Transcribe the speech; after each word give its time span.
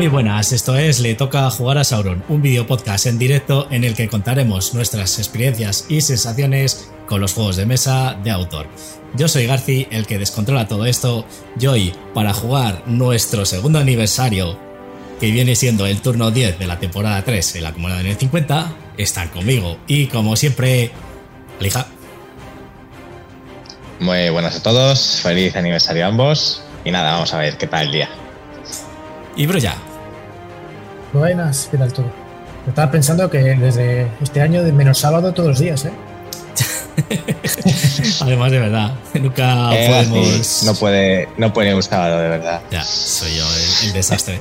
Muy 0.00 0.08
buenas, 0.08 0.52
esto 0.52 0.78
es 0.78 0.98
Le 1.00 1.14
Toca 1.14 1.50
Jugar 1.50 1.76
a 1.76 1.84
Sauron, 1.84 2.24
un 2.30 2.40
video 2.40 2.66
podcast 2.66 3.04
en 3.04 3.18
directo 3.18 3.68
en 3.70 3.84
el 3.84 3.94
que 3.94 4.08
contaremos 4.08 4.72
nuestras 4.72 5.18
experiencias 5.18 5.84
y 5.90 6.00
sensaciones 6.00 6.90
con 7.06 7.20
los 7.20 7.34
juegos 7.34 7.56
de 7.56 7.66
mesa 7.66 8.16
de 8.24 8.30
autor. 8.30 8.66
Yo 9.14 9.28
soy 9.28 9.44
Garci, 9.44 9.88
el 9.90 10.06
que 10.06 10.18
descontrola 10.18 10.66
todo 10.66 10.86
esto, 10.86 11.26
y 11.60 11.66
hoy, 11.66 11.94
para 12.14 12.32
jugar 12.32 12.82
nuestro 12.86 13.44
segundo 13.44 13.78
aniversario, 13.78 14.58
que 15.20 15.30
viene 15.30 15.54
siendo 15.54 15.84
el 15.84 16.00
turno 16.00 16.30
10 16.30 16.58
de 16.58 16.66
la 16.66 16.78
temporada 16.78 17.22
3 17.22 17.56
en 17.56 17.62
la 17.62 17.74
comunidad 17.74 18.00
en 18.00 18.06
el 18.06 18.16
50, 18.16 18.72
están 18.96 19.28
conmigo 19.28 19.76
y 19.86 20.06
como 20.06 20.34
siempre, 20.34 20.92
Lija. 21.60 21.86
Muy 23.98 24.30
buenas 24.30 24.56
a 24.56 24.62
todos, 24.62 25.20
feliz 25.22 25.54
aniversario 25.56 26.06
a 26.06 26.08
ambos 26.08 26.62
y 26.86 26.90
nada, 26.90 27.12
vamos 27.12 27.34
a 27.34 27.38
ver 27.38 27.58
qué 27.58 27.66
tal 27.66 27.84
el 27.84 27.92
día. 27.92 28.08
Y 29.36 29.44
Brulla. 29.44 29.89
Buenas, 31.12 31.68
¿qué 31.70 31.76
tal 31.78 31.92
todo? 31.92 32.10
Estaba 32.68 32.90
pensando 32.90 33.28
que 33.30 33.38
desde 33.38 34.06
este 34.22 34.40
año 34.40 34.62
de 34.62 34.72
menos 34.72 34.98
sábado 34.98 35.32
todos 35.32 35.48
los 35.50 35.58
días, 35.58 35.84
¿eh? 35.86 35.90
Además, 38.20 38.52
de 38.52 38.58
verdad, 38.58 38.94
nunca 39.14 39.70
Eh, 39.74 39.88
podemos. 39.88 40.62
no 40.64 40.74
puede, 40.74 41.28
no 41.38 41.52
puede 41.52 41.74
un 41.74 41.82
sábado, 41.82 42.18
de 42.20 42.28
verdad. 42.28 42.62
Ya, 42.70 42.84
soy 42.84 43.34
yo 43.36 43.44
el, 43.82 43.88
el 43.88 43.92
desastre. 43.92 44.38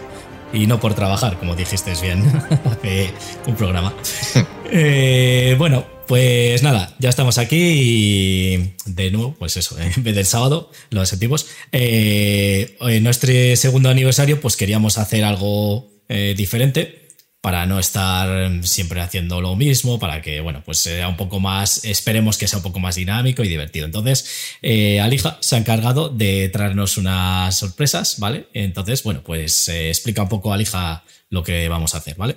Y 0.51 0.67
no 0.67 0.79
por 0.79 0.93
trabajar, 0.95 1.37
como 1.37 1.55
dijiste 1.55 1.93
bien 2.01 2.23
hace 2.71 3.11
un 3.47 3.55
programa. 3.55 3.93
Eh, 4.71 5.55
bueno, 5.57 5.83
pues 6.07 6.61
nada, 6.61 6.93
ya 6.99 7.09
estamos 7.09 7.39
aquí 7.39 7.57
y 7.57 8.75
de 8.85 9.09
nuevo, 9.09 9.33
pues 9.39 9.57
eso, 9.57 9.75
en 9.79 10.03
vez 10.03 10.13
del 10.13 10.27
sábado, 10.27 10.69
lo 10.91 11.03
sentimos. 11.07 11.47
Eh, 11.71 12.77
en 12.81 13.01
nuestro 13.03 13.31
segundo 13.55 13.89
aniversario, 13.89 14.39
pues 14.39 14.55
queríamos 14.55 14.99
hacer 14.99 15.23
algo 15.23 15.87
eh, 16.09 16.33
diferente 16.35 17.07
para 17.41 17.65
no 17.65 17.79
estar 17.79 18.51
siempre 18.65 18.99
haciendo 18.99 19.39
lo 19.39 19.55
mismo, 19.55 19.97
para 19.97 20.21
que, 20.21 20.41
bueno, 20.41 20.61
pues 20.65 20.79
sea 20.79 21.07
un 21.07 21.15
poco 21.15 21.39
más, 21.39 21.85
esperemos 21.85 22.37
que 22.37 22.49
sea 22.49 22.57
un 22.57 22.63
poco 22.63 22.79
más 22.79 22.95
dinámico 22.95 23.45
y 23.45 23.47
divertido. 23.47 23.85
Entonces, 23.85 24.57
eh, 24.61 24.99
Alija 24.99 25.37
se 25.39 25.55
ha 25.55 25.59
encargado 25.59 26.09
de 26.09 26.49
traernos 26.49 26.97
unas 26.97 27.57
sorpresas, 27.57 28.19
¿vale? 28.19 28.47
Entonces, 28.53 29.03
bueno, 29.03 29.21
pues 29.23 29.69
eh, 29.69 29.87
explica 29.87 30.21
un 30.21 30.27
poco, 30.27 30.51
Alija, 30.51 31.05
lo 31.29 31.41
que 31.41 31.69
vamos 31.69 31.95
a 31.95 31.99
hacer, 31.99 32.15
¿vale? 32.17 32.35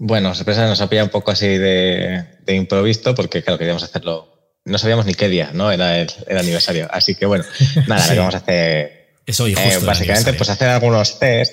Bueno, 0.00 0.34
sorpresa 0.34 0.66
nos 0.66 0.80
ha 0.80 0.88
pillado 0.88 1.06
un 1.06 1.12
poco 1.12 1.30
así 1.30 1.46
de, 1.46 2.24
de 2.44 2.54
improviso 2.54 3.14
porque, 3.14 3.42
claro, 3.42 3.58
queríamos 3.58 3.82
hacerlo. 3.82 4.34
No 4.64 4.78
sabíamos 4.78 5.06
ni 5.06 5.14
qué 5.14 5.28
día, 5.28 5.50
¿no? 5.54 5.70
Era 5.72 6.00
el, 6.00 6.10
el 6.26 6.38
aniversario. 6.38 6.88
Así 6.90 7.14
que, 7.14 7.26
bueno, 7.26 7.44
nada, 7.86 8.02
Sí. 8.02 8.08
lo 8.08 8.14
que 8.14 8.18
vamos 8.18 8.34
a 8.34 8.38
hacer. 8.38 8.97
Es 9.28 9.38
hoy 9.40 9.52
eh, 9.52 9.56
justo. 9.56 9.80
el 9.80 9.84
básicamente, 9.84 10.32
pues 10.32 10.48
hacer 10.48 10.70
algunos 10.70 11.18
test. 11.18 11.52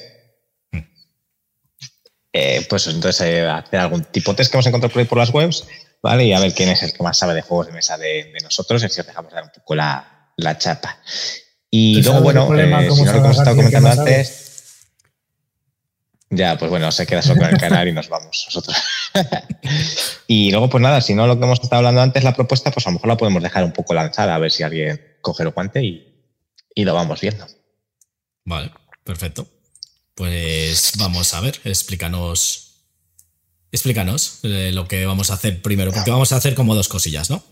Mm. 0.72 0.80
Eh, 2.32 2.66
pues 2.70 2.88
entonces, 2.88 3.20
eh, 3.28 3.46
hacer 3.46 3.82
algún 3.82 4.06
tipo 4.06 4.32
de 4.32 4.38
test 4.38 4.50
que 4.50 4.56
hemos 4.56 4.66
encontrado 4.68 4.94
por 4.94 5.02
ahí 5.02 5.06
por 5.06 5.18
las 5.18 5.30
webs, 5.30 5.66
¿vale? 6.02 6.24
Y 6.24 6.32
a 6.32 6.40
ver 6.40 6.54
quién 6.54 6.70
es 6.70 6.82
el 6.84 6.94
que 6.94 7.04
más 7.04 7.18
sabe 7.18 7.34
de 7.34 7.42
juegos 7.42 7.68
de 7.68 7.74
mesa 7.74 7.98
de, 7.98 8.32
de 8.32 8.40
nosotros 8.42 8.82
y 8.82 8.86
así 8.86 9.02
os 9.02 9.08
dejamos 9.08 9.34
dar 9.34 9.44
un 9.44 9.50
poco 9.50 9.76
la, 9.76 10.32
la 10.38 10.58
chapa. 10.58 11.02
Y 11.70 11.96
Pues 11.96 12.06
luego, 12.06 12.22
bueno, 12.22 12.44
eh, 12.58 12.88
¿cómo 12.88 12.96
si 12.96 13.04
no 13.04 13.12
lo 13.12 13.20
que 13.20 13.26
hemos 13.26 13.38
estado 13.40 13.56
comentando 13.58 13.90
antes. 13.90 14.42
Ya, 16.30 16.58
pues 16.58 16.72
bueno, 16.72 16.90
se 16.94 17.06
queda 17.06 17.22
solo 17.22 17.42
con 17.42 17.50
el 17.50 17.58
canal 17.58 17.90
y 17.90 17.92
nos 17.92 18.08
vamos 18.08 18.46
nosotros. 18.48 18.78
y 20.28 20.50
luego, 20.50 20.70
pues 20.70 20.82
nada, 20.82 21.02
si 21.02 21.14
no 21.14 21.28
lo 21.28 21.38
que 21.38 21.44
hemos 21.44 21.60
estado 21.60 21.80
hablando 21.80 22.00
antes, 22.00 22.24
la 22.24 22.34
propuesta, 22.34 22.72
pues 22.72 22.88
a 22.88 22.90
lo 22.90 22.94
mejor 22.94 23.10
la 23.10 23.18
podemos 23.18 23.44
dejar 23.44 23.66
un 23.66 23.74
poco 23.74 23.94
lanzada, 23.94 24.34
a 24.34 24.40
ver 24.40 24.52
si 24.52 24.64
alguien 24.64 25.18
coge 25.20 25.44
el 25.44 25.50
guante 25.50 25.84
y, 25.84 26.32
y 26.74 26.86
lo 26.86 26.94
vamos 26.94 27.20
viendo. 27.20 27.46
Vale, 28.46 28.72
perfecto. 29.04 29.48
Pues 30.14 30.94
vamos 30.98 31.34
a 31.34 31.42
ver, 31.42 31.60
explícanos. 31.66 32.62
Explícanos 33.72 34.40
eh, 34.44 34.72
lo 34.74 34.88
que 34.88 35.06
vamos 35.06 35.32
a 35.32 35.34
hacer 35.34 35.62
primero, 35.62 35.92
porque 35.92 36.12
vamos 36.12 36.32
a 36.32 36.38
hacer 36.38 36.56
como 36.56 36.76
dos 36.76 36.88
cosillas, 36.88 37.30
¿no? 37.30 37.44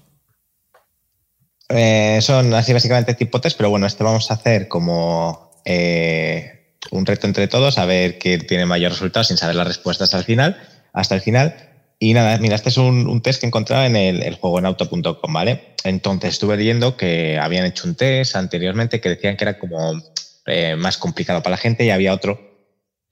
Eh, 1.68 2.20
son 2.22 2.54
así 2.54 2.72
básicamente 2.72 3.16
tipo 3.16 3.42
test, 3.42 3.58
pero 3.58 3.70
bueno, 3.70 3.88
este 3.88 4.04
vamos 4.04 4.30
a 4.32 4.36
hacer 4.36 4.68
como 4.68 5.52
eh, 5.66 6.78
un 6.92 7.06
reto 7.06 7.28
entre 7.28 7.48
todos, 7.48 7.78
a 7.78 7.86
ver 7.86 8.20
quién 8.20 8.46
tiene 8.48 8.66
mayor 8.66 8.92
resultado 8.92 9.24
sin 9.26 9.38
saber 9.38 9.56
las 9.56 9.68
respuestas 9.68 10.14
al 10.14 10.24
final, 10.24 10.62
hasta 10.94 11.16
el 11.16 11.22
final. 11.22 11.72
Y 12.00 12.14
nada, 12.14 12.38
mira, 12.38 12.56
este 12.56 12.70
es 12.70 12.78
un, 12.78 13.22
test 13.22 13.42
que 13.42 13.48
encontraba 13.48 13.86
en 13.86 13.96
el, 13.96 14.24
el 14.24 14.36
juegoenauto.com, 14.36 15.34
¿vale? 15.34 15.74
Entonces 15.84 16.34
estuve 16.34 16.56
leyendo 16.56 16.96
que 16.96 17.40
habían 17.40 17.66
hecho 17.66 17.88
un 17.88 17.96
test 17.96 18.36
anteriormente 18.36 19.02
que 19.02 19.10
decían 19.10 19.36
que 19.36 19.44
era 19.44 19.60
como 19.60 20.02
eh, 20.46 20.76
más 20.76 20.98
complicado 20.98 21.42
para 21.42 21.56
la 21.56 21.62
gente 21.62 21.86
y 21.86 21.90
había 21.90 22.14
otro 22.14 22.54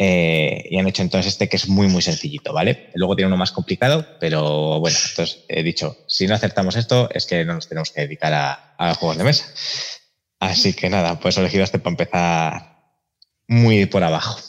eh, 0.04 0.68
y 0.68 0.80
han 0.80 0.88
hecho 0.88 1.04
entonces 1.04 1.34
este 1.34 1.48
que 1.48 1.58
es 1.58 1.68
muy, 1.68 1.88
muy 1.88 2.02
sencillito, 2.02 2.54
¿vale? 2.54 2.90
Luego 2.96 3.16
tiene 3.16 3.28
uno 3.28 3.38
más 3.38 3.52
complicado, 3.52 4.08
pero 4.20 4.80
bueno, 4.80 4.98
entonces 5.10 5.46
he 5.48 5.62
dicho, 5.62 5.96
si 6.08 6.26
no 6.26 6.34
acertamos 6.34 6.76
esto, 6.76 7.08
es 7.14 7.28
que 7.28 7.46
no 7.46 7.54
nos 7.54 7.68
tenemos 7.68 7.92
que 7.92 8.02
dedicar 8.02 8.34
a, 8.34 8.74
a 8.80 8.96
juegos 8.96 9.20
de 9.20 9.24
mesa. 9.26 9.46
Así 10.40 10.74
que 10.74 10.90
nada, 10.90 11.20
pues 11.20 11.38
he 11.38 11.42
elegido 11.42 11.64
este 11.64 11.78
para 11.78 11.92
empezar 11.92 12.72
muy 13.48 13.86
por 13.86 14.04
abajo. 14.04 14.40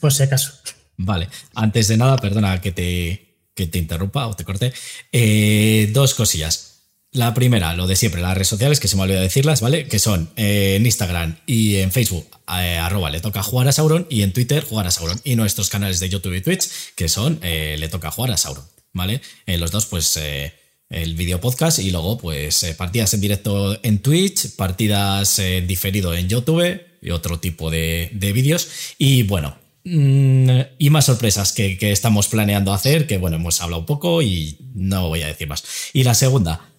Por 0.00 0.12
si 0.12 0.22
acaso. 0.22 0.52
Vale, 0.96 1.28
antes 1.56 1.88
de 1.88 1.96
nada, 1.96 2.16
perdona 2.16 2.60
que 2.60 2.70
te, 2.70 3.50
que 3.52 3.66
te 3.66 3.78
interrumpa 3.78 4.28
o 4.28 4.36
te 4.36 4.44
corte. 4.44 4.72
Eh, 5.10 5.88
dos 5.92 6.14
cosillas. 6.14 6.69
La 7.12 7.34
primera, 7.34 7.74
lo 7.74 7.88
de 7.88 7.96
siempre, 7.96 8.20
las 8.20 8.34
redes 8.34 8.48
sociales, 8.48 8.78
que 8.78 8.86
se 8.86 8.94
me 8.94 9.02
olvidó 9.02 9.20
decirlas, 9.20 9.60
¿vale? 9.60 9.88
Que 9.88 9.98
son 9.98 10.30
eh, 10.36 10.76
en 10.76 10.86
Instagram 10.86 11.38
y 11.44 11.76
en 11.76 11.90
Facebook, 11.90 12.28
eh, 12.46 12.78
arroba 12.78 13.10
le 13.10 13.20
toca 13.20 13.42
jugar 13.42 13.66
a 13.66 13.72
Sauron, 13.72 14.06
y 14.08 14.22
en 14.22 14.32
Twitter, 14.32 14.62
jugar 14.62 14.86
a 14.86 14.92
Sauron. 14.92 15.20
Y 15.24 15.34
nuestros 15.34 15.70
canales 15.70 15.98
de 15.98 16.08
YouTube 16.08 16.34
y 16.34 16.40
Twitch, 16.40 16.68
que 16.94 17.08
son 17.08 17.40
eh, 17.42 17.74
le 17.80 17.88
toca 17.88 18.12
jugar 18.12 18.30
a 18.30 18.36
Sauron, 18.36 18.64
¿vale? 18.92 19.20
Los 19.46 19.72
dos, 19.72 19.86
pues 19.86 20.20
el 20.88 21.14
video 21.16 21.40
podcast 21.40 21.80
y 21.80 21.90
luego, 21.90 22.16
pues 22.16 22.64
partidas 22.78 23.12
en 23.14 23.20
directo 23.20 23.76
en 23.82 23.98
Twitch, 23.98 24.54
partidas 24.54 25.40
en 25.40 25.66
diferido 25.66 26.14
en 26.14 26.28
YouTube 26.28 26.80
y 27.02 27.10
otro 27.10 27.40
tipo 27.40 27.72
de, 27.72 28.10
de 28.12 28.32
vídeos. 28.32 28.68
Y 28.98 29.24
bueno, 29.24 29.56
Mm, 29.84 30.60
y 30.78 30.90
más 30.90 31.06
sorpresas 31.06 31.52
que, 31.52 31.78
que 31.78 31.90
estamos 31.90 32.28
planeando 32.28 32.72
hacer, 32.72 33.06
que 33.06 33.16
bueno, 33.16 33.36
hemos 33.36 33.60
hablado 33.62 33.80
un 33.80 33.86
poco 33.86 34.20
y 34.20 34.58
no 34.74 35.08
voy 35.08 35.22
a 35.22 35.26
decir 35.26 35.48
más. 35.48 35.64
Y 35.92 36.04
la 36.04 36.14
segunda, 36.14 36.69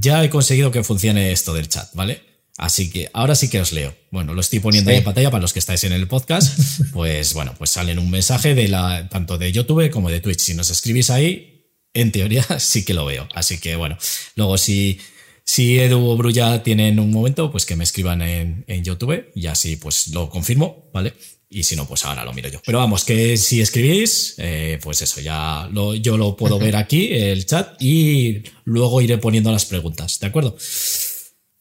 ya 0.00 0.22
he 0.24 0.30
conseguido 0.30 0.70
que 0.70 0.82
funcione 0.84 1.32
esto 1.32 1.52
del 1.54 1.68
chat, 1.68 1.88
¿vale? 1.94 2.22
Así 2.58 2.90
que 2.90 3.10
ahora 3.12 3.34
sí 3.34 3.48
que 3.50 3.60
os 3.60 3.72
leo. 3.72 3.94
Bueno, 4.10 4.32
lo 4.32 4.40
estoy 4.40 4.60
poniendo 4.60 4.88
Sí. 4.90 4.92
ahí 4.94 4.98
en 4.98 5.04
pantalla 5.04 5.30
para 5.30 5.42
los 5.42 5.52
que 5.52 5.58
estáis 5.58 5.84
en 5.84 5.92
el 5.92 6.08
podcast. 6.08 6.58
Pues 6.92 7.34
bueno, 7.34 7.54
pues 7.58 7.70
salen 7.70 7.98
un 7.98 8.10
mensaje 8.10 8.54
de 8.54 8.68
la, 8.68 9.08
tanto 9.10 9.36
de 9.36 9.52
YouTube 9.52 9.90
como 9.90 10.10
de 10.10 10.20
Twitch. 10.20 10.40
Si 10.40 10.54
nos 10.54 10.70
escribís 10.70 11.10
ahí, 11.10 11.66
en 11.92 12.12
teoría 12.12 12.42
sí 12.58 12.84
que 12.84 12.94
lo 12.94 13.04
veo. 13.04 13.28
Así 13.34 13.58
que 13.58 13.76
bueno, 13.76 13.98
luego 14.36 14.56
si, 14.56 14.98
si 15.44 15.78
Edu 15.78 16.02
o 16.08 16.16
Brulla 16.16 16.62
tienen 16.62 16.98
un 16.98 17.10
momento, 17.10 17.50
pues 17.52 17.66
que 17.66 17.76
me 17.76 17.84
escriban 17.84 18.22
en, 18.22 18.64
en 18.68 18.82
YouTube 18.82 19.30
y 19.34 19.46
así 19.48 19.76
pues 19.76 20.08
lo 20.08 20.30
confirmo, 20.30 20.88
¿vale? 20.94 21.12
Y 21.48 21.62
si 21.62 21.76
no, 21.76 21.86
pues 21.86 22.04
ahora 22.04 22.24
lo 22.24 22.32
miro 22.32 22.48
yo. 22.48 22.60
Pero 22.66 22.78
vamos, 22.78 23.04
que 23.04 23.36
si 23.36 23.60
escribís, 23.60 24.34
eh, 24.38 24.78
pues 24.82 25.00
eso, 25.02 25.20
ya 25.20 25.68
lo, 25.72 25.94
yo 25.94 26.16
lo 26.16 26.36
puedo 26.36 26.58
ver 26.58 26.74
aquí, 26.82 27.12
el 27.12 27.46
chat, 27.46 27.80
y 27.80 28.42
luego 28.64 29.00
iré 29.00 29.18
poniendo 29.18 29.52
las 29.52 29.64
preguntas, 29.66 30.18
¿de 30.18 30.26
acuerdo? 30.26 30.56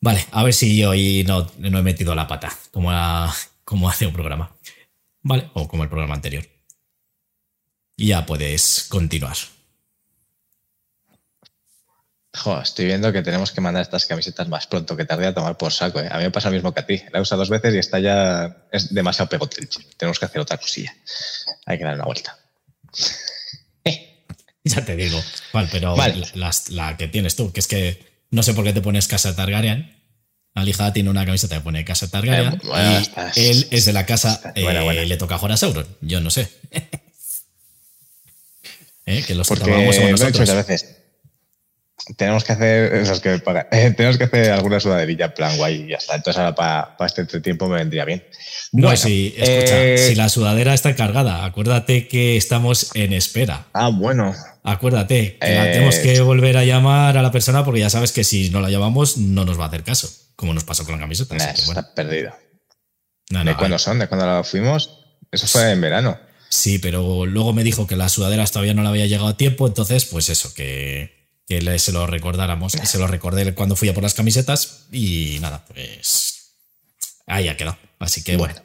Vale, 0.02 0.26
a 0.32 0.44
ver 0.44 0.54
si 0.54 0.84
hoy 0.84 1.24
no, 1.28 1.52
no 1.60 1.78
he 1.80 1.84
metido 1.84 2.14
la 2.16 2.28
pata, 2.28 2.56
como, 2.72 2.92
a- 2.92 3.34
como 3.64 3.88
hace 3.90 4.06
un 4.08 4.14
programa. 4.14 4.56
Vale, 5.22 5.50
o 5.54 5.68
como 5.68 5.84
el 5.84 5.90
programa 5.90 6.16
anterior. 6.16 6.46
Y 7.98 8.08
ya 8.08 8.26
puedes 8.26 8.86
continuar. 8.90 9.38
Jo, 12.36 12.62
estoy 12.62 12.86
viendo 12.86 13.12
que 13.14 13.22
tenemos 13.22 13.52
que 13.52 13.62
mandar 13.62 13.82
estas 13.82 14.06
camisetas 14.06 14.48
más 14.50 14.68
pronto 14.68 14.98
que 14.98 15.06
tarde 15.06 15.26
a 15.28 15.34
tomar 15.34 15.58
por 15.58 15.72
saco. 15.72 16.02
¿eh? 16.02 16.10
A 16.12 16.18
mí 16.18 16.24
me 16.26 16.32
pasa 16.32 16.50
lo 16.50 16.56
mismo 16.56 16.74
que 16.74 16.82
a 16.82 16.86
ti. 16.86 17.02
La 17.12 17.20
he 17.20 17.22
usado 17.22 17.40
dos 17.40 17.50
veces 17.50 17.74
y 17.74 17.78
está 17.78 18.00
ya 18.00 18.58
es 18.72 18.94
demasiado 18.94 19.30
pegote. 19.30 19.62
el 19.62 19.70
chip. 19.70 19.88
Tenemos 19.98 20.20
que 20.20 20.26
hacer 20.26 20.42
otra 20.42 20.58
cosilla. 20.58 20.94
Hay 21.66 21.78
que 21.78 21.84
dar 21.86 21.96
una 21.96 22.06
vuelta. 22.06 22.38
Ya 24.68 24.84
te 24.84 24.96
digo. 24.96 25.22
Vale, 25.54 25.70
pero 25.72 25.96
Vale. 25.96 26.24
La, 26.70 26.98
que 26.98 27.08
tienes 27.08 27.36
tú, 27.36 27.52
que 27.54 27.60
es 27.60 27.68
que 27.68 28.24
no 28.32 28.42
sé 28.42 28.56
por 28.56 28.64
qué 28.66 28.74
te 28.74 28.82
pones 28.82 29.08
Casa 29.08 29.36
Targaryen. 29.36 29.96
Alija 30.56 30.92
tiene 30.92 31.12
una 31.12 31.24
camiseta 31.24 31.58
que 31.58 31.62
pone 31.62 31.86
Casa 31.86 32.10
Targaryen. 32.10 32.54
Eh, 32.54 32.60
bueno, 32.64 32.92
y 32.94 32.96
estás- 32.96 33.38
él 33.38 33.68
es 33.70 33.86
de 33.86 33.94
la 33.94 34.08
casa. 34.08 34.34
estás- 34.34 34.54
buena, 34.56 34.82
eh, 34.82 34.84
buena. 34.84 35.02
Le 35.04 35.18
toca 35.18 35.36
a 35.36 35.58
Sauron. 35.58 35.86
Yo 36.02 36.20
no 36.20 36.32
sé. 36.32 36.50
Eh, 39.08 39.24
Que 39.24 39.36
los 39.36 39.48
que 39.48 39.54
Porque 39.56 39.70
lo 39.70 39.78
he 39.78 40.12
nosotros. 40.12 40.40
muchas 40.40 40.68
veces. 40.68 40.96
Tenemos 42.18 42.44
que 42.44 42.54
hacer, 42.54 43.08
los 43.08 43.20
que 43.20 43.34
eh, 43.34 43.92
tenemos 43.98 44.18
que 44.18 44.26
hacer 44.26 44.52
alguna 44.52 44.80
sudaderilla 44.80 45.26
en 45.26 45.34
plan 45.34 45.58
guay 45.58 45.84
y 45.84 45.88
ya 45.90 45.98
está. 45.98 46.16
Entonces 46.16 46.40
ahora 46.40 46.56
para 46.56 47.08
este 47.08 47.42
tiempo 47.42 47.68
me 47.68 47.78
vendría 47.78 48.06
bien. 48.06 48.24
No, 48.72 48.88
Bueno, 48.88 48.98
si, 48.98 49.34
escucha, 49.38 49.84
eh, 49.84 49.98
si 49.98 50.16
la 50.16 50.30
sudadera 50.30 50.74
está 50.74 50.96
cargada, 50.96 51.46
acuérdate 51.46 52.08
que 52.08 52.38
estamos 52.38 52.92
en 52.96 53.14
espera. 53.14 53.68
Ah, 53.74 53.90
bueno. 53.90 54.36
Acuérdate 54.64 55.38
que 55.40 55.48
la 55.56 55.70
Eh, 55.70 55.74
tenemos 55.74 55.96
que 55.98 56.20
volver 56.22 56.58
a 56.58 56.64
llamar 56.64 57.18
a 57.18 57.22
la 57.22 57.32
persona 57.32 57.64
porque 57.66 57.80
ya 57.80 57.90
sabes 57.90 58.12
que 58.12 58.24
si 58.24 58.50
no 58.50 58.62
la 58.62 58.70
llamamos 58.70 59.18
no 59.18 59.46
nos 59.46 59.60
va 59.60 59.66
a 59.66 59.68
hacer 59.68 59.84
caso, 59.84 60.10
como 60.36 60.54
nos 60.54 60.64
pasó 60.64 60.84
con 60.86 60.96
la 60.96 61.02
camiseta. 61.02 61.36
Nah, 61.36 61.46
bueno. 61.66 61.80
está 61.82 61.94
perdido. 61.94 62.34
No, 63.32 63.44
¿De 63.44 63.56
cuándo 63.56 63.78
a- 63.78 63.80
son? 63.80 64.00
¿De 64.00 64.08
cuándo 64.08 64.44
fuimos? 64.44 65.00
Eso 65.32 65.48
fue 65.48 65.72
en 65.72 65.82
verano. 65.82 66.20
Sí, 66.50 66.80
pero 66.80 67.26
luego 67.26 67.52
me 67.54 67.64
dijo 67.64 67.88
que 67.88 67.96
las 67.96 68.12
sudaderas 68.14 68.52
todavía 68.52 68.74
no 68.74 68.84
le 68.84 68.90
había 68.90 69.08
llegado 69.08 69.28
a 69.28 69.38
tiempo, 69.38 69.68
entonces, 69.68 70.06
pues 70.06 70.30
eso, 70.30 70.54
que, 70.54 71.25
que 71.48 71.62
le- 71.62 71.80
se 71.80 71.92
lo 71.92 72.08
recordáramos. 72.08 72.74
Se 72.74 72.98
lo 73.00 73.08
recordé 73.08 73.54
cuando 73.54 73.76
fui 73.76 73.90
a 73.90 73.94
por 73.94 74.04
las 74.04 74.14
camisetas 74.14 74.86
y 74.92 75.38
nada, 75.42 75.64
pues 75.66 76.54
ahí 77.28 77.48
ha 77.48 77.58
quedado. 77.58 77.78
Así 78.00 78.24
que 78.24 78.38
bueno. 78.38 78.56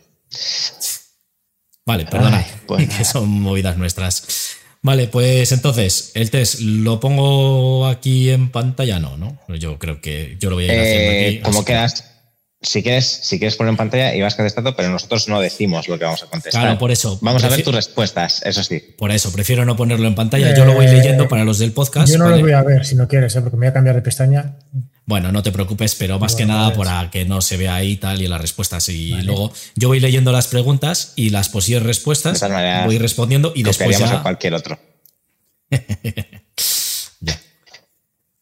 Vale, 1.87 2.07
perdona, 2.07 2.39
Ay, 2.39 2.47
pues 2.67 2.89
que 2.89 3.05
son 3.05 3.29
movidas 3.29 3.77
nuestras. 3.77 4.57
Vale, 4.83 5.09
pues 5.09 5.53
entonces, 5.53 6.13
el 6.15 6.31
test 6.31 6.61
lo 6.61 7.01
pongo 7.01 7.87
aquí 7.87 8.31
en 8.31 8.51
pantalla, 8.51 8.99
no, 8.99 9.17
¿no? 9.19 9.39
Yo 9.57 9.79
creo 9.79 10.01
que 10.01 10.37
yo 10.41 10.49
lo 10.49 10.57
voy 10.57 10.71
a 10.71 10.75
ir 10.75 10.81
haciendo 10.81 11.11
Eh, 11.13 11.27
aquí. 11.29 11.41
como 11.41 11.59
así 11.59 11.61
que- 11.61 11.73
quieras, 11.73 12.05
si 12.63 12.83
quieres, 12.83 13.07
si 13.07 13.39
quieres 13.39 13.57
poner 13.57 13.71
en 13.71 13.77
pantalla 13.79 14.15
y 14.15 14.21
vas 14.21 14.35
contestando, 14.35 14.77
pero 14.77 14.91
nosotros 14.91 15.29
no 15.29 15.41
decimos 15.41 15.89
lo 15.89 15.99
que 15.99 16.05
vamos 16.05 16.23
a 16.23 16.27
contestar. 16.27 16.63
Claro, 16.63 16.79
por 16.79 16.91
eso. 16.91 17.19
Vamos 17.23 17.43
a 17.43 17.49
ver 17.49 17.63
tus 17.63 17.75
respuestas, 17.75 18.43
eso 18.45 18.63
sí. 18.63 18.81
Por 18.99 19.11
eso, 19.11 19.33
prefiero 19.33 19.65
no 19.65 19.77
ponerlo 19.77 20.07
en 20.07 20.15
pantalla. 20.15 20.55
Yo 20.55 20.67
lo 20.67 20.75
voy 20.75 20.87
Eh, 20.87 20.93
leyendo 20.93 21.27
para 21.27 21.45
los 21.45 21.59
del 21.59 21.73
podcast. 21.73 22.13
Yo 22.13 22.19
no 22.19 22.25
¿vale? 22.25 22.37
lo 22.37 22.43
voy 22.43 22.53
a 22.53 22.63
ver 22.63 22.85
si 22.85 22.97
no 22.97 23.09
quieres, 23.09 23.35
¿eh? 23.35 23.41
porque 23.41 23.57
me 23.57 23.67
voy 23.67 23.71
a 23.71 23.73
cambiar 23.73 23.97
de 23.97 24.03
pestaña. 24.03 24.59
Bueno, 25.07 25.33
no 25.33 25.43
te 25.43 25.53
preocupes, 25.53 25.95
pero 25.95 26.19
más 26.19 26.37
que 26.37 26.45
nada 26.45 26.75
pues. 26.75 26.87
para 26.87 27.11
que 27.11 27.25
no 27.25 27.41
se 27.41 27.57
vea 27.57 27.75
ahí 27.75 27.97
tal 27.97 28.21
y 28.21 28.29
las 28.29 28.41
respuestas. 28.41 28.89
Y 28.91 29.11
luego 29.23 29.53
yo 29.75 29.89
voy 29.89 29.99
leyendo 29.99 30.31
las 30.31 30.47
preguntas 30.47 31.15
y 31.17 31.31
las 31.31 31.49
posibles 31.49 31.83
respuestas, 31.85 32.43
maneras, 32.43 32.87
voy 32.87 32.99
respondiendo 32.99 33.53
y 33.57 33.63
después 33.63 33.97
Copiaríamos 33.97 34.13
a 34.13 34.17
ya, 34.19 34.23
cualquier 34.23 34.55
otro. 34.55 34.79
ya. 37.21 37.41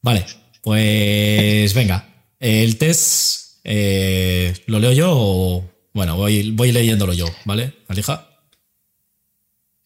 Vale, 0.02 0.26
pues 0.60 1.72
venga. 1.72 2.04
El 2.40 2.76
test, 2.78 3.47
eh, 3.70 4.54
¿lo 4.66 4.78
leo 4.78 4.92
yo 4.92 5.10
o...? 5.12 5.64
Bueno, 5.92 6.16
voy, 6.16 6.52
voy 6.52 6.72
leyéndolo 6.72 7.12
yo, 7.12 7.26
¿vale, 7.44 7.74
Alija? 7.88 8.28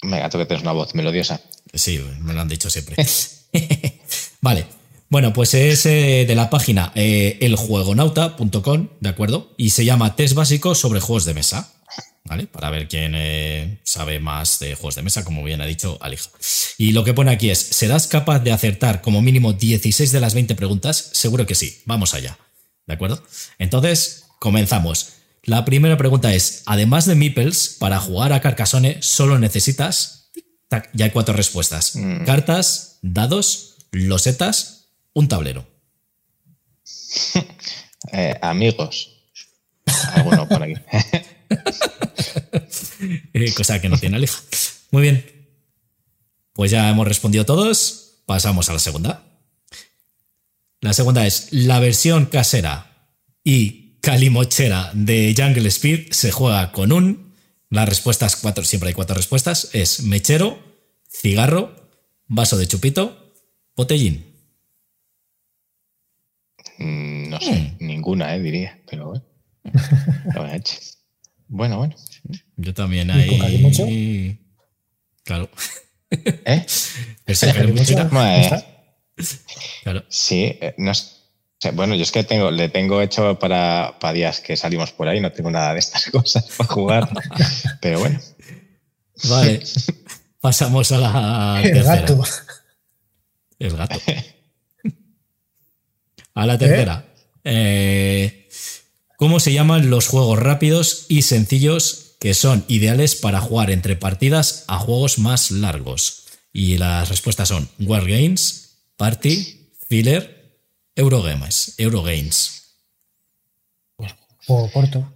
Venga, 0.03 0.29
tú 0.31 0.39
que 0.39 0.47
tienes 0.47 0.63
una 0.63 0.73
voz 0.73 0.95
melodiosa. 0.95 1.41
Sí, 1.75 2.01
me 2.21 2.33
lo 2.33 2.41
han 2.41 2.49
dicho 2.49 2.71
siempre. 2.71 2.97
vale. 4.41 4.67
Bueno, 5.09 5.33
pues 5.33 5.55
es 5.55 5.85
eh, 5.87 6.25
de 6.27 6.35
la 6.35 6.49
página 6.49 6.93
eh, 6.95 7.39
eljuegonauta.com, 7.41 8.89
¿de 9.01 9.09
acuerdo? 9.09 9.53
Y 9.57 9.71
se 9.71 9.85
llama 9.85 10.17
Test 10.17 10.35
básico 10.35 10.75
sobre 10.75 11.01
juegos 11.01 11.25
de 11.25 11.35
mesa, 11.35 11.75
¿vale? 12.25 12.47
Para 12.47 12.71
ver 12.71 12.89
quién 12.89 13.13
eh, 13.15 13.81
sabe 13.85 14.21
más 14.21 14.59
de 14.59 14.75
juegos 14.75 14.95
de 14.95 15.03
mesa, 15.03 15.25
como 15.25 15.45
bien 15.45 15.61
ha 15.61 15.67
dicho 15.67 15.99
Alija. 16.01 16.31
Y 16.79 16.93
lo 16.93 17.05
que 17.05 17.15
pone 17.15 17.31
aquí 17.31 17.51
es, 17.51 17.59
¿serás 17.59 18.07
capaz 18.07 18.39
de 18.39 18.53
acertar 18.53 19.03
como 19.03 19.21
mínimo 19.23 19.53
16 19.53 20.13
de 20.13 20.21
las 20.21 20.35
20 20.35 20.55
preguntas? 20.55 21.11
Seguro 21.13 21.47
que 21.47 21.55
sí. 21.55 21.83
Vamos 21.85 22.15
allá, 22.15 22.39
¿de 22.87 22.95
acuerdo? 22.95 23.23
Entonces, 23.59 24.25
comenzamos. 24.39 25.15
La 25.45 25.65
primera 25.65 25.97
pregunta 25.97 26.33
es, 26.33 26.63
además 26.67 27.07
de 27.07 27.15
Meeples, 27.15 27.77
para 27.79 27.99
jugar 27.99 28.33
a 28.33 28.41
Carcassonne 28.41 29.03
solo 29.03 29.39
necesitas... 29.39 30.31
Tac, 30.69 30.89
ya 30.95 31.05
hay 31.05 31.11
cuatro 31.11 31.35
respuestas. 31.35 31.97
Mm. 31.97 32.25
Cartas, 32.25 32.99
dados, 33.03 33.77
losetas, 33.91 34.89
un 35.13 35.29
tablero. 35.29 35.67
Eh, 38.13 38.37
amigos. 38.43 39.13
Alguno 40.15 40.49
por 40.49 40.63
aquí. 40.63 40.75
Eh, 43.33 43.53
cosa 43.55 43.81
que 43.81 43.89
no 43.89 43.99
tiene 43.99 44.17
Alija. 44.17 44.39
Muy 44.91 45.03
bien. 45.03 45.25
Pues 46.53 46.71
ya 46.71 46.89
hemos 46.89 47.07
respondido 47.07 47.45
todos. 47.45 48.23
Pasamos 48.27 48.69
a 48.69 48.75
la 48.75 48.79
segunda. 48.79 49.25
La 50.83 50.93
segunda 50.93 51.25
es 51.27 51.49
la 51.53 51.79
versión 51.79 52.27
casera 52.27 53.09
y 53.45 53.99
calimochera 54.01 54.91
de 54.95 55.33
Jungle 55.37 55.69
Speed 55.69 56.11
se 56.11 56.33
juega 56.33 56.73
con 56.73 56.91
un. 56.93 57.33
Las 57.71 57.89
respuestas, 57.89 58.35
cuatro, 58.37 58.65
siempre 58.65 58.89
hay 58.89 58.95
cuatro 58.95 59.15
respuestas. 59.17 59.71
Es 59.73 60.03
mechero, 60.03 60.59
cigarro, 61.09 61.89
vaso 62.27 62.59
de 62.59 62.67
chupito, 62.67 63.33
botellín. 63.77 64.27
Mm, 66.79 67.29
No 67.31 67.41
sé, 67.41 67.77
ninguna, 67.79 68.35
eh, 68.35 68.41
diría. 68.41 68.83
Pero 68.91 69.07
bueno. 69.07 69.25
Bueno, 71.55 71.77
bueno. 71.77 71.95
Yo 72.57 72.73
también 72.73 73.11
¿Y 73.11 73.27
con 73.27 73.39
calimocho? 73.39 73.85
hay. 73.85 74.39
Claro. 75.23 75.51
¿Eh? 76.11 76.67
Versión 77.27 77.53
calimochera. 77.53 78.09
Sí, 80.09 80.45
eh, 80.61 80.75
no 80.79 80.95
sé. 80.95 81.07
Bueno, 81.75 81.95
yo 81.95 82.03
es 82.03 82.11
que 82.11 82.25
tengo, 82.25 82.51
le 82.51 82.69
tengo 82.69 83.01
hecho 83.01 83.39
para, 83.39 83.97
para 84.01 84.13
días 84.13 84.41
que 84.41 84.57
salimos 84.57 84.91
por 84.93 85.07
ahí, 85.09 85.21
no 85.21 85.31
tengo 85.31 85.51
nada 85.51 85.73
de 85.75 85.79
estas 85.79 86.07
cosas 86.11 86.45
para 86.57 86.69
jugar. 86.73 87.09
pero 87.81 88.01
bueno. 88.01 88.21
Vale. 89.29 89.63
Pasamos 90.41 90.91
a 90.91 90.99
la 90.99 91.61
El 91.63 91.73
tercera. 91.73 91.97
gato. 92.01 92.23
El 93.61 93.77
gato. 93.77 94.01
A 96.35 96.47
la 96.47 96.57
tercera. 96.59 97.05
Eh, 97.45 98.49
¿Cómo 99.17 99.39
se 99.39 99.53
llaman 99.53 99.91
los 99.91 100.09
juegos 100.09 100.39
rápidos 100.39 101.05
y 101.09 101.23
sencillos 101.23 102.17
que 102.19 102.35
son 102.35 102.65
ideales 102.69 103.15
para 103.17 103.41
jugar 103.41 103.71
entre 103.71 103.97
partidas 103.97 104.65
a 104.67 104.79
juegos 104.79 105.19
más 105.19 105.51
largos? 105.51 106.25
Y 106.53 106.79
las 106.79 107.09
respuestas 107.11 107.49
son 107.49 107.69
Wargames, 107.79 108.62
Party, 109.03 109.69
Filler, 109.89 110.23
Eurogames. 110.95 111.75
Eurogames. 111.77 112.77
O 114.47 114.71
corto. 114.71 115.13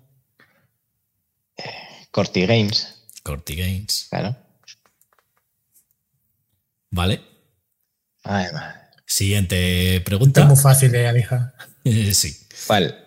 Corti 2.10 2.46
Games, 2.46 3.04
Corti 3.22 3.54
Games. 3.54 4.06
claro. 4.10 4.36
Vale. 6.90 7.20
Ay. 8.24 8.46
Siguiente 9.06 9.96
Es 9.96 10.02
pregunta. 10.02 10.44
muy 10.46 10.56
fácil, 10.56 10.92
eh, 10.92 11.06
Alija. 11.06 11.54
Eh, 11.84 12.12
sí. 12.20 12.36
¿Cuál? 12.66 13.04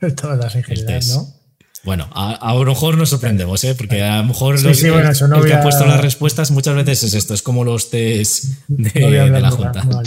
Todas 0.20 0.38
las 0.38 0.52
general, 0.52 0.86
test. 0.86 1.14
¿no? 1.14 1.34
Bueno, 1.84 2.08
a, 2.12 2.32
a 2.34 2.54
lo 2.54 2.64
mejor 2.64 2.96
nos 2.96 3.10
sorprendemos, 3.10 3.62
¿eh? 3.64 3.74
porque 3.74 4.02
a 4.02 4.18
lo 4.18 4.24
mejor 4.24 4.58
Sí, 4.58 4.64
los- 4.66 4.78
sí, 4.78 4.88
bueno, 4.90 5.10
eso 5.10 5.28
no 5.28 5.36
el 5.36 5.44
que 5.46 5.52
ha 5.54 5.60
puesto 5.62 5.84
las 5.86 6.00
respuestas 6.00 6.50
muchas 6.50 6.74
veces 6.76 7.02
es 7.02 7.14
esto, 7.14 7.34
es 7.34 7.42
como 7.42 7.62
los 7.64 7.90
test 7.90 8.44
de, 8.68 9.00
No 9.00 9.10
de 9.10 9.40
la 9.40 9.50
nunca, 9.50 9.50
Junta. 9.50 9.84
no. 9.84 10.02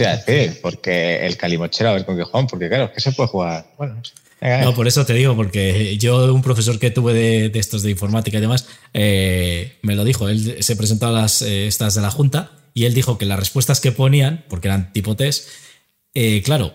Porque 0.62 1.26
el 1.26 1.38
calimochero, 1.38 1.90
a 1.90 1.94
ver 1.94 2.06
con 2.06 2.18
qué 2.18 2.24
juegan, 2.24 2.48
porque 2.48 2.68
claro, 2.68 2.86
es 2.86 2.92
que 2.92 3.02
se 3.02 3.12
puede 3.12 3.30
jugar. 3.30 3.72
Bueno, 3.78 4.02
No, 4.64 4.74
por 4.74 4.88
eso 4.88 5.06
te 5.06 5.14
digo, 5.14 5.36
porque 5.36 5.98
yo, 5.98 6.34
un 6.34 6.42
profesor 6.42 6.78
que 6.80 6.92
tuve 6.92 7.14
de, 7.14 7.50
de 7.50 7.60
estos 7.60 7.82
de 7.84 7.92
informática 7.92 8.38
y 8.38 8.42
demás, 8.42 8.68
eh, 8.94 9.78
me 9.84 9.96
lo 9.96 10.04
dijo. 10.04 10.30
Él 10.30 10.58
se 10.64 10.76
presentó 10.76 11.08
a 11.08 11.12
las 11.12 11.42
eh, 11.42 11.68
estas 11.68 11.96
de 11.96 12.02
la 12.02 12.12
Junta 12.12 12.52
y 12.74 12.86
él 12.86 12.94
dijo 12.94 13.18
que 13.18 13.26
las 13.26 13.40
respuestas 13.40 13.80
que 13.82 13.92
ponían, 13.92 14.46
porque 14.50 14.68
eran 14.68 14.94
tipo 14.94 15.16
test, 15.16 15.48
eh, 16.14 16.42
claro, 16.44 16.74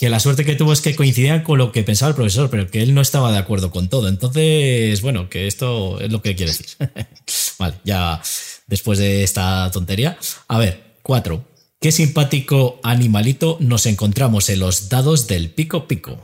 que 0.00 0.08
la 0.08 0.18
suerte 0.18 0.46
que 0.46 0.56
tuvo 0.56 0.72
es 0.72 0.80
que 0.80 0.96
coincidían 0.96 1.42
con 1.42 1.58
lo 1.58 1.72
que 1.72 1.82
pensaba 1.82 2.08
el 2.08 2.14
profesor, 2.14 2.48
pero 2.48 2.70
que 2.70 2.80
él 2.80 2.94
no 2.94 3.02
estaba 3.02 3.30
de 3.32 3.36
acuerdo 3.36 3.70
con 3.70 3.90
todo. 3.90 4.08
Entonces, 4.08 5.02
bueno, 5.02 5.28
que 5.28 5.46
esto 5.46 6.00
es 6.00 6.10
lo 6.10 6.22
que 6.22 6.34
quiere 6.34 6.52
decir. 6.52 6.68
vale, 7.58 7.74
ya 7.84 8.22
después 8.66 8.98
de 8.98 9.22
esta 9.22 9.70
tontería. 9.70 10.16
A 10.48 10.56
ver, 10.56 10.96
cuatro. 11.02 11.44
¿Qué 11.78 11.92
simpático 11.92 12.80
animalito 12.82 13.58
nos 13.60 13.84
encontramos 13.84 14.48
en 14.48 14.60
los 14.60 14.88
dados 14.88 15.26
del 15.26 15.50
pico 15.50 15.86
pico? 15.86 16.18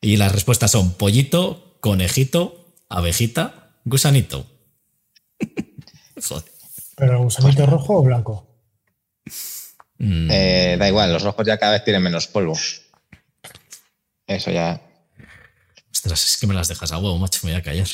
Y 0.00 0.16
las 0.16 0.30
respuestas 0.30 0.70
son 0.70 0.92
pollito, 0.92 1.76
conejito, 1.80 2.72
abejita, 2.88 3.72
gusanito. 3.84 4.46
Joder. 6.22 6.44
Pero 6.94 7.24
gusanito 7.24 7.66
rojo 7.66 7.96
o 7.96 8.02
blanco. 8.04 8.46
Mm, 9.98 10.28
Eh, 10.30 10.76
da 10.78 10.88
igual, 10.88 11.12
los 11.12 11.22
rojos 11.22 11.46
ya 11.46 11.58
cada 11.58 11.72
vez 11.72 11.84
tienen 11.84 12.02
menos 12.02 12.26
polvo. 12.26 12.58
Eso 14.26 14.50
ya. 14.50 14.80
ostras, 15.92 16.26
es 16.26 16.36
que 16.36 16.46
me 16.46 16.54
las 16.54 16.68
dejas 16.68 16.92
a 16.92 16.98
huevo, 16.98 17.16
macho, 17.18 17.40
me 17.44 17.52
voy 17.52 17.60
a 17.60 17.62
callar. 17.62 17.88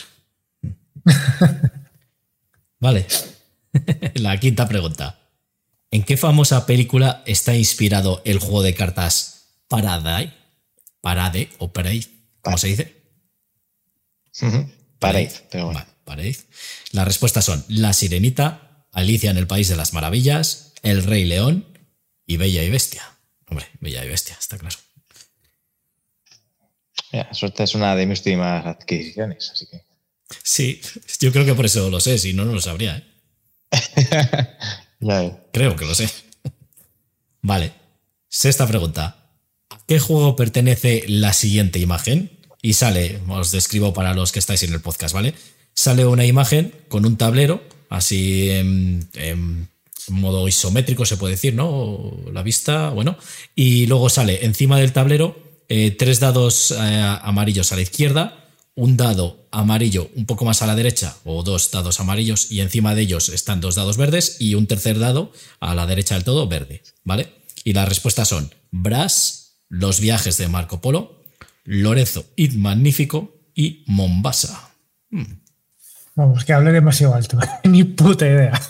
vale. 2.80 3.06
La 4.14 4.38
quinta 4.38 4.68
pregunta. 4.68 5.18
¿En 5.90 6.02
qué 6.04 6.16
famosa 6.16 6.66
película 6.66 7.23
está 7.26 7.54
inspirado 7.54 8.23
el 8.25 8.38
juego 8.38 8.62
de 8.62 8.75
cartas 8.75 9.47
Parade? 9.68 10.32
Parade 11.00 11.50
o 11.59 11.73
Parade, 11.73 12.06
¿cómo 12.40 12.56
se 12.59 12.68
dice? 12.68 13.02
Pero 14.40 15.66
bueno. 15.66 15.80
Vale, 15.80 15.87
Parade. 16.04 16.37
Las 16.92 17.04
respuestas 17.06 17.44
son 17.44 17.64
La 17.68 17.92
Sirenita, 17.92 18.87
Alicia 18.92 19.30
en 19.30 19.37
el 19.37 19.47
País 19.47 19.68
de 19.68 19.76
las 19.76 19.92
Maravillas, 19.92 20.73
El 20.82 21.02
Rey 21.04 21.25
León 21.25 21.66
y 22.26 22.37
Bella 22.37 22.62
y 22.62 22.71
Bestia. 22.71 23.02
Hombre, 23.49 23.67
Bella 23.81 24.05
y 24.05 24.09
Bestia, 24.09 24.37
está 24.38 24.59
claro. 24.59 24.76
Suerte 27.33 27.64
es 27.64 27.75
una 27.75 27.95
de 27.95 28.07
mis 28.07 28.21
últimas 28.21 28.64
adquisiciones, 28.64 29.50
así 29.50 29.67
que. 29.67 29.83
Sí, 30.43 30.81
yo 31.21 31.31
creo 31.31 31.45
que 31.45 31.55
por 31.55 31.67
eso 31.67 31.91
lo 31.91 32.00
sé, 32.00 32.17
si 32.19 32.33
no, 32.33 32.45
no 32.45 32.52
lo 32.52 32.61
sabría. 32.61 32.97
¿eh? 32.97 33.05
Ya 35.00 35.21
ves. 35.21 35.33
Creo 35.52 35.75
que 35.75 35.85
lo 35.85 35.97
sé. 35.97 36.09
Vale. 37.41 37.73
Sexta 38.29 38.69
pregunta. 38.69 39.17
¿A 39.69 39.81
qué 39.87 39.99
juego 39.99 40.37
pertenece 40.37 41.02
la 41.09 41.33
siguiente 41.33 41.81
imagen? 41.81 42.38
Y 42.62 42.75
sale, 42.75 43.21
os 43.29 43.50
describo 43.50 43.93
para 43.93 44.14
los 44.14 44.31
que 44.31 44.38
estáis 44.38 44.62
en 44.62 44.73
el 44.73 44.81
podcast, 44.81 45.12
¿vale? 45.12 45.35
Sale 45.75 46.07
una 46.07 46.25
imagen 46.25 46.73
con 46.88 47.05
un 47.05 47.17
tablero, 47.17 47.64
así 47.88 48.50
en, 48.50 49.09
en 49.14 49.69
modo 50.09 50.49
isométrico, 50.49 51.04
se 51.04 51.16
puede 51.16 51.35
decir, 51.35 51.54
¿no? 51.54 52.12
La 52.32 52.42
vista, 52.42 52.90
bueno. 52.90 53.16
Y 53.54 53.87
luego 53.87 54.09
sale 54.09 54.44
encima 54.44 54.78
del 54.78 54.92
tablero 54.92 55.37
eh, 55.68 55.90
tres 55.90 56.21
dados 56.21 56.71
eh, 56.71 57.18
amarillos 57.23 57.73
a 57.73 57.76
la 57.76 57.82
izquierda, 57.82 58.47
un 58.75 58.97
dado 58.97 59.49
amarillo 59.50 60.11
un 60.16 60.26
poco 60.26 60.44
más 60.44 60.62
a 60.62 60.66
la 60.66 60.75
derecha, 60.75 61.16
o 61.25 61.42
dos 61.42 61.71
dados 61.71 62.00
amarillos, 62.00 62.52
y 62.52 62.61
encima 62.61 62.94
de 62.94 63.02
ellos 63.02 63.28
están 63.28 63.61
dos 63.61 63.75
dados 63.75 63.97
verdes, 63.97 64.37
y 64.38 64.54
un 64.54 64.66
tercer 64.66 64.99
dado 64.99 65.32
a 65.61 65.75
la 65.75 65.87
derecha 65.87 66.14
del 66.14 66.25
todo 66.25 66.47
verde, 66.47 66.82
¿vale? 67.04 67.32
Y 67.64 67.73
las 67.73 67.88
respuestas 67.88 68.28
son 68.28 68.52
Brass, 68.71 69.54
Los 69.68 70.00
viajes 70.00 70.37
de 70.37 70.49
Marco 70.49 70.82
Polo, 70.82 71.23
Lorenzo 71.64 72.26
Id 72.37 72.54
Magnífico 72.54 73.35
y 73.54 73.85
Mombasa. 73.87 74.73
Vamos, 76.14 76.44
que 76.44 76.52
hable 76.52 76.73
demasiado 76.73 77.14
alto. 77.14 77.38
Ni 77.64 77.85
puta 77.85 78.26
idea. 78.26 78.61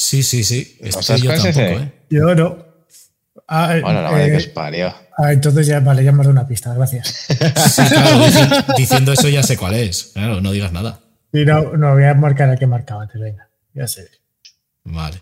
Sí, 0.00 0.22
sí, 0.22 0.44
sí. 0.44 0.78
¿No 0.80 1.00
Estoy 1.00 1.20
yo 1.22 1.34
tampoco? 1.34 1.58
¿eh? 1.60 1.92
Yo 2.08 2.32
no. 2.36 2.56
Ah, 3.48 3.76
Bueno, 3.82 4.00
la 4.02 4.10
madre 4.12 4.26
eh, 4.26 4.30
que 4.30 4.36
os 4.36 4.46
parió. 4.46 4.94
ah, 5.18 5.32
entonces 5.32 5.66
ya, 5.66 5.80
vale, 5.80 6.04
ya 6.04 6.10
hemos 6.10 6.24
dado 6.24 6.30
una 6.38 6.46
pista, 6.46 6.72
gracias. 6.72 7.08
Sí, 7.28 7.82
claro, 7.82 8.24
dici- 8.24 8.76
diciendo 8.76 9.12
eso 9.12 9.28
ya 9.28 9.42
sé 9.42 9.56
cuál 9.56 9.74
es. 9.74 10.10
Claro, 10.14 10.40
no 10.40 10.52
digas 10.52 10.70
nada. 10.70 11.00
Y 11.32 11.44
no, 11.44 11.76
no, 11.76 11.94
voy 11.94 12.04
a 12.04 12.14
marcar 12.14 12.48
el 12.48 12.58
que 12.60 12.68
marcaba 12.68 13.02
antes, 13.02 13.20
venga. 13.20 13.48
Ya 13.74 13.88
sé. 13.88 14.08
Vale. 14.84 15.20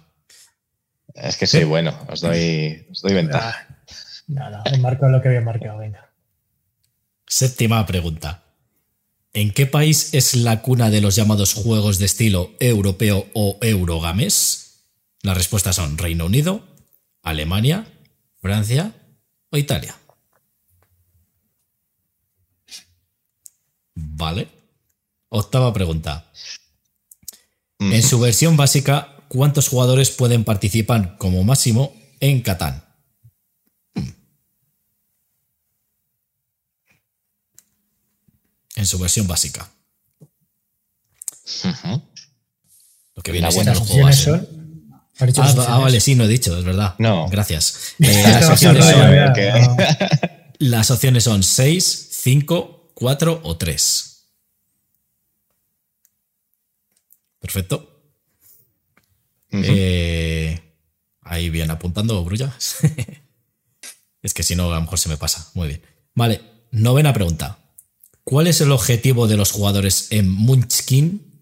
Es 1.15 1.39
que 1.39 1.47
soy 1.47 1.65
bueno, 1.65 1.99
os 2.09 2.21
doy, 2.21 2.87
os 2.91 3.01
doy 3.01 3.15
ventaja. 3.15 3.67
Ah, 3.71 3.77
no, 4.29 4.51
no, 4.51 4.63
he 4.67 4.77
marcado 4.77 5.11
lo 5.11 5.23
que 5.23 5.29
había 5.29 5.41
marcado, 5.41 5.79
venga. 5.79 6.11
Séptima 7.27 7.87
pregunta. 7.87 8.43
¿En 9.33 9.53
qué 9.53 9.67
país 9.67 10.13
es 10.13 10.35
la 10.35 10.61
cuna 10.61 10.91
de 10.91 11.01
los 11.01 11.17
llamados 11.17 11.55
juegos 11.55 11.99
de 11.99 12.05
estilo 12.07 12.51
europeo 12.61 13.27
o 13.33 13.59
eurogames? 13.63 14.66
Las 15.27 15.37
respuestas 15.37 15.75
son 15.75 15.99
Reino 15.99 16.27
Unido, 16.27 16.65
Alemania, 17.25 17.85
Francia 18.41 18.95
o 19.51 19.57
Italia. 19.57 19.99
Vale. 23.97 24.47
Octava 25.29 25.73
pregunta. 25.73 26.31
En 27.81 28.05
su 28.05 28.21
versión 28.21 28.57
básica, 28.57 29.17
¿cuántos 29.27 29.67
jugadores 29.67 30.13
pueden 30.13 30.45
participar 30.45 31.19
como 31.19 31.43
máximo 31.43 31.93
en 32.21 32.41
Catán? 32.41 32.85
En 38.77 38.87
su 38.87 38.97
versión 39.01 39.27
básica. 39.27 39.69
Lo 43.17 43.23
que 43.25 43.33
viene 43.33 43.49
La 43.49 43.51
siendo 43.51 43.73
buena 43.73 43.73
el 43.73 43.79
juego 43.79 44.07
opciones 44.07 44.25
base. 44.25 44.47
son. 44.47 44.56
¿Has 45.19 45.27
dicho 45.29 45.43
Ah, 45.43 45.55
ah, 45.69 45.79
vale, 45.79 46.01
sí, 46.01 46.15
no 46.15 46.25
he 46.25 46.29
dicho, 46.29 46.57
es 46.59 46.65
verdad. 46.65 46.95
No. 46.99 47.29
Gracias. 47.29 47.95
Eh, 48.01 48.23
las 48.33 48.51
opciones 48.51 48.85
son- 48.85 48.99
no. 48.99 49.77
las 50.59 50.91
opciones 50.91 51.25
son 51.25 51.43
6, 51.43 52.09
5, 52.13 52.91
4 52.95 53.41
o 53.43 53.57
3. 53.57 54.13
Perfecto. 57.41 57.93
Eh, 59.53 60.61
ahí 61.23 61.49
bien 61.51 61.71
apuntando, 61.71 62.23
Brulla. 62.25 62.55
es 64.23 64.35
que 64.35 64.43
si 64.43 64.55
no, 64.57 64.71
a 64.71 64.75
lo 64.75 64.81
mejor 64.83 64.99
se 64.99 65.09
me 65.09 65.17
pasa. 65.17 65.51
Muy 65.55 65.69
bien. 65.69 65.83
Vale, 66.15 66.43
novena 66.73 67.13
pregunta. 67.13 67.59
¿Cuál 68.25 68.49
es 68.49 68.61
el 68.61 68.73
objetivo 68.73 69.29
de 69.29 69.37
los 69.37 69.53
jugadores 69.53 70.09
en 70.11 70.29
Munchkin? 70.29 71.41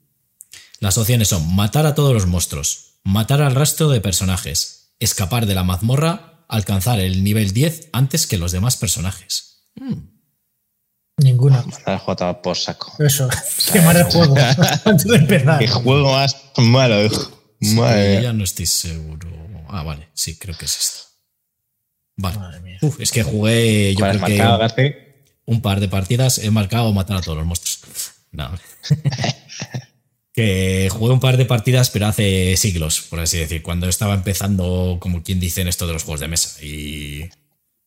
Las 0.81 0.99
opciones 0.99 1.29
son 1.29 1.55
matar 1.57 1.87
a 1.87 1.95
todos 1.95 2.13
los 2.13 2.27
monstruos, 2.27 2.84
matar 3.05 3.43
al 3.43 3.55
resto 3.55 3.89
de 3.91 4.01
personajes, 4.01 4.95
escapar 4.99 5.47
de 5.47 5.55
la 5.55 5.65
mazmorra, 5.65 6.45
alcanzar 6.49 7.01
el 7.01 7.23
nivel 7.25 7.53
10 7.53 7.91
antes 7.93 8.27
que 8.27 8.39
los 8.39 8.53
demás 8.53 8.77
personajes. 8.77 9.69
Ninguna. 11.17 11.63
Mandar 11.63 11.83
al 11.91 11.99
juego 11.99 12.13
a 12.13 12.17
tomar 12.17 12.43
por 12.43 12.57
saco. 12.57 12.93
Eso, 13.03 13.29
quemar 13.73 13.97
el 13.97 14.05
juego 14.05 14.35
antes 14.85 15.05
de 15.07 15.17
empezar. 15.17 15.59
Qué 15.61 15.69
juego 15.69 16.13
más 16.13 16.37
malo, 16.57 17.05
hijo. 17.05 17.31
Sí, 17.61 17.75
Madre 17.77 18.11
mía. 18.11 18.21
ya 18.23 18.33
no 18.33 18.45
estoy 18.45 18.67
seguro. 18.67 19.29
Ah, 19.69 19.83
vale, 19.83 20.09
sí, 20.15 20.37
creo 20.39 20.57
que 20.57 20.65
es 20.67 20.77
esto. 20.77 20.99
Vale. 22.17 22.39
Madre 22.39 22.61
mía. 22.61 22.79
Uf, 22.83 23.01
es 23.01 23.11
que 23.13 23.23
jugué, 23.23 23.93
yo 23.95 24.01
¿Cuál 24.01 24.11
has 24.11 24.17
creo 24.17 24.27
que 24.27 24.37
marcado, 24.39 24.59
Garci? 24.59 24.95
un 25.47 25.61
par 25.63 25.81
de 25.81 25.89
partidas 25.89 26.39
he 26.39 26.51
marcado 26.51 26.93
matar 26.93 27.17
a 27.19 27.21
todos 27.23 27.39
los 27.39 27.47
monstruos. 27.47 28.13
No. 28.33 28.51
que 30.35 30.89
jugué 30.91 31.13
un 31.13 31.21
par 31.21 31.37
de 31.37 31.47
partidas, 31.47 31.91
pero 31.91 32.09
hace 32.09 32.57
siglos, 32.57 33.03
por 33.03 33.21
así 33.21 33.39
decir, 33.39 33.63
cuando 33.63 33.89
estaba 33.89 34.15
empezando, 34.15 34.99
como 35.01 35.23
quien 35.23 35.39
dice, 35.39 35.61
en 35.61 35.69
esto 35.69 35.87
de 35.87 35.93
los 35.93 36.03
juegos 36.03 36.21
de 36.21 36.29
mesa. 36.29 36.63
Y 36.63 37.31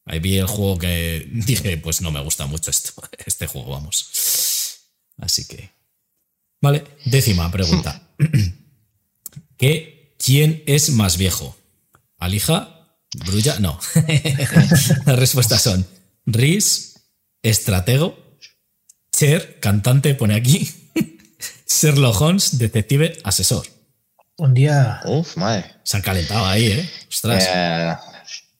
ahí 0.05 0.19
vi 0.19 0.37
el 0.37 0.47
juego 0.47 0.77
que 0.77 1.27
dije, 1.31 1.77
pues 1.77 2.01
no 2.01 2.09
me 2.09 2.21
gusta 2.21 2.45
mucho 2.45 2.71
esto, 2.71 2.93
este 3.25 3.47
juego, 3.47 3.71
vamos. 3.71 4.79
Así 5.17 5.45
que. 5.45 5.71
Vale, 6.61 6.85
décima 7.05 7.51
pregunta. 7.51 8.09
¿Qué, 9.57 10.15
¿Quién 10.17 10.63
es 10.67 10.89
más 10.91 11.17
viejo? 11.17 11.55
¿Alija? 12.17 12.97
¿Brulla? 13.25 13.59
No. 13.59 13.79
Las 15.05 15.19
respuestas 15.19 15.61
son 15.61 15.85
Riz, 16.25 16.95
estratego, 17.43 18.17
Cher, 19.11 19.59
cantante, 19.59 20.13
pone 20.13 20.35
aquí, 20.35 20.69
Sherlock 21.67 22.19
Holmes, 22.21 22.57
detective, 22.57 23.17
asesor. 23.23 23.65
Un 24.37 24.53
día. 24.53 25.01
Uf, 25.05 25.35
madre. 25.37 25.65
Se 25.83 25.97
han 25.97 26.03
calentado 26.03 26.45
ahí, 26.45 26.67
¿eh? 26.67 26.89
Ostras. 27.09 27.47
Eh, 27.53 27.95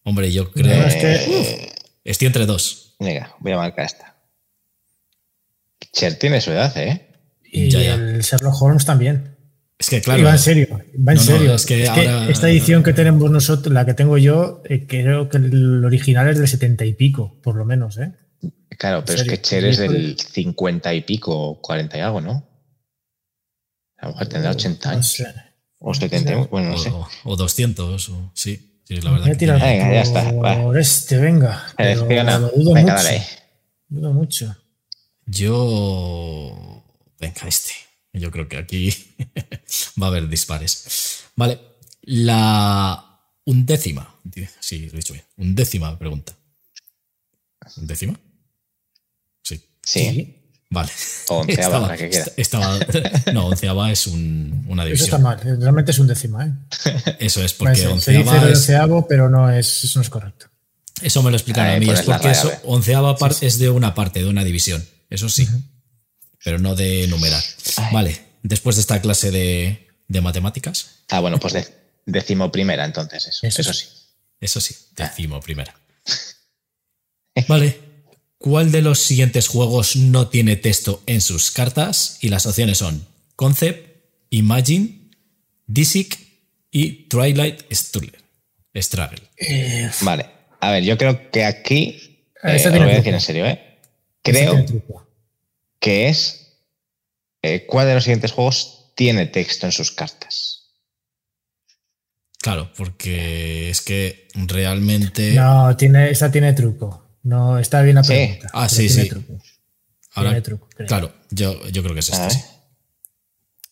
Hombre, 0.04 0.32
yo 0.32 0.52
creo... 0.52 0.86
es 0.86 0.96
que. 0.96 1.72
Estoy 2.04 2.28
entre 2.28 2.46
dos. 2.46 2.96
venga, 3.00 3.36
voy 3.40 3.52
a 3.52 3.58
marcar 3.58 3.86
esta. 3.86 4.16
Cher 5.94 6.18
tiene 6.18 6.42
su 6.42 6.52
edad, 6.52 6.76
¿eh? 6.78 7.08
Y 7.44 7.70
Ya, 7.70 7.82
ya. 7.82 7.94
el 7.96 8.22
Sherlock 8.22 8.62
Holmes 8.62 8.86
también. 8.86 9.36
Es 9.80 9.90
que, 9.90 9.98
Y 9.98 10.02
claro... 10.02 10.24
va 10.24 10.32
en 10.32 10.40
serio, 10.40 10.68
va 10.72 10.80
en 10.80 10.96
No, 11.06 11.14
no, 11.14 11.20
serio. 11.22 11.54
es 11.54 11.66
que 11.66 11.88
ahora- 11.88 12.30
esta 12.30 12.50
edición 12.50 12.82
que 12.84 12.94
tenemos 12.94 13.30
nosotros, 13.30 13.74
la 13.74 13.86
que 13.86 13.94
tengo 13.94 14.18
yo, 14.18 14.62
eh, 14.66 14.86
creo 14.88 15.30
que 15.30 15.38
el 15.38 15.86
original 15.86 16.28
es 16.30 16.38
del 16.40 16.48
70 16.48 16.86
y 16.86 16.94
pico, 16.94 17.40
por 17.44 17.56
lo 17.56 17.64
menos, 17.66 17.98
¿eh? 18.00 18.12
Claro, 18.78 19.04
pero 19.06 19.22
es 19.22 19.28
que 19.28 19.42
Cher 19.42 19.66
es 19.66 19.78
del 19.78 20.18
50 20.20 20.94
y 20.94 21.02
pico, 21.02 21.60
40 21.62 21.98
y 21.98 22.02
algo, 22.02 22.22
¿no? 22.22 22.47
A 23.98 24.06
lo 24.08 24.12
mejor 24.13 24.27
tendrá 24.27 24.51
80 24.51 24.89
No 24.89 24.94
años. 24.96 25.24
O 25.80 25.94
70, 25.94 26.32
y- 26.34 26.36
bueno, 26.48 26.72
no 26.72 26.77
sé. 26.77 26.89
O, 26.89 27.08
o 27.24 27.36
200, 27.36 28.10
o, 28.10 28.32
sí. 28.34 28.82
Sí, 28.86 29.01
la 29.01 29.12
verdad. 29.12 29.36
tiene- 29.38 29.54
Venga, 29.54 29.94
ya 29.94 30.01
está, 30.01 30.32
por 30.32 30.46
va. 30.46 30.80
este, 30.80 31.18
venga. 31.18 31.66
pero 31.75 32.00
Selecciona. 32.08 32.39
lo 32.39 32.50
dudo 32.50 32.74
Venga, 32.74 32.94
mucho. 32.94 33.04
dale. 33.06 33.25
Dudo 33.89 34.13
mucho. 34.13 34.56
Yo. 35.25 36.84
Venga, 37.20 37.48
este. 37.48 37.72
Yo 38.13 38.32
creo 38.32 38.48
que 38.48 38.58
aquí 38.58 38.89
va 40.01 40.08
a 40.08 40.10
haber 40.10 40.27
dispares. 40.30 41.24
Vale. 41.36 41.60
La 42.01 43.20
undécima. 43.46 44.16
Sí, 44.60 44.80
lo 44.88 44.94
he 44.94 44.98
dicho 44.98 45.13
bien. 45.13 45.25
Undécima 45.38 45.98
pregunta. 46.00 46.34
¿Undécima? 47.77 48.18
Sí. 49.44 49.62
Sí. 49.84 50.47
Vale. 50.70 50.92
O 51.30 51.36
onceava, 51.40 51.62
Estaba- 51.64 51.88
la 51.88 51.98
que 51.98 52.10
quiera. 52.10 52.26
estaba- 52.36 52.80
no, 53.34 53.48
onceava 53.48 53.92
es 53.92 54.06
un- 54.08 54.66
una 54.68 54.84
Eso 54.86 55.06
está 55.06 55.18
división. 55.18 55.22
mal. 55.24 55.40
eh, 55.40 55.56
Realmente 55.62 55.92
es 55.92 56.00
un 56.00 56.08
décima, 56.08 56.46
¿eh? 56.46 56.52
Eso 57.20 57.42
es 57.44 57.54
porque 57.54 57.76
ser, 57.76 58.00
se 58.02 58.12
dice 58.12 58.18
onceava 58.20 58.46
de 58.46 58.52
es. 58.52 58.60
onceavo, 58.60 59.08
pero 59.08 59.30
no 59.30 59.50
es, 59.50 59.84
eso 59.86 60.00
no 60.00 60.04
es 60.04 60.10
correcto. 60.10 60.48
Eso 61.02 61.22
me 61.24 61.30
lo 61.32 61.38
explicaron 61.38 61.76
a 61.76 61.80
mí. 61.80 61.90
Es 61.90 62.02
porque 62.02 62.32
eso, 62.32 62.52
onceava 62.66 63.16
parte 63.18 63.46
es 63.48 63.60
de 63.60 63.70
una 63.70 63.94
parte, 63.96 64.20
de 64.24 64.30
una 64.30 64.44
división. 64.44 64.86
Eso 65.10 65.30
sí. 65.30 65.48
Pero 66.44 66.60
no 66.60 66.76
de 66.76 67.08
numerar. 67.08 67.44
Ay. 67.78 67.94
Vale. 67.94 68.22
Después 68.44 68.76
de 68.76 68.82
esta 68.82 69.02
clase 69.02 69.32
de, 69.32 69.88
de 70.08 70.22
matemáticas, 70.22 70.88
Ah, 71.10 71.20
bueno, 71.22 71.40
pues 71.40 71.54
de, 71.54 71.68
decimo 72.06 72.52
primera, 72.52 72.84
entonces, 72.86 73.26
eso. 73.28 73.46
Eso 73.48 73.62
Eso, 73.62 73.74
sí. 73.74 73.86
sí. 73.86 73.92
eso 74.42 74.60
sí, 74.62 74.76
decimo 74.96 75.40
primera. 75.40 75.74
Vale. 77.48 77.87
¿Cuál 78.38 78.72
de 78.72 78.82
los 78.82 79.00
siguientes 79.00 79.48
juegos 79.48 79.96
no 79.96 80.27
tiene 80.27 80.56
texto 80.56 81.01
en 81.08 81.22
sus 81.22 81.51
cartas? 81.51 82.20
Y 82.22 82.29
las 82.29 82.46
opciones 82.46 82.77
son 82.77 83.06
Concept, 83.36 84.06
Imagine, 84.29 85.10
Disic 85.65 86.20
y 86.72 87.08
Twilight 87.08 87.62
Struggle. 87.72 88.13
Struggle. 88.75 89.22
Eh, 89.38 89.89
Vale. 90.01 90.29
A 90.60 90.72
ver, 90.72 90.84
yo 90.84 90.98
creo 90.98 91.32
que 91.32 91.44
aquí. 91.46 92.25
Ah, 92.44 92.56
eh, 92.56 92.60
tiene 92.60 92.79
voy 92.79 92.91
a 92.91 92.98
decir 92.98 93.13
en 93.13 93.22
serio, 93.22 93.46
¿eh? 93.48 93.79
Creo 94.22 94.65
que 95.79 96.10
es. 96.10 96.60
eh, 97.41 97.65
¿Cuál 97.65 97.88
de 97.88 97.96
los 97.96 98.03
siguientes 98.03 98.32
juegos 98.32 98.91
tiene 98.96 99.25
texto 99.25 99.65
en 99.65 99.72
sus 99.72 99.91
cartas? 99.91 100.74
Claro, 102.39 102.72
porque 102.77 103.70
es 103.70 103.82
que 103.82 104.27
realmente. 104.36 105.34
No, 105.34 105.75
tiene, 105.75 106.10
esta 106.12 106.32
tiene 106.32 106.53
truco. 106.53 107.07
No, 107.27 107.60
está 107.60 107.81
bien 107.81 107.96
la 107.96 108.03
Sí. 108.03 108.13
pregunta. 108.13 108.50
Ah, 108.53 108.69
sí, 108.69 108.88
tiene 108.88 109.03
sí. 109.03 109.10
truco. 109.10 109.38
Ahora, 110.13 110.29
Tiene 110.29 110.41
truco, 110.41 110.67
creo. 110.75 110.88
claro, 110.88 111.13
yo, 111.29 111.67
yo 111.69 111.84
creo 111.84 111.93
que 111.93 112.00
es 112.00 112.10
esto. 112.10 112.22
ver. 112.22 112.31
Sí. 112.31 112.41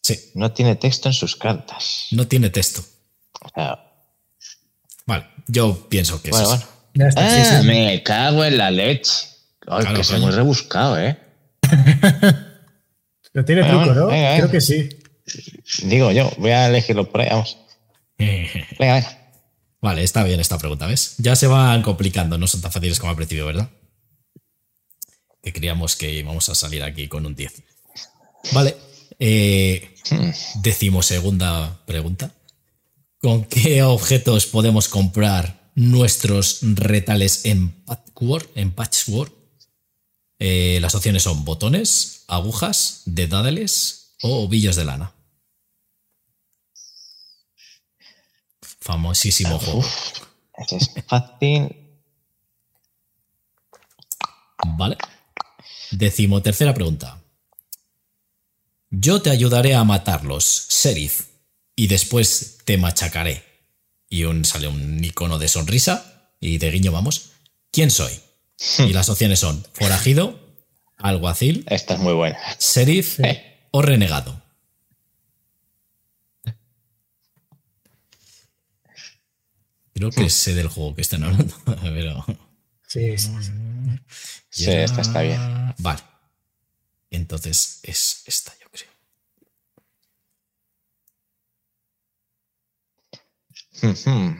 Sí, 0.01 0.31
No 0.35 0.51
tiene 0.51 0.75
texto 0.75 1.07
en 1.09 1.13
sus 1.13 1.35
cartas. 1.35 2.07
no 2.11 2.27
tiene 2.27 2.49
texto. 2.49 2.83
O 3.41 3.49
sea, 3.53 3.79
Vale, 5.07 5.25
yo 5.47 5.87
pienso 5.89 6.21
que 6.21 6.31
bueno, 6.31 6.43
es 6.53 6.59
bueno. 6.59 6.65
Ya 6.95 7.07
está, 7.07 7.29
sí, 7.29 7.41
Ah, 7.55 7.61
sí. 7.61 7.67
me 7.67 8.03
cago 8.03 8.43
en 8.43 8.57
la 8.57 8.71
leche. 8.71 9.11
Ay, 9.67 9.81
Claro, 9.81 9.95
que 9.95 10.03
soy 10.03 10.19
muy 10.19 10.31
rebuscado, 10.31 10.99
¿eh? 10.99 11.17
Pero 13.31 13.45
tiene 13.45 13.61
Bueno, 13.63 13.83
truco, 13.83 13.93
¿no? 13.99 14.07
venga, 14.07 14.29
venga. 14.31 14.37
Creo 14.37 14.51
que 14.51 14.61
sí. 14.61 14.89
Digo 15.83 16.11
yo, 16.11 16.31
voy 16.37 16.51
a 16.51 16.67
elegirlo 16.67 17.09
por 17.09 17.21
ahí, 17.21 17.29
vamos. 17.29 17.57
Venga, 18.17 18.49
venga. 18.79 19.24
Vale, 19.85 20.01
está 20.01 20.23
bien 20.23 20.39
esta 20.39 20.57
pregunta, 20.57 20.87
¿ves? 20.87 21.13
Ya 21.19 21.35
se 21.35 21.45
van 21.45 21.83
complicando, 21.83 22.39
no 22.39 22.47
son 22.47 22.59
tan 22.59 22.71
fáciles 22.71 22.97
como 22.97 23.11
al 23.11 23.15
principio, 23.15 23.45
¿verdad? 23.45 23.69
Que 25.43 25.53
creíamos 25.53 25.95
que 25.95 26.11
íbamos 26.11 26.49
a 26.49 26.55
salir 26.55 26.81
aquí 26.81 27.07
con 27.07 27.23
un 27.23 27.35
10. 27.35 27.61
Vale, 28.51 28.75
eh, 29.19 29.95
decimosegunda 30.55 31.85
pregunta. 31.85 32.33
¿Con 33.19 33.45
qué 33.45 33.83
objetos 33.83 34.47
podemos 34.47 34.87
comprar 34.87 35.69
nuestros 35.75 36.61
retales 36.63 37.45
en 37.45 37.69
patchwork? 37.69 38.49
En 38.55 38.71
patchwork? 38.71 39.31
Eh, 40.39 40.79
las 40.81 40.95
opciones 40.95 41.21
son 41.21 41.45
botones, 41.45 42.23
agujas, 42.27 43.03
dedales 43.05 44.15
o 44.23 44.45
ovillos 44.45 44.77
de 44.77 44.85
lana. 44.85 45.14
Famosísimo 48.85 49.57
juego. 49.57 49.79
Uf, 49.79 50.21
ese 50.59 50.77
es 50.77 50.91
fácil. 51.07 51.75
Vale. 54.63 54.95
Decimotercera 55.89 56.71
pregunta. 56.75 57.19
Yo 58.91 59.23
te 59.23 59.31
ayudaré 59.31 59.73
a 59.73 59.83
matarlos, 59.83 60.67
sheriff, 60.69 61.21
y 61.75 61.87
después 61.87 62.59
te 62.63 62.77
machacaré. 62.77 63.43
Y 64.07 64.25
un, 64.25 64.45
sale 64.45 64.67
un 64.67 65.03
icono 65.03 65.39
de 65.39 65.47
sonrisa 65.47 66.29
y 66.39 66.59
de 66.59 66.69
guiño, 66.69 66.91
vamos. 66.91 67.31
¿Quién 67.71 67.89
soy? 67.89 68.13
Y 68.77 68.93
las 68.93 69.09
opciones 69.09 69.39
son 69.39 69.65
forajido, 69.73 70.39
alguacil, 70.97 71.65
Esta 71.67 71.95
es 71.95 71.99
muy 71.99 72.13
buena. 72.13 72.37
sheriff 72.59 73.19
o 73.71 73.81
renegado. 73.81 74.44
Creo 79.95 80.09
que 80.11 80.29
sé 80.29 80.53
del 80.53 80.67
juego 80.67 80.93
que 80.93 81.01
están 81.01 81.23
hablando, 81.23 81.55
pero... 81.81 82.25
Sí, 82.85 83.17
sí, 83.17 83.31
sí. 83.41 83.51
Sí, 84.49 84.71
esta 84.71 85.01
está 85.01 85.21
bien. 85.21 85.73
Vale. 85.79 86.01
Entonces 87.09 87.79
es 87.83 88.23
esta, 88.25 88.53
yo 88.61 88.67
creo. 88.71 88.89
Ujú. 93.91 94.35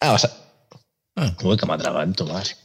Ah, 0.00 0.12
o 0.12 0.18
sea. 0.18 0.30
Ah, 1.16 1.34
Uy, 1.42 1.56
que 1.56 1.66
me 1.66 1.72
atraganto 1.74 2.26
más. 2.26 2.56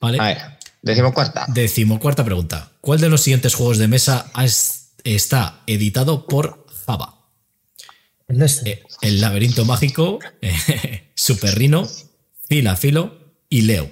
Vale. 0.00 0.18
A 0.20 0.24
ver, 0.26 0.58
decimocuarta. 0.82 1.46
Decimocuarta 1.48 2.24
pregunta. 2.24 2.72
¿Cuál 2.82 3.00
de 3.00 3.08
los 3.08 3.22
siguientes 3.22 3.54
juegos 3.54 3.78
de 3.78 3.88
mesa 3.88 4.30
has- 4.34 4.83
está 5.04 5.62
editado 5.66 6.26
por 6.26 6.66
Java? 6.86 7.28
El 8.28 8.38
de 8.38 8.46
este. 8.46 8.70
Eh, 8.70 8.82
El 9.02 9.20
laberinto 9.20 9.64
mágico, 9.64 10.18
eh, 10.40 11.12
Super 11.14 11.54
Rhino, 11.56 11.88
Fila 12.48 12.74
Filo 12.76 13.36
y 13.48 13.62
Leo. 13.62 13.90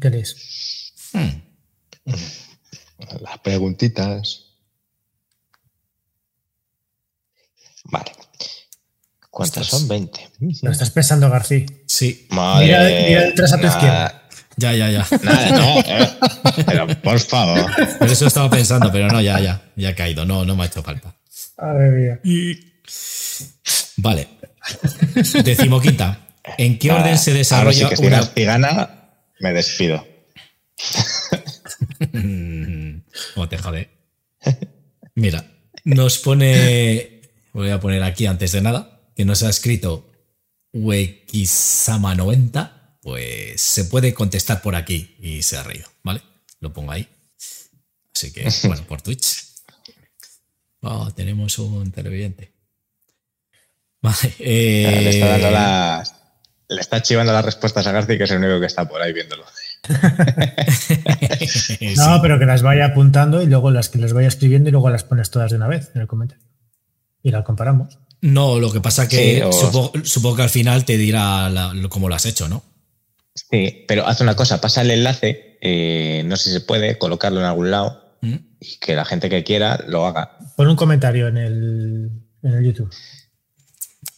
¿Qué 0.00 0.10
lees? 0.10 0.92
Hmm, 1.12 1.40
Las 3.20 3.38
preguntitas. 3.42 4.40
Vale. 7.84 8.12
¿Cuántas 9.30 9.66
son? 9.66 9.88
20. 9.88 10.30
Lo 10.62 10.70
estás 10.70 10.90
pensando, 10.90 11.28
García. 11.28 11.66
Sí, 11.86 12.26
Madre 12.30 12.66
Mira- 12.66 12.84
mira 13.08 13.20
detrás 13.22 13.52
a 13.52 13.60
tu 13.60 13.66
izquierda. 13.66 14.23
Ya, 14.56 14.72
ya, 14.72 14.90
ya. 14.90 15.06
Nada, 15.22 15.50
no, 15.50 15.80
eh. 15.80 16.08
Pero 16.66 16.86
por 17.02 17.20
favor. 17.20 17.70
Por 17.98 18.08
eso 18.08 18.26
estaba 18.26 18.50
pensando, 18.50 18.90
pero 18.92 19.08
no, 19.08 19.20
ya, 19.20 19.40
ya, 19.40 19.62
ya 19.76 19.90
ha 19.90 19.94
caído. 19.94 20.24
No, 20.24 20.44
no 20.44 20.56
me 20.56 20.64
ha 20.64 20.66
hecho 20.66 20.82
falta. 20.82 21.14
Madre 21.58 21.90
mía. 21.90 22.20
Vale. 23.96 24.28
Decimoquinta. 25.44 26.20
¿En 26.58 26.78
qué 26.78 26.92
orden 26.92 27.18
se 27.18 27.30
Ahora 27.30 27.38
desarrolla 27.38 27.88
sí 27.88 27.88
que 27.88 27.96
si 27.96 28.06
una 28.06 28.22
cigana, 28.22 28.90
me 29.40 29.52
despido. 29.52 30.06
¿Cómo 33.34 33.48
te 33.48 33.58
jode? 33.58 33.90
Mira, 35.14 35.44
nos 35.84 36.18
pone. 36.18 37.22
Voy 37.52 37.70
a 37.70 37.80
poner 37.80 38.02
aquí 38.02 38.26
antes 38.26 38.52
de 38.52 38.60
nada, 38.60 39.00
que 39.16 39.24
nos 39.24 39.42
ha 39.42 39.48
escrito 39.48 40.10
Wekisama90. 40.74 42.83
Pues 43.04 43.60
se 43.60 43.84
puede 43.84 44.14
contestar 44.14 44.62
por 44.62 44.74
aquí 44.74 45.14
y 45.20 45.42
se 45.42 45.58
ha 45.58 45.62
reído, 45.62 45.86
¿vale? 46.02 46.22
Lo 46.60 46.72
pongo 46.72 46.90
ahí. 46.90 47.06
Así 48.16 48.32
que, 48.32 48.48
bueno, 48.66 48.82
por 48.88 49.02
Twitch. 49.02 49.44
Oh, 50.80 51.10
tenemos 51.12 51.58
un 51.58 51.92
televidente. 51.92 52.52
Vale. 54.00 54.34
eh, 54.38 55.00
Le 55.04 55.10
está 55.10 55.26
dando 55.28 55.50
las. 55.50 56.14
Le 56.66 56.80
está 56.80 57.02
chivando 57.02 57.30
las 57.34 57.44
respuestas 57.44 57.86
a 57.86 57.92
García, 57.92 58.16
que 58.16 58.24
es 58.24 58.30
el 58.30 58.38
único 58.38 58.58
que 58.58 58.66
está 58.66 58.88
por 58.88 59.02
ahí 59.02 59.12
viéndolo. 59.12 59.44
No, 61.96 62.20
pero 62.22 62.38
que 62.38 62.46
las 62.46 62.62
vaya 62.62 62.86
apuntando 62.86 63.42
y 63.42 63.46
luego 63.46 63.70
las 63.70 63.88
que 63.90 63.98
las 63.98 64.12
vaya 64.14 64.28
escribiendo 64.28 64.68
y 64.68 64.72
luego 64.72 64.88
las 64.90 65.04
pones 65.04 65.30
todas 65.30 65.50
de 65.50 65.56
una 65.58 65.68
vez 65.68 65.90
en 65.94 66.00
el 66.02 66.06
comentario. 66.06 66.42
Y 67.22 67.30
las 67.30 67.44
comparamos. 67.44 67.98
No, 68.22 68.58
lo 68.58 68.72
que 68.72 68.80
pasa 68.80 69.06
que 69.08 69.36
Sí, 69.36 69.42
o- 69.42 69.52
supongo, 69.52 69.92
supongo 70.04 70.36
que 70.36 70.42
al 70.42 70.50
final 70.50 70.84
te 70.86 70.96
dirá 70.96 71.50
la- 71.50 71.74
lo- 71.74 71.88
cómo 71.90 72.08
lo 72.08 72.14
has 72.14 72.24
hecho, 72.26 72.48
¿no? 72.48 72.62
Sí, 73.34 73.84
pero 73.88 74.06
haz 74.06 74.20
una 74.20 74.36
cosa, 74.36 74.60
pasa 74.60 74.82
el 74.82 74.90
enlace, 74.92 75.58
eh, 75.60 76.22
no 76.24 76.36
sé 76.36 76.44
si 76.50 76.52
se 76.52 76.60
puede 76.60 76.98
colocarlo 76.98 77.40
en 77.40 77.46
algún 77.46 77.70
lado 77.70 78.18
¿Mm? 78.20 78.36
y 78.60 78.78
que 78.78 78.94
la 78.94 79.04
gente 79.04 79.28
que 79.28 79.42
quiera 79.42 79.82
lo 79.88 80.06
haga. 80.06 80.38
Pon 80.56 80.68
un 80.68 80.76
comentario 80.76 81.26
en 81.28 81.36
el, 81.38 82.10
en 82.42 82.52
el 82.54 82.64
YouTube. 82.64 82.92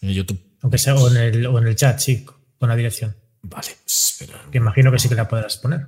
En 0.03 0.11
YouTube. 0.11 0.41
Aunque 0.61 0.79
sea, 0.79 0.95
o 0.97 1.09
en 1.11 1.17
el, 1.17 1.47
o 1.47 1.59
en 1.59 1.67
el 1.67 1.77
chat, 1.77 1.99
sí, 1.99 2.27
con 2.59 2.69
la 2.69 2.77
dirección. 2.77 3.17
Vale, 3.43 3.69
espera. 3.87 4.43
Que 4.53 4.59
imagino 4.59 4.91
que 4.93 4.99
sí 4.99 5.09
que 5.09 5.15
la 5.15 5.29
podrás 5.29 5.57
poner. 5.57 5.87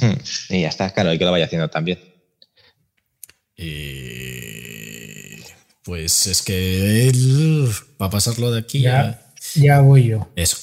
Hmm, 0.00 0.14
Y 0.50 0.62
ya 0.62 0.68
está, 0.68 0.90
claro, 0.92 1.12
y 1.14 1.18
que 1.18 1.24
lo 1.24 1.30
vaya 1.30 1.46
haciendo 1.46 1.68
también. 1.68 1.98
Eh, 4.02 5.42
pues 5.84 6.26
es 6.26 6.42
que 6.42 7.08
él, 7.08 7.68
para 7.96 8.10
pasarlo 8.10 8.50
de 8.52 8.60
aquí 8.60 8.80
Ya, 8.82 9.32
ya 9.54 9.80
voy 9.80 10.08
yo. 10.08 10.22
a- 10.22 10.28
Eso. 10.36 10.56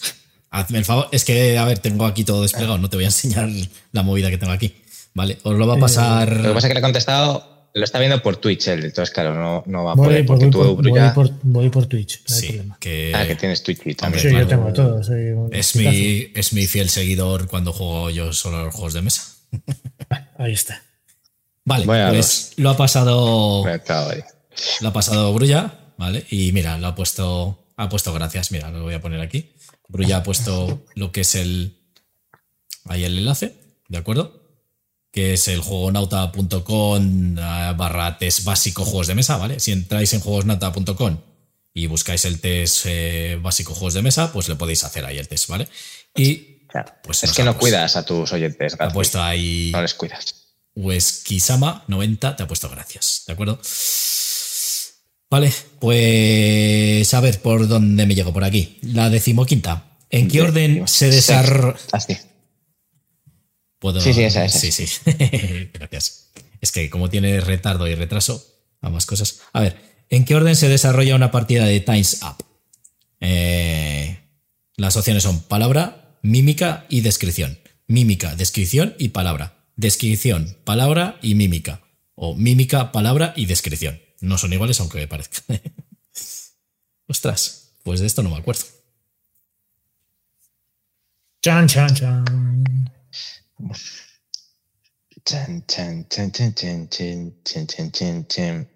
Hazme 0.50 0.80
el 0.80 0.86
favor. 0.86 1.08
Es 1.12 1.24
que, 1.26 1.58
a 1.58 1.66
ver, 1.66 1.80
tengo 1.80 2.06
aquí 2.06 2.24
todo 2.24 2.42
desplegado. 2.42 2.78
No 2.78 2.90
te 2.90 2.98
voy 2.98 3.04
a 3.06 3.10
enseñar 3.10 3.50
la 3.92 4.04
movida 4.04 4.30
que 4.30 4.38
tengo 4.38 4.54
aquí. 4.54 4.76
Vale, 5.14 5.38
os 5.44 5.56
lo 5.58 5.68
va 5.68 5.76
a 5.76 5.80
pasar. 5.80 6.32
Lo 6.38 6.50
que 6.50 6.54
pasa 6.54 6.68
es 6.68 6.70
que 6.70 6.74
le 6.76 6.80
he 6.80 6.84
contestado, 6.84 7.70
lo 7.74 7.84
está 7.84 7.98
viendo 8.00 8.22
por 8.22 8.38
Twitch 8.38 8.68
él, 8.68 8.86
entonces 8.86 9.14
claro, 9.14 9.34
no, 9.34 9.64
no 9.66 9.84
va 9.84 9.92
a 9.92 9.96
Voy, 9.96 10.06
poder 10.08 10.20
voy 10.24 10.28
porque 10.28 10.46
tú, 10.48 10.76
por, 10.76 10.90
voy 10.90 11.00
ya- 11.00 11.14
por- 11.14 11.32
voy 11.44 11.70
por 11.70 11.86
Twitch. 11.88 12.22
No 12.30 12.36
hay 12.36 12.42
sí, 12.42 12.48
problema. 12.50 12.78
que 12.80 13.12
Ah, 13.16 13.26
que 13.28 13.36
tienes 13.36 13.64
Twitch 13.64 13.82
y 13.86 13.96
también. 13.96 14.22
Sí, 14.22 14.30
claro. 14.30 14.44
yo 14.44 14.50
tengo 14.50 14.74
todo. 14.74 15.04
soy 15.04 15.32
un 15.32 15.54
es, 15.54 15.76
exitazo. 15.76 15.90
mi, 15.98 16.28
es 16.36 16.54
mi 16.54 16.68
fiel 16.68 16.90
seguidor 16.90 17.48
cuando 17.48 17.74
juego 17.74 18.10
yo 18.12 18.32
solo 18.32 18.58
a 18.58 18.64
los 18.66 18.74
juegos 18.76 18.94
de 18.94 19.02
mesa. 19.02 19.24
Ahí 20.38 20.54
está. 20.54 20.82
Vale, 21.66 21.86
Voy 21.86 21.98
pues 22.10 22.54
lo 22.58 22.70
ha 22.70 22.78
pasado. 22.78 23.64
Lo 24.82 24.88
ha 24.88 24.94
pasado 24.94 25.34
Brulla, 25.34 25.74
¿vale? 25.98 26.26
Y 26.30 26.52
mira, 26.52 26.78
lo 26.78 26.88
ha 26.88 26.96
puesto. 26.96 27.64
Ha 27.76 27.90
puesto 27.90 28.14
gracias. 28.14 28.52
Mira, 28.52 28.70
lo 28.72 28.84
voy 28.84 28.94
a 28.94 29.02
poner 29.02 29.20
aquí. 29.20 29.52
Brulla 29.88 30.18
ha 30.18 30.24
puesto 30.24 30.86
lo 30.96 31.12
que 31.12 31.22
es 31.22 31.36
el. 31.36 31.78
Ahí 32.86 33.04
el 33.04 33.18
enlace, 33.18 33.56
¿de 33.90 33.98
acuerdo? 33.98 34.44
Que 35.12 35.34
es 35.34 35.48
el 35.48 35.62
juegonauta.com 35.62 37.38
eh, 37.38 37.74
barra 37.76 38.18
test 38.18 38.44
básico 38.46 38.86
juegos 38.86 39.08
de 39.08 39.16
mesa, 39.16 39.38
¿vale? 39.38 39.60
Si 39.60 39.72
entráis 39.72 40.14
en 40.14 40.22
juegosnauta.com 40.22 41.18
y 41.74 41.88
buscáis 41.88 42.26
el 42.26 42.40
test 42.40 42.86
eh, 42.88 43.38
básico 43.42 43.74
juegos 43.74 43.94
de 43.94 44.02
mesa, 44.02 44.32
pues 44.32 44.48
le 44.50 44.56
podéis 44.56 44.84
hacer 44.84 45.06
ahí 45.06 45.18
el 45.18 45.28
test, 45.28 45.48
¿vale? 45.50 45.68
Y 46.16 46.56
Claro. 46.68 46.92
Pues 47.02 47.24
es 47.24 47.32
que 47.32 47.42
ha 47.44 47.46
no 47.46 47.58
cuidas 47.58 47.96
a 47.96 48.04
tus 48.04 48.32
oyentes, 48.34 48.74
ha 48.74 48.78
García. 48.78 48.94
puesto 48.94 49.24
ahí. 49.24 49.72
No 49.74 49.82
les 49.82 49.94
cuidas. 49.94 50.36
Weskisama90 50.76 52.36
te 52.36 52.44
ha 52.44 52.48
puesto 52.48 52.70
gracias, 52.70 53.24
¿de 53.26 53.34
acuerdo? 53.34 53.60
Vale, 55.30 55.52
pues 55.80 57.14
a 57.14 57.20
ver 57.20 57.42
por 57.42 57.68
dónde 57.68 58.06
me 58.06 58.16
llego 58.16 58.34
por 58.34 58.44
aquí. 58.44 58.80
La 58.82 59.10
decimoquinta. 59.10 59.98
¿En 60.10 60.28
qué 60.30 60.42
orden 60.42 60.88
se 60.88 61.12
desarrolla? 61.12 61.78
Así. 61.92 62.18
¿Puedo? 63.80 64.00
Sí, 64.00 64.14
sí, 64.14 64.24
esa, 64.24 64.46
esa. 64.46 64.60
Sí, 64.60 64.72
sí. 64.72 64.88
Gracias. 65.74 66.32
Es 66.62 66.72
que 66.72 66.90
como 66.90 67.10
tiene 67.10 67.42
retardo 67.42 67.88
y 67.88 67.96
retraso, 67.96 68.44
ambas 68.82 69.06
cosas. 69.06 69.42
A 69.54 69.62
ver, 69.62 69.76
¿En 70.10 70.26
qué 70.26 70.36
orden 70.36 70.56
se 70.56 70.70
desarrolla 70.70 71.16
una 71.16 71.32
partida 71.32 71.66
de 71.66 71.80
Times 71.80 72.22
Up? 72.24 72.44
Eh, 73.20 74.20
las 74.78 74.96
opciones 74.96 75.24
son 75.24 75.42
palabra, 75.42 76.18
mímica 76.22 76.86
y 76.90 77.02
descripción. 77.02 77.60
Mímica, 77.88 78.36
descripción 78.36 78.96
y 79.00 79.10
palabra. 79.10 79.66
Descripción, 79.76 80.58
palabra 80.64 81.20
y 81.22 81.36
mímica. 81.36 81.82
O 82.16 82.36
mímica, 82.36 82.92
palabra 82.92 83.34
y 83.36 83.48
descripción. 83.48 84.00
No 84.22 84.38
son 84.38 84.54
iguales 84.54 84.80
aunque 84.80 84.98
me 85.00 85.08
parezca. 85.08 85.42
Ostras, 87.08 87.74
pues 87.84 88.00
de 88.00 88.08
esto 88.08 88.24
no 88.24 88.30
me 88.30 88.38
acuerdo. 88.38 88.64
Chan, 91.42 91.68
chan, 91.68 91.94
chan. 91.96 92.26
Chan, 95.24 95.66
chan, 95.68 96.08
chan, 96.10 96.32
chan, 96.32 96.54
chan, 96.54 96.90
chan, 96.90 97.34
chan, 97.44 97.68
chan, 97.68 97.92
chan, 97.92 98.28
chan. 98.28 98.70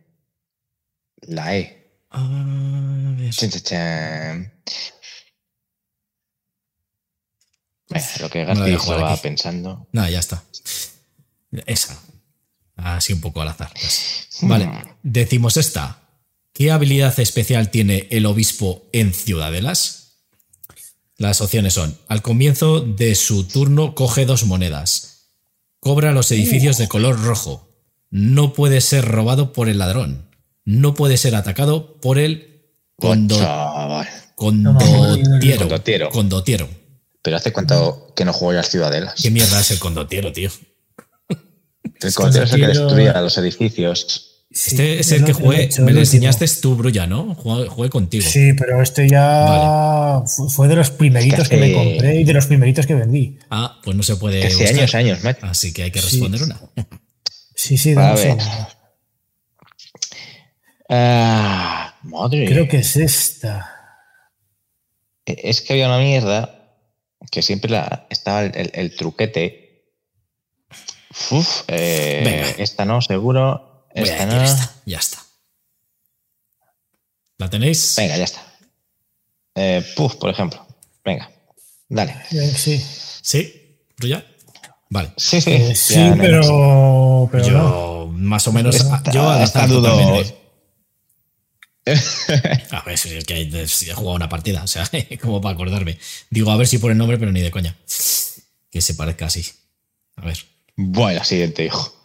La 1.23 1.55
E. 1.57 2.01
A 2.11 3.15
ver. 3.17 3.33
Chan, 3.33 3.49
chan, 3.49 4.53
lo 8.19 8.29
que 8.29 8.45
García 8.45 8.75
estaba 8.75 9.13
aquí. 9.13 9.21
pensando. 9.23 9.87
Nada, 9.91 10.09
ya 10.09 10.19
está. 10.19 10.43
Esa. 11.65 11.99
Así 12.83 13.13
un 13.13 13.21
poco 13.21 13.41
al 13.41 13.49
azar. 13.49 13.71
casi. 13.73 14.47
Vale, 14.47 14.69
decimos 15.03 15.57
esta. 15.57 15.97
¿Qué 16.53 16.71
habilidad 16.71 17.17
especial 17.19 17.69
tiene 17.71 18.07
el 18.11 18.25
obispo 18.25 18.87
en 18.91 19.13
Ciudadelas? 19.13 20.17
Las 21.17 21.39
opciones 21.41 21.73
son, 21.75 21.97
al 22.07 22.21
comienzo 22.21 22.81
de 22.81 23.13
su 23.15 23.43
turno 23.45 23.93
coge 23.95 24.25
dos 24.25 24.45
monedas, 24.45 25.27
cobra 25.79 26.11
los 26.11 26.31
edificios 26.31 26.77
de 26.79 26.87
color 26.87 27.21
rojo, 27.21 27.69
no 28.09 28.53
puede 28.53 28.81
ser 28.81 29.05
robado 29.05 29.53
por 29.53 29.69
el 29.69 29.77
ladrón, 29.77 30.29
no 30.65 30.95
puede 30.95 31.17
ser 31.17 31.35
atacado 31.35 31.99
por 32.01 32.17
el 32.17 32.65
condo- 32.95 33.37
condotiero. 34.35 35.59
Condotiero. 35.61 36.09
Condotiero. 36.09 36.69
Pero 37.21 37.37
hace 37.37 37.53
cuánto 37.53 38.13
que 38.15 38.25
no 38.25 38.33
juego 38.33 38.53
las 38.53 38.69
ciudadelas. 38.69 39.21
¿Qué 39.21 39.29
mierda 39.29 39.59
es 39.59 39.69
el 39.71 39.77
condotiero, 39.79 40.31
tío? 40.33 40.49
El 42.01 42.07
el 42.09 42.13
que 42.13 42.21
Condotiero- 42.23 42.67
destruye 42.87 43.09
a 43.09 43.21
los 43.21 43.37
edificios. 43.37 44.27
Este 44.53 44.99
es 44.99 45.09
el 45.13 45.23
que 45.23 45.31
he 45.31 45.33
jugué, 45.33 45.69
me 45.79 45.93
lo 45.93 45.99
enseñaste 46.01 46.45
tú, 46.61 46.75
Brulla, 46.75 47.07
¿no? 47.07 47.35
Jugué, 47.35 47.69
jugué 47.69 47.89
contigo. 47.89 48.27
Sí, 48.27 48.51
pero 48.51 48.81
este 48.81 49.07
ya 49.09 50.21
fu- 50.27 50.49
fue 50.49 50.67
de 50.67 50.75
los 50.75 50.91
primeritos 50.91 51.47
que, 51.47 51.55
me 51.55 51.71
compré 51.71 52.19
y 52.19 52.23
de 52.25 52.33
los 52.33 52.47
primeritos 52.47 52.85
que 52.85 52.93
vendí. 52.95 53.39
Ah, 53.49 53.79
pues 53.81 53.95
no 53.95 54.03
se 54.03 54.17
puede. 54.17 54.45
Hace 54.45 54.67
años, 54.67 54.93
años, 54.93 55.23
mate. 55.23 55.39
Así 55.43 55.71
que 55.71 55.83
hay 55.83 55.91
que 55.91 56.01
Sí. 56.01 56.19
responder 56.19 56.43
una. 56.43 56.59
Sí, 57.55 57.77
sí, 57.77 57.93
A 57.95 58.09
ver. 58.09 58.17
segundo. 58.17 58.43
Ah, 60.89 61.95
madre. 62.03 62.45
Creo 62.45 62.67
que 62.67 62.77
es 62.77 62.95
esta. 62.97 63.69
Es 65.25 65.61
que 65.61 65.73
había 65.73 65.87
una 65.87 65.99
mierda 65.99 66.75
que 67.31 67.41
siempre 67.41 67.71
la, 67.71 68.07
estaba 68.09 68.43
el, 68.43 68.51
el- 68.55 68.71
el 68.73 68.95
truquete. 68.95 69.70
Uf, 71.31 71.61
eh, 71.67 72.21
Venga. 72.23 72.49
esta 72.63 72.85
no, 72.85 73.01
seguro. 73.01 73.85
Voy 73.95 74.09
a 74.09 74.13
Esta 74.13 74.25
no. 74.25 74.41
esta. 74.41 74.75
Ya 74.85 74.97
está. 74.99 75.19
¿La 77.37 77.49
tenéis? 77.49 77.95
Venga, 77.97 78.17
ya 78.17 78.23
está. 78.23 78.41
Eh, 79.55 79.83
puf, 79.95 80.15
por 80.15 80.29
ejemplo. 80.29 80.65
Venga, 81.03 81.29
dale. 81.89 82.15
Eh, 82.31 82.53
Sí, 82.55 82.83
¿Sí? 83.21 83.77
¿Brulla? 83.97 84.25
Vale. 84.89 85.11
Sí, 85.17 85.41
sí. 85.41 85.51
Eh, 85.51 85.75
sí, 85.75 85.93
ya 85.95 86.15
no 86.15 86.21
pero, 86.21 87.29
pero 87.31 87.47
yo, 87.47 87.51
no. 87.57 88.07
más 88.07 88.47
o 88.47 88.51
menos, 88.51 88.75
Esta- 88.75 89.01
yo 89.11 89.29
al 89.29 89.43
esta 89.43 89.67
dudo. 89.67 89.89
A 92.71 92.81
ver, 92.85 92.97
si 92.97 93.09
es 93.15 93.25
que 93.25 93.41
he 93.41 93.93
jugado 93.93 94.15
una 94.15 94.29
partida, 94.29 94.63
o 94.63 94.67
sea, 94.67 94.87
como 95.21 95.41
para 95.41 95.55
acordarme. 95.55 95.97
Digo, 96.29 96.51
a 96.51 96.55
ver 96.57 96.67
si 96.67 96.77
por 96.77 96.91
el 96.91 96.97
nombre, 96.97 97.17
pero 97.17 97.31
ni 97.31 97.41
de 97.41 97.49
coña. 97.51 97.75
Que 98.69 98.81
se 98.81 98.93
parezca 98.93 99.25
así. 99.25 99.45
A 100.17 100.21
ver. 100.25 100.37
Bueno, 100.83 101.23
siguiente, 101.23 101.65
hijo. 101.65 101.95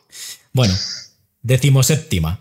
Bueno, 0.52 0.74
decimoséptima. 1.42 2.40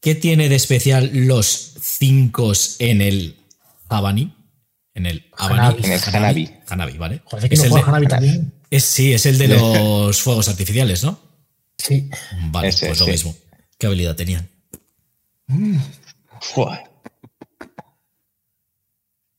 ¿Qué 0.00 0.14
tiene 0.14 0.48
de 0.48 0.54
especial 0.56 1.10
los 1.12 1.74
cinco 1.80 2.52
en 2.78 3.00
el 3.02 3.36
Habani? 3.88 4.34
En 4.94 5.06
el 5.06 5.26
Habani. 5.36 5.82
En 5.84 5.92
el 5.92 6.00
Hanabi. 6.00 6.50
Hanabi, 6.68 6.98
¿vale? 6.98 7.22
Joder, 7.24 7.48
que 7.48 7.54
es 7.56 7.60
no 7.60 7.66
el 7.66 7.72
de- 7.74 7.80
Hanabi 7.88 8.06
también. 8.06 8.52
es- 8.70 8.84
sí, 8.84 9.12
es 9.12 9.26
el 9.26 9.38
de 9.38 9.48
los 9.58 10.20
fuegos 10.22 10.48
artificiales, 10.48 11.02
¿no? 11.02 11.18
Sí. 11.76 12.08
Vale, 12.50 12.68
Ese, 12.68 12.86
pues 12.86 13.00
lo 13.00 13.06
sí. 13.06 13.10
mismo. 13.12 13.34
¿Qué 13.78 13.86
habilidad 13.86 14.14
tenían? 14.16 14.48
Fua. 16.40 16.84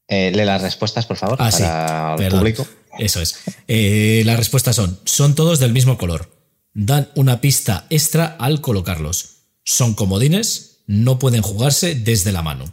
Eh, 0.08 0.32
lee 0.34 0.44
las 0.46 0.62
respuestas, 0.62 1.06
por 1.06 1.18
favor, 1.18 1.38
Ah, 1.40 1.52
sí, 1.52 1.62
para 1.64 2.12
el 2.14 2.18
perdón. 2.18 2.40
público. 2.40 2.68
Eso 3.00 3.22
es. 3.22 3.40
Eh, 3.68 4.24
las 4.26 4.38
respuestas 4.38 4.76
son, 4.76 5.00
son 5.06 5.36
todos 5.36 5.60
del 5.60 5.74
mismo 5.74 5.98
color. 5.98 6.30
Dan 6.74 7.10
una 7.16 7.42
pista 7.42 7.86
extra 7.90 8.36
al 8.40 8.62
colocarlos. 8.62 9.44
Son 9.64 9.94
comodines, 9.94 10.84
no 10.88 11.20
pueden 11.20 11.42
jugarse 11.42 11.96
desde 11.96 12.32
la 12.32 12.42
mano. 12.42 12.66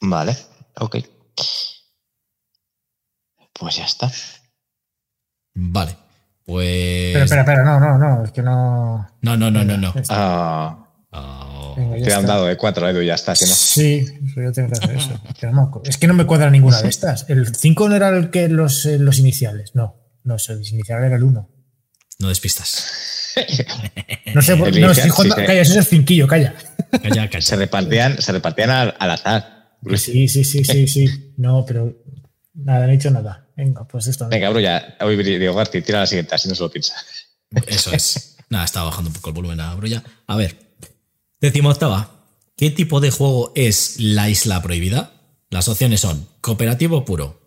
Vale, 0.00 0.36
ok. 0.78 0.96
Pues 3.52 3.76
ya 3.76 3.84
está. 3.84 4.10
Vale. 5.54 5.96
Pues... 6.44 7.12
Pero 7.12 7.24
espera, 7.24 7.42
espera, 7.42 7.62
no, 7.64 7.78
no, 7.78 7.98
no, 7.98 8.24
es 8.24 8.32
que 8.32 8.42
no. 8.42 9.08
No, 9.20 9.36
no, 9.36 9.50
no, 9.50 9.64
no, 9.64 9.76
no. 9.76 9.94
Ah, 10.08 10.86
Venga, 11.76 11.96
te 12.04 12.12
han 12.12 12.26
dado 12.26 12.46
de 12.46 12.56
cuatro, 12.56 12.88
Edu, 12.88 13.02
ya 13.02 13.14
está. 13.14 13.34
si 13.34 13.44
no. 13.46 13.50
Sí, 13.54 14.06
yo 14.36 14.52
tengo 14.52 14.68
que 14.70 14.78
hacer 14.78 14.96
eso. 14.96 15.20
Es 15.84 15.96
que 15.98 16.06
no 16.06 16.14
me 16.14 16.26
cuadra 16.26 16.50
ninguna 16.50 16.80
de 16.82 16.88
estas. 16.88 17.26
El 17.28 17.54
5 17.54 17.88
no 17.88 17.96
era 17.96 18.08
el 18.10 18.30
que 18.30 18.48
los, 18.48 18.86
eh, 18.86 18.98
los 18.98 19.18
iniciales. 19.18 19.72
No, 19.74 19.96
no, 20.24 20.34
los 20.34 20.48
iniciales 20.72 21.06
era 21.06 21.16
el 21.16 21.22
1. 21.22 21.48
No 22.18 22.28
despistas. 22.28 22.86
No 24.34 24.42
sé, 24.42 24.56
por- 24.56 24.68
no, 24.70 24.76
inicial, 24.78 24.90
estoy 24.92 25.10
jugando- 25.10 25.34
sí, 25.36 25.40
sí. 25.40 25.46
calla, 25.46 25.60
eso 25.60 25.72
es 25.72 25.78
el 25.78 25.84
cinquillo, 25.86 26.26
calla. 26.26 26.54
Calla, 27.02 27.28
calla. 27.30 27.40
Se 27.42 27.56
repartían, 27.56 28.20
se 28.20 28.32
repartían 28.32 28.70
al, 28.70 28.94
al 28.98 29.10
azar. 29.10 29.76
Sí, 29.96 30.28
sí, 30.28 30.44
sí, 30.44 30.64
sí, 30.64 30.86
sí. 30.86 31.34
No, 31.38 31.64
pero 31.66 31.96
nada, 32.54 32.86
no 32.86 32.92
he 32.92 32.96
hecho 32.96 33.10
nada. 33.10 33.48
Venga, 33.56 33.86
pues 33.86 34.06
esto. 34.06 34.24
no. 34.24 34.30
Venga, 34.30 34.48
bro, 34.50 34.60
ya. 34.60 34.96
Hoy 35.00 35.16
Diego 35.22 35.54
García, 35.54 35.82
tira 35.82 36.00
la 36.00 36.06
siguiente, 36.06 36.34
así 36.34 36.48
no 36.48 36.54
se 36.54 36.62
lo 36.62 36.70
piensa. 36.70 36.94
Eso 37.66 37.92
es. 37.92 38.36
Nada, 38.48 38.64
estaba 38.64 38.86
bajando 38.86 39.08
un 39.08 39.14
poco 39.14 39.30
el 39.30 39.34
volumen 39.34 39.60
a 39.60 39.74
Brulla. 39.74 40.02
A 40.26 40.36
ver. 40.36 40.56
Decimoctava. 41.42 42.08
¿Qué 42.56 42.70
tipo 42.70 43.00
de 43.00 43.10
juego 43.10 43.50
es 43.56 43.96
la 43.98 44.30
isla 44.30 44.62
prohibida? 44.62 45.10
Las 45.50 45.66
opciones 45.66 46.00
son 46.00 46.28
cooperativo 46.40 47.04
puro, 47.04 47.40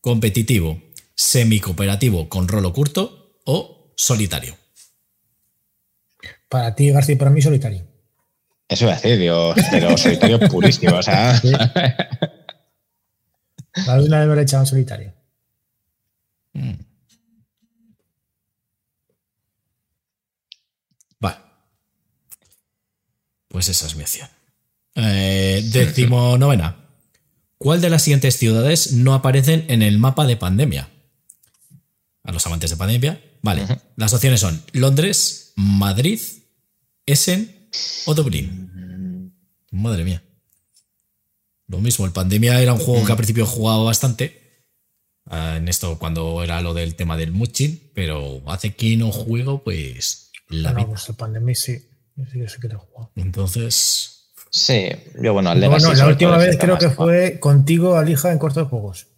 competitivo, 0.00 0.80
semi-cooperativo 1.14 2.30
con 2.30 2.48
rol 2.48 2.64
oculto 2.64 3.38
o 3.44 3.92
solitario. 3.94 4.56
Para 6.48 6.74
ti, 6.74 6.90
García, 6.90 7.16
y 7.16 7.18
para 7.18 7.30
mí, 7.30 7.42
solitario. 7.42 7.86
Eso 8.68 8.84
iba 8.86 8.94
a 8.94 8.96
decir, 8.96 9.18
Dios, 9.18 9.54
pero 9.70 9.98
solitario 9.98 10.40
purísimo, 10.50 10.96
o 10.96 11.02
sea. 11.02 11.38
Sí. 11.38 11.52
La 13.86 13.98
de 13.98 14.06
una 14.06 14.20
vez 14.20 14.28
me 14.28 14.34
lo 14.34 14.40
he 14.40 14.44
echado 14.44 14.62
en 14.62 14.66
solitario. 14.66 15.12
Vale. 16.54 16.78
Pues 23.56 23.70
esa 23.70 23.86
es 23.86 23.96
mi 23.96 24.02
opción. 24.02 24.28
Eh, 24.96 25.62
décimo 25.72 26.36
novena. 26.36 26.76
¿Cuál 27.56 27.80
de 27.80 27.88
las 27.88 28.02
siguientes 28.02 28.36
ciudades 28.36 28.92
no 28.92 29.14
aparecen 29.14 29.64
en 29.68 29.80
el 29.80 29.96
mapa 29.96 30.26
de 30.26 30.36
pandemia? 30.36 30.90
A 32.22 32.32
los 32.32 32.44
amantes 32.46 32.68
de 32.68 32.76
pandemia. 32.76 33.18
Vale. 33.40 33.66
Las 33.96 34.12
opciones 34.12 34.40
son 34.40 34.62
Londres, 34.72 35.54
Madrid, 35.56 36.20
Essen 37.06 37.70
o 38.04 38.12
Dublín. 38.12 39.32
Madre 39.70 40.04
mía. 40.04 40.22
Lo 41.66 41.78
mismo, 41.78 42.04
el 42.04 42.12
pandemia 42.12 42.60
era 42.60 42.74
un 42.74 42.78
juego 42.78 43.06
que 43.06 43.12
al 43.12 43.16
principio 43.16 43.46
jugaba 43.46 43.84
bastante. 43.84 44.66
ah, 45.24 45.54
en 45.56 45.68
esto 45.68 45.98
cuando 45.98 46.44
era 46.44 46.60
lo 46.60 46.74
del 46.74 46.94
tema 46.94 47.16
del 47.16 47.32
Muchin, 47.32 47.90
pero 47.94 48.42
hace 48.50 48.74
que 48.74 48.98
no 48.98 49.10
juego, 49.12 49.64
pues 49.64 50.30
la 50.48 50.72
no, 50.72 50.80
vida. 50.80 50.88
pues 50.88 51.08
el 51.08 51.14
Pandemic 51.14 51.56
sí. 51.56 51.78
Yo 52.16 52.24
sí 52.26 52.38
que 52.40 52.48
sé 52.48 52.60
que 52.60 52.68
lo 52.68 52.74
he 52.74 52.78
jugado. 52.78 53.12
Entonces, 53.16 54.12
Sí, 54.50 54.88
yo, 55.20 55.34
bueno, 55.34 55.50
al 55.50 55.60
No, 55.60 55.66
Legacy 55.66 55.84
no, 55.86 55.94
la 55.94 56.06
última 56.06 56.36
vez 56.38 56.56
creo 56.58 56.78
que 56.78 56.88
fue 56.88 57.38
contigo, 57.40 57.96
Alija, 57.96 58.32
en 58.32 58.38
corto 58.38 58.60
de 58.60 58.66
juegos. 58.66 59.08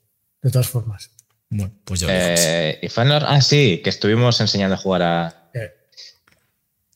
De 0.43 0.51
todas 0.51 0.67
formas. 0.69 1.11
bueno, 1.51 1.73
pues 1.85 2.03
así. 2.03 2.11
Eh, 2.13 2.79
y 2.83 2.89
Fanor, 2.89 3.23
ah, 3.27 3.41
sí, 3.41 3.81
que 3.85 3.91
estuvimos 3.91 4.41
enseñando 4.41 4.75
a 4.75 4.79
jugar 4.79 5.03
a. 5.03 5.51
Eh, 5.55 5.71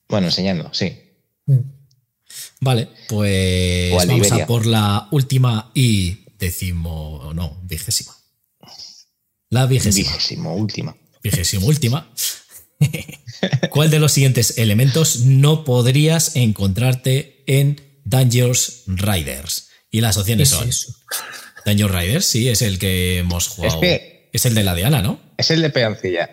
Bueno, 0.08 0.26
enseñando, 0.28 0.72
sí. 0.74 0.98
mm. 1.46 1.58
Vale, 2.60 2.88
pues 3.08 3.92
vamos 3.92 4.06
Liberia. 4.26 4.44
a 4.44 4.46
por 4.46 4.66
la 4.66 5.08
última 5.12 5.70
y 5.74 6.24
décimo, 6.38 7.30
no, 7.34 7.60
vigésima. 7.64 8.12
La 9.50 9.66
vigésima. 9.66 10.08
Vigésimo, 10.10 10.54
última. 10.56 10.96
Vigésimo 11.22 11.66
última. 11.66 12.10
¿Cuál 13.70 13.90
de 13.90 13.98
los 13.98 14.12
siguientes 14.12 14.58
elementos 14.58 15.20
no 15.20 15.64
podrías 15.64 16.36
encontrarte 16.36 17.42
en 17.46 17.80
Dangerous 18.04 18.82
Riders. 18.86 19.68
Y 19.90 20.00
las 20.00 20.16
¿Qué 20.16 20.20
opciones 20.20 20.52
es 20.52 20.76
son? 20.76 20.94
Dangerous 21.64 21.94
Riders, 21.94 22.24
sí, 22.26 22.48
es 22.48 22.62
el 22.62 22.78
que 22.78 23.18
hemos 23.18 23.48
jugado. 23.48 23.80
que- 23.80 24.30
es 24.32 24.46
el 24.46 24.54
de 24.54 24.64
la 24.64 24.74
Diana, 24.74 25.02
¿no? 25.02 25.20
Es 25.36 25.50
el 25.50 25.60
de 25.60 25.70
peoncilla. 25.70 26.28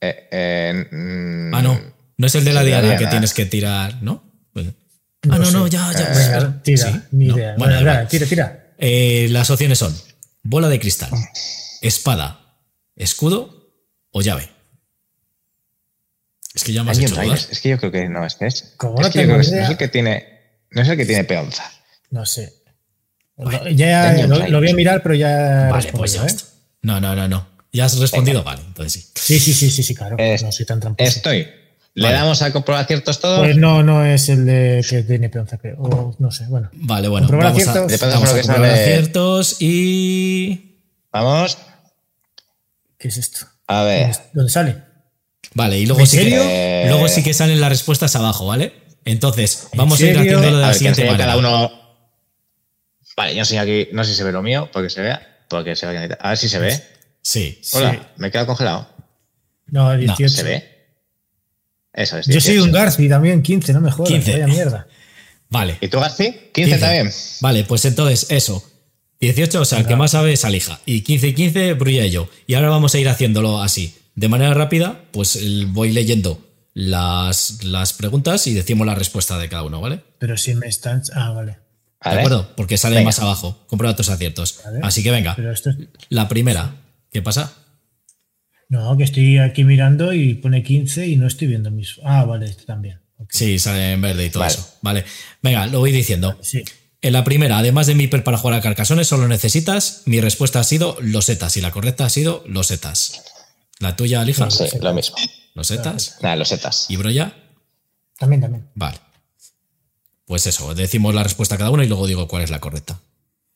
Eh, 0.00 0.28
eh, 0.30 0.86
mm, 0.90 1.54
Ah, 1.54 1.62
no. 1.62 1.80
No 2.16 2.26
es 2.26 2.34
el 2.34 2.44
de 2.44 2.52
la 2.52 2.64
Diana 2.64 2.96
que 2.96 3.06
tienes 3.06 3.32
que 3.32 3.46
tirar, 3.46 4.02
¿no? 4.02 4.24
Pues- 4.52 4.66
No 5.24 5.34
ah, 5.34 5.38
no, 5.38 5.50
no, 5.52 5.66
ya, 5.68 5.92
ya. 5.92 6.08
Venga, 6.08 6.62
tira, 6.62 6.92
Sí, 6.92 6.98
ni 7.12 7.26
no. 7.28 7.36
idea. 7.36 7.54
Bueno, 7.56 7.74
Bueno, 7.80 8.08
tira, 8.08 8.26
tira. 8.26 8.74
Eh, 8.78 9.28
las 9.30 9.50
opciones 9.50 9.78
son 9.78 9.96
bola 10.42 10.68
de 10.68 10.78
cristal, 10.80 11.10
espada, 11.80 12.58
escudo 12.96 13.72
o 14.10 14.20
llave. 14.22 14.48
Es 16.58 16.64
que 16.64 16.72
ya 16.72 16.82
me 16.84 16.90
has 16.90 16.98
hecho 16.98 17.14
dudar. 17.14 17.38
Es 17.38 17.60
que 17.60 17.68
yo 17.68 17.78
creo 17.78 17.92
que 17.92 18.08
no, 18.08 18.26
es 18.26 18.34
que 18.34 18.46
es. 18.46 18.74
No 18.82 18.94
que 18.96 19.02
yo 19.04 19.10
tengo 19.10 19.24
creo 19.26 19.36
que 19.36 19.40
es- 19.42 19.48
idea. 19.48 19.60
no 19.60 19.64
es 19.64 19.70
el 19.70 19.76
que 19.76 19.88
tiene. 19.88 20.28
No 20.70 20.82
es 20.82 20.88
el 20.88 20.96
que 20.96 21.06
tiene 21.06 21.24
peonza. 21.24 21.64
No 22.10 22.26
sé. 22.26 22.52
Ya 23.74 24.26
lo, 24.26 24.48
lo 24.48 24.58
voy 24.58 24.70
a 24.70 24.74
mirar, 24.74 25.02
pero 25.02 25.14
ya 25.14 25.68
Vale, 25.70 25.92
pues 25.92 26.12
ya 26.14 26.24
¿eh? 26.26 26.34
No, 26.82 27.00
no, 27.00 27.14
no, 27.14 27.28
no. 27.28 27.46
¿Ya 27.72 27.84
has 27.84 27.96
respondido? 27.98 28.42
Vale, 28.42 28.62
entonces 28.66 28.92
sí. 28.92 29.10
Sí, 29.14 29.38
sí, 29.38 29.52
sí, 29.54 29.70
sí, 29.70 29.82
sí, 29.82 29.94
claro. 29.94 30.16
Es- 30.18 30.42
no 30.42 30.50
soy 30.50 30.66
tan 30.66 30.80
tramposo. 30.80 31.08
Estoy. 31.08 31.46
¿Le 31.94 32.04
Vale. 32.04 32.16
damos 32.16 32.42
a 32.42 32.52
comprobar 32.52 32.84
aciertos 32.84 33.20
todos? 33.20 33.40
Pues 33.40 33.56
no, 33.56 33.82
no 33.82 34.04
es 34.04 34.28
el 34.28 34.44
de 34.46 34.84
que 34.88 35.02
tiene 35.02 35.28
peonza, 35.30 35.58
creo. 35.58 35.76
O 35.78 36.14
no 36.18 36.30
sé, 36.30 36.44
bueno. 36.46 36.68
Vale, 36.72 37.08
bueno, 37.08 37.26
Comprobar 37.28 37.52
vamos 37.52 37.66
a, 37.68 37.70
aciertos. 37.84 38.00
Vamos 38.00 38.22
de 38.22 38.28
a 38.28 38.28
lo 38.28 38.34
que 38.34 38.46
comprobar 38.46 38.70
sale. 38.70 38.82
aciertos 38.82 39.56
y... 39.60 40.76
Vamos. 41.12 41.58
¿Qué 42.98 43.08
es 43.08 43.16
esto? 43.16 43.46
A 43.66 43.82
ver. 43.84 44.02
¿Dónde, 44.12 44.18
dónde 44.32 44.50
sale? 44.52 44.76
Vale, 45.54 45.78
y 45.78 45.86
luego 45.86 46.00
¿En 46.00 46.06
sí, 46.06 46.18
que, 46.18 46.22
serio? 46.24 46.42
Eh, 46.42 46.84
luego 46.88 47.08
sí 47.08 47.22
que 47.22 47.34
salen 47.34 47.60
las 47.60 47.70
respuestas 47.70 48.14
abajo, 48.16 48.46
¿vale? 48.46 48.72
Entonces, 49.04 49.68
¿En 49.72 49.78
vamos 49.78 50.00
a 50.00 50.06
ir 50.06 50.18
haciéndolo 50.18 50.42
de 50.42 50.48
A 50.48 50.50
la 50.52 50.66
ver, 50.66 50.72
que 50.72 50.78
siguiente 50.78 51.04
manera. 51.04 51.24
cada 51.24 51.36
uno. 51.38 51.72
Vale, 53.16 53.34
yo 53.34 53.40
enseño 53.40 53.62
aquí. 53.62 53.88
No 53.92 54.04
sé 54.04 54.10
si 54.10 54.16
se 54.16 54.24
ve 54.24 54.32
lo 54.32 54.42
mío, 54.42 54.68
porque 54.72 54.90
se 54.90 55.00
vea. 55.00 55.44
Porque 55.48 55.74
se 55.74 55.86
ve. 55.86 56.16
A 56.20 56.28
ver 56.28 56.38
si 56.38 56.48
se 56.48 56.58
ve. 56.58 56.82
Sí. 57.22 57.60
Hola, 57.72 58.12
me 58.16 58.28
he 58.28 58.30
quedado 58.30 58.46
congelado. 58.48 58.88
No, 59.66 59.96
18. 59.96 60.28
¿Se 60.28 60.42
ve? 60.42 60.64
Eso 61.92 62.18
es. 62.18 62.26
Yo 62.26 62.40
soy 62.40 62.52
18. 62.54 62.64
un 62.64 62.72
Garci 62.72 63.08
también, 63.08 63.42
15, 63.42 63.72
no 63.72 63.80
me 63.80 63.90
jodas. 63.90 64.10
15. 64.12 64.32
Vaya 64.32 64.46
mierda. 64.46 64.86
Vale. 65.48 65.78
¿Y 65.80 65.88
tú, 65.88 65.98
Garci? 65.98 66.30
15, 66.52 66.52
15. 66.52 66.78
también. 66.78 67.10
Vale, 67.40 67.64
pues 67.64 67.84
entonces 67.86 68.26
eso. 68.30 68.62
18, 69.20 69.60
o 69.60 69.64
sea, 69.64 69.80
el 69.80 69.86
que 69.86 69.96
más 69.96 70.12
sabe 70.12 70.32
es 70.32 70.44
Alija. 70.44 70.80
Y 70.86 71.00
15 71.00 71.28
y 71.28 71.34
15, 71.34 71.72
Brulla 71.74 72.06
y 72.06 72.10
yo. 72.10 72.28
Y 72.46 72.54
ahora 72.54 72.68
vamos 72.68 72.94
a 72.94 72.98
ir 72.98 73.08
haciéndolo 73.08 73.60
así. 73.60 73.96
De 74.18 74.28
manera 74.28 74.52
rápida, 74.52 75.00
pues 75.12 75.38
voy 75.68 75.92
leyendo 75.92 76.44
las, 76.74 77.62
las 77.62 77.92
preguntas 77.92 78.48
y 78.48 78.54
decimos 78.54 78.84
la 78.84 78.96
respuesta 78.96 79.38
de 79.38 79.48
cada 79.48 79.62
uno, 79.62 79.80
¿vale? 79.80 80.00
Pero 80.18 80.36
si 80.36 80.56
me 80.56 80.66
están. 80.66 81.02
Ah, 81.14 81.30
vale. 81.30 81.58
¿De 82.04 82.10
acuerdo? 82.10 82.52
Porque 82.56 82.76
sale 82.78 82.96
Venga. 82.96 83.06
más 83.10 83.20
abajo. 83.20 83.64
Comprueba 83.68 83.94
tus 83.94 84.08
aciertos. 84.08 84.60
Así 84.82 85.04
que 85.04 85.12
venga. 85.12 85.36
Pero 85.36 85.52
esto 85.52 85.70
es. 85.70 85.76
La 86.08 86.26
primera. 86.26 86.74
¿Qué 87.12 87.22
pasa? 87.22 87.52
No, 88.68 88.96
que 88.96 89.04
estoy 89.04 89.38
aquí 89.38 89.62
mirando 89.62 90.12
y 90.12 90.34
pone 90.34 90.64
15 90.64 91.06
y 91.06 91.16
no 91.16 91.28
estoy 91.28 91.46
viendo 91.46 91.70
mis. 91.70 92.00
Ah, 92.04 92.24
vale, 92.24 92.46
este 92.46 92.64
también. 92.64 93.00
Sí, 93.30 93.58
sale 93.60 93.92
en 93.92 94.00
verde 94.00 94.26
y 94.26 94.30
todo 94.30 94.40
Vale. 94.40 94.52
eso. 94.54 94.74
Vale. 94.82 95.04
Venga, 95.42 95.66
lo 95.68 95.78
voy 95.78 95.92
diciendo. 95.92 96.36
Sí. 96.42 96.64
En 97.00 97.12
la 97.12 97.22
primera, 97.22 97.58
además 97.58 97.86
de 97.86 97.94
mi 97.94 98.04
hiper 98.04 98.24
para 98.24 98.38
jugar 98.38 98.58
a 98.58 98.62
Carcasones, 98.62 99.06
solo 99.06 99.28
necesitas. 99.28 100.02
Mi 100.06 100.20
respuesta 100.20 100.58
ha 100.58 100.64
sido 100.64 100.96
losetas 101.00 101.56
y 101.56 101.60
la 101.60 101.70
correcta 101.70 102.04
ha 102.04 102.10
sido 102.10 102.42
losetas. 102.48 103.22
La 103.80 103.94
tuya, 103.96 104.20
Alija. 104.20 104.50
Sí, 104.50 104.64
lo 104.80 104.92
mismo. 104.94 105.16
Losetas. 105.54 106.18
Nada, 106.22 106.36
los 106.36 106.48
setas. 106.48 106.86
¿Y 106.88 106.96
Broya? 106.96 107.34
También, 108.18 108.40
también. 108.40 108.68
Vale. 108.74 108.98
Pues 110.26 110.46
eso, 110.46 110.74
decimos 110.74 111.14
la 111.14 111.22
respuesta 111.22 111.54
a 111.54 111.58
cada 111.58 111.70
uno 111.70 111.82
y 111.82 111.88
luego 111.88 112.06
digo 112.06 112.28
cuál 112.28 112.42
es 112.42 112.50
la 112.50 112.60
correcta. 112.60 113.00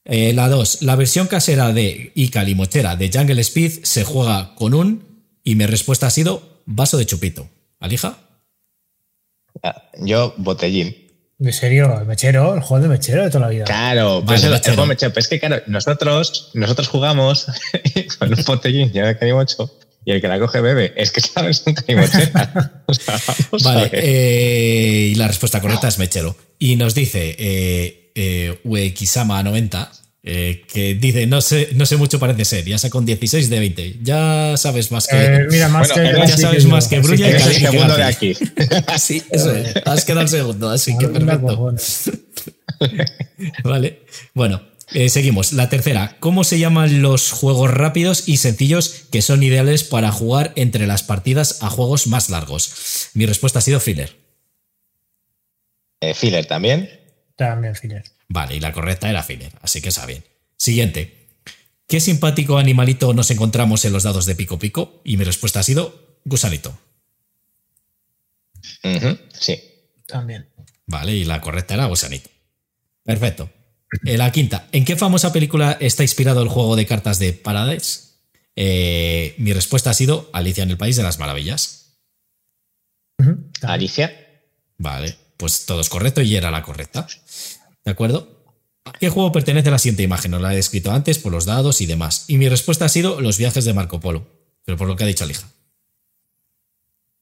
Eh, 0.05 0.33
la 0.33 0.49
2. 0.49 0.83
La 0.83 0.97
versión 0.97 1.27
casera 1.27 1.73
de 1.73 2.13
Ica 2.15 2.43
Limochera 2.43 2.97
de 2.97 3.11
Jungle 3.13 3.41
Speed 3.41 3.85
se 3.85 4.05
juega 4.05 4.55
con 4.55 4.75
un. 4.75 5.23
Y 5.45 5.55
mi 5.57 5.67
respuesta 5.67 6.07
ha 6.07 6.11
sido 6.11 6.63
vaso 6.67 6.97
de 6.99 7.07
chupito. 7.07 7.49
¿Alija? 7.81 8.19
Ah, 9.63 9.91
Yo, 10.01 10.35
botellín. 10.39 10.97
¿De 11.39 11.53
serio? 11.53 11.99
¿El 12.01 12.07
mechero? 12.07 12.55
El 12.55 12.61
juego 12.63 12.83
de 12.85 12.89
mechero 12.89 13.25
de 13.25 13.29
toda 13.31 13.41
la 13.47 13.49
vida. 13.49 13.65
Claro, 13.65 14.23
Vale, 14.23 14.27
pues 14.27 14.41
el, 14.45 14.49
el 14.49 14.55
mechero. 14.55 14.75
juego 14.77 14.87
mechero. 14.87 15.13
Pero 15.13 15.21
es 15.21 15.29
que, 15.29 15.41
claro, 15.41 15.63
nosotros, 15.67 16.51
nosotros 16.55 16.89
jugamos 16.89 17.47
con 18.19 18.33
un 18.33 18.45
botellín 18.45 18.93
lleno 18.93 19.09
de 19.09 19.19
canimocho 19.19 19.79
y 20.05 20.13
el 20.13 20.21
que 20.21 20.29
la 20.29 20.39
coge 20.39 20.61
bebe. 20.61 20.93
Es 20.97 21.11
que, 21.11 21.21
¿sabes? 21.21 21.63
Un 21.67 21.75
canimochera. 21.75 22.85
O 23.51 23.59
sea, 23.59 23.75
Vale, 23.75 23.91
eh, 23.93 25.09
y 25.13 25.15
la 25.15 25.29
respuesta 25.29 25.61
correcta 25.61 25.89
es 25.89 25.99
Mechero. 25.99 26.37
Y 26.59 26.77
nos 26.77 26.95
dice 26.95 27.35
eh, 27.39 28.11
eh, 28.15 28.59
Uekisama90 28.65 29.89
eh, 30.25 30.63
que 30.73 30.95
dice: 30.95 31.27
no 31.27 31.41
sé, 31.41 31.71
no 31.75 31.85
sé 31.85 31.97
mucho, 31.97 32.21
parece 32.21 32.45
ser. 32.45 32.65
Ya 32.65 32.79
sacó 32.79 32.99
un 32.99 33.07
16 33.07 33.51
de 33.51 33.59
20. 33.59 33.97
Ya 34.03 34.55
sabes 34.57 34.93
más 34.93 35.09
que. 35.09 35.17
Eh, 35.17 35.47
mira, 35.51 35.69
más 35.69 35.89
Bueno, 35.89 36.21
que. 36.21 36.29
ya 36.29 36.37
sabes 36.37 36.65
que 36.65 36.71
más 36.71 36.87
que 36.87 37.01
Brulla 37.01 37.29
y 37.29 37.33
el 37.33 37.41
segundo 37.41 37.97
de 37.97 38.05
aquí. 38.05 38.35
Así, 38.87 39.23
eso 39.31 39.51
es. 39.53 39.75
Has 39.85 40.05
quedado 40.05 40.21
el 40.23 40.29
segundo, 40.29 40.71
así 40.71 40.97
que 40.97 41.09
perfecto. 41.09 41.75
Vale. 43.65 44.03
Bueno, 44.35 44.63
eh, 44.95 45.09
seguimos. 45.09 45.53
La 45.53 45.69
tercera. 45.69 46.17
¿Cómo 46.21 46.45
se 46.45 46.59
llaman 46.59 47.03
los 47.03 47.31
juegos 47.31 47.71
rápidos 47.71 48.29
y 48.29 48.37
sencillos 48.37 49.07
que 49.11 49.23
son 49.23 49.43
ideales 49.43 49.85
para 49.85 50.13
jugar 50.13 50.53
entre 50.57 50.87
las 50.87 51.03
partidas 51.03 51.63
a 51.63 51.71
juegos 51.71 52.07
más 52.07 52.31
largos? 52.31 53.11
Mi 53.15 53.27
respuesta 53.27 53.59
ha 53.59 53.63
sido 53.63 53.81
filler. 53.81 54.17
Eh, 56.01 56.15
filler 56.15 56.47
también. 56.47 56.91
También, 57.37 57.75
filler. 57.75 58.05
Vale, 58.29 58.57
y 58.57 58.61
la 58.61 58.73
correcta 58.73 59.09
era 59.11 59.23
filler, 59.23 59.53
así 59.63 59.81
que 59.81 59.91
está 59.91 60.07
bien. 60.07 60.25
Siguiente. 60.57 61.29
¿Qué 61.87 62.01
simpático 62.01 62.59
animalito 62.59 63.13
nos 63.13 63.31
encontramos 63.31 63.85
en 63.85 63.93
los 63.93 64.03
dados 64.03 64.27
de 64.27 64.35
pico 64.35 64.59
pico? 64.59 65.03
Y 65.05 65.17
mi 65.17 65.25
respuesta 65.25 65.61
ha 65.61 65.63
sido 65.63 66.19
gusanito. 66.25 66.79
Sí. 69.39 69.61
También. 70.07 70.49
Vale, 70.87 71.13
y 71.13 71.25
la 71.25 71.41
correcta 71.41 71.75
era 71.75 71.87
gusanito. 71.87 72.31
Perfecto. 73.05 73.51
Eh, 74.05 74.17
la 74.17 74.33
quinta. 74.33 74.67
¿En 74.73 74.85
qué 74.85 74.97
famosa 74.97 75.33
película 75.33 75.77
está 75.81 76.03
inspirado 76.03 76.43
el 76.43 76.49
juego 76.49 76.77
de 76.77 76.87
cartas 76.87 77.19
de 77.19 77.33
Paradise? 77.33 78.13
Eh, 78.57 79.35
mi 79.39 79.53
respuesta 79.53 79.91
ha 79.91 79.95
sido 79.95 80.31
Alicia 80.33 80.63
en 80.63 80.71
el 80.71 80.79
País 80.79 80.97
de 80.97 81.03
las 81.03 81.19
Maravillas. 81.19 81.99
Alicia. 83.63 84.13
Vale, 84.79 85.17
pues 85.37 85.67
todo 85.67 85.81
es 85.81 85.89
correcto 85.89 86.23
y 86.23 86.35
era 86.35 86.51
la 86.51 86.63
correcta. 86.63 87.07
¿De 87.85 87.91
acuerdo? 87.91 88.43
¿A 88.85 88.93
qué 88.93 89.11
juego 89.11 89.31
pertenece 89.31 89.71
la 89.71 89.79
siguiente 89.79 90.03
imagen? 90.03 90.35
Os 90.35 90.43
la 90.43 90.53
he 90.53 90.57
descrito 90.57 90.91
antes 90.91 91.19
por 91.19 91.31
los 91.31 91.45
dados 91.45 91.81
y 91.81 91.87
demás. 91.87 92.25
Y 92.27 92.39
mi 92.39 92.49
respuesta 92.49 92.87
ha 92.87 92.89
sido 92.89 93.21
los 93.21 93.39
viajes 93.39 93.65
de 93.65 93.75
Marco 93.75 94.01
Polo. 94.01 94.27
Pero 94.65 94.77
por 94.77 94.89
lo 94.89 94.97
que 94.97 95.05
ha 95.05 95.07
dicho 95.07 95.25
Alija. 95.25 95.47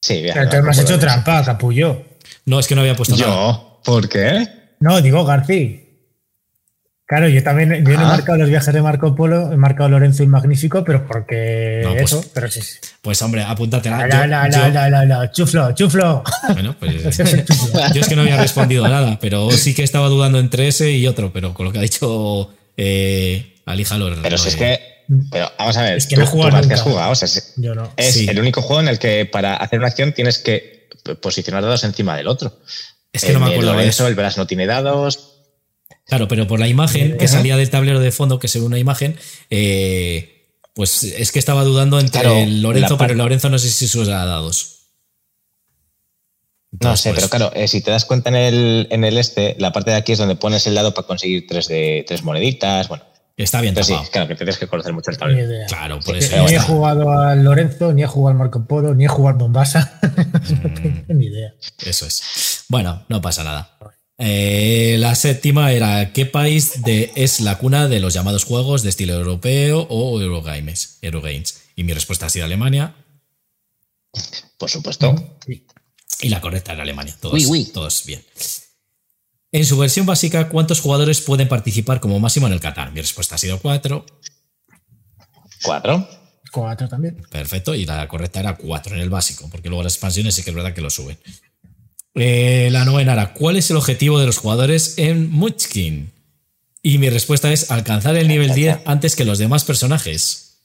Sí, 0.01 0.23
bien. 0.23 0.35
Pero 0.35 0.49
tú 0.49 0.57
me 0.63 0.71
has 0.71 0.79
hecho 0.79 0.99
trampa, 0.99 1.45
capullo. 1.45 2.05
No, 2.47 2.59
es 2.59 2.67
que 2.67 2.75
no 2.75 2.81
había 2.81 2.97
puesto 2.97 3.17
nada. 3.17 3.31
Yo, 3.31 3.81
¿por 3.85 4.09
qué? 4.09 4.49
No, 4.81 5.03
digo 5.03 5.25
García. 5.25 5.90
Claro, 7.11 7.29
yo 7.29 7.43
también 7.43 7.71
yo 7.85 7.95
no 7.97 8.03
he 8.03 8.07
marcado 8.07 8.39
los 8.39 8.49
viajes 8.49 8.73
de 8.73 8.81
Marco 8.83 9.17
Polo, 9.17 9.53
he 9.53 9.57
marcado 9.57 9.89
Lorenzo 9.89 10.23
y 10.23 10.29
Magnífico, 10.29 10.85
pero 10.85 11.05
porque 11.09 11.81
No, 11.83 11.91
pues, 11.95 12.05
eso, 12.05 12.25
pero 12.33 12.49
sí. 12.49 12.63
sí. 12.63 12.77
Pues 13.03 13.21
hombre, 13.23 13.43
apúntatela. 13.43 14.07
La, 14.07 14.27
la, 14.29 14.49
yo- 14.49 14.59
la, 14.61 14.69
la, 14.69 14.89
la, 14.89 15.05
la, 15.05 15.31
chuflo, 15.33 15.73
chuflo. 15.75 16.23
Bueno, 16.53 16.77
pues 16.79 17.03
yo 17.95 18.01
es 18.01 18.07
que 18.07 18.15
no 18.15 18.23
había 18.23 18.37
respondido 18.37 18.87
nada, 18.87 19.19
pero 19.21 19.51
sí 19.51 19.75
que 19.75 19.83
estaba 19.83 20.07
dudando 20.07 20.39
entre 20.39 20.69
ese 20.69 20.93
y 20.93 21.09
otro, 21.09 21.33
pero 21.33 21.53
con 21.53 21.67
lo 21.67 21.73
que 21.73 21.81
ha 21.81 21.83
dicho 21.83 22.55
eh, 22.77 23.57
Alija 23.67 23.99
lo 23.99 24.23
Pero 24.23 24.39
si 24.39 24.51
es 24.51 24.55
que. 24.57 24.81
Pero 25.33 25.51
vamos 25.59 25.77
a 25.79 25.83
ver. 25.83 25.95
Es 25.97 26.07
que 26.07 26.15
tú, 26.15 26.21
no 26.21 26.27
he 26.29 26.31
jugado 26.31 26.51
tú, 26.51 26.57
has 26.59 26.63
nunca. 26.69 26.77
jugado. 26.83 27.11
O 27.11 27.15
sea, 27.17 27.27
es, 27.27 27.55
Yo 27.57 27.75
no. 27.75 27.93
es 27.97 28.15
Sí. 28.15 28.29
el 28.29 28.39
único 28.39 28.63
juego 28.63 28.83
en 28.83 28.87
el 28.89 29.01
que 29.01 29.27
para 29.27 29.57
hacer 29.57 29.81
una 29.81 29.89
acción 29.89 30.13
tienes 30.13 30.39
que 30.39 30.89
posicionar 31.21 31.65
dados 31.65 31.83
encima 31.83 32.17
del 32.17 32.29
otro. 32.29 32.61
Es 33.13 33.25
que 33.25 33.33
no 33.33 33.41
me 33.41 33.47
acuerdo 33.47 33.63
El 33.63 33.67
de 33.67 33.73
Lorenzo, 33.83 34.05
eso. 34.05 34.07
el 34.09 34.15
Veras 34.15 34.39
no 34.39 34.47
tiene 34.47 34.67
dados. 34.67 35.39
Claro, 36.11 36.27
pero 36.29 36.47
por 36.47 36.59
la 36.61 36.67
imagen 36.69 37.17
que 37.17 37.25
Ajá. 37.27 37.35
salía 37.37 37.57
del 37.57 37.71
tablero 37.71 38.01
de 38.01 38.11
fondo, 38.11 38.39
que 38.41 38.49
se 38.49 38.59
ve 38.59 38.67
una 38.67 38.79
imagen, 38.79 39.17
eh, 39.49 40.49
pues 40.75 41.05
es 41.05 41.31
que 41.31 41.39
estaba 41.39 41.63
dudando 41.65 42.01
entre 42.01 42.21
Claro, 42.21 42.37
el 42.37 42.61
Lorenzo, 42.63 42.99
pero 42.99 43.13
el 43.13 43.19
Lorenzo 43.19 43.49
no 43.49 43.59
sé 43.61 43.71
si 43.71 43.87
se 43.87 43.99
usa 43.99 44.25
dados. 44.27 44.89
No 46.73 46.97
sé, 46.97 47.11
pues, 47.11 47.29
pero 47.29 47.31
claro, 47.31 47.53
eh, 47.55 47.69
si 47.69 47.81
te 47.81 47.91
das 47.93 48.05
cuenta 48.05 48.29
en 48.31 48.37
el, 48.37 48.89
en 48.91 49.05
el 49.05 49.19
este, 49.19 49.55
la 49.59 49.73
parte 49.73 49.93
de 49.93 49.97
aquí 49.97 50.13
es 50.13 50.19
donde 50.19 50.35
pones 50.37 50.67
el 50.67 50.75
dado 50.75 50.95
para 50.95 51.07
conseguir 51.07 51.47
tres, 51.47 51.69
de, 51.69 52.05
tres 52.07 52.23
moneditas. 52.25 52.89
Bueno, 52.89 53.05
Está 53.37 53.61
bien 53.61 53.71
entonces 53.71 53.97
sí, 54.05 54.11
claro, 54.13 54.29
que 54.29 54.35
tienes 54.35 54.59
que 54.59 54.67
conocer 54.67 54.93
mucho 54.93 55.11
el 55.11 55.17
tablero. 55.17 55.67
Claro, 55.69 56.01
por 56.01 56.21
Sí, 56.21 56.25
eso. 56.25 56.45
ni 56.45 56.55
he 56.55 56.59
jugado 56.59 57.11
al 57.21 57.43
Lorenzo, 57.43 57.93
ni 57.95 58.03
he 58.03 58.07
jugado 58.07 58.33
al 58.33 58.39
Marco 58.39 58.65
Polo, 58.67 58.95
ni 58.95 59.05
he 59.05 59.09
jugado 59.09 59.35
al 59.37 59.39
Bombasa. 59.39 59.99
Mm. 60.11 60.63
no 60.63 60.75
tengo 60.75 61.15
ni 61.15 61.27
idea. 61.27 61.55
Eso 61.85 62.05
es. 62.07 62.65
Bueno, 62.69 63.05
no 63.09 63.21
pasa 63.23 63.45
nada. 63.45 63.79
Eh, 64.23 64.97
la 64.99 65.15
séptima 65.15 65.73
era 65.73 66.13
¿qué 66.13 66.27
país 66.27 66.83
de, 66.83 67.11
es 67.17 67.41
la 67.41 67.57
cuna 67.57 67.89
de 67.89 68.01
los 68.01 68.13
llamados 68.13 68.45
juegos 68.45 68.83
de 68.83 68.91
estilo 68.91 69.15
europeo 69.15 69.87
o 69.89 70.21
Eurogames? 70.21 70.99
Eurogames? 71.01 71.63
Y 71.75 71.85
mi 71.85 71.95
respuesta 71.95 72.27
ha 72.27 72.29
sido 72.29 72.45
Alemania 72.45 72.95
Por 74.59 74.69
supuesto. 74.69 75.39
Sí. 75.47 75.67
y 76.21 76.29
la 76.29 76.43
correcta 76.43 76.73
era 76.75 76.83
Alemania. 76.83 77.17
Todos, 77.19 77.43
todos 77.73 78.05
bien. 78.05 78.23
En 79.53 79.65
su 79.65 79.79
versión 79.79 80.05
básica, 80.05 80.51
¿cuántos 80.51 80.83
jugadores 80.83 81.23
pueden 81.23 81.49
participar 81.49 81.99
como 81.99 82.21
máximo 82.21 82.47
en 82.47 82.53
el 82.53 82.61
Catán? 82.61 82.93
Mi 82.93 83.01
respuesta 83.01 83.37
ha 83.37 83.39
sido 83.39 83.59
cuatro. 83.59 84.05
¿Cuatro? 85.63 86.07
Cuatro 86.53 86.89
también. 86.89 87.23
Perfecto, 87.31 87.75
y 87.75 87.87
la 87.87 88.07
correcta 88.07 88.41
era 88.41 88.57
cuatro 88.57 88.95
en 88.95 89.01
el 89.01 89.09
básico, 89.09 89.49
porque 89.51 89.69
luego 89.69 89.83
las 89.83 89.95
expansiones 89.95 90.35
sí 90.35 90.43
que 90.43 90.51
es 90.51 90.57
verdad 90.57 90.75
que 90.75 90.83
lo 90.83 90.91
suben. 90.91 91.19
Eh, 92.15 92.69
la 92.73 92.85
novena 92.85 93.13
era, 93.13 93.33
¿cuál 93.33 93.57
es 93.57 93.71
el 93.71 93.77
objetivo 93.77 94.19
de 94.19 94.27
los 94.27 94.39
jugadores 94.39 94.95
en 94.99 95.31
Munchkin? 95.31 96.13
Y 96.83 96.99
mi 96.99 97.11
respuesta 97.11 97.53
es 97.53 97.71
alcanzar 97.71 98.17
el 98.17 98.29
nivel 98.29 98.55
10 98.55 98.81
antes 98.87 99.15
que 99.17 99.25
los 99.25 99.39
demás 99.39 99.65
personajes. 99.65 100.63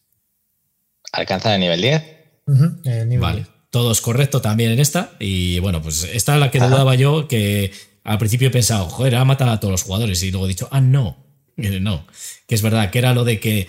¿Alcanzar 1.12 1.54
el 1.54 1.60
nivel 1.60 1.82
10? 1.82 2.04
Ujú, 2.48 2.64
el 2.86 3.10
nivel 3.10 3.20
Vale, 3.20 3.46
todo 3.70 3.92
es 3.92 4.02
correcto 4.02 4.42
también 4.42 4.72
en 4.72 4.80
esta. 4.80 5.12
Y 5.20 5.60
bueno, 5.60 5.82
pues 5.82 6.04
esta 6.04 6.36
es 6.36 6.40
la 6.40 6.52
que 6.52 6.60
dudaba 6.60 6.96
yo, 6.96 7.28
que 7.28 7.72
al 8.04 8.18
principio 8.18 8.48
he 8.48 8.52
pensado, 8.52 8.88
joder, 8.88 9.16
ha 9.16 9.26
matado 9.26 9.52
a 9.52 9.60
todos 9.60 9.72
los 9.72 9.84
jugadores. 9.84 10.24
Y 10.24 10.32
luego 10.32 10.46
he 10.46 10.50
dicho, 10.50 10.70
ah, 10.72 10.82
no, 10.82 11.18
no. 11.58 12.08
Que 12.48 12.56
es 12.56 12.62
verdad, 12.62 12.90
que 12.92 13.00
era 13.00 13.14
lo 13.14 13.24
de 13.24 13.40
que 13.40 13.68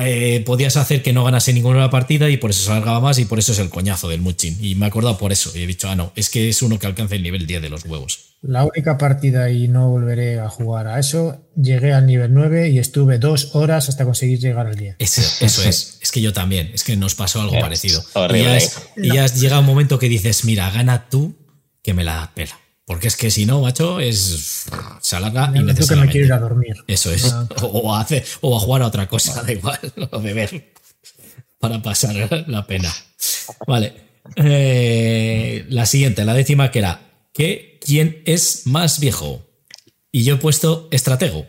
eh, 0.00 0.42
podías 0.46 0.76
hacer 0.76 1.02
que 1.02 1.12
no 1.12 1.24
ganase 1.24 1.52
ninguna 1.52 1.90
partida 1.90 2.28
y 2.30 2.36
por 2.36 2.50
eso 2.50 2.64
se 2.64 2.70
alargaba 2.70 3.00
más 3.00 3.18
y 3.18 3.24
por 3.24 3.38
eso 3.38 3.52
es 3.52 3.58
el 3.58 3.70
coñazo 3.70 4.08
del 4.08 4.20
Muchin. 4.20 4.56
Y 4.60 4.74
me 4.74 4.86
he 4.86 4.88
acordado 4.88 5.16
por 5.18 5.32
eso. 5.32 5.50
Y 5.54 5.62
he 5.62 5.66
dicho, 5.66 5.88
ah, 5.88 5.96
no, 5.96 6.12
es 6.16 6.28
que 6.30 6.48
es 6.48 6.62
uno 6.62 6.78
que 6.78 6.86
alcanza 6.86 7.14
el 7.14 7.22
nivel 7.22 7.46
10 7.46 7.62
de 7.62 7.68
los 7.70 7.84
huevos. 7.84 8.20
La 8.42 8.64
única 8.64 8.98
partida 8.98 9.50
y 9.50 9.68
no 9.68 9.88
volveré 9.88 10.38
a 10.38 10.48
jugar 10.50 10.86
a 10.86 10.98
eso, 10.98 11.40
llegué 11.56 11.92
al 11.94 12.04
nivel 12.06 12.34
9 12.34 12.68
y 12.70 12.78
estuve 12.78 13.18
dos 13.18 13.54
horas 13.54 13.88
hasta 13.88 14.04
conseguir 14.04 14.38
llegar 14.38 14.66
al 14.66 14.76
10. 14.76 14.96
Eso, 14.98 15.22
eso 15.44 15.62
es. 15.68 15.98
Es 16.02 16.12
que 16.12 16.20
yo 16.20 16.32
también. 16.32 16.70
Es 16.74 16.84
que 16.84 16.96
nos 16.96 17.14
pasó 17.14 17.40
algo 17.40 17.54
Es 17.56 17.62
parecido. 17.62 18.04
horrible. 18.12 18.40
Y 18.40 18.44
ya, 18.44 18.56
es- 18.56 18.78
y 18.96 19.08
ya 19.14 19.24
es- 19.24 19.40
llega 19.40 19.58
un 19.60 19.66
momento 19.66 19.98
que 19.98 20.08
dices, 20.08 20.44
mira, 20.44 20.70
gana 20.70 21.08
tú 21.08 21.34
que 21.82 21.94
me 21.94 22.04
la 22.04 22.32
pela. 22.34 22.58
Porque 22.86 23.08
es 23.08 23.16
que 23.16 23.30
si 23.30 23.46
no, 23.46 23.62
macho, 23.62 23.98
es. 23.98 24.66
Se 25.00 25.16
alarga 25.16 25.46
Yo 25.46 25.52
que 25.52 25.58
me 25.60 25.64
innecesariamente. 25.64 26.12
quiero 26.12 26.26
ir 26.26 26.32
a 26.34 26.38
dormir. 26.38 26.84
Eso 26.86 27.12
es. 27.12 27.32
Ah. 27.32 27.48
O, 27.62 27.94
a 27.94 28.00
hacer, 28.00 28.24
o 28.42 28.56
a 28.56 28.60
jugar 28.60 28.82
a 28.82 28.86
otra 28.86 29.08
cosa, 29.08 29.42
da 29.46 29.50
igual, 29.52 29.78
o 30.10 30.20
beber. 30.20 30.72
Para 31.58 31.80
pasar 31.80 32.44
la 32.46 32.66
pena. 32.66 32.94
Vale. 33.66 33.94
Eh, 34.36 35.66
la 35.68 35.86
siguiente, 35.86 36.24
la 36.24 36.34
décima, 36.34 36.70
que 36.70 36.78
era 36.80 37.00
que 37.32 37.78
¿quién 37.84 38.22
es 38.26 38.66
más 38.66 39.00
viejo? 39.00 39.46
Y 40.12 40.24
yo 40.24 40.34
he 40.34 40.38
puesto 40.38 40.88
estratego. 40.90 41.46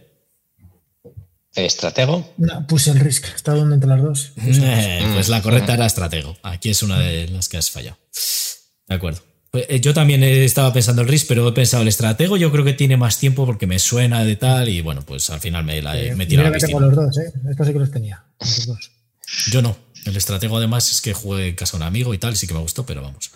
¿Estratego? 1.53 2.33
No, 2.37 2.67
puse 2.67 2.91
el 2.91 2.99
Risk. 2.99 3.27
¿Está 3.33 3.53
donde 3.53 3.75
entre 3.75 3.89
las 3.89 4.01
dos? 4.01 4.31
Eh, 4.37 5.11
pues 5.13 5.29
la 5.29 5.41
correcta 5.41 5.73
era 5.73 5.85
estratego. 5.85 6.35
Aquí 6.43 6.69
es 6.69 6.83
una 6.83 6.99
de 6.99 7.29
las 7.29 7.47
que 7.47 7.57
has 7.57 7.71
fallado. 7.71 7.97
De 8.87 8.95
acuerdo. 8.95 9.21
Pues, 9.55 9.67
eh, 9.69 9.79
Yo 9.79 9.93
también 9.93 10.21
eh, 10.21 10.43
estaba 10.43 10.73
pensando 10.73 11.01
el 11.01 11.07
RIS, 11.07 11.23
pero 11.23 11.47
he 11.47 11.51
pensado 11.53 11.81
el 11.81 11.87
estratego. 11.87 12.35
Yo 12.35 12.51
creo 12.51 12.65
que 12.65 12.73
tiene 12.73 12.97
más 12.97 13.19
tiempo 13.19 13.45
porque 13.45 13.67
me 13.67 13.79
suena 13.79 14.25
de 14.25 14.35
tal. 14.35 14.67
Y 14.67 14.81
bueno, 14.81 15.01
pues 15.05 15.29
al 15.29 15.39
final 15.39 15.63
me, 15.63 15.81
la, 15.81 15.97
he- 15.97 16.13
me 16.13 16.25
la 16.25 16.51
que 16.51 16.59
tengo 16.59 16.81
los 16.81 16.93
dos, 16.93 17.17
¿eh? 17.19 17.31
Estos 17.49 17.65
sí 17.67 17.71
que 17.71 17.79
los 17.79 17.89
tenía. 17.89 18.25
Los 18.41 18.65
dos. 18.67 18.91
Yo 19.49 19.61
no. 19.61 19.77
El 20.05 20.17
estratego, 20.17 20.57
además, 20.57 20.91
es 20.91 20.99
que 20.99 21.13
jugué 21.13 21.47
en 21.47 21.55
casa 21.55 21.77
de 21.77 21.83
un 21.83 21.87
amigo 21.87 22.13
y 22.13 22.17
tal, 22.17 22.33
y 22.33 22.35
sí 22.35 22.47
que 22.47 22.53
me 22.53 22.59
gustó, 22.59 22.85
pero 22.85 23.01
vamos. 23.01 23.31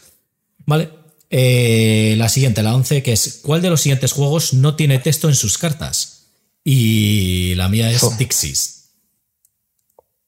Vale. 0.65 0.89
Eh, 1.29 2.15
la 2.17 2.27
siguiente, 2.27 2.63
la 2.63 2.75
11, 2.75 3.01
que 3.01 3.13
es: 3.13 3.39
¿Cuál 3.41 3.61
de 3.61 3.69
los 3.69 3.79
siguientes 3.79 4.11
juegos 4.11 4.53
no 4.53 4.75
tiene 4.75 4.99
texto 4.99 5.29
en 5.29 5.35
sus 5.35 5.57
cartas? 5.57 6.25
Y 6.65 7.55
la 7.55 7.69
mía 7.69 7.89
es 7.89 8.03
Oh. 8.03 8.13
Dixis. 8.19 8.89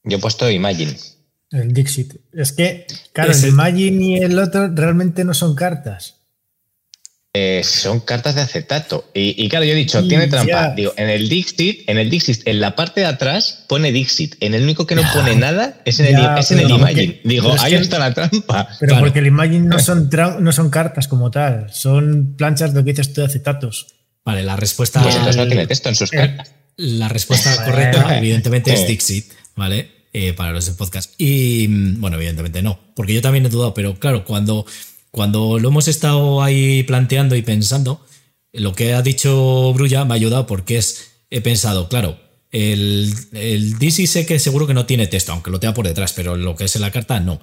Yo 0.06 0.17
he 0.17 0.21
puesto 0.21 0.49
Imagine. 0.49 0.95
El 1.51 1.73
Dixit. 1.73 2.15
Es 2.33 2.53
que, 2.53 2.87
claro, 3.13 3.31
el 3.33 3.45
Imagine 3.47 4.03
y 4.05 4.15
el 4.17 4.39
otro 4.39 4.69
realmente 4.73 5.23
no 5.25 5.33
son 5.33 5.53
cartas. 5.55 6.15
Eh, 7.33 7.61
son 7.63 8.01
cartas 8.01 8.35
de 8.35 8.41
acetato. 8.41 9.09
Y, 9.13 9.41
y 9.41 9.47
claro, 9.47 9.63
yo 9.63 9.71
he 9.71 9.75
dicho, 9.75 10.01
Y 10.01 10.07
tiene 10.09 10.27
trampa. 10.27 10.69
ya. 10.69 10.75
Digo, 10.75 10.93
en 10.97 11.09
el 11.09 11.29
Dixit, 11.29 11.89
en 11.89 11.97
el 11.97 12.09
Dixit, 12.09 12.45
en 12.45 12.59
la 12.59 12.75
parte 12.75 12.99
de 13.01 13.05
atrás 13.07 13.63
pone 13.69 13.91
Dixit. 13.93 14.35
En 14.41 14.53
el 14.53 14.63
único 14.63 14.85
que 14.85 14.95
no 14.95 15.03
pone 15.13 15.35
nada 15.37 15.81
es 15.85 15.99
en 16.01 16.07
el, 16.15 16.37
es 16.37 16.51
en 16.51 16.59
el 16.59 16.69
Imagine. 16.69 17.07
porque- 17.13 17.21
Digo, 17.23 17.55
ahí 17.59 17.73
está 17.75 17.99
la 17.99 18.13
trampa. 18.13 18.67
Pero 18.81 18.91
Claro. 18.91 19.05
porque 19.05 19.19
el 19.19 19.27
Imagine 19.27 19.59
no 19.67 19.79
son, 19.79 20.09
tra- 20.09 20.39
no 20.39 20.51
son 20.51 20.69
cartas 20.69 21.07
como 21.07 21.31
tal. 21.31 21.71
Son 21.73 22.35
planchas 22.37 22.73
de 22.73 22.79
lo 22.79 22.85
que 22.85 22.91
dices 22.91 23.13
tú 23.13 23.21
de 23.21 23.27
acetatos. 23.27 23.87
Vale, 24.25 24.43
la 24.43 24.57
respuesta. 24.57 25.01
Pues 25.01 25.15
entonces 25.15 25.37
no 25.37 25.47
tiene 25.47 25.67
texto 25.67 25.87
en 25.89 25.95
sus 25.95 26.11
Eh, 26.11 26.17
cartas. 26.17 26.51
La 26.75 27.07
respuesta 27.07 27.55
Bueno. 27.55 27.71
correcta, 27.71 28.17
evidentemente, 28.17 28.73
es 28.73 28.81
Eh. 28.81 28.87
Dixit, 28.87 29.31
¿vale? 29.55 29.89
Eh, 30.13 30.34
para 30.34 30.52
los 30.52 30.65
de 30.65 30.74
podcast. 30.74 31.13
Y 31.17 31.67
mm, 31.69 32.02
bueno, 32.02 32.17
evidentemente 32.17 32.62
no, 32.62 32.78
porque 32.95 33.13
yo 33.13 33.21
también 33.21 33.45
he 33.45 33.50
dudado, 33.50 33.74
pero 33.74 33.95
claro, 33.97 34.26
cuando, 34.26 34.65
cuando 35.10 35.58
lo 35.58 35.69
hemos 35.69 35.88
estado 35.88 36.43
ahí 36.43 36.84
planteando 36.84 37.36
y 37.38 37.41
pensando, 37.41 38.06
lo 38.52 38.74
que 38.74 38.93
ha 38.93 39.02
dicho 39.02 39.71
Brulla 39.74 40.04
me 40.04 40.13
ha 40.13 40.15
ayudado 40.15 40.47
porque 40.47 40.78
es, 40.78 41.12
he 41.30 41.39
pensado, 41.39 41.88
claro, 41.88 42.19
el, 42.52 43.13
el 43.32 43.80
DC 43.80 44.06
sé 44.08 44.26
que 44.26 44.38
seguro 44.39 44.67
que 44.67 44.74
no 44.74 44.86
tiene 44.86 45.08
texto, 45.08 45.32
aunque 45.32 45.50
lo 45.52 45.60
tenga 45.62 45.74
por 45.74 45.88
detrás, 45.88 46.12
pero 46.12 46.36
lo 46.36 46.56
que 46.58 46.65
es 46.65 46.76
en 46.76 46.82
la 46.82 46.91
carta 46.91 47.21
no. 47.21 47.39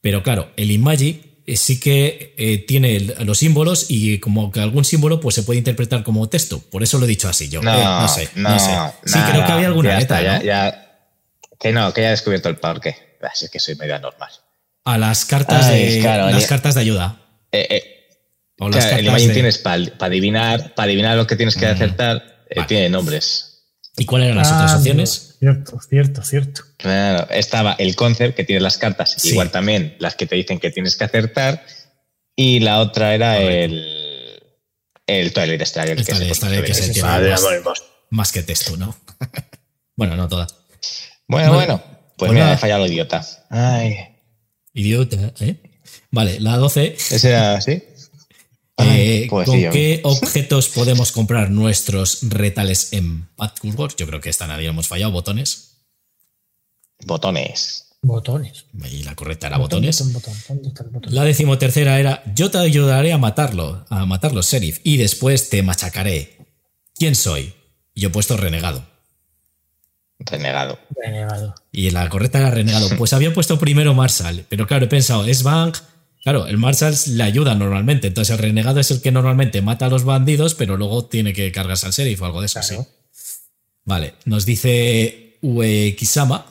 Pero 0.00 0.22
claro, 0.22 0.50
el 0.56 0.70
Imagi 0.70 1.22
eh, 1.44 1.56
sí 1.56 1.80
que 1.80 2.34
eh, 2.38 2.58
tiene 2.58 3.00
los 3.24 3.38
símbolos 3.38 3.86
y 3.88 4.18
como 4.20 4.52
que 4.52 4.60
algún 4.60 4.84
símbolo 4.84 5.18
pues 5.18 5.34
se 5.34 5.42
puede 5.42 5.58
interpretar 5.58 6.04
como 6.04 6.28
texto. 6.28 6.60
Por 6.60 6.84
eso 6.84 6.98
lo 6.98 7.04
he 7.06 7.08
dicho 7.08 7.28
así 7.28 7.48
yo. 7.48 7.60
No, 7.62 7.74
Eh, 7.74 7.82
no 7.84 8.06
sé, 8.08 8.28
no, 8.36 8.50
no, 8.50 8.58
sé. 8.60 8.66
Sí, 8.66 9.16
nada. 9.18 9.30
creo 9.32 9.46
que 9.46 9.52
había 9.52 9.66
alguna 9.66 9.90
Ya 9.90 9.98
letra, 9.98 10.18
está, 10.20 10.32
ya- 10.32 10.38
¿no? 10.38 10.44
ya- 10.44 10.88
que 11.62 11.72
no, 11.72 11.92
que 11.94 12.02
ya 12.02 12.08
he 12.08 12.10
descubierto 12.10 12.48
el 12.48 12.56
porqué. 12.56 13.16
Así 13.22 13.44
es 13.44 13.50
que 13.50 13.60
soy 13.60 13.76
medio 13.76 13.94
anormal. 13.96 14.30
A 14.84 14.98
las 14.98 15.24
cartas 15.24 15.66
Ay, 15.66 15.94
de 15.94 16.00
claro, 16.00 16.28
las 16.28 16.46
cartas 16.46 16.74
de 16.74 16.80
ayuda. 16.80 17.20
Eh, 17.52 17.66
eh, 17.70 17.88
O 18.58 18.68
las 18.68 18.84
claro, 18.84 18.98
el 18.98 19.06
Imagine 19.06 19.28
de- 19.28 19.34
tienes 19.34 19.58
para 19.58 19.76
adivinar, 20.00 20.74
para 20.74 20.86
adivinar 20.86 21.16
lo 21.16 21.26
que 21.26 21.36
tienes 21.36 21.54
que 21.56 21.66
Mm. 21.66 21.70
acertar, 21.70 22.44
eh, 22.50 22.54
Vale. 22.56 22.68
tiene 22.68 22.88
nombres. 22.90 23.48
¿Y 23.96 24.04
cuáles 24.06 24.26
eran 24.26 24.38
las 24.38 24.50
Ah, 24.50 24.56
otras 24.56 24.74
opciones? 24.78 25.36
Cierto, 25.38 25.78
cierto, 25.88 26.22
cierto. 26.22 26.62
Claro, 26.78 27.28
estaba 27.30 27.74
el 27.78 27.94
concept 27.94 28.34
que 28.36 28.44
tiene 28.44 28.60
las 28.60 28.78
cartas, 28.78 29.14
Sí. 29.18 29.30
igual 29.30 29.50
también 29.50 29.96
las 30.00 30.16
que 30.16 30.26
te 30.26 30.34
dicen 30.36 30.58
que 30.58 30.70
tienes 30.70 30.96
que 30.96 31.04
acertar, 31.04 31.64
y 32.34 32.60
la 32.60 32.80
otra 32.80 33.14
era 33.14 33.40
el, 33.40 34.42
el 35.06 35.32
Twilight 35.32 35.62
Struggle. 35.62 35.92
El 35.92 35.98
que 35.98 36.04
se 36.04 36.12
Twilight 36.40 36.64
que 36.64 36.74
se 36.74 37.02
más-. 37.02 37.82
Más 38.10 38.32
que 38.32 38.42
texto, 38.42 38.76
¿no? 38.76 38.96
bueno, 39.96 40.16
no 40.16 40.28
todas. 40.28 40.56
Bueno, 41.28 41.52
Vale. 41.52 41.66
bueno, 41.66 41.82
pues, 42.16 42.28
Pues 42.30 42.32
nada. 42.32 42.54
he 42.54 42.58
fallado 42.58 42.86
idiota. 42.86 43.26
Ay, 43.50 43.96
Idiota, 44.74 45.32
¿eh? 45.40 45.56
Vale, 46.10 46.40
la 46.40 46.56
12. 46.56 46.94
ese 46.96 47.28
era 47.28 47.54
así. 47.56 47.82
Eh, 48.78 49.26
pues 49.28 49.46
¿Con 49.46 49.56
sí, 49.58 49.66
qué 49.70 50.00
objetos 50.02 50.68
podemos 50.70 51.12
comprar 51.12 51.50
nuestros 51.50 52.20
retales 52.22 52.92
en 52.94 53.26
Padkurgor? 53.36 53.94
Yo 53.96 54.06
creo 54.06 54.20
que 54.20 54.30
esta 54.30 54.46
nadie 54.46 54.68
hemos 54.68 54.88
fallado. 54.88 55.12
Botones. 55.12 55.84
Botones. 57.04 57.88
Botones. 58.02 58.64
Y 58.90 59.02
la 59.04 59.14
correcta 59.14 59.46
era 59.48 59.58
botones. 59.58 59.98
Botón, 59.98 60.12
botón, 60.14 60.34
botón. 60.34 60.56
¿Dónde 60.56 60.68
está 60.68 60.82
el 60.84 60.90
botón? 60.90 61.14
La 61.14 61.24
decimotercera 61.24 62.00
era 62.00 62.22
yo 62.34 62.50
te 62.50 62.58
ayudaré 62.58 63.12
a 63.12 63.18
matarlo, 63.18 63.84
a 63.90 64.06
matarlo, 64.06 64.42
sheriff, 64.42 64.80
y 64.82 64.96
después 64.96 65.48
te 65.50 65.62
machacaré. 65.62 66.38
¿Quién 66.96 67.14
soy? 67.14 67.54
Yo 67.94 68.08
he 68.08 68.10
puesto 68.12 68.36
renegado. 68.36 68.86
Renegado. 70.26 70.78
Renegado. 70.94 71.54
Y 71.72 71.90
la 71.90 72.08
correcta 72.08 72.38
era 72.38 72.50
renegado. 72.50 72.88
Pues 72.98 73.12
había 73.12 73.32
puesto 73.32 73.58
primero 73.58 73.94
Marshall, 73.94 74.44
pero 74.48 74.66
claro, 74.66 74.84
he 74.84 74.88
pensado, 74.88 75.24
es 75.24 75.42
Bank. 75.42 75.78
Claro, 76.22 76.46
el 76.46 76.56
Marshall 76.56 76.94
le 77.08 77.22
ayuda 77.24 77.54
normalmente, 77.56 78.06
entonces 78.06 78.32
el 78.34 78.38
renegado 78.42 78.78
es 78.78 78.90
el 78.92 79.02
que 79.02 79.10
normalmente 79.10 79.60
mata 79.60 79.86
a 79.86 79.88
los 79.88 80.04
bandidos, 80.04 80.54
pero 80.54 80.76
luego 80.76 81.06
tiene 81.06 81.32
que 81.32 81.50
cargarse 81.50 81.86
al 81.86 81.92
sheriff 81.92 82.22
o 82.22 82.26
algo 82.26 82.40
de 82.40 82.46
eso, 82.46 82.60
Claro. 82.60 82.82
sí. 82.84 82.88
Vale, 83.84 84.14
nos 84.26 84.46
dice 84.46 85.38
Ue 85.42 85.96
Kisama 85.98 86.46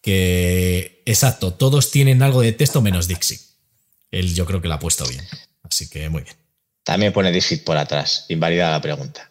que, 0.00 1.02
exacto, 1.04 1.52
todos 1.52 1.90
tienen 1.90 2.22
algo 2.22 2.40
de 2.40 2.52
texto 2.52 2.80
menos 2.80 3.06
Dixie. 3.08 3.38
Él 4.10 4.34
yo 4.34 4.46
creo 4.46 4.62
que 4.62 4.68
la 4.68 4.76
ha 4.76 4.78
puesto 4.78 5.06
bien, 5.06 5.22
así 5.64 5.90
que 5.90 6.08
muy 6.08 6.22
bien. 6.22 6.34
También 6.82 7.12
pone 7.12 7.30
Dixit 7.30 7.62
por 7.62 7.76
atrás. 7.76 8.24
Invalida 8.30 8.70
la 8.70 8.80
pregunta. 8.80 9.30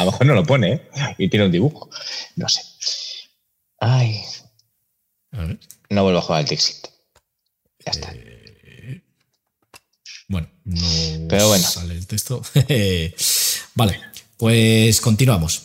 A 0.00 0.04
lo 0.04 0.10
mejor 0.12 0.26
no 0.26 0.34
lo 0.34 0.44
pone, 0.44 0.72
¿eh? 0.72 0.88
Y 1.18 1.28
tiene 1.28 1.46
un 1.46 1.52
dibujo. 1.52 1.88
No 2.36 2.48
sé. 2.48 2.62
Ay, 3.78 4.20
A 5.32 5.38
ver. 5.44 5.58
no 5.90 6.02
vuelvo 6.02 6.18
a 6.18 6.22
jugar 6.22 6.40
al 6.40 6.46
Dixit. 6.46 6.86
Ya 7.84 7.92
está. 7.92 8.12
Bueno, 10.28 10.48
no 10.64 11.28
Pero 11.28 11.48
bueno. 11.48 11.66
sale 11.66 11.94
el 11.94 12.06
texto. 12.06 12.42
vale, 13.74 14.00
pues 14.36 15.00
continuamos. 15.00 15.62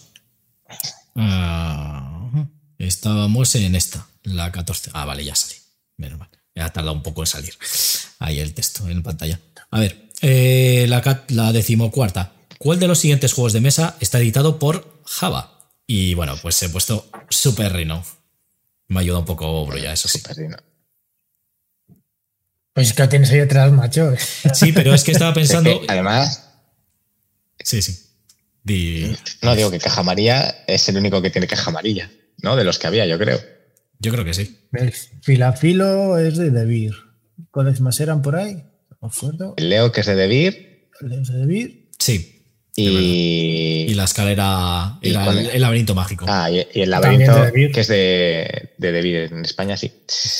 Ah, 1.15 2.29
estábamos 2.77 3.53
en 3.55 3.75
esta, 3.75 4.07
la 4.23 4.51
14. 4.51 4.91
Ah, 4.93 5.05
vale, 5.05 5.23
ya 5.23 5.36
salí. 5.36 5.55
Menos 5.97 6.19
mal. 6.19 6.29
Ha 6.57 6.69
tardado 6.71 6.93
un 6.93 7.03
poco 7.03 7.21
en 7.21 7.27
salir. 7.27 7.53
Ahí 8.19 8.39
el 8.39 8.53
texto 8.53 8.88
en 8.89 9.03
pantalla. 9.03 9.39
A 9.71 9.79
ver, 9.79 10.09
eh, 10.21 10.86
la, 10.88 11.25
la 11.29 11.51
decimocuarta. 11.51 12.31
¿Cuál 12.59 12.79
de 12.79 12.87
los 12.87 12.99
siguientes 12.99 13.33
juegos 13.33 13.53
de 13.53 13.61
mesa 13.61 13.95
está 13.99 14.19
editado 14.19 14.59
por 14.59 15.01
Java? 15.05 15.69
Y 15.87 16.13
bueno, 16.15 16.35
pues 16.41 16.61
he 16.63 16.69
puesto 16.69 17.09
Super 17.29 17.73
Rhino. 17.73 18.03
Me 18.87 18.99
ayuda 19.01 19.19
un 19.19 19.25
poco 19.25 19.65
Broya, 19.65 19.93
eso 19.93 20.07
sí. 20.07 20.19
Super 20.19 20.35
Dino. 20.37 20.57
Pues 22.73 22.87
es 22.89 22.93
que 22.93 23.07
tienes 23.07 23.31
ahí 23.31 23.39
atrás, 23.39 23.71
macho. 23.71 24.13
Sí, 24.53 24.71
pero 24.73 24.93
es 24.93 25.03
que 25.03 25.11
estaba 25.11 25.33
pensando. 25.33 25.69
Es 25.69 25.79
que, 25.79 25.85
además, 25.87 26.41
Sí, 27.63 27.81
sí. 27.81 27.97
Di- 28.63 29.15
no 29.41 29.55
digo 29.55 29.71
que 29.71 29.79
caja 29.79 30.01
amarilla 30.01 30.63
es 30.67 30.87
el 30.89 30.97
único 30.97 31.21
que 31.21 31.29
tiene 31.29 31.47
caja 31.47 31.69
amarilla, 31.69 32.11
¿no? 32.41 32.55
De 32.55 32.63
los 32.63 32.77
que 32.79 32.87
había, 32.87 33.05
yo 33.05 33.17
creo. 33.17 33.39
Yo 33.99 34.11
creo 34.11 34.25
que 34.25 34.33
sí. 34.33 34.67
Filafilo 35.21 36.17
es 36.17 36.37
de 36.37 36.51
Debir. 36.51 36.93
¿Cuáles 37.51 37.79
más 37.81 37.99
eran 38.01 38.21
por 38.21 38.35
ahí? 38.35 38.55
No 38.55 38.97
me 39.01 39.07
acuerdo. 39.07 39.53
El 39.57 39.69
Leo, 39.69 39.91
que 39.91 40.01
es 40.01 40.07
de 40.07 40.15
Debir, 40.15 40.89
¿Es 41.01 41.27
de 41.29 41.37
Debir? 41.39 41.89
Sí. 41.97 42.34
Y, 42.78 43.86
Y 43.89 43.93
la 43.93 44.03
escalera 44.03 44.97
¿Y 45.01 45.11
era 45.11 45.23
cuál 45.23 45.49
el, 45.49 45.61
laberinto 45.61 45.95
mágico. 45.95 46.26
ah, 46.28 46.49
y, 46.51 46.65
y 46.73 46.82
el 46.82 46.89
laberinto, 46.89 47.34
que 47.73 47.80
es 47.82 47.88
de, 47.88 48.71
de 48.78 48.91
Debir 48.91 49.15
en 49.32 49.45
España, 49.45 49.78
sí. 49.78 49.91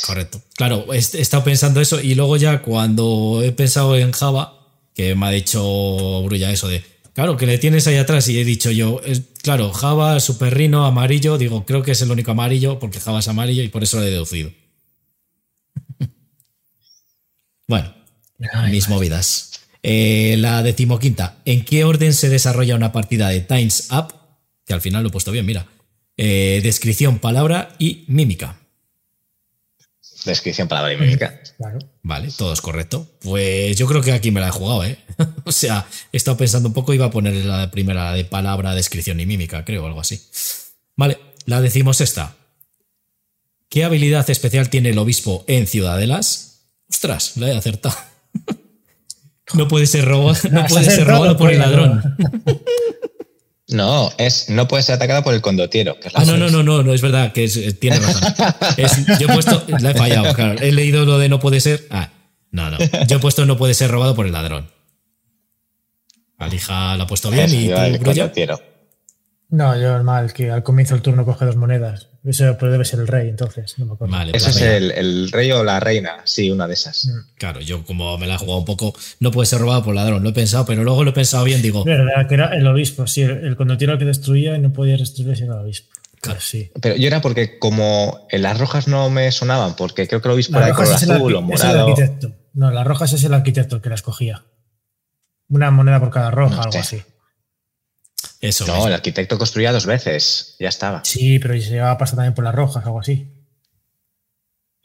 Correcto. 0.06 0.42
Claro, 0.58 0.86
he 0.94 0.98
he 0.98 1.00
estado 1.00 1.44
pensando 1.44 1.80
eso 1.82 2.02
y 2.02 2.14
luego 2.16 2.36
ya 2.38 2.62
cuando 2.62 3.42
he 3.44 3.52
pensado 3.54 3.96
en 3.98 4.12
Java, 4.12 4.54
que 4.94 5.16
me 5.16 5.28
ha 5.28 5.32
dicho 5.32 6.22
Brulla 6.24 6.52
eso 6.52 6.68
de, 6.68 6.84
claro, 7.14 7.38
que 7.38 7.46
le 7.46 7.58
tienes 7.58 7.88
ahí 7.88 7.96
atrás 7.96 8.28
y 8.28 8.38
he 8.40 8.44
dicho 8.44 8.70
yo, 8.72 9.00
es- 9.06 9.22
claro, 9.42 9.72
Java, 9.72 10.20
Super 10.20 10.54
Rhino, 10.58 10.86
amarillo, 10.86 11.38
digo, 11.38 11.66
creo 11.66 11.84
que 11.84 11.92
es 11.92 12.02
el 12.02 12.12
único 12.12 12.32
amarillo 12.32 12.80
porque 12.80 13.00
Java 13.00 13.20
es 13.20 13.28
amarillo 13.30 13.64
y 13.64 13.70
por 13.70 13.84
eso 13.84 13.98
lo 14.00 14.04
he 14.06 14.10
deducido. 14.12 14.52
bueno, 17.68 17.94
Ay, 18.54 18.72
mis 18.72 18.90
movidas. 18.90 19.52
Eh, 19.88 20.36
la 20.40 20.64
decimoquinta, 20.64 21.38
¿en 21.46 21.64
qué 21.64 21.84
orden 21.84 22.16
se 22.16 22.28
desarrolla 22.28 22.76
una 22.76 22.92
partida 22.92 23.30
de 23.30 23.42
Times 23.42 23.90
Up? 23.92 24.16
Que 24.66 24.74
al 24.74 24.82
final 24.82 25.04
lo 25.04 25.10
he 25.10 25.12
puesto 25.12 25.32
bien, 25.32 25.46
mira. 25.46 25.68
Eh, 26.18 26.60
descripción, 26.64 27.20
palabra 27.20 27.76
y 27.78 28.04
mímica. 28.08 28.60
Descripción 30.26 30.68
palabra 30.68 30.94
y 30.94 30.98
mímica. 30.98 31.40
Claro. 31.58 31.78
Vale, 32.02 32.30
todo 32.36 32.52
es 32.52 32.62
correcto. 32.62 33.08
Pues 33.22 33.78
yo 33.78 33.86
creo 33.86 34.02
que 34.02 34.12
aquí 34.12 34.32
me 34.32 34.40
la 34.40 34.48
he 34.48 34.52
jugado, 34.52 34.84
¿eh? 34.84 34.98
o 35.46 35.52
sea, 35.52 35.86
he 36.12 36.18
estado 36.18 36.36
pensando 36.36 36.70
un 36.70 36.74
poco, 36.74 36.92
iba 36.96 37.06
a 37.06 37.12
poner 37.12 37.46
la 37.46 37.70
primera 37.70 38.06
la 38.06 38.14
de 38.14 38.26
palabra, 38.26 38.74
descripción 38.74 39.20
y 39.20 39.28
mímica, 39.28 39.66
creo, 39.66 39.86
algo 39.86 40.02
así. 40.02 40.20
Vale, 40.96 41.20
la 41.46 41.62
decimos 41.62 42.02
esta. 42.02 42.36
¿Qué 43.70 43.84
habilidad 43.84 44.28
especial 44.32 44.72
tiene 44.72 44.90
el 44.90 44.98
obispo 44.98 45.46
en 45.46 45.68
Ciudadelas? 45.68 46.72
Ostras, 46.90 47.38
la 47.38 47.50
he 47.50 47.56
acertado. 47.56 47.96
no 49.54 49.68
puede 49.68 49.86
ser 49.88 50.06
robado, 50.06 50.36
no 50.52 50.66
puede 50.70 50.86
ser 50.90 51.08
robado 51.08 51.38
por 51.38 51.52
el 51.52 51.60
ladrón. 51.60 52.16
No, 53.68 54.12
es 54.20 54.48
no 54.52 54.68
puede 54.68 54.84
ser 54.84 54.94
atacada 54.94 55.24
por 55.24 55.34
el 55.34 55.42
condotiero, 55.42 56.00
que 56.00 56.10
es 56.10 56.14
la 56.14 56.20
Ah, 56.20 56.26
no, 56.26 56.38
no, 56.38 56.50
no, 56.52 56.62
no, 56.62 56.84
no, 56.84 56.94
es 56.94 57.02
verdad 57.02 57.34
que 57.34 57.46
es, 57.46 57.58
eh, 57.58 57.74
tiene 57.74 57.98
razón. 58.00 58.22
Es- 58.78 59.08
yo 59.20 59.28
he 59.28 59.34
puesto, 59.34 59.64
la 59.80 59.90
he 59.90 59.96
fallado, 59.96 60.36
claro. 60.36 60.62
He 60.62 60.72
leído 60.72 61.04
lo 61.04 61.18
de 61.18 61.30
no 61.30 61.40
puede 61.40 61.60
ser. 61.60 61.88
Ah, 61.90 62.12
no, 62.52 62.70
no. 62.70 62.78
Yo 63.08 63.18
he 63.18 63.20
puesto 63.20 63.44
no 63.48 63.58
puede 63.58 63.74
ser 63.74 63.90
robado 63.90 64.14
por 64.16 64.28
el 64.28 64.34
ladrón. 64.34 64.70
Alija 66.38 66.96
la 66.96 67.06
ha 67.06 67.08
puesto 67.08 67.32
bien 67.32 67.46
Es 67.46 67.54
y 67.54 67.70
tú, 67.70 67.76
el 67.76 67.98
Brulla? 67.98 68.22
condotiero. 68.24 68.62
No, 69.50 69.76
yo 69.82 70.04
mal, 70.04 70.32
que 70.32 70.52
al 70.52 70.62
comienzo 70.62 70.94
del 70.94 71.02
turno 71.02 71.26
coge 71.26 71.46
dos 71.46 71.56
monedas. 71.56 72.10
Eso 72.28 72.58
pero 72.60 72.72
debe 72.72 72.86
ser 72.86 73.00
el 73.00 73.08
rey, 73.08 73.30
entonces. 73.30 73.76
No 73.78 73.86
me 73.86 73.94
acuerdo. 73.94 74.12
Vale, 74.16 74.32
Eso 74.36 74.46
pues 74.48 74.56
es 74.58 74.62
el, 74.64 74.92
el 74.92 75.32
rey 75.32 75.52
o 75.52 75.64
la 75.64 75.80
reina, 75.80 76.18
sí, 76.24 76.50
una 76.50 76.68
de 76.68 76.74
esas. 76.74 77.08
Claro, 77.38 77.62
yo 77.62 77.84
como 77.86 78.18
me 78.18 78.26
la 78.26 78.36
he 78.36 78.38
jugado 78.38 78.58
un 78.60 78.66
poco, 78.66 78.94
no 79.20 79.30
puede 79.32 79.46
ser 79.46 79.60
robado 79.60 79.84
por 79.84 79.94
ladrón. 79.94 80.24
Lo 80.24 80.30
he 80.30 80.34
pensado, 80.34 80.66
pero 80.66 80.84
luego 80.84 81.04
lo 81.04 81.12
he 81.12 81.14
pensado 81.14 81.44
bien, 81.44 81.62
digo, 81.62 81.84
verdad, 81.84 82.28
que 82.28 82.34
era 82.34 82.56
el 82.56 82.66
obispo, 82.68 83.06
sí. 83.06 83.22
El 83.22 83.56
condotiero 83.56 83.94
el 83.94 84.00
que 84.00 84.06
destruía 84.06 84.56
y 84.56 84.60
no 84.60 84.74
podía 84.74 84.98
destruir 84.98 85.36
sin 85.38 85.46
el 85.48 85.52
obispo. 85.54 85.94
Claro. 86.22 86.40
Sí. 86.42 86.72
Pero 86.82 86.96
yo 86.96 87.06
era 87.06 87.22
porque 87.22 87.60
como 87.60 88.26
en 88.32 88.42
las 88.42 88.58
rojas 88.60 88.88
no 88.88 89.12
me 89.12 89.32
sonaban, 89.32 89.76
porque 89.76 90.08
creo 90.08 90.22
que 90.22 90.28
el 90.28 90.34
obispo 90.34 90.54
Las 90.54 90.62
era 90.62 90.68
de 90.70 90.74
color 90.76 90.94
azul 90.96 91.12
o 91.36 91.42
arqui- 91.42 91.54
es 91.54 91.62
el 91.62 91.68
morado. 91.68 91.88
arquitecto. 91.90 92.32
No, 92.54 92.72
las 92.72 92.88
rojas 92.88 93.14
es 93.14 93.24
el 93.24 93.34
arquitecto 93.36 93.82
que 93.82 93.90
las 93.90 94.02
cogía. 94.02 94.44
Una 95.50 95.70
moneda 95.70 96.00
por 96.00 96.10
cada 96.10 96.32
roja, 96.32 96.56
No 96.56 96.62
algo 96.62 96.72
sé. 96.72 96.80
así. 96.80 97.02
Eso. 98.48 98.66
No, 98.66 98.74
mismo. 98.74 98.88
el 98.88 98.94
arquitecto 98.94 99.38
construía 99.38 99.72
dos 99.72 99.86
veces, 99.86 100.56
ya 100.60 100.70
estaba. 100.70 101.04
Sí, 101.04 101.40
pero 101.40 101.54
se 101.56 101.70
llevaba 101.70 101.98
pasta 101.98 102.16
también 102.16 102.34
por 102.34 102.44
las 102.44 102.56
rojas, 102.56 102.86
algo 102.86 103.00
así. 103.00 103.28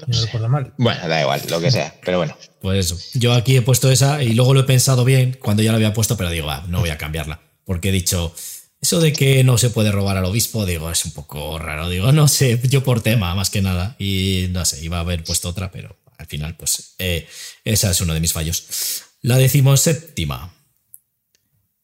No 0.06 0.20
recuerdo 0.20 0.48
mal. 0.48 0.72
Bueno, 0.78 1.08
da 1.08 1.20
igual, 1.20 1.42
lo 1.48 1.60
que 1.60 1.70
sea, 1.70 1.94
pero 2.04 2.18
bueno. 2.18 2.36
Pues 2.60 2.86
eso. 2.86 3.18
Yo 3.18 3.34
aquí 3.34 3.56
he 3.56 3.62
puesto 3.62 3.90
esa 3.90 4.22
y 4.22 4.32
luego 4.32 4.54
lo 4.54 4.60
he 4.60 4.64
pensado 4.64 5.04
bien 5.04 5.36
cuando 5.40 5.62
ya 5.62 5.72
la 5.72 5.76
había 5.76 5.92
puesto, 5.92 6.16
pero 6.16 6.30
digo, 6.30 6.50
ah, 6.50 6.64
no 6.68 6.80
voy 6.80 6.90
a 6.90 6.98
cambiarla. 6.98 7.40
Porque 7.64 7.90
he 7.90 7.92
dicho, 7.92 8.34
eso 8.80 9.00
de 9.00 9.12
que 9.12 9.44
no 9.44 9.58
se 9.58 9.70
puede 9.70 9.92
robar 9.92 10.16
al 10.16 10.24
obispo, 10.24 10.64
digo, 10.64 10.90
es 10.90 11.04
un 11.04 11.12
poco 11.12 11.58
raro. 11.58 11.88
Digo, 11.88 12.12
no 12.12 12.28
sé, 12.28 12.58
yo 12.64 12.82
por 12.82 13.02
tema, 13.02 13.34
más 13.34 13.50
que 13.50 13.62
nada. 13.62 13.96
Y 13.98 14.48
no 14.50 14.64
sé, 14.64 14.82
iba 14.82 14.98
a 14.98 15.00
haber 15.00 15.22
puesto 15.22 15.48
otra, 15.50 15.70
pero 15.70 15.98
al 16.16 16.26
final, 16.26 16.56
pues, 16.56 16.94
eh, 16.98 17.28
esa 17.64 17.90
es 17.90 18.00
uno 18.00 18.14
de 18.14 18.20
mis 18.20 18.32
fallos. 18.32 19.02
La 19.22 19.36
decimoséptima. 19.36 20.54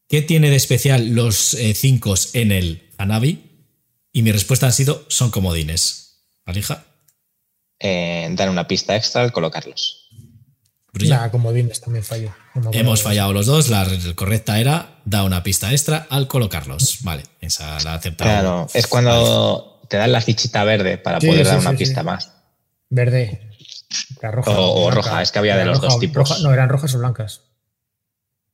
¿Qué 0.09 0.23
tiene 0.23 0.51
de 0.51 0.57
especial 0.57 1.09
los 1.11 1.55
eh, 1.55 1.75
cinco 1.75 2.15
en 2.33 2.53
el 2.53 2.91
Hanabi? 2.99 3.43
Y 4.13 4.23
mi 4.23 4.33
respuesta 4.33 4.67
han 4.67 4.73
sido, 4.73 5.05
son 5.09 5.31
comodines. 5.31 6.23
¿Alija? 6.45 6.85
Eh, 7.79 8.29
dar 8.33 8.49
una 8.51 8.67
pista 8.69 8.97
extra 8.97 9.23
al 9.23 9.33
colocarlos. 9.33 10.09
Brulla. 10.93 11.17
Nada, 11.17 11.31
como 11.31 11.53
Dines 11.53 11.81
también 11.83 12.03
falló. 12.05 12.35
No 12.55 12.71
Hemos 12.73 13.03
fallado 13.03 13.33
los 13.35 13.45
dos. 13.45 13.69
La 13.69 13.87
correcta 14.15 14.59
era 14.59 15.01
da 15.05 15.25
una 15.25 15.43
pista 15.43 15.71
extra 15.73 16.07
al 16.09 16.27
colocarlos. 16.29 16.99
Vale, 17.03 17.25
esa 17.41 17.79
la 17.85 17.93
he 17.93 17.97
aceptado. 17.97 18.31
Claro, 18.31 18.67
es 18.73 18.87
cuando 18.87 19.83
te 19.91 19.99
dan 19.99 20.13
la 20.13 20.23
fichita 20.23 20.65
verde 20.65 20.97
para 20.97 21.21
Sí, 21.21 21.27
poder 21.27 21.45
sí, 21.45 21.51
dar 21.51 21.61
sí, 21.61 21.67
una 21.67 21.77
sí. 21.77 21.85
pista 21.85 22.03
más. 22.03 22.31
Verde. 22.89 23.51
La 24.23 24.31
roja. 24.31 24.51
O- 24.59 24.91
roja, 24.91 25.21
es 25.21 25.31
que 25.33 25.39
había 25.39 25.57
de 25.57 25.67
los 25.67 25.77
roja 25.79 25.89
dos 25.89 26.01
tipos. 26.01 26.31
roja- 26.31 26.43
no, 26.43 26.55
eran 26.55 26.71
rojas 26.71 26.95
o 26.95 26.99
blancas. 26.99 27.43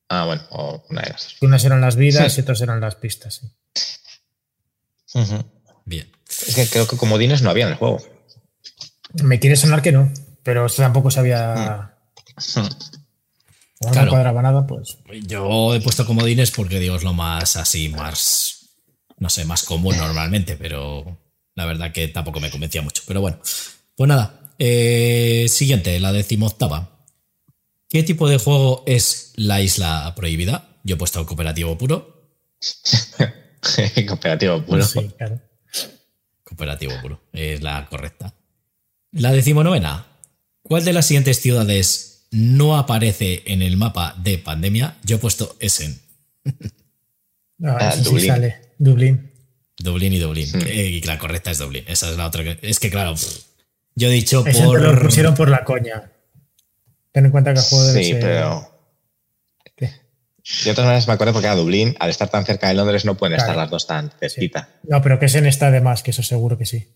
Ah, 0.08 0.24
bueno, 0.26 0.42
o 0.50 0.84
una 0.90 1.02
de 1.02 1.10
las. 1.10 1.36
Unas 1.40 1.64
eran 1.64 1.80
las 1.80 1.96
vidas 1.96 2.32
Sí. 2.32 2.40
y 2.40 2.42
otras 2.42 2.60
eran 2.60 2.80
las 2.80 2.96
pistas. 2.96 3.40
sí. 5.06 5.20
Bien. 5.84 6.10
Es 6.46 6.54
que 6.54 6.66
creo 6.68 6.86
que 6.86 6.96
comodines 6.96 7.42
no 7.42 7.50
había 7.50 7.64
en 7.66 7.72
el 7.72 7.76
juego. 7.78 8.00
Me 9.22 9.38
quiere 9.40 9.56
sonar 9.56 9.82
que 9.82 9.92
no, 9.92 10.10
pero 10.42 10.66
esto 10.66 10.80
tampoco 10.82 11.10
sabía. 11.10 11.94
Como 12.54 12.68
no 13.90 13.92
Claro. 13.92 14.10
cuadraba 14.10 14.42
nada, 14.42 14.66
pues. 14.66 14.98
Yo 15.26 15.74
he 15.74 15.80
puesto 15.80 16.06
comodines 16.06 16.50
porque 16.52 16.78
digo 16.78 16.96
es 16.96 17.02
lo 17.02 17.12
más 17.12 17.56
así, 17.56 17.88
más. 17.88 18.70
No 19.18 19.28
sé, 19.28 19.44
más 19.44 19.64
común 19.64 19.96
normalmente, 19.96 20.56
pero 20.56 21.18
la 21.54 21.66
verdad 21.66 21.92
que 21.92 22.08
tampoco 22.08 22.40
me 22.40 22.50
convencía 22.50 22.80
mucho. 22.82 23.02
Pero 23.06 23.20
bueno, 23.20 23.38
pues 23.96 24.08
nada. 24.08 24.38
eh, 24.58 25.46
siguiente, 25.48 25.98
la 26.00 26.12
decimoctava. 26.12 26.91
¿Qué 27.92 28.02
tipo 28.02 28.26
de 28.26 28.38
juego 28.38 28.84
es 28.86 29.34
la 29.36 29.60
isla 29.60 30.14
prohibida? 30.16 30.78
Yo 30.82 30.94
he 30.94 30.98
puesto 30.98 31.26
cooperativo 31.26 31.76
puro. 31.76 32.32
Cooperativo 34.08 34.64
puro. 34.64 34.82
Sí, 34.82 35.10
claro. 35.18 35.40
Cooperativo 36.42 36.92
puro, 37.02 37.20
es 37.34 37.62
la 37.62 37.86
correcta. 37.88 38.34
La 39.12 39.30
decimonovena. 39.32 40.06
¿Cuál 40.62 40.84
de 40.86 40.92
las 40.94 41.06
siguientes 41.06 41.38
ciudades 41.40 42.26
no 42.30 42.78
aparece 42.78 43.42
en 43.46 43.60
el 43.62 43.76
mapa 43.76 44.14
de 44.22 44.38
pandemia? 44.38 44.96
Yo 45.04 45.16
he 45.16 45.18
puesto 45.18 45.56
Essen, 45.60 46.00
Ah, 47.64 47.76
Ah, 47.78 47.92
sí 47.92 48.02
Dublín. 48.04 48.26
sale. 48.26 48.56
Dublín. 48.78 49.32
Dublín 49.76 50.12
y 50.14 50.18
Dublín. 50.18 50.48
Hmm. 50.52 50.62
Eh, 50.66 50.86
y 50.86 51.00
la 51.02 51.18
correcta 51.18 51.50
es 51.50 51.58
Dublín. 51.58 51.84
Esa 51.86 52.10
es 52.10 52.16
la 52.16 52.26
otra. 52.26 52.42
que- 52.42 52.58
Es 52.68 52.80
que 52.80 52.90
claro, 52.90 53.14
pff, 53.14 53.38
yo 53.94 54.08
he 54.08 54.12
dicho 54.12 54.44
Ese 54.46 54.64
por. 54.64 54.80
te 54.80 54.86
lo 54.86 54.98
pusieron 55.00 55.34
por 55.34 55.48
la 55.50 55.62
coña. 55.64 56.10
Ten 57.12 57.26
en 57.26 57.30
cuenta 57.30 57.52
que 57.52 57.60
el 57.60 57.64
juego 57.64 57.84
debe 57.86 58.02
Sí, 58.04 58.10
ser- 58.12 58.20
pero. 58.20 58.78
¿Qué? 59.76 59.86
De 60.64 60.70
otras 60.72 60.84
maneras 60.86 61.06
me 61.06 61.12
acuerdo 61.14 61.32
porque 61.34 61.48
a 61.48 61.54
Dublín, 61.54 61.94
al 62.00 62.10
estar 62.10 62.28
tan 62.28 62.44
cerca 62.44 62.68
de 62.68 62.74
Londres, 62.74 63.04
no 63.04 63.16
pueden 63.16 63.36
Claro. 63.36 63.50
estar 63.52 63.56
las 63.62 63.70
dos 63.70 63.86
tan 63.86 64.10
cerquita. 64.18 64.68
No, 64.84 65.00
pero 65.02 65.18
que 65.18 65.26
Essen 65.26 65.46
está 65.46 65.70
de 65.70 65.80
más, 65.80 66.02
que 66.02 66.10
eso 66.10 66.22
seguro 66.22 66.58
que 66.58 66.66
sí. 66.66 66.88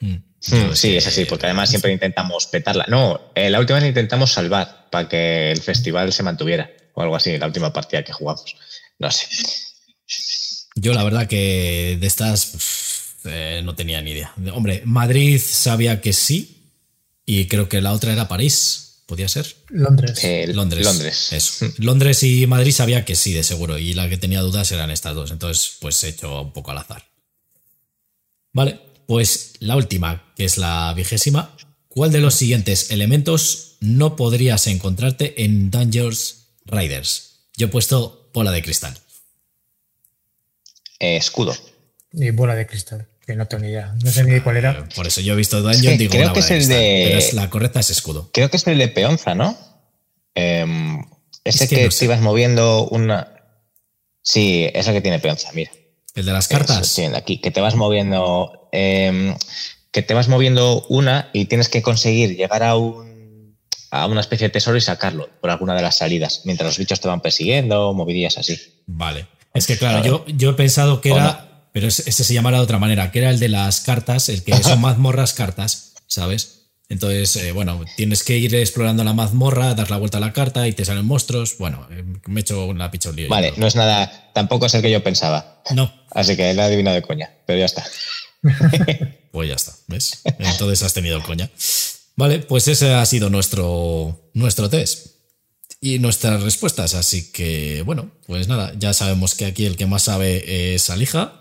Mm, 0.00 0.14
Mm, 0.52 0.72
sí, 0.74 0.96
es 0.96 1.06
así, 1.06 1.26
porque 1.26 1.44
además 1.46 1.68
siempre 1.68 1.92
intentamos 1.92 2.46
petarla. 2.46 2.86
No, 2.88 3.20
eh, 3.34 3.50
la 3.50 3.60
última 3.60 3.74
vez 3.76 3.82
la 3.82 3.88
intentamos 3.88 4.32
salvar 4.32 4.88
para 4.90 5.06
que 5.06 5.52
el 5.52 5.60
festival 5.60 6.12
se 6.14 6.22
mantuviera 6.22 6.70
o 6.94 7.02
algo 7.02 7.14
así, 7.14 7.36
la 7.36 7.46
última 7.46 7.72
partida 7.74 8.02
que 8.02 8.12
jugamos. 8.14 8.56
No 8.98 9.10
sé. 9.10 9.26
Yo 10.76 10.94
la 10.94 11.04
verdad 11.04 11.26
que 11.26 11.98
de 12.00 12.06
estas 12.06 12.46
pff, 12.46 13.26
eh, 13.26 13.60
no 13.62 13.74
tenía 13.74 14.00
ni 14.00 14.12
idea. 14.12 14.32
Hombre, 14.54 14.80
Madrid 14.86 15.38
sabía 15.38 16.00
que 16.00 16.14
sí 16.14 16.72
y 17.26 17.46
creo 17.46 17.68
que 17.68 17.82
la 17.82 17.92
otra 17.92 18.12
era 18.14 18.26
París. 18.26 18.89
¿Podía 19.10 19.26
ser? 19.26 19.56
Londres. 19.70 20.22
Eh, 20.22 20.46
Londres. 20.54 20.84
Londres. 20.84 21.32
Eso. 21.32 21.66
Londres 21.78 22.22
y 22.22 22.46
Madrid 22.46 22.70
sabía 22.70 23.04
que 23.04 23.16
sí, 23.16 23.32
de 23.32 23.42
seguro. 23.42 23.76
Y 23.76 23.92
la 23.92 24.08
que 24.08 24.18
tenía 24.18 24.40
dudas 24.40 24.70
eran 24.70 24.92
estas 24.92 25.16
dos. 25.16 25.32
Entonces, 25.32 25.78
pues 25.80 26.04
he 26.04 26.10
hecho 26.10 26.42
un 26.42 26.52
poco 26.52 26.70
al 26.70 26.78
azar. 26.78 27.04
Vale, 28.52 28.78
pues 29.08 29.54
la 29.58 29.74
última, 29.74 30.32
que 30.36 30.44
es 30.44 30.58
la 30.58 30.94
vigésima. 30.94 31.56
¿Cuál 31.88 32.12
de 32.12 32.20
los 32.20 32.36
siguientes 32.36 32.92
elementos 32.92 33.78
no 33.80 34.14
podrías 34.14 34.68
encontrarte 34.68 35.42
en 35.42 35.72
Dungeons 35.72 36.52
Riders? 36.66 37.48
Yo 37.56 37.66
he 37.66 37.70
puesto 37.70 38.30
bola 38.32 38.52
de 38.52 38.62
cristal. 38.62 38.96
Eh, 41.00 41.16
escudo. 41.16 41.52
Y 42.12 42.30
bola 42.30 42.54
de 42.54 42.68
cristal. 42.68 43.08
Que 43.32 43.36
no 43.36 43.46
tengo 43.46 43.64
ni 43.64 43.70
idea. 43.70 43.94
No 44.02 44.10
sé 44.10 44.24
ni 44.24 44.40
cuál 44.40 44.56
era. 44.58 44.84
Por 44.94 45.06
eso 45.06 45.20
yo 45.20 45.32
he 45.34 45.36
visto 45.36 45.60
Dungeon, 45.62 45.92
que 45.92 45.98
digo, 45.98 46.12
creo 46.12 46.32
que 46.32 46.40
es 46.40 46.50
el 46.50 46.68
de- 46.68 47.04
pero 47.06 47.18
es- 47.18 47.32
la 47.34 47.48
correcta 47.50 47.80
es 47.80 47.90
escudo. 47.90 48.30
Creo 48.32 48.50
que 48.50 48.56
es 48.56 48.66
el 48.66 48.78
de 48.78 48.88
Peonza, 48.88 49.34
¿no? 49.34 49.56
Em, 50.34 51.00
ese 51.44 51.64
Es 51.64 51.70
que 51.70 51.76
que, 51.76 51.84
no 51.86 51.90
sé. 51.90 51.98
te 52.00 52.04
ibas 52.06 52.20
moviendo 52.20 52.88
una. 52.88 53.34
Sí, 54.22 54.68
es 54.72 54.86
el 54.86 54.94
que 54.94 55.00
tiene 55.00 55.18
Peonza, 55.18 55.50
mira. 55.54 55.70
El 56.14 56.26
de 56.26 56.32
las 56.32 56.46
Eso, 56.46 56.58
cartas. 56.58 56.86
sí, 56.86 57.02
el 57.02 57.12
de 57.12 57.18
aquí, 57.18 57.38
que 57.38 57.50
te 57.50 57.60
vas 57.60 57.74
moviendo. 57.76 58.68
em, 58.72 59.34
que 59.90 60.02
te 60.02 60.14
vas 60.14 60.28
moviendo 60.28 60.86
una 60.88 61.30
y 61.32 61.46
tienes 61.46 61.68
que 61.68 61.82
conseguir 61.82 62.36
llegar 62.36 62.62
a 62.62 62.76
un 62.76 63.56
a 63.90 64.06
una 64.06 64.20
especie 64.20 64.46
de 64.46 64.52
tesoro 64.52 64.76
y 64.76 64.80
sacarlo 64.80 65.28
por 65.40 65.50
alguna 65.50 65.74
de 65.74 65.82
las 65.82 65.96
salidas, 65.96 66.42
mientras 66.44 66.68
los 66.68 66.78
bichos 66.78 67.00
te 67.00 67.08
van 67.08 67.20
persiguiendo, 67.20 67.92
movidillas 67.92 68.38
así. 68.38 68.56
Vale. 68.86 69.26
Es 69.52 69.66
que 69.66 69.76
claro, 69.76 70.04
yo, 70.04 70.24
yo 70.28 70.50
he 70.50 70.54
pensado 70.54 71.00
que 71.00 71.10
¿O 71.10 71.16
era, 71.16 71.49
pero 71.72 71.88
ese, 71.88 72.08
ese 72.08 72.24
se 72.24 72.34
llamará 72.34 72.58
de 72.58 72.64
otra 72.64 72.78
manera, 72.78 73.10
que 73.10 73.20
era 73.20 73.30
el 73.30 73.38
de 73.38 73.48
las 73.48 73.80
cartas, 73.80 74.28
el 74.28 74.42
que 74.42 74.54
son 74.62 74.80
mazmorras 74.80 75.32
cartas, 75.34 75.94
¿sabes? 76.06 76.56
Entonces, 76.88 77.36
eh, 77.36 77.52
bueno, 77.52 77.84
tienes 77.96 78.24
que 78.24 78.36
ir 78.36 78.52
explorando 78.56 79.04
la 79.04 79.12
mazmorra, 79.12 79.74
dar 79.74 79.90
la 79.90 79.96
vuelta 79.96 80.18
a 80.18 80.20
la 80.20 80.32
carta 80.32 80.66
y 80.66 80.72
te 80.72 80.84
salen 80.84 81.04
monstruos. 81.06 81.56
Bueno, 81.56 81.86
eh, 81.92 82.02
me 82.26 82.40
he 82.40 82.42
hecho 82.42 82.66
una 82.66 82.90
picha. 82.90 83.10
Vale, 83.28 83.54
no 83.56 83.68
es 83.68 83.76
nada, 83.76 84.32
tampoco 84.34 84.66
es 84.66 84.74
el 84.74 84.82
que 84.82 84.90
yo 84.90 85.00
pensaba. 85.02 85.62
No, 85.70 85.92
Así 86.12 86.36
que 86.36 86.52
la 86.54 86.64
he 86.64 86.66
adivinado 86.66 86.96
de 86.96 87.02
coña, 87.02 87.30
pero 87.46 87.58
ya 87.58 87.66
está. 87.66 87.84
pues 89.32 89.48
ya 89.48 89.54
está, 89.54 89.72
¿ves? 89.86 90.22
Entonces 90.38 90.82
has 90.82 90.92
tenido 90.92 91.22
coña. 91.22 91.50
Vale, 92.16 92.40
pues 92.40 92.68
ese 92.68 92.92
ha 92.94 93.06
sido 93.06 93.30
nuestro, 93.30 94.30
nuestro 94.34 94.68
test 94.68 95.06
y 95.80 95.98
nuestras 95.98 96.42
respuestas. 96.42 96.94
Así 96.94 97.30
que, 97.30 97.82
bueno, 97.82 98.10
pues 98.26 98.48
nada, 98.48 98.72
ya 98.78 98.92
sabemos 98.92 99.34
que 99.34 99.46
aquí 99.46 99.66
el 99.66 99.76
que 99.76 99.86
más 99.86 100.02
sabe 100.02 100.74
es 100.74 100.90
Alija. 100.90 101.39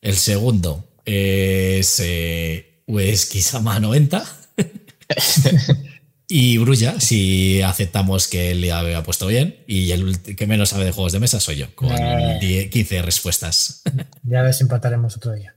El 0.00 0.16
segundo 0.16 0.88
es 1.04 2.00
eh, 2.04 2.82
Uesquisama 2.86 3.80
90. 3.80 4.24
y 6.28 6.58
Brulla, 6.58 7.00
si 7.00 7.62
aceptamos 7.62 8.28
que 8.28 8.50
él 8.50 8.60
le 8.60 8.72
había 8.72 9.02
puesto 9.02 9.26
bien. 9.26 9.62
Y 9.66 9.90
el 9.92 10.20
que 10.20 10.46
menos 10.46 10.70
sabe 10.70 10.84
de 10.84 10.92
juegos 10.92 11.12
de 11.12 11.20
mesa 11.20 11.40
soy 11.40 11.56
yo, 11.56 11.74
con 11.74 11.90
Eh. 11.92 12.38
10 12.40 12.70
15 12.70 13.02
respuestas. 13.02 13.82
Ya 14.28 14.42
desempataremos 14.42 15.16
otro 15.16 15.32
día. 15.34 15.54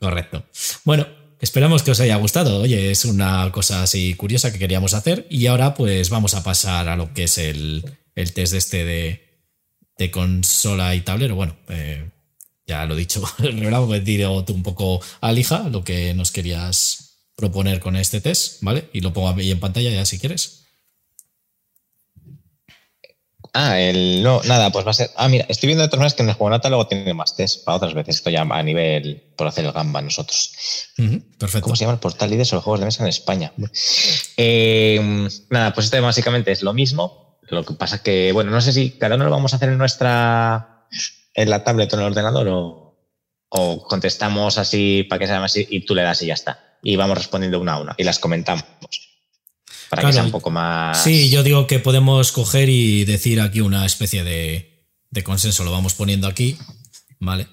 Correcto. 0.00 0.46
Bueno, 0.84 1.06
esperamos 1.40 1.82
que 1.82 1.90
os 1.90 2.00
haya 2.00 2.16
gustado. 2.16 2.60
Oye, 2.62 2.90
es 2.90 3.04
una 3.04 3.50
cosa 3.52 3.82
así 3.82 4.14
curiosa 4.14 4.50
que 4.52 4.58
queríamos 4.58 4.94
hacer. 4.94 5.26
Y 5.28 5.46
ahora, 5.46 5.74
pues 5.74 6.08
vamos 6.08 6.34
a 6.34 6.42
pasar 6.42 6.88
a 6.88 6.96
lo 6.96 7.12
que 7.12 7.24
es 7.24 7.36
el, 7.36 7.84
el 8.14 8.32
test 8.32 8.52
de 8.52 8.58
este 8.58 8.84
de, 8.86 9.40
de 9.98 10.10
consola 10.10 10.94
y 10.94 11.02
tablero. 11.02 11.34
Bueno, 11.34 11.56
eh, 11.68 12.08
ya 12.66 12.84
lo 12.84 12.94
he 12.94 12.98
dicho, 12.98 13.20
vamos 13.38 13.88
a 13.88 13.92
pedir 13.92 14.26
tú 14.44 14.54
un 14.54 14.62
poco 14.62 15.00
a 15.20 15.32
Lija 15.32 15.68
lo 15.70 15.84
que 15.84 16.14
nos 16.14 16.32
querías 16.32 17.18
proponer 17.36 17.80
con 17.80 17.96
este 17.96 18.20
test, 18.20 18.62
¿vale? 18.62 18.88
Y 18.92 19.00
lo 19.00 19.12
pongo 19.12 19.28
ahí 19.28 19.50
en 19.50 19.60
pantalla 19.60 19.90
ya 19.90 20.04
si 20.04 20.18
quieres. 20.18 20.66
Ah, 23.58 23.80
el. 23.80 24.22
No, 24.22 24.42
nada, 24.42 24.70
pues 24.70 24.86
va 24.86 24.90
a 24.90 24.94
ser. 24.94 25.10
Ah, 25.16 25.28
mira, 25.28 25.46
estoy 25.48 25.68
viendo 25.68 25.82
de 25.82 25.88
todas 25.88 26.00
maneras 26.00 26.14
que 26.14 26.22
en 26.22 26.28
el 26.28 26.34
juego 26.34 26.50
Nata 26.50 26.68
luego 26.68 26.88
tiene 26.88 27.14
más 27.14 27.34
test 27.36 27.64
para 27.64 27.76
otras 27.76 27.94
veces. 27.94 28.16
Esto 28.16 28.28
ya 28.28 28.42
a 28.42 28.62
nivel 28.62 29.32
por 29.34 29.46
hacer 29.46 29.64
el 29.64 29.72
gamba 29.72 30.02
nosotros. 30.02 30.52
Perfecto. 31.38 31.62
¿Cómo 31.62 31.74
se 31.74 31.84
llama 31.84 31.94
el 31.94 32.00
portal 32.00 32.28
líder 32.28 32.44
sobre 32.44 32.62
juegos 32.62 32.80
de 32.80 32.86
mesa 32.86 33.02
en 33.02 33.08
España? 33.08 33.54
Eh, 34.36 35.28
nada, 35.48 35.72
pues 35.72 35.86
este 35.86 36.00
básicamente 36.00 36.52
es 36.52 36.62
lo 36.62 36.74
mismo. 36.74 37.38
Lo 37.48 37.64
que 37.64 37.72
pasa 37.72 38.02
que, 38.02 38.30
bueno, 38.32 38.50
no 38.50 38.60
sé 38.60 38.74
si 38.74 38.90
cada 38.90 39.14
uno 39.14 39.24
lo 39.24 39.30
vamos 39.30 39.54
a 39.54 39.56
hacer 39.56 39.70
en 39.70 39.78
nuestra. 39.78 40.86
En 41.36 41.50
la 41.50 41.62
tablet 41.62 41.92
o 41.92 41.96
en 41.96 42.00
el 42.02 42.06
ordenador 42.08 42.48
o, 42.48 42.98
o 43.50 43.82
contestamos 43.86 44.58
así 44.58 45.04
para 45.08 45.18
que 45.20 45.26
sea 45.28 45.38
más 45.38 45.54
y 45.56 45.80
tú 45.86 45.94
le 45.94 46.02
das 46.02 46.22
y 46.22 46.26
ya 46.26 46.34
está. 46.34 46.78
Y 46.82 46.96
vamos 46.96 47.16
respondiendo 47.18 47.60
una 47.60 47.74
a 47.74 47.80
una 47.80 47.94
y 47.98 48.02
las 48.04 48.18
comentamos. 48.18 48.64
Para 49.88 50.00
Claro. 50.00 50.08
que 50.08 50.12
sea 50.14 50.24
un 50.24 50.32
poco 50.32 50.50
más. 50.50 51.00
Sí, 51.02 51.30
yo 51.30 51.44
digo 51.44 51.68
que 51.68 51.78
podemos 51.78 52.32
coger 52.32 52.68
y 52.68 53.04
decir 53.04 53.40
aquí 53.40 53.60
una 53.60 53.86
especie 53.86 54.24
de, 54.24 54.84
de 55.10 55.22
consenso. 55.22 55.62
Lo 55.62 55.70
vamos 55.70 55.94
poniendo 55.94 56.26
aquí, 56.26 56.58
¿vale? 57.20 57.46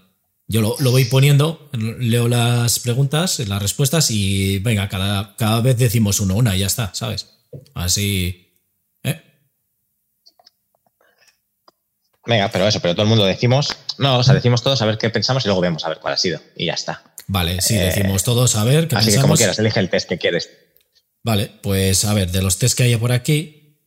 Yo 0.48 0.62
lo, 0.62 0.76
lo 0.80 0.92
voy 0.92 1.06
poniendo, 1.06 1.70
leo 1.72 2.28
las 2.28 2.80
preguntas, 2.80 3.40
las 3.40 3.62
respuestas 3.62 4.12
y 4.12 4.60
venga, 4.60 4.90
cada, 4.90 5.36
cada 5.36 5.62
vez 5.62 5.78
decimos 5.78 6.20
uno, 6.20 6.36
una 6.36 6.56
y 6.56 6.60
ya 6.60 6.68
está, 6.68 6.92
¿sabes? 6.94 7.30
Así. 7.76 8.52
¿eh? 9.04 9.22
Venga, 12.26 12.50
pero 12.52 12.68
eso, 12.68 12.80
pero 12.80 12.94
todo 12.94 13.04
el 13.04 13.10
mundo 13.10 13.26
decimos. 13.26 13.70
No, 13.98 14.20
o 14.20 14.24
sea, 14.24 14.34
decimos 14.34 14.64
todos 14.64 14.82
a 14.82 14.86
ver 14.86 14.98
qué 14.98 15.10
pensamos 15.10 15.44
y 15.46 15.48
luego 15.50 15.62
vemos 15.62 15.84
a 15.86 15.90
ver 15.90 16.00
cuál 16.00 16.14
ha 16.14 16.18
sido. 16.18 16.40
Y 16.56 16.66
ya 16.68 16.74
está. 16.74 17.04
Vale, 17.28 17.62
sí, 17.62 17.76
decimos 17.76 18.24
todos, 18.24 18.56
a 18.56 18.64
ver 18.64 18.88
qué 18.88 18.96
Así 18.96 19.06
que 19.08 19.12
pensamos. 19.12 19.24
como 19.24 19.38
quieras, 19.38 19.60
elige 19.60 19.80
el 19.80 19.90
test 19.90 20.08
que 20.10 20.18
quieres. 20.18 20.50
Vale, 21.24 21.52
pues 21.62 22.04
a 22.06 22.14
ver, 22.14 22.32
de 22.32 22.42
los 22.42 22.58
test 22.60 22.78
que 22.78 22.84
hay 22.84 22.96
por 22.98 23.12
aquí, 23.12 23.78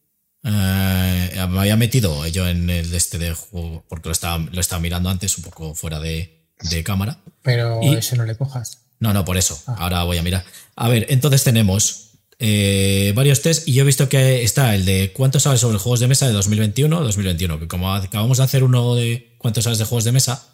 eh, 0.45 1.47
me 1.49 1.61
había 1.61 1.76
metido 1.76 2.26
yo 2.28 2.47
en 2.49 2.68
el 2.70 2.91
de 2.91 2.97
este 2.97 3.18
de 3.18 3.32
juego, 3.34 3.84
porque 3.89 4.09
lo 4.09 4.12
estaba, 4.12 4.39
lo 4.51 4.61
estaba 4.61 4.80
mirando 4.80 5.11
antes, 5.11 5.37
un 5.39 5.45
poco 5.45 5.74
fuera 5.74 6.01
de, 6.01 6.49
de 6.70 6.84
cámara. 6.84 7.18
Pero 7.43 7.80
Y- 7.82 7.95
ese 7.97 8.16
no 8.16 8.24
le 8.24 8.37
cojas. 8.37 8.82
No, 8.99 9.12
no, 9.12 9.24
por 9.26 9.37
eso. 9.37 9.61
Ahora 9.66 10.03
voy 10.05 10.16
a 10.18 10.22
mirar. 10.22 10.45
A 10.74 10.89
ver, 10.89 11.07
entonces 11.11 11.45
tenemos 11.45 12.06
eh, 12.39 13.12
varios 13.14 13.41
test 13.43 13.66
y 13.66 13.72
yo 13.72 13.82
he 13.82 13.87
visto 13.87 14.09
que 14.09 14.43
está 14.43 14.74
el 14.74 14.84
de 14.84 15.12
cuánto 15.14 15.41
sabes 15.41 15.61
sobre 15.61 15.78
juegos 15.78 16.01
de 16.01 16.09
mesa 16.09 16.26
de 16.26 16.32
2021 16.32 17.01
2021. 17.01 17.59
Que 17.61 17.68
como 17.68 17.93
acabamos 17.95 18.39
de 18.39 18.45
hacer 18.45 18.62
uno 18.64 18.95
de 18.95 19.37
cuánto 19.39 19.62
sabes 19.62 19.78
de 19.78 19.84
juegos 19.84 20.05
de 20.05 20.12
mesa, 20.12 20.47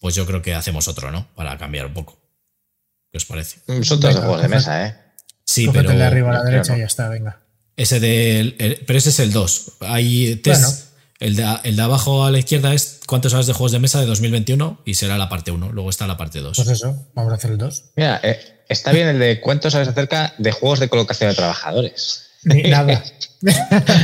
pues 0.00 0.14
yo 0.14 0.26
creo 0.26 0.42
que 0.42 0.54
hacemos 0.54 0.88
otro, 0.88 1.10
¿no? 1.10 1.28
Para 1.34 1.56
cambiar 1.58 1.86
un 1.86 1.94
poco. 1.94 2.18
¿Qué 3.10 3.18
os 3.18 3.24
parece? 3.24 3.60
Son 3.82 4.00
todos 4.00 4.00
de 4.02 4.08
Venga, 4.08 4.20
juegos 4.22 4.42
de 4.42 4.48
mesa, 4.48 4.86
¿eh? 4.86 4.96
Sí, 5.44 5.66
Cógete 5.66 5.82
pero. 5.82 5.92
el 5.92 5.98
de 5.98 6.04
arriba 6.04 6.30
a 6.30 6.32
la 6.34 6.44
derecha 6.44 6.62
claro. 6.64 6.78
y 6.78 6.80
ya 6.80 6.86
está, 6.86 7.08
venga. 7.08 7.40
Ese 7.76 8.00
de. 8.00 8.40
el- 8.40 8.82
pero 8.86 8.98
ese 8.98 9.10
es 9.10 9.18
el 9.18 9.32
2. 9.32 9.72
Hay 9.80 10.36
test. 10.36 10.62
Bueno. 10.62 10.76
El, 11.20 11.36
de, 11.36 11.56
el 11.62 11.76
de 11.76 11.82
abajo 11.82 12.24
a 12.24 12.32
la 12.32 12.38
izquierda 12.40 12.74
es 12.74 13.00
cuánto 13.06 13.30
sabes 13.30 13.46
de 13.46 13.52
juegos 13.52 13.70
de 13.70 13.78
mesa 13.78 14.00
de 14.00 14.06
2021 14.06 14.80
y 14.84 14.94
será 14.94 15.16
la 15.18 15.28
parte 15.28 15.52
1. 15.52 15.70
Luego 15.70 15.88
está 15.88 16.06
la 16.08 16.16
parte 16.16 16.40
2. 16.40 16.56
Pues 16.56 16.68
eso, 16.68 17.10
vamos 17.14 17.32
a 17.32 17.36
hacer 17.36 17.52
el 17.52 17.58
2. 17.58 17.84
Mira, 17.96 18.20
eh, 18.24 18.61
está 18.72 18.92
bien 18.92 19.08
el 19.08 19.18
de 19.18 19.40
cuánto 19.40 19.70
sabes 19.70 19.88
acerca 19.88 20.34
de 20.38 20.52
juegos 20.52 20.80
de 20.80 20.88
colocación 20.88 21.30
de 21.30 21.36
trabajadores. 21.36 22.30
Ni 22.44 22.62
nada. 22.62 23.02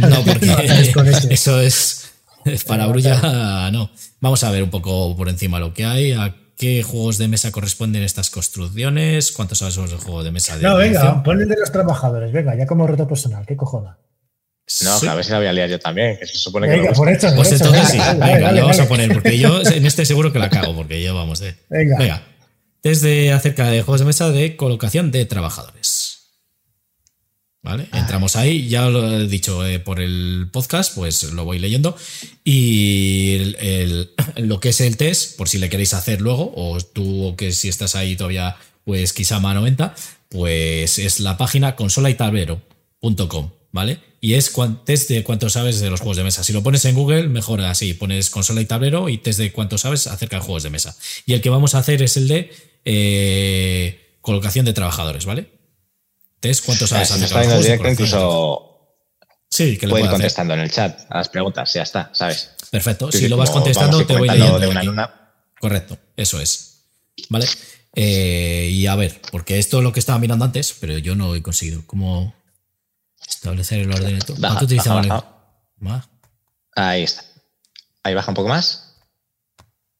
No, 0.09 0.25
porque 0.25 0.47
Es 0.81 0.93
con 0.93 1.07
eso 1.09 1.61
es, 1.61 2.11
es 2.45 2.65
para 2.65 2.87
Brulla, 2.87 3.71
no. 3.71 3.89
Vamos 4.21 4.43
a 4.43 4.51
ver 4.51 4.65
un 4.65 4.71
poco 4.71 5.17
por 5.17 5.29
encima 5.29 5.61
lo 5.61 5.73
que 5.75 5.85
hay, 5.85 6.11
a 6.13 6.35
qué 6.57 6.83
juegos 6.83 7.19
de 7.19 7.29
mesa 7.29 7.53
corresponden 7.53 8.03
estas 8.03 8.31
construcciones, 8.31 9.31
cuántos 9.31 9.59
sabes 9.59 9.75
sobre 9.75 9.93
el 9.93 9.99
juego 9.99 10.25
de 10.25 10.33
mesa 10.33 10.57
de 10.57 10.65
No, 10.65 10.77
venga, 10.77 11.23
pon 11.23 11.41
el 11.41 11.49
de 11.49 11.57
los 11.57 11.71
trabajadores, 11.71 12.33
venga, 12.33 12.57
ya 12.57 12.67
como 12.67 12.85
reto 12.89 13.07
personal, 13.07 13.47
qué 13.47 13.57
cojona. 13.57 13.99
No, 14.83 14.99
Sí. 14.99 15.07
a 15.07 15.15
ver 15.15 15.25
si 15.25 15.31
la 15.31 15.39
voy 15.39 15.47
a 15.47 15.53
liar 15.53 15.71
yo 15.71 15.79
también, 15.79 16.19
que 16.19 16.27
se 16.27 16.37
supone 16.37 16.67
que 16.67 16.75
Venga, 16.75 16.91
me 16.91 16.97
por 16.97 17.09
hecho. 17.09 17.29
Pues 17.35 17.49
por 17.49 17.55
hecho, 17.57 17.65
entonces 17.65 17.89
sí, 17.91 17.99
venga, 17.99 18.13
venga, 18.13 18.27
dale, 18.27 18.41
dale, 18.41 18.55
le 18.57 18.61
vamos 18.63 18.81
a 18.81 18.89
poner, 18.89 19.13
porque 19.13 19.39
yo 19.39 19.63
en 19.63 19.87
este 19.87 20.05
seguro 20.05 20.33
que 20.33 20.41
la 20.41 20.51
cago, 20.51 20.75
porque 20.75 21.01
yo 21.03 21.15
vamos 21.15 21.39
de. 21.39 21.55
Venga. 21.71 22.23
Desde 22.83 23.33
acerca 23.33 23.69
de 23.71 23.83
juegos 23.83 24.01
de 24.01 24.07
mesa 24.07 24.31
de 24.31 24.57
colocación 24.57 25.11
de 25.11 25.25
trabajadores. 25.27 26.07
¿Vale? 27.61 27.89
Entramos 27.93 28.37
ahí, 28.37 28.69
ya 28.69 28.89
lo 28.89 29.05
he 29.21 29.27
dicho 29.27 29.67
eh, 29.67 29.81
por 29.81 30.01
el 30.01 30.49
podcast, 30.53 30.95
pues 30.95 31.25
lo 31.25 31.45
voy 31.45 31.59
leyendo. 31.59 31.97
Y 32.45 33.35
el- 33.35 33.57
el- 33.57 34.11
lo 34.49 34.61
que 34.61 34.69
es 34.71 34.81
el 34.81 34.97
test, 34.97 35.37
por 35.37 35.49
si 35.49 35.59
le 35.59 35.69
queréis 35.69 35.93
hacer 35.93 36.21
luego, 36.21 36.53
o 36.55 36.81
tú 36.81 37.35
que 37.37 37.53
si 37.53 37.69
estás 37.69 37.95
ahí 37.97 38.17
todavía, 38.17 38.57
pues 38.85 39.13
Kisama 39.13 39.53
90, 39.55 39.95
pues 40.29 40.99
es 40.99 41.21
la 41.21 41.37
página 41.37 41.75
consola 41.75 42.11
y 42.11 42.15
tablero.com, 42.15 43.51
¿vale? 43.73 43.99
Y 44.21 44.35
es 44.35 44.53
test 44.85 45.11
de 45.11 45.23
cuánto 45.25 45.51
sabes 45.51 45.81
de 45.81 45.91
los 45.91 46.01
juegos 46.01 46.17
de 46.17 46.25
mesa. 46.25 46.45
Si 46.45 46.53
lo 46.53 46.63
pones 46.63 46.85
en 46.85 46.95
Google, 46.95 47.29
mejor 47.29 47.61
así, 47.61 47.93
pones 47.95 48.31
consola 48.31 48.61
y 48.61 48.65
tablero 48.67 49.09
y 49.09 49.19
test 49.19 49.39
de 49.41 49.53
cuánto 49.53 49.79
sabes 49.79 50.07
acerca 50.07 50.37
de 50.37 50.43
juegos 50.43 50.63
de 50.63 50.71
mesa. 50.71 50.97
Y 51.27 51.35
el 51.35 51.41
que 51.41 51.51
vamos 51.51 51.75
a 51.75 51.79
hacer 51.79 52.03
es 52.03 52.17
el 52.17 52.27
de 52.29 52.51
eh, 52.91 54.17
colocación 54.23 54.65
de 54.65 54.73
trabajadores, 54.73 55.27
¿vale? 55.27 55.51
Test 56.41 56.65
cuánto 56.65 56.85
O 56.85 56.89
sea, 56.89 57.05
sabes 57.05 57.21
si 57.21 57.25
está 57.27 57.43
en 57.43 57.49
directo, 57.61 57.83
trabajadores. 57.83 57.93
incluso 58.01 58.65
Sí, 59.51 59.77
que 59.77 59.87
ir 59.87 59.91
puedo 59.91 60.05
hacer. 60.05 60.13
contestando 60.19 60.55
en 60.55 60.61
el 60.61 60.71
chat 60.71 61.01
a 61.11 61.19
las 61.19 61.29
preguntas, 61.29 61.73
ya 61.75 61.83
está, 61.83 62.11
¿sabes? 62.15 62.51
Perfecto. 62.71 63.11
Sí, 63.13 63.19
Si 63.19 63.29
lo 63.29 63.37
vas 63.37 63.51
contestando, 63.51 64.01
ir 64.01 64.07
te 64.07 64.17
voy 64.17 64.29
leyendo. 64.29 64.59
de 64.59 64.69
una 64.69 64.83
en. 64.83 65.15
Correcto, 65.61 65.99
eso 66.17 66.41
es. 66.41 66.85
¿Vale? 67.29 67.47
Eh, 67.95 68.69
y 68.73 68.87
a 68.87 68.95
ver, 68.95 69.21
porque 69.33 69.59
esto 69.59 69.79
es 69.79 69.83
lo 69.85 69.93
que 69.93 70.01
estaba 70.01 70.19
mirando 70.19 70.45
antes, 70.45 70.75
pero 70.81 70.97
yo 70.99 71.15
no 71.15 71.35
he 71.35 71.43
conseguido. 71.43 71.83
¿Cómo 71.87 72.35
establecer 73.27 73.81
el 73.81 73.91
orden? 73.93 74.19
de 74.19 74.25
todo? 74.25 74.37
Baja, 74.37 74.55
¿Cuánto 74.55 74.65
utilizamos? 74.67 75.09
baja, 75.09 75.27
el- 75.81 75.85
Más. 75.85 76.09
Ahí 76.77 77.03
está. 77.03 77.25
Ahí 78.05 78.15
baja 78.15 78.31
un 78.31 78.35
poco 78.35 78.49
más. 78.49 78.95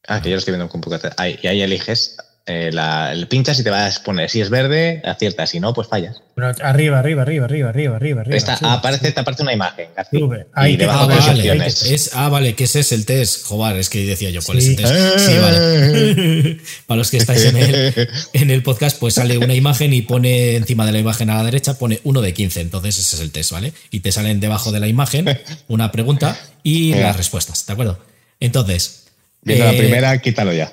Ah, 0.07 0.21
que 0.21 0.29
yo 0.29 0.35
lo 0.35 0.39
estoy 0.39 0.53
viendo 0.53 0.71
un 0.73 0.81
poco 0.81 0.95
atrás. 0.95 1.13
Ahí, 1.17 1.37
y 1.41 1.47
ahí 1.47 1.61
eliges 1.61 2.15
eh, 2.49 2.71
la, 2.73 3.11
el 3.13 3.27
pinchas 3.27 3.59
y 3.59 3.63
te 3.63 3.69
vas 3.69 3.97
a 3.97 4.03
poner. 4.03 4.29
Si 4.29 4.41
es 4.41 4.49
verde, 4.49 5.01
aciertas. 5.05 5.51
Si 5.51 5.59
no, 5.59 5.73
pues 5.73 5.87
fallas. 5.87 6.21
Pero 6.35 6.47
arriba, 6.61 6.97
arriba, 6.99 7.21
arriba, 7.21 7.45
arriba, 7.45 7.69
arriba, 7.69 7.95
arriba. 7.95 8.21
arriba 8.21 8.35
Esta, 8.35 8.53
aparece, 8.55 9.03
sube. 9.05 9.11
te 9.11 9.19
aparece 9.19 9.43
una 9.43 9.53
imagen. 9.53 9.87
Garci, 9.95 10.17
Sube. 10.17 10.39
y 10.39 10.45
Ahí 10.53 10.77
te 10.77 10.83
debajo 10.83 11.09
Ah, 11.11 11.17
vale. 11.27 11.65
Es, 11.67 12.11
ah, 12.13 12.29
vale, 12.29 12.55
que 12.55 12.63
ese 12.63 12.79
es 12.79 12.91
el 12.91 13.05
test. 13.05 13.45
Joder, 13.45 13.77
es 13.77 13.89
que 13.89 14.05
decía 14.05 14.29
yo, 14.31 14.41
¿cuál 14.41 14.61
Sí. 14.61 14.73
es 14.73 14.79
el 14.79 14.83
test? 14.83 15.19
Sí, 15.19 15.37
vale. 15.37 16.57
Para 16.87 16.97
los 16.97 17.11
que 17.11 17.17
estáis 17.17 17.45
en 17.45 17.57
el, 17.57 18.09
en 18.33 18.49
el 18.51 18.63
podcast, 18.63 18.97
pues 18.99 19.13
sale 19.13 19.37
una 19.37 19.53
imagen 19.53 19.93
y 19.93 20.01
pone 20.01 20.55
encima 20.55 20.85
de 20.85 20.91
la 20.91 20.99
imagen 20.99 21.29
a 21.29 21.35
la 21.37 21.43
derecha, 21.43 21.75
pone 21.77 21.99
1 22.03 22.21
de 22.21 22.33
15. 22.33 22.61
Entonces 22.61 22.97
ese 22.97 23.15
es 23.17 23.21
el 23.21 23.31
test, 23.31 23.51
¿vale? 23.51 23.73
Y 23.91 23.99
te 23.99 24.11
salen 24.11 24.39
debajo 24.39 24.71
de 24.71 24.79
la 24.79 24.87
imagen 24.87 25.39
una 25.67 25.91
pregunta 25.91 26.35
y 26.63 26.93
las 26.95 27.15
respuestas, 27.15 27.65
¿de 27.67 27.73
acuerdo? 27.73 27.99
Entonces. 28.39 29.07
Viendo 29.41 29.65
la 29.65 29.73
eh, 29.73 29.77
primera, 29.77 30.17
quítalo 30.19 30.51
ya. 30.51 30.71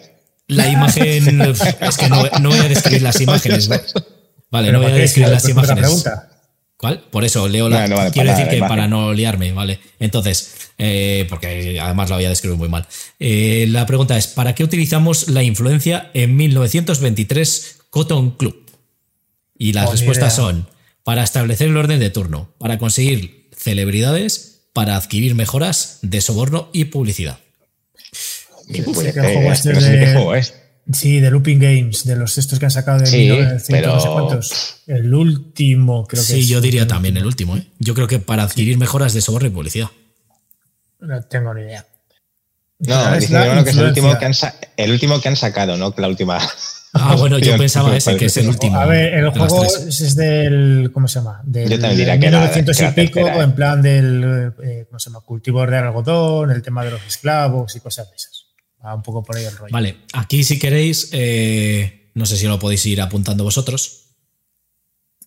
La 0.48 0.68
imagen. 0.70 1.40
Es 1.80 1.96
que 1.96 2.08
no, 2.08 2.22
no 2.40 2.50
voy 2.50 2.58
a 2.58 2.68
describir 2.68 3.02
las 3.02 3.20
imágenes. 3.20 3.68
¿no? 3.68 3.76
Vale, 4.50 4.68
Pero 4.68 4.78
no 4.78 4.84
voy 4.84 4.92
a 4.92 4.94
describir 4.96 5.30
las 5.30 5.48
imágenes. 5.48 6.04
¿Cuál? 6.76 7.00
Por 7.10 7.24
eso 7.24 7.48
leo 7.48 7.68
la. 7.68 7.82
No, 7.82 7.88
no 7.88 7.96
vale 7.96 8.10
quiero 8.10 8.30
decir 8.30 8.48
que 8.48 8.58
para 8.58 8.86
no 8.86 9.12
liarme, 9.14 9.52
¿vale? 9.52 9.80
Entonces, 9.98 10.54
eh, 10.76 11.24
porque 11.30 11.80
además 11.80 12.10
la 12.10 12.16
voy 12.16 12.26
a 12.26 12.28
describir 12.28 12.58
muy 12.58 12.68
mal. 12.68 12.86
Eh, 13.18 13.66
la 13.70 13.86
pregunta 13.86 14.16
es: 14.18 14.26
¿para 14.26 14.54
qué 14.54 14.62
utilizamos 14.62 15.28
la 15.28 15.42
influencia 15.42 16.10
en 16.12 16.36
1923 16.36 17.78
Cotton 17.90 18.32
Club? 18.32 18.66
Y 19.58 19.72
las 19.72 19.88
Oh, 19.88 19.92
respuestas 19.92 20.36
son: 20.36 20.68
para 21.02 21.22
establecer 21.24 21.68
el 21.68 21.76
orden 21.78 21.98
de 21.98 22.10
turno, 22.10 22.50
para 22.58 22.78
conseguir 22.78 23.48
celebridades, 23.56 24.68
para 24.74 24.96
adquirir 24.96 25.34
mejoras 25.34 25.98
de 26.02 26.20
soborno 26.20 26.68
y 26.74 26.86
publicidad. 26.86 27.38
Puede 28.66 29.08
el 29.08 29.14
ser, 29.14 29.22
juego 29.24 29.52
es 29.52 29.58
este 29.58 29.68
que 29.70 29.74
no 29.74 29.80
sé 29.80 29.90
ni 29.92 29.98
qué 29.98 30.06
de- 30.06 30.12
juego 30.14 30.34
es. 30.34 30.54
Sí, 30.92 31.18
de 31.18 31.30
Looping 31.32 31.58
Games, 31.58 32.04
de 32.04 32.14
los 32.14 32.38
estos 32.38 32.60
que 32.60 32.64
han 32.66 32.70
sacado 32.70 33.00
de 33.00 33.06
Sí, 33.06 33.28
1900, 33.28 33.92
no 33.94 34.00
sé 34.00 34.08
cuántos. 34.08 34.76
El 34.86 35.12
último, 35.14 36.06
creo 36.06 36.22
que 36.22 36.26
Sí, 36.32 36.40
es. 36.40 36.48
yo 36.48 36.60
diría 36.60 36.86
también 36.86 37.16
el 37.16 37.26
último, 37.26 37.56
¿eh? 37.56 37.66
Yo 37.80 37.94
creo 37.94 38.06
que 38.06 38.20
para 38.20 38.44
adquirir 38.44 38.78
mejoras 38.78 39.12
de 39.12 39.20
soborno 39.20 39.48
y 39.48 39.50
publicidad. 39.50 39.88
No 41.00 41.20
tengo 41.22 41.52
ni 41.54 41.62
idea. 41.62 41.84
No, 42.78 43.12
que 43.12 43.18
es 43.18 43.30
el 43.76 43.84
último 43.84 44.18
que, 44.18 44.26
han 44.26 44.32
el 44.76 44.90
último 44.92 45.20
que 45.20 45.28
han 45.28 45.36
sacado, 45.36 45.76
¿no? 45.76 45.92
La 45.96 46.08
última. 46.08 46.38
Ah, 46.92 47.14
bueno, 47.18 47.38
yo 47.38 47.56
pensaba 47.56 47.96
ese, 47.96 48.16
que 48.16 48.26
es 48.26 48.36
el 48.36 48.48
último. 48.48 48.78
A 48.78 48.84
ver, 48.86 49.14
el 49.14 49.30
juego 49.30 49.64
es 49.64 50.14
del. 50.14 50.90
¿Cómo 50.92 51.08
se 51.08 51.18
llama? 51.18 51.40
Del, 51.44 51.68
Yo 51.70 51.80
también 51.80 51.96
diría 51.98 52.12
del 52.12 52.20
que 52.20 52.26
era- 52.28 52.38
1900 52.40 52.76
que 52.76 52.82
era 52.84 52.90
y 52.92 52.94
pico, 53.06 53.20
tercera, 53.20 53.40
¿eh? 53.40 53.44
en 53.44 53.52
plan 53.54 53.82
del. 53.82 54.52
eh, 54.62 54.84
¿Cómo 54.88 54.98
se 55.00 55.10
llama? 55.10 55.20
Cultivo 55.22 55.66
de 55.66 55.76
algodón, 55.78 56.50
el 56.50 56.62
tema 56.62 56.84
de 56.84 56.90
los 56.92 57.00
esclavos 57.06 57.74
y 57.76 57.80
cosas 57.80 58.08
de 58.10 58.16
esas. 58.16 58.35
Va 58.86 58.94
un 58.94 59.02
poco 59.02 59.22
por 59.24 59.36
ahí 59.36 59.44
el 59.44 59.56
rollo. 59.56 59.72
Vale, 59.72 59.96
aquí 60.12 60.44
si 60.44 60.58
queréis, 60.60 61.08
eh, 61.12 62.10
no 62.14 62.24
sé 62.26 62.36
si 62.36 62.46
lo 62.46 62.58
podéis 62.58 62.86
ir 62.86 63.00
apuntando 63.00 63.42
vosotros, 63.42 64.12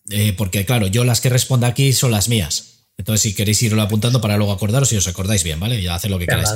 eh, 0.09 0.33
porque 0.33 0.65
claro, 0.65 0.87
yo 0.87 1.03
las 1.03 1.19
que 1.21 1.29
respondo 1.29 1.65
aquí 1.67 1.93
son 1.93 2.11
las 2.11 2.29
mías. 2.29 2.85
Entonces, 2.97 3.21
si 3.21 3.33
queréis 3.35 3.61
irlo 3.63 3.81
apuntando 3.81 4.19
para 4.21 4.37
luego 4.37 4.51
acordaros 4.51 4.91
y 4.91 4.97
os 4.97 5.07
acordáis 5.07 5.43
bien, 5.43 5.59
¿vale? 5.59 5.81
Ya 5.81 5.95
haced 5.95 6.09
lo 6.09 6.19
que 6.19 6.25
queráis. 6.27 6.49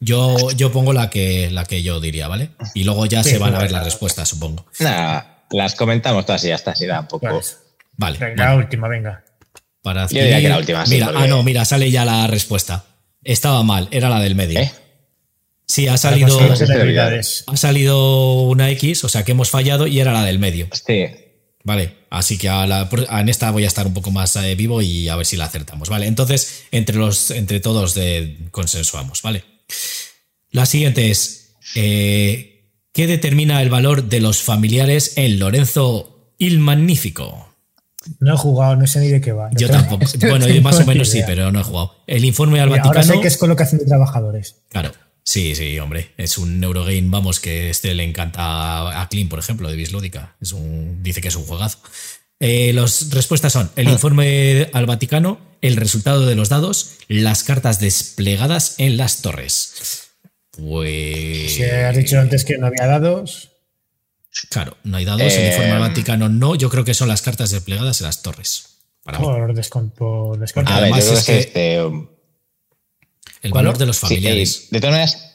Yo, 0.00 0.50
yo 0.52 0.72
pongo 0.72 0.92
la 0.92 1.08
que, 1.08 1.50
la 1.50 1.64
que 1.64 1.82
yo 1.82 2.00
diría, 2.00 2.26
¿vale? 2.28 2.50
Y 2.74 2.84
luego 2.84 3.06
ya 3.06 3.22
Sí, 3.22 3.30
se 3.30 3.38
van 3.38 3.54
a 3.54 3.58
ver 3.58 3.70
las 3.72 3.84
respuestas, 3.84 4.28
supongo. 4.28 4.66
Nada, 4.80 5.44
las 5.50 5.74
comentamos 5.76 6.26
todas 6.26 6.42
y 6.44 6.48
ya 6.48 6.56
está, 6.56 6.72
así 6.72 6.86
da 6.86 7.00
un 7.00 7.06
poco. 7.08 7.26
Vale. 7.26 7.40
Vale. 7.96 8.18
Venga, 8.18 8.34
bueno, 8.44 8.50
la 8.50 8.56
última, 8.64 8.88
venga. 8.88 9.24
para 9.82 10.06
Yo 10.08 10.20
diría 10.20 10.40
que 10.40 10.48
la 10.48 10.58
última, 10.58 10.84
sí, 10.86 10.94
mira, 10.94 11.06
porque- 11.06 11.22
ah, 11.22 11.26
no, 11.28 11.42
mira, 11.44 11.64
sale 11.64 11.90
ya 11.90 12.04
la 12.04 12.26
respuesta. 12.26 12.84
Estaba 13.22 13.62
mal, 13.62 13.86
era 13.92 14.08
la 14.08 14.18
del 14.20 14.34
medio. 14.34 14.58
¿Eh? 14.58 14.72
Sí, 15.74 15.88
ha 15.88 15.96
salido, 15.96 16.28
ha 17.46 17.56
una 18.48 18.70
X, 18.70 19.02
o 19.02 19.08
sea 19.08 19.24
que 19.24 19.32
hemos 19.32 19.50
fallado 19.50 19.88
y 19.88 19.98
era 19.98 20.12
la 20.12 20.24
del 20.24 20.38
medio. 20.38 20.68
Sí. 20.86 21.06
Vale, 21.64 21.96
así 22.10 22.38
que 22.38 22.48
a 22.48 22.64
la- 22.66 22.88
a- 23.08 23.20
en 23.20 23.28
esta 23.28 23.50
voy 23.50 23.64
a 23.64 23.66
estar 23.66 23.84
un 23.86 23.94
poco 23.94 24.12
más 24.12 24.36
eh, 24.36 24.54
vivo 24.54 24.82
y 24.82 25.08
a 25.08 25.16
ver 25.16 25.26
si 25.26 25.36
la 25.36 25.46
acertamos. 25.46 25.88
Vale, 25.88 26.06
entonces 26.06 26.64
entre, 26.70 26.96
los, 26.96 27.30
entre 27.32 27.58
todos 27.58 27.94
de, 27.94 28.36
consensuamos, 28.52 29.20
¿vale? 29.22 29.42
La 30.50 30.64
siguiente 30.66 31.10
es, 31.10 31.56
eh, 31.74 32.70
¿qué 32.92 33.08
determina 33.08 33.60
el 33.60 33.68
valor 33.70 34.04
de 34.04 34.20
los 34.20 34.42
familiares 34.42 35.14
en 35.16 35.40
Lorenzo 35.40 36.34
il 36.38 36.60
Magnífico? 36.60 37.48
No 38.20 38.34
he 38.34 38.36
jugado, 38.36 38.76
no 38.76 38.86
sé 38.86 39.00
ni 39.00 39.08
de 39.08 39.20
qué 39.20 39.32
va. 39.32 39.50
Yo 39.56 39.66
No 39.68 39.72
tampoco. 39.74 40.04
no 40.22 40.28
Bueno, 40.28 40.46
tengo 40.46 40.60
más 40.60 40.78
o 40.78 40.86
menos 40.86 41.08
sí, 41.08 41.22
pero 41.26 41.50
no 41.50 41.58
he 41.58 41.64
jugado. 41.64 41.96
El 42.06 42.24
informe 42.26 42.60
al 42.60 42.68
Mira, 42.68 42.82
Ahora 42.84 43.00
Vaticano. 43.00 43.14
sé 43.16 43.22
que 43.22 43.28
es 43.28 43.36
colocación 43.38 43.80
de 43.80 43.86
trabajadores. 43.86 44.56
Claro, 44.68 44.92
sí, 45.24 45.54
sí, 45.56 45.76
hombre. 45.80 46.12
Es 46.16 46.38
un 46.38 46.62
Eurogame, 46.62 47.02
vamos, 47.06 47.40
que 47.40 47.70
este 47.70 47.92
le 47.94 48.04
encanta 48.04 49.00
a 49.02 49.08
Clean, 49.08 49.28
por 49.28 49.38
ejemplo, 49.40 49.68
de 49.68 49.76
Bislúdica. 49.76 50.36
Es 50.40 50.52
un, 50.52 51.02
dice 51.02 51.20
que 51.20 51.28
es 51.28 51.34
un 51.36 51.44
juegazo. 51.44 51.78
Eh, 52.40 52.72
las 52.72 53.10
respuestas 53.10 53.52
son 53.52 53.70
el 53.76 53.88
informe 53.88 54.68
al 54.72 54.86
Vaticano, 54.86 55.40
el 55.62 55.76
resultado 55.76 56.26
de 56.26 56.34
los 56.34 56.48
dados, 56.50 56.90
las 57.08 57.42
cartas 57.42 57.80
desplegadas 57.80 58.74
en 58.78 58.96
las 58.96 59.22
torres. 59.22 60.10
Pues. 60.50 61.54
Si 61.54 61.62
has 61.64 61.96
dicho 61.96 62.18
antes 62.20 62.44
que 62.44 62.58
no 62.58 62.66
había 62.66 62.86
dados, 62.86 63.50
Claro, 64.50 64.76
no 64.82 64.96
hay 64.96 65.04
dados. 65.04 65.32
el 65.32 65.42
Eh, 65.44 65.48
informe 65.50 65.70
al 65.72 65.78
Vaticano 65.80 66.28
no. 66.28 66.56
Yo 66.56 66.68
creo 66.68 66.84
que 66.84 66.92
son 66.92 67.08
las 67.08 67.22
cartas 67.22 67.50
desplegadas 67.52 68.00
en 68.00 68.06
las 68.06 68.20
torres. 68.22 68.80
Para 69.04 69.18
por. 69.18 69.40
A 70.72 70.80
ver, 70.80 70.90
yo 70.90 70.96
además 70.96 71.04
creo 71.04 71.18
es 71.18 71.24
que 71.24 71.38
es 71.38 71.46
que- 71.46 71.76
este. 71.76 72.13
El 73.44 73.52
valor 73.52 73.78
de 73.78 73.86
los 73.86 73.96
sí, 73.96 74.06
familiares. 74.06 74.62
eh, 74.64 74.66
de 74.72 74.80
todas 74.80 74.92
maneras, 74.94 75.30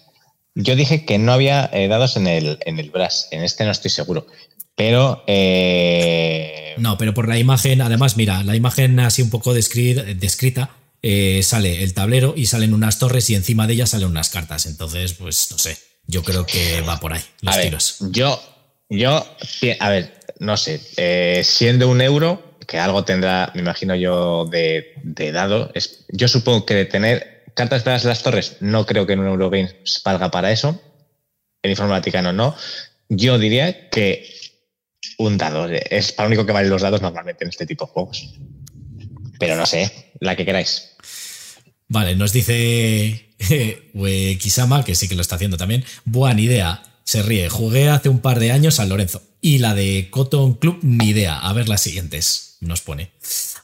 yo 0.56 0.76
dije 0.76 1.06
que 1.06 1.18
no 1.18 1.32
había 1.32 1.70
eh, 1.72 1.88
dados 1.88 2.18
en 2.18 2.28
el, 2.28 2.58
en 2.66 2.80
el 2.80 2.90
Brass. 2.90 3.28
En 3.32 3.44
este 3.44 3.64
no 3.66 3.72
estoy 3.72 3.92
seguro. 3.92 4.28
Pero. 4.76 5.24
eh, 5.28 6.74
No, 6.78 6.98
pero 6.98 7.14
por 7.14 7.28
la 7.28 7.38
imagen, 7.38 7.82
además, 7.82 8.18
mira, 8.18 8.44
la 8.44 8.56
imagen 8.56 9.00
así 9.00 9.22
un 9.22 9.30
poco 9.30 9.54
descri- 9.56 10.16
descrita, 10.18 10.72
sale 11.44 11.84
el 11.84 11.94
tablero 11.94 12.34
y 12.36 12.46
salen 12.48 12.74
unas 12.74 13.00
torres 13.00 13.30
y 13.30 13.36
encima 13.36 13.68
de 13.68 13.74
ellas 13.74 13.90
salen 13.92 14.08
unas 14.10 14.30
cartas. 14.30 14.66
Entonces, 14.66 15.14
pues 15.14 15.48
no 15.52 15.58
sé, 15.58 15.78
yo 16.08 16.24
creo 16.24 16.46
que 16.46 16.82
va 16.82 17.00
por 17.00 17.14
ahí, 17.14 17.22
los 17.42 17.54
a 17.54 17.58
ver, 17.58 17.66
tiros. 17.68 17.98
yo. 18.12 18.42
Yo. 18.90 19.24
A 19.80 19.90
ver, 19.90 20.20
no 20.40 20.58
sé. 20.58 20.82
siendo 21.44 21.90
un 21.90 22.02
euro, 22.02 22.56
que 22.68 22.78
algo 22.80 23.04
tendrá, 23.04 23.52
me 23.56 23.62
imagino 23.62 23.96
yo, 23.96 24.46
de, 24.46 24.94
de 25.04 25.32
dado. 25.32 25.72
Es, 25.76 26.06
yo 26.10 26.28
supongo 26.28 26.66
que 26.66 26.74
de 26.74 26.86
tener 26.86 27.39
cartas 27.54 27.84
para 27.84 28.02
las 28.04 28.24
torres, 28.24 28.58
no 28.60 28.86
creo 28.86 29.06
que 29.06 29.14
en 29.14 29.20
un 29.20 29.28
Eurogame 29.28 29.76
valga 30.04 30.32
para 30.32 30.52
eso. 30.52 30.82
El 31.62 31.72
informe 31.72 31.92
vaticano 31.92 32.32
no. 32.34 32.56
Yo 33.10 33.38
diría 33.38 33.90
que 33.90 34.26
un 35.18 35.38
dado. 35.38 35.68
Es 35.68 36.12
para 36.12 36.28
lo 36.28 36.34
único 36.34 36.46
que 36.46 36.54
valen 36.54 36.70
los 36.70 36.82
dados 36.82 37.02
normalmente 37.02 37.44
en 37.44 37.50
este 37.50 37.66
tipo 37.66 37.86
de 37.86 37.92
juegos. 37.92 38.34
Pero 39.40 39.56
no 39.56 39.66
sé, 39.66 40.12
la 40.20 40.36
que 40.36 40.46
queráis. 40.46 40.92
Vale, 41.88 42.16
nos 42.16 42.34
dice 42.34 43.30
eh, 43.50 44.38
que 44.86 44.96
sí 44.96 45.08
que 45.08 45.16
lo 45.16 45.22
está 45.22 45.36
haciendo 45.36 45.58
también. 45.58 45.84
Buena 46.06 46.42
idea, 46.42 46.84
se 47.04 47.24
ríe. 47.24 47.50
Jugué 47.50 47.90
hace 47.90 48.10
un 48.10 48.20
par 48.20 48.40
de 48.40 48.52
años 48.52 48.80
al 48.80 48.90
Lorenzo. 48.90 49.22
Y 49.42 49.60
la 49.60 49.74
de 49.74 50.10
Cotton 50.10 50.56
Club, 50.56 50.80
ni 50.82 51.10
idea. 51.10 51.40
A 51.40 51.54
ver 51.54 51.70
las 51.70 51.82
siguientes, 51.82 52.58
nos 52.60 52.82
pone. 52.82 53.12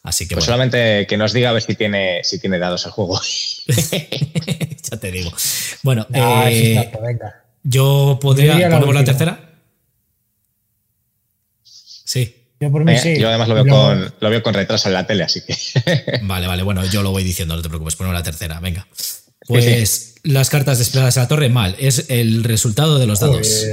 Así 0.05 0.27
que 0.27 0.35
Pues 0.35 0.45
bueno, 0.45 0.53
solamente 0.53 1.07
que 1.07 1.17
nos 1.17 1.33
diga 1.33 1.49
a 1.49 1.53
ver 1.53 1.63
si 1.63 1.73
tiene, 1.73 2.23
si 2.23 2.39
tiene 2.39 2.59
dados 2.59 2.85
el 2.85 2.91
juego. 2.91 3.19
ya 3.67 4.97
te 4.97 5.11
digo. 5.11 5.33
Bueno, 5.81 6.05
eh, 6.13 6.91
venga. 7.01 7.43
yo 7.63 8.19
podría. 8.21 8.69
¿Ponemos 8.69 8.93
la 8.93 9.03
tercera? 9.03 9.49
Sí. 11.63 12.35
Yo 12.59 12.71
por 12.71 12.85
mí 12.85 12.93
Eh, 12.93 12.99
sí. 12.99 13.19
Yo 13.19 13.29
además 13.29 13.47
lo 13.47 13.55
veo, 13.55 13.65
con, 13.65 14.13
lo 14.19 14.29
veo 14.29 14.43
con 14.43 14.53
retraso 14.53 14.89
en 14.89 14.93
la 14.93 15.07
tele, 15.07 15.23
así 15.23 15.41
que. 15.41 15.55
Vale, 16.21 16.45
vale, 16.45 16.61
bueno, 16.61 16.85
yo 16.85 17.01
lo 17.01 17.09
voy 17.11 17.23
diciendo, 17.23 17.55
no 17.55 17.63
te 17.63 17.69
preocupes, 17.69 17.95
ponemos 17.95 18.13
la 18.15 18.23
tercera, 18.23 18.59
venga. 18.59 18.87
Pues 19.47 20.15
las 20.21 20.49
cartas 20.51 20.77
desplegadas 20.77 21.17
a 21.17 21.21
la 21.21 21.27
torre, 21.27 21.49
mal, 21.49 21.75
es 21.79 22.05
el 22.09 22.43
resultado 22.43 22.99
de 22.99 23.07
los 23.07 23.19
dados. 23.19 23.65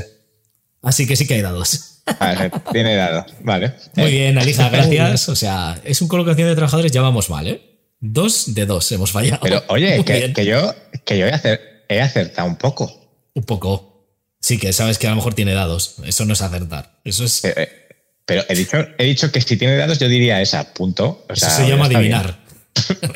Así 0.80 1.07
que 1.07 1.14
sí 1.16 1.26
que 1.26 1.35
hay 1.35 1.43
dados. 1.43 1.91
Ver, 2.20 2.53
tiene 2.72 2.96
dado. 2.96 3.24
Vale. 3.40 3.74
Muy 3.96 4.11
bien, 4.11 4.38
Alija, 4.38 4.68
gracias. 4.70 5.28
O 5.28 5.36
sea, 5.36 5.80
es 5.84 6.03
un 6.03 6.09
colocación 6.09 6.48
de 6.48 6.55
trabajadores, 6.55 6.92
ya 6.92 7.00
vamos 7.03 7.30
mal, 7.30 7.46
¿eh? 7.46 7.61
Dos 8.00 8.55
de 8.55 8.66
dos 8.66 8.90
hemos 8.92 9.12
fallado. 9.12 9.40
Pero 9.42 9.62
oye, 9.68 10.05
que, 10.05 10.44
yo, 10.44 10.74
que 11.05 11.18
yo 11.18 11.26
he, 11.26 11.32
acer- 11.32 11.61
he 11.88 12.00
acertado 12.00 12.48
un 12.48 12.57
poco. 12.57 12.92
Un 13.34 13.44
poco. 13.44 14.09
Sí, 14.40 14.59
que 14.59 14.72
sabes 14.72 14.98
que 14.98 15.07
a 15.07 15.11
lo 15.11 15.16
mejor 15.16 15.34
tiene 15.34 15.55
dados. 15.55 15.96
Eso 16.05 16.24
no 16.24 16.32
es 16.32 16.42
acertar. 16.42 16.98
Eso 17.05 17.24
es. 17.24 17.44
Eh, 17.44 17.55
eh, 17.57 17.68
Pero 18.26 18.42
he 18.48 18.57
dicho, 18.57 18.76
he 18.98 19.05
dicho 19.05 19.30
que 19.30 19.40
si 19.40 19.57
tiene 19.57 19.76
dados, 19.76 20.00
yo 20.00 20.09
diría 20.09 20.40
esa, 20.42 20.74
punto. 20.74 21.24
O 21.28 21.32
eso 21.32 21.48
se 21.48 21.68
llama 21.68 21.86
adivinar. 21.86 22.40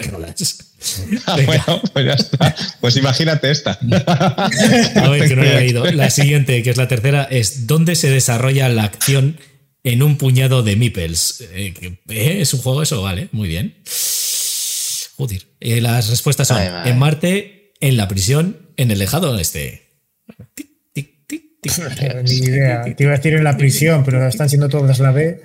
Ah, 1.26 1.38
bueno, 1.46 1.82
pues 1.92 2.04
ya 2.06 2.12
está. 2.12 2.54
Pues 2.80 2.96
imagínate 2.96 3.50
esta. 3.50 3.78
A 4.06 5.08
ver, 5.10 5.28
que 5.28 5.34
no 5.36 5.42
lo 5.42 5.48
he 5.50 5.60
leído. 5.60 5.84
La 5.92 6.10
siguiente, 6.10 6.62
que 6.62 6.70
es 6.70 6.76
la 6.76 6.86
tercera, 6.88 7.26
es 7.30 7.66
¿dónde 7.66 7.96
se 7.96 8.10
desarrolla 8.10 8.68
la 8.68 8.84
acción 8.84 9.38
en 9.84 10.02
un 10.02 10.18
puñado 10.18 10.62
de 10.62 10.76
meeples? 10.76 11.44
Eh, 11.52 11.72
eh, 12.08 12.38
¿Es 12.40 12.52
un 12.54 12.60
juego 12.60 12.82
eso? 12.82 13.02
Vale, 13.02 13.28
muy 13.32 13.48
bien. 13.48 13.76
Joder. 15.16 15.42
Eh, 15.60 15.80
las 15.80 16.10
respuestas 16.10 16.48
son 16.48 16.58
Ay, 16.58 16.90
en 16.90 16.98
Marte, 16.98 17.72
en 17.80 17.96
la 17.96 18.06
prisión, 18.06 18.68
en 18.76 18.90
el 18.90 18.98
tic, 20.54 20.68
tic, 20.94 21.08
tic, 21.26 21.42
Ni 22.24 22.34
idea. 22.36 22.84
Te 22.94 23.02
iba 23.02 23.12
a 23.14 23.16
decir 23.16 23.34
en 23.34 23.44
la 23.44 23.56
prisión, 23.56 24.04
pero 24.04 24.26
están 24.28 24.48
siendo 24.48 24.68
todas 24.68 24.98
la 24.98 25.10
B. 25.10 25.42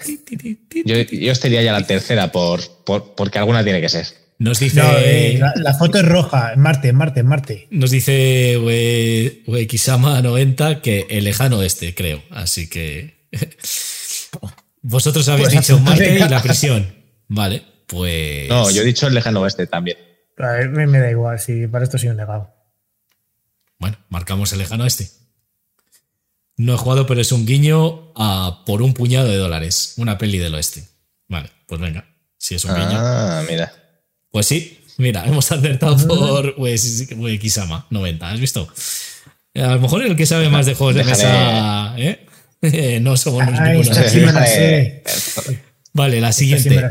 Yo, 0.86 0.96
yo 0.98 1.32
estaría 1.32 1.62
ya 1.62 1.72
la 1.72 1.88
tercera 1.88 2.32
por, 2.32 2.84
por- 2.84 3.16
porque 3.16 3.40
alguna 3.40 3.64
tiene 3.64 3.80
que 3.80 3.90
ser. 3.90 4.08
Nos 4.42 4.60
dice. 4.60 4.82
No, 4.82 4.90
eh, 4.98 5.38
la, 5.40 5.54
la 5.56 5.74
foto 5.76 6.00
es 6.00 6.06
roja. 6.06 6.54
En 6.54 6.62
Marte, 6.62 6.88
en 6.90 6.96
Marte, 6.96 7.20
en 7.20 7.28
Marte. 7.28 7.68
Nos 7.70 7.92
dice 7.92 8.58
Ue- 8.58 9.44
Uekisama90 9.46 10.82
que 10.82 11.06
el 11.12 11.26
lejano 11.26 11.60
oeste, 11.60 11.94
creo. 11.94 12.24
Así 12.32 12.68
que. 12.68 13.28
Vosotros 14.82 15.28
habéis 15.30 15.50
Pues 15.50 15.60
dicho 15.68 15.80
Marte 15.80 16.16
y 16.16 16.20
la 16.20 16.42
prisión. 16.42 16.92
Vale, 17.28 17.64
pues. 17.86 18.50
No, 18.50 18.70
yo 18.72 18.82
he 18.82 18.86
dicho 18.86 19.08
el 19.08 19.14
lejano 19.14 19.42
oeste 19.42 19.68
también. 19.68 19.98
A 20.40 20.48
ver, 20.54 20.70
me, 20.70 20.88
me 20.88 20.98
da 21.00 21.12
igual, 21.12 21.40
si 21.40 21.68
para 21.68 21.84
esto 21.84 22.00
soy 22.00 22.10
un 22.10 22.18
negado. 22.18 22.52
Bueno, 23.78 23.98
marcamos 24.10 24.52
el 24.54 24.60
lejano 24.60 24.86
oeste. 24.86 25.08
No 26.58 26.74
he 26.74 26.78
jugado, 26.78 27.06
pero 27.06 27.22
es 27.22 27.32
un 27.32 27.46
guiño 27.46 28.12
a 28.16 28.64
por 28.66 28.82
un 28.82 28.94
puñado 28.96 29.28
de 29.28 29.38
dólares. 29.38 29.94
Una 29.98 30.18
peli 30.18 30.40
del 30.40 30.56
oeste. 30.56 30.84
Vale, 31.28 31.52
pues 31.68 31.80
venga. 31.80 32.06
Si 32.38 32.56
es 32.56 32.66
un 32.66 32.74
guiño. 32.74 32.90
Ah, 32.98 33.44
mira. 33.48 33.72
Pues 34.32 34.48
sí, 34.48 34.80
mira, 34.98 35.26
hemos 35.28 35.52
acertado 35.52 35.98
por 36.08 36.56
Ues- 36.58 37.16
Uekisama 37.18 37.86
90. 37.90 38.32
¿Has 38.32 38.40
visto? 38.40 38.68
A 39.56 39.76
lo 39.76 39.80
mejor 39.82 40.04
el 40.06 40.16
que 40.16 40.26
sabe 40.26 40.50
más 40.50 40.66
de 40.66 40.76
juegos 40.76 40.96
de 40.96 41.04
mesa. 41.04 41.96
¿eh? 41.98 42.26
no 43.02 43.18
somos 43.18 43.46
la 43.46 44.46
sé. 44.48 45.04
Vale, 45.94 46.22
la 46.22 46.32
siguiente. 46.32 46.82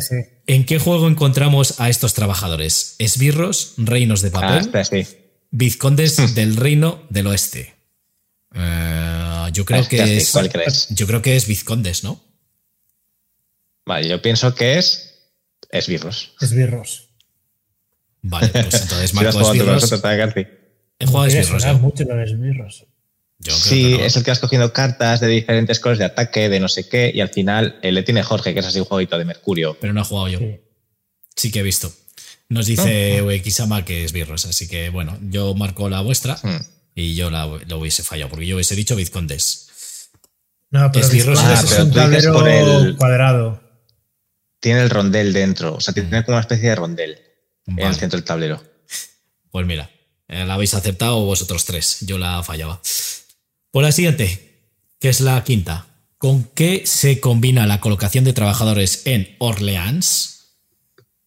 ¿En 0.46 0.66
qué 0.66 0.78
juego 0.78 1.08
encontramos 1.08 1.80
a 1.80 1.88
estos 1.88 2.12
trabajadores? 2.12 2.96
¿Esbirros, 2.98 3.74
reinos 3.78 4.20
de 4.20 4.28
Ah, 4.28 4.32
papel, 4.32 4.58
espera, 4.58 4.84
sí. 4.84 5.06
vizcondes 5.50 6.34
del 6.34 6.56
reino 6.56 7.02
del 7.08 7.28
oeste? 7.28 7.76
Eh, 8.54 9.46
yo 9.54 9.64
creo 9.64 9.80
Hostia, 9.80 10.04
que 10.04 10.10
sí, 10.10 10.16
es. 10.18 10.32
¿Cuál 10.32 10.50
crees? 10.50 10.88
Yo 10.90 11.06
creo 11.06 11.22
que 11.22 11.36
es 11.36 11.46
vizcondes, 11.46 12.04
¿no? 12.04 12.20
Vale, 13.86 14.08
yo 14.08 14.20
pienso 14.20 14.54
que 14.54 14.76
es 14.78 15.30
esbirros. 15.70 16.34
Esbirros. 16.40 17.09
Vale, 18.22 18.48
pues 18.48 18.82
entonces 18.82 19.14
marco 19.14 19.40
esbirros. 19.40 19.74
nosotros, 19.74 20.02
también, 20.02 20.20
Garci. 20.26 20.46
He 20.98 21.06
jugado 21.06 21.26
esbirros. 21.26 21.64
yo. 21.64 21.78
mucho 21.78 22.04
lo 22.04 22.16
de 22.16 22.24
esbirros. 22.24 22.86
Yo 23.42 23.52
creo 23.54 23.56
Sí, 23.56 23.82
que 23.92 23.98
no. 23.98 24.04
es 24.04 24.16
el 24.16 24.24
que 24.24 24.30
vas 24.30 24.38
cogiendo 24.38 24.72
cartas 24.72 25.20
de 25.20 25.26
diferentes 25.28 25.80
colores 25.80 25.98
de 25.98 26.04
ataque, 26.04 26.48
de 26.50 26.60
no 26.60 26.68
sé 26.68 26.88
qué, 26.88 27.10
y 27.14 27.20
al 27.22 27.30
final 27.30 27.78
eh, 27.82 27.90
le 27.90 28.02
tiene 28.02 28.22
Jorge, 28.22 28.52
que 28.52 28.60
es 28.60 28.66
así 28.66 28.78
un 28.80 28.84
jueguito 28.84 29.16
de 29.16 29.24
Mercurio. 29.24 29.78
Pero 29.80 29.94
no 29.94 30.02
he 30.02 30.04
jugado 30.04 30.28
yo. 30.28 30.38
Sí. 30.38 30.60
Sí 31.36 31.50
que 31.50 31.60
he 31.60 31.62
visto. 31.62 31.90
Nos 32.50 32.66
dice 32.66 33.22
Uekisama 33.22 33.84
que 33.84 34.04
es 34.04 34.12
birros, 34.12 34.44
así 34.44 34.68
que 34.68 34.90
bueno, 34.90 35.16
yo 35.22 35.54
marco 35.54 35.88
la 35.88 36.00
vuestra 36.02 36.34
Hmm. 36.42 36.60
y 36.96 37.14
yo 37.14 37.30
la, 37.30 37.46
lo 37.46 37.78
hubiese 37.78 38.02
fallado, 38.02 38.28
porque 38.28 38.44
yo 38.46 38.56
hubiese 38.56 38.74
dicho 38.76 38.94
vizcondes. 38.96 39.68
No, 40.70 40.90
pero 40.92 41.06
Esbirros 41.06 41.38
Ah, 41.42 41.54
es 41.54 41.70
pero 41.70 41.84
un 41.84 41.92
tablero 41.92 42.32
por 42.34 42.48
el- 42.48 42.96
cuadrado. 42.96 43.62
Tiene 44.60 44.82
el 44.82 44.90
rondel 44.90 45.32
dentro, 45.32 45.74
o 45.76 45.80
sea, 45.80 45.94
tiene 45.94 46.24
como 46.24 46.36
una 46.36 46.42
especie 46.42 46.68
de 46.68 46.74
rondel 46.74 47.18
en 47.66 47.78
el 47.78 47.94
centro 47.94 48.16
del 48.16 48.24
tablero. 48.24 48.62
Pues 49.50 49.66
mira, 49.66 49.90
eh, 50.28 50.44
la 50.44 50.54
habéis 50.54 50.74
aceptado 50.74 51.24
vosotros 51.24 51.64
tres, 51.64 51.98
yo 52.02 52.18
la 52.18 52.42
fallaba. 52.42 52.80
Por 53.70 53.82
la 53.82 53.92
siguiente, 53.92 54.50
que 55.00 55.08
es 55.08 55.20
la 55.20 55.42
quinta. 55.44 55.86
¿Con 56.18 56.44
qué 56.44 56.82
se 56.84 57.18
combina 57.18 57.66
la 57.66 57.80
colocación 57.80 58.24
de 58.24 58.32
trabajadores 58.32 59.02
en 59.06 59.36
Orleans? 59.38 60.56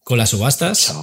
¿Con 0.04 0.18
las 0.18 0.30
subastas? 0.30 0.94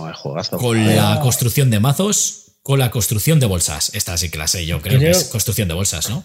¿Con 0.57 0.95
la 0.95 1.19
construcción 1.21 1.69
de 1.69 1.79
mazos? 1.79 2.53
¿Con 2.63 2.79
la 2.79 2.89
construcción 2.89 3.39
de 3.39 3.47
bolsas? 3.47 3.91
Esta 3.93 4.15
sí 4.17 4.29
que 4.29 4.38
la 4.38 4.47
sé, 4.47 4.65
yo 4.65 4.82
creo, 4.82 4.99
que 4.99 5.09
es 5.09 5.25
construcción 5.25 5.67
de 5.67 5.73
bolsas, 5.73 6.09
¿no? 6.09 6.23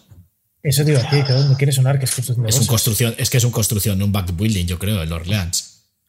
Eso 0.62 0.84
digo 0.84 0.98
a 0.98 1.10
ti, 1.10 1.22
que 1.24 1.32
me 1.32 1.56
quiere 1.56 1.72
sonar 1.72 1.98
que 1.98 2.04
es 2.04 2.14
construcción 2.14 2.44
de 2.44 2.50
Es 2.50 2.54
un 2.54 2.60
bolsas. 2.60 2.68
construcción, 2.68 3.14
es 3.18 3.30
que 3.30 3.38
es 3.38 3.44
un 3.44 3.50
construcción, 3.50 4.02
un 4.02 4.12
backbuilding, 4.12 4.66
yo 4.66 4.78
creo, 4.78 5.02
el 5.02 5.10
Orleans. 5.12 5.65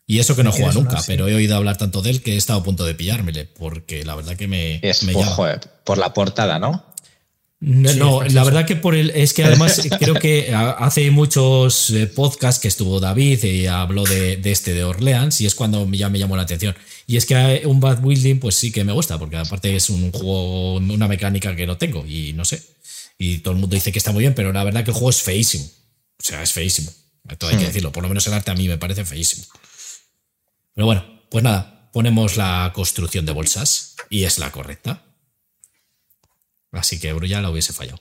Y 0.10 0.20
eso 0.20 0.36
que 0.38 0.44
no 0.44 0.52
juega 0.54 0.72
nunca, 0.72 1.00
sí. 1.00 1.04
pero 1.08 1.28
he 1.28 1.36
oído 1.36 1.58
hablar 1.58 1.78
tanto 1.78 2.02
de 2.02 2.10
él 2.12 2.22
que 2.24 2.34
he 2.34 2.38
estado 2.38 2.60
a 2.60 2.64
punto 2.64 2.86
de 2.86 2.96
pillármele, 2.96 3.44
porque 3.46 4.06
la 4.06 4.16
verdad 4.16 4.38
que 4.38 4.48
me, 4.48 4.80
Es 4.82 5.04
me 5.04 5.12
por, 5.14 5.24
llama. 5.24 5.36
joder, 5.36 5.60
por 5.84 5.98
la 5.98 6.14
portada, 6.14 6.60
¿no? 6.60 6.86
No, 7.60 7.90
Sí, 7.90 7.98
no, 8.00 8.22
es 8.24 8.34
la 8.34 8.44
verdad 8.44 8.66
que 8.68 8.76
por 8.76 8.94
el 8.96 9.10
es 9.10 9.34
que 9.34 9.44
además 9.44 9.82
creo 10.00 10.14
que 10.14 10.54
ha- 10.54 10.72
hace 10.74 11.10
muchos 11.12 11.90
eh, 11.90 12.06
podcasts 12.08 12.62
que 12.62 12.68
estuvo 12.68 13.00
David 13.00 13.44
y 13.44 13.66
habló 13.66 14.04
de, 14.04 14.38
de 14.38 14.52
este 14.52 14.74
de 14.76 14.84
Orleans 14.84 15.42
y 15.42 15.46
es 15.48 15.56
cuando 15.56 15.90
ya 15.92 16.08
me 16.08 16.20
llamó 16.20 16.38
la 16.38 16.44
atención. 16.44 16.76
Y 17.08 17.18
es 17.18 17.26
que 17.26 17.64
un 17.66 17.80
bad 17.80 18.00
building 18.02 18.40
pues 18.40 18.56
sí 18.56 18.72
que 18.72 18.84
me 18.84 18.94
gusta 18.94 19.18
porque 19.18 19.38
aparte 19.38 19.76
es 19.76 19.90
un 19.90 20.12
juego, 20.12 20.76
una 20.76 21.08
mecánica 21.08 21.56
que 21.56 21.66
no 21.66 21.78
tengo 21.78 22.06
y 22.06 22.32
no 22.34 22.46
sé. 22.46 22.62
Y 23.18 23.40
todo 23.40 23.56
el 23.56 23.60
mundo 23.60 23.74
dice 23.76 23.92
que 23.92 23.98
está 23.98 24.12
muy 24.12 24.22
bien, 24.22 24.36
pero 24.36 24.54
la 24.54 24.64
verdad 24.64 24.84
que 24.84 24.92
el 24.92 24.96
juego 24.96 25.10
es 25.10 25.22
feísimo. 25.24 25.66
O 25.66 26.24
sea, 26.24 26.44
es 26.44 26.54
feísimo. 26.54 26.92
Todo 27.40 27.50
hay 27.50 27.58
que 27.58 27.66
decirlo. 27.66 27.92
Por 27.92 28.04
lo 28.04 28.10
menos 28.10 28.26
el 28.28 28.34
arte 28.34 28.52
a 28.52 28.56
mí 28.56 28.68
me 28.68 28.78
parece 28.78 29.04
feísimo. 29.04 29.44
Pero 30.78 30.86
bueno, 30.86 31.04
pues 31.32 31.44
nada, 31.44 31.90
ponemos 31.92 32.38
la 32.38 32.72
construcción 32.72 33.26
de 33.26 33.32
bolsas 33.32 33.96
y 34.12 34.26
es 34.26 34.38
la 34.38 34.52
correcta. 34.52 35.02
Así 36.72 37.00
que 37.00 37.12
Brulla 37.14 37.42
la 37.42 37.50
hubiese 37.50 37.74
fallado. 37.74 38.00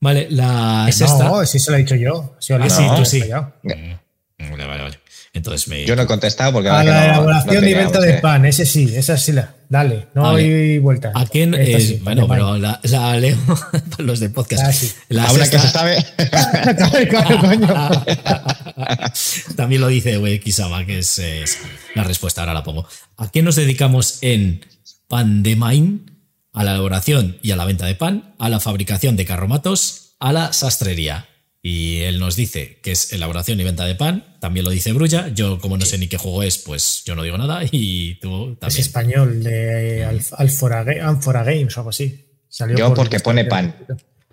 Vale, 0.00 0.28
la 0.30 0.86
es 0.88 1.02
esta. 1.02 1.24
No, 1.28 1.44
si 1.44 1.58
se 1.58 1.70
lo 1.70 1.76
he 1.76 1.80
dicho 1.80 1.96
yo. 1.96 2.34
Si 2.40 2.54
Ah, 2.54 2.56
alguien 2.56 2.70
sí, 2.70 2.86
tú 2.96 3.04
sí. 3.04 3.22
Mm, 3.62 4.50
Vale, 4.52 4.66
vale, 4.66 4.82
vale. 4.84 5.00
Entonces 5.34 5.66
me. 5.68 5.84
Yo 5.84 5.94
no 5.96 6.02
he 6.02 6.06
contestado 6.06 6.52
porque 6.52 6.68
A 6.68 6.78
ahora 6.78 6.84
la 6.84 6.94
no- 6.94 7.00
no 7.00 7.12
elaboración 7.12 7.68
y 7.68 7.74
venta 7.74 8.00
de 8.00 8.14
pan, 8.14 8.44
ese 8.46 8.64
sí, 8.64 8.90
esa 8.96 9.18
sí 9.18 9.32
la. 9.32 9.54
Dale, 9.68 10.06
no 10.14 10.30
hay 10.30 10.78
vuelta. 10.78 11.10
¿A 11.14 11.26
quién? 11.26 11.54
Eh, 11.54 11.80
sí, 11.80 12.00
bueno, 12.04 12.28
pan 12.28 12.38
de 12.38 12.44
pero 12.44 12.58
la, 12.58 12.80
la 12.84 13.16
leo 13.18 13.36
para 13.90 14.04
los 14.04 14.20
de 14.20 14.30
podcast. 14.30 14.62
Ah, 14.64 14.72
sí. 14.72 14.92
La 15.08 15.24
A 15.24 15.32
una 15.32 15.48
que 15.50 15.58
se 15.58 15.68
sabe. 15.68 15.96
Claro, 16.30 17.08
claro, 17.08 17.40
coño. 17.40 17.68
También 19.56 19.80
lo 19.80 19.88
dice 19.88 20.16
güey, 20.18 20.38
Kisama, 20.40 20.84
que 20.86 20.98
es, 21.00 21.18
es 21.18 21.58
la 21.94 22.04
respuesta, 22.04 22.40
ahora 22.42 22.54
la 22.54 22.62
pongo. 22.62 22.86
¿A 23.16 23.30
qué 23.30 23.42
nos 23.42 23.56
dedicamos 23.56 24.18
en 24.22 24.64
Pandemain? 25.08 26.10
A 26.52 26.62
la 26.62 26.70
elaboración 26.72 27.38
y 27.42 27.50
a 27.50 27.56
la 27.56 27.64
venta 27.64 27.84
de 27.86 27.96
pan, 27.96 28.34
a 28.38 28.48
la 28.48 28.60
fabricación 28.60 29.16
de 29.16 29.24
carromatos, 29.24 30.14
a 30.20 30.32
la 30.32 30.52
sastrería. 30.52 31.26
Y 31.66 32.00
él 32.02 32.18
nos 32.20 32.36
dice 32.36 32.78
que 32.82 32.92
es 32.92 33.14
elaboración 33.14 33.58
y 33.58 33.64
venta 33.64 33.86
de 33.86 33.94
pan, 33.94 34.36
también 34.38 34.66
lo 34.66 34.70
dice 34.70 34.92
Brulla. 34.92 35.28
Yo, 35.28 35.58
como 35.58 35.78
no 35.78 35.86
sé 35.86 35.96
ni 35.96 36.08
qué 36.08 36.18
juego 36.18 36.42
es, 36.42 36.58
pues 36.58 37.02
yo 37.06 37.14
no 37.14 37.22
digo 37.22 37.38
nada. 37.38 37.62
Y 37.72 38.16
tú 38.20 38.58
Es 38.66 38.78
español, 38.78 39.42
de 39.42 40.04
Alf- 40.06 40.34
Alfora, 40.36 40.84
Games 40.84 41.74
o 41.76 41.80
algo 41.80 41.88
así. 41.90 42.26
Salió 42.50 42.76
Yo 42.76 42.88
por- 42.88 42.96
porque 42.98 43.18
pone 43.20 43.46
pan. 43.46 43.74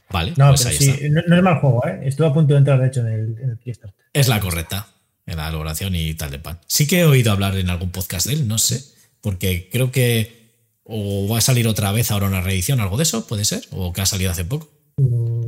Vale, 0.10 0.34
No, 0.36 0.50
pues 0.50 0.64
pero 0.64 0.72
ahí 0.72 0.78
sí, 0.78 0.90
está. 0.90 1.08
no, 1.08 1.22
no 1.26 1.38
es 1.38 1.42
mal 1.42 1.60
juego, 1.62 1.88
¿eh? 1.88 2.02
Estuve 2.04 2.28
a 2.28 2.34
punto 2.34 2.54
de 2.54 2.58
entrar, 2.60 2.82
de 2.82 2.88
hecho, 2.88 3.00
en 3.00 3.08
el, 3.08 3.38
en 3.42 3.50
el 3.52 3.58
Kickstarter. 3.60 4.06
Es 4.12 4.28
la 4.28 4.42
correcta 4.42 4.88
en 5.26 5.38
la 5.38 5.48
elaboración 5.48 5.96
y 5.96 6.14
tal 6.16 6.32
de 6.32 6.40
pan. 6.40 6.60
Sí 6.68 6.86
que 6.86 7.00
he 7.00 7.06
oído 7.06 7.32
hablar 7.32 7.56
en 7.56 7.70
algún 7.70 7.92
podcast 7.92 8.28
de 8.28 8.34
él, 8.34 8.48
no 8.50 8.58
sé, 8.58 8.84
porque 9.22 9.70
creo 9.72 9.90
que 9.94 10.42
o 10.84 11.30
va 11.30 11.38
a 11.38 11.42
salir 11.42 11.66
otra 11.70 11.94
vez 11.94 12.12
ahora 12.12 12.28
una 12.28 12.42
reedición, 12.42 12.82
algo 12.82 12.98
de 12.98 13.04
eso, 13.04 13.26
puede 13.26 13.46
ser, 13.46 13.62
o 13.72 13.94
que 13.94 14.02
ha 14.02 14.06
salido 14.06 14.32
hace 14.32 14.44
poco. 14.44 14.70
Mm, 14.98 15.41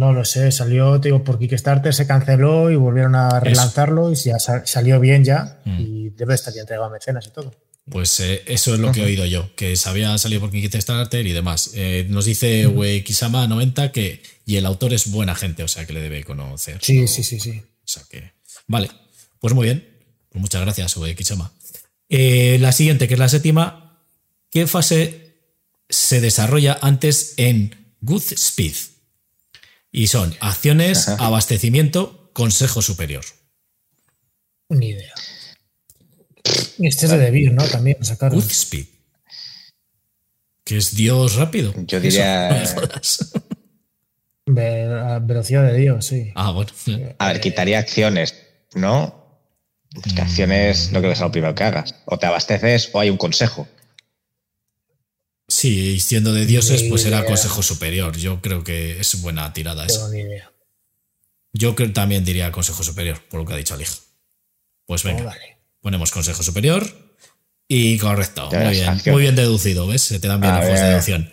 No 0.00 0.12
lo 0.14 0.24
sé, 0.24 0.50
salió, 0.50 0.98
te 1.00 1.08
digo, 1.08 1.22
por 1.22 1.38
Kickstarter, 1.38 1.92
se 1.92 2.06
canceló 2.06 2.70
y 2.70 2.76
volvieron 2.76 3.14
a 3.14 3.38
relanzarlo 3.38 4.10
y 4.12 4.14
ya 4.16 4.38
sa- 4.38 4.64
salió 4.66 4.98
bien 4.98 5.24
ya 5.24 5.60
Mm. 5.66 5.80
y 5.80 6.08
debe 6.10 6.34
estar 6.34 6.54
ya 6.54 6.62
entregado 6.62 6.86
a 6.88 6.90
mecenas 6.90 7.26
y 7.26 7.30
todo. 7.30 7.54
Pues 7.90 8.18
eh, 8.20 8.42
eso 8.46 8.72
es 8.74 8.80
lo 8.80 8.92
que 8.92 9.00
he 9.02 9.04
oído 9.04 9.26
yo, 9.26 9.54
que 9.56 9.76
se 9.76 9.88
había 9.88 10.16
salido 10.16 10.40
por 10.40 10.50
Kickstarter 10.50 11.26
y 11.26 11.32
demás. 11.32 11.72
Eh, 11.74 12.06
nos 12.08 12.24
dice 12.24 12.66
Kisama 13.04 13.46
90 13.46 13.92
que 13.92 14.22
y 14.46 14.56
el 14.56 14.64
autor 14.66 14.92
es 14.94 15.10
buena 15.10 15.34
gente, 15.34 15.62
o 15.64 15.68
sea 15.68 15.86
que 15.86 15.92
le 15.92 16.00
debe 16.00 16.24
conocer. 16.24 16.78
Sí, 16.80 17.06
sí, 17.06 17.22
sí, 17.22 17.38
sí. 17.38 17.60
O 17.60 17.86
sea 17.88 18.02
que. 18.08 18.32
Vale, 18.68 18.90
pues 19.40 19.52
muy 19.54 19.64
bien. 19.66 19.86
Pues 20.30 20.40
muchas 20.40 20.62
gracias, 20.62 20.94
Kisama. 21.16 21.52
Eh, 22.08 22.58
la 22.60 22.72
siguiente, 22.72 23.06
que 23.06 23.14
es 23.14 23.20
la 23.20 23.28
séptima. 23.28 23.98
¿Qué 24.50 24.66
fase 24.66 25.36
se 25.88 26.20
desarrolla 26.20 26.78
antes 26.80 27.34
en 27.36 27.94
Goodspeed? 28.00 28.74
Y 29.92 30.06
son 30.06 30.34
acciones, 30.40 31.08
Ajá. 31.08 31.26
abastecimiento, 31.26 32.30
consejo 32.32 32.80
superior. 32.82 33.24
Ni 34.68 34.90
idea. 34.90 35.12
Este 36.78 37.06
es 37.06 37.10
de 37.10 37.18
Debir, 37.18 37.52
¿no? 37.52 37.64
También 37.64 38.02
sacaron. 38.04 38.38
Goodspeed. 38.38 38.86
Que 40.64 40.76
es 40.76 40.94
Dios 40.94 41.34
rápido. 41.34 41.74
Yo 41.86 42.00
diría- 42.00 42.62
Eso, 42.62 42.80
no 42.80 42.86
velocidad 45.26 45.64
de 45.64 45.76
Dios, 45.76 46.06
sí. 46.06 46.32
Ah, 46.34 46.52
bueno. 46.52 46.70
A 47.18 47.28
ver, 47.32 47.40
quitaría 47.40 47.78
acciones, 47.78 48.34
¿no? 48.74 49.40
Que 50.14 50.22
acciones 50.22 50.92
no 50.92 51.00
creo 51.00 51.10
que 51.10 51.16
sea 51.16 51.26
lo 51.26 51.32
primero 51.32 51.54
que 51.54 51.64
hagas. 51.64 51.96
O 52.04 52.18
te 52.18 52.26
abasteces 52.26 52.90
o 52.92 53.00
hay 53.00 53.10
un 53.10 53.16
consejo. 53.16 53.66
Sí, 55.50 55.94
y 55.94 56.00
siendo 56.00 56.32
de 56.32 56.46
dioses, 56.46 56.84
pues 56.88 57.04
era 57.04 57.18
idea. 57.18 57.26
consejo 57.28 57.62
superior. 57.62 58.16
Yo 58.16 58.40
creo 58.40 58.62
que 58.62 59.00
es 59.00 59.20
buena 59.20 59.52
tirada 59.52 59.84
Tengo 59.86 60.06
esa. 60.06 60.14
ni 60.14 60.20
idea. 60.20 60.52
Yo 61.52 61.74
creo, 61.74 61.92
también 61.92 62.24
diría 62.24 62.52
consejo 62.52 62.82
superior, 62.84 63.20
por 63.28 63.40
lo 63.40 63.46
que 63.46 63.54
ha 63.54 63.56
dicho 63.56 63.74
Alij. 63.74 63.88
Pues 64.86 65.02
venga, 65.02 65.22
Oh, 65.22 65.26
vale. 65.26 65.58
ponemos 65.80 66.10
consejo 66.12 66.42
superior 66.44 66.88
y 67.66 67.98
correcto. 67.98 68.48
Muy 68.52 68.58
ves, 68.58 68.70
bien, 68.70 69.00
muy 69.12 69.22
bien 69.22 69.34
deducido, 69.36 69.86
¿ves? 69.88 70.02
Se 70.02 70.20
te 70.20 70.28
dan 70.28 70.40
bien 70.40 70.54
juegos 70.56 70.78
de 70.80 70.86
deducción. 70.86 71.30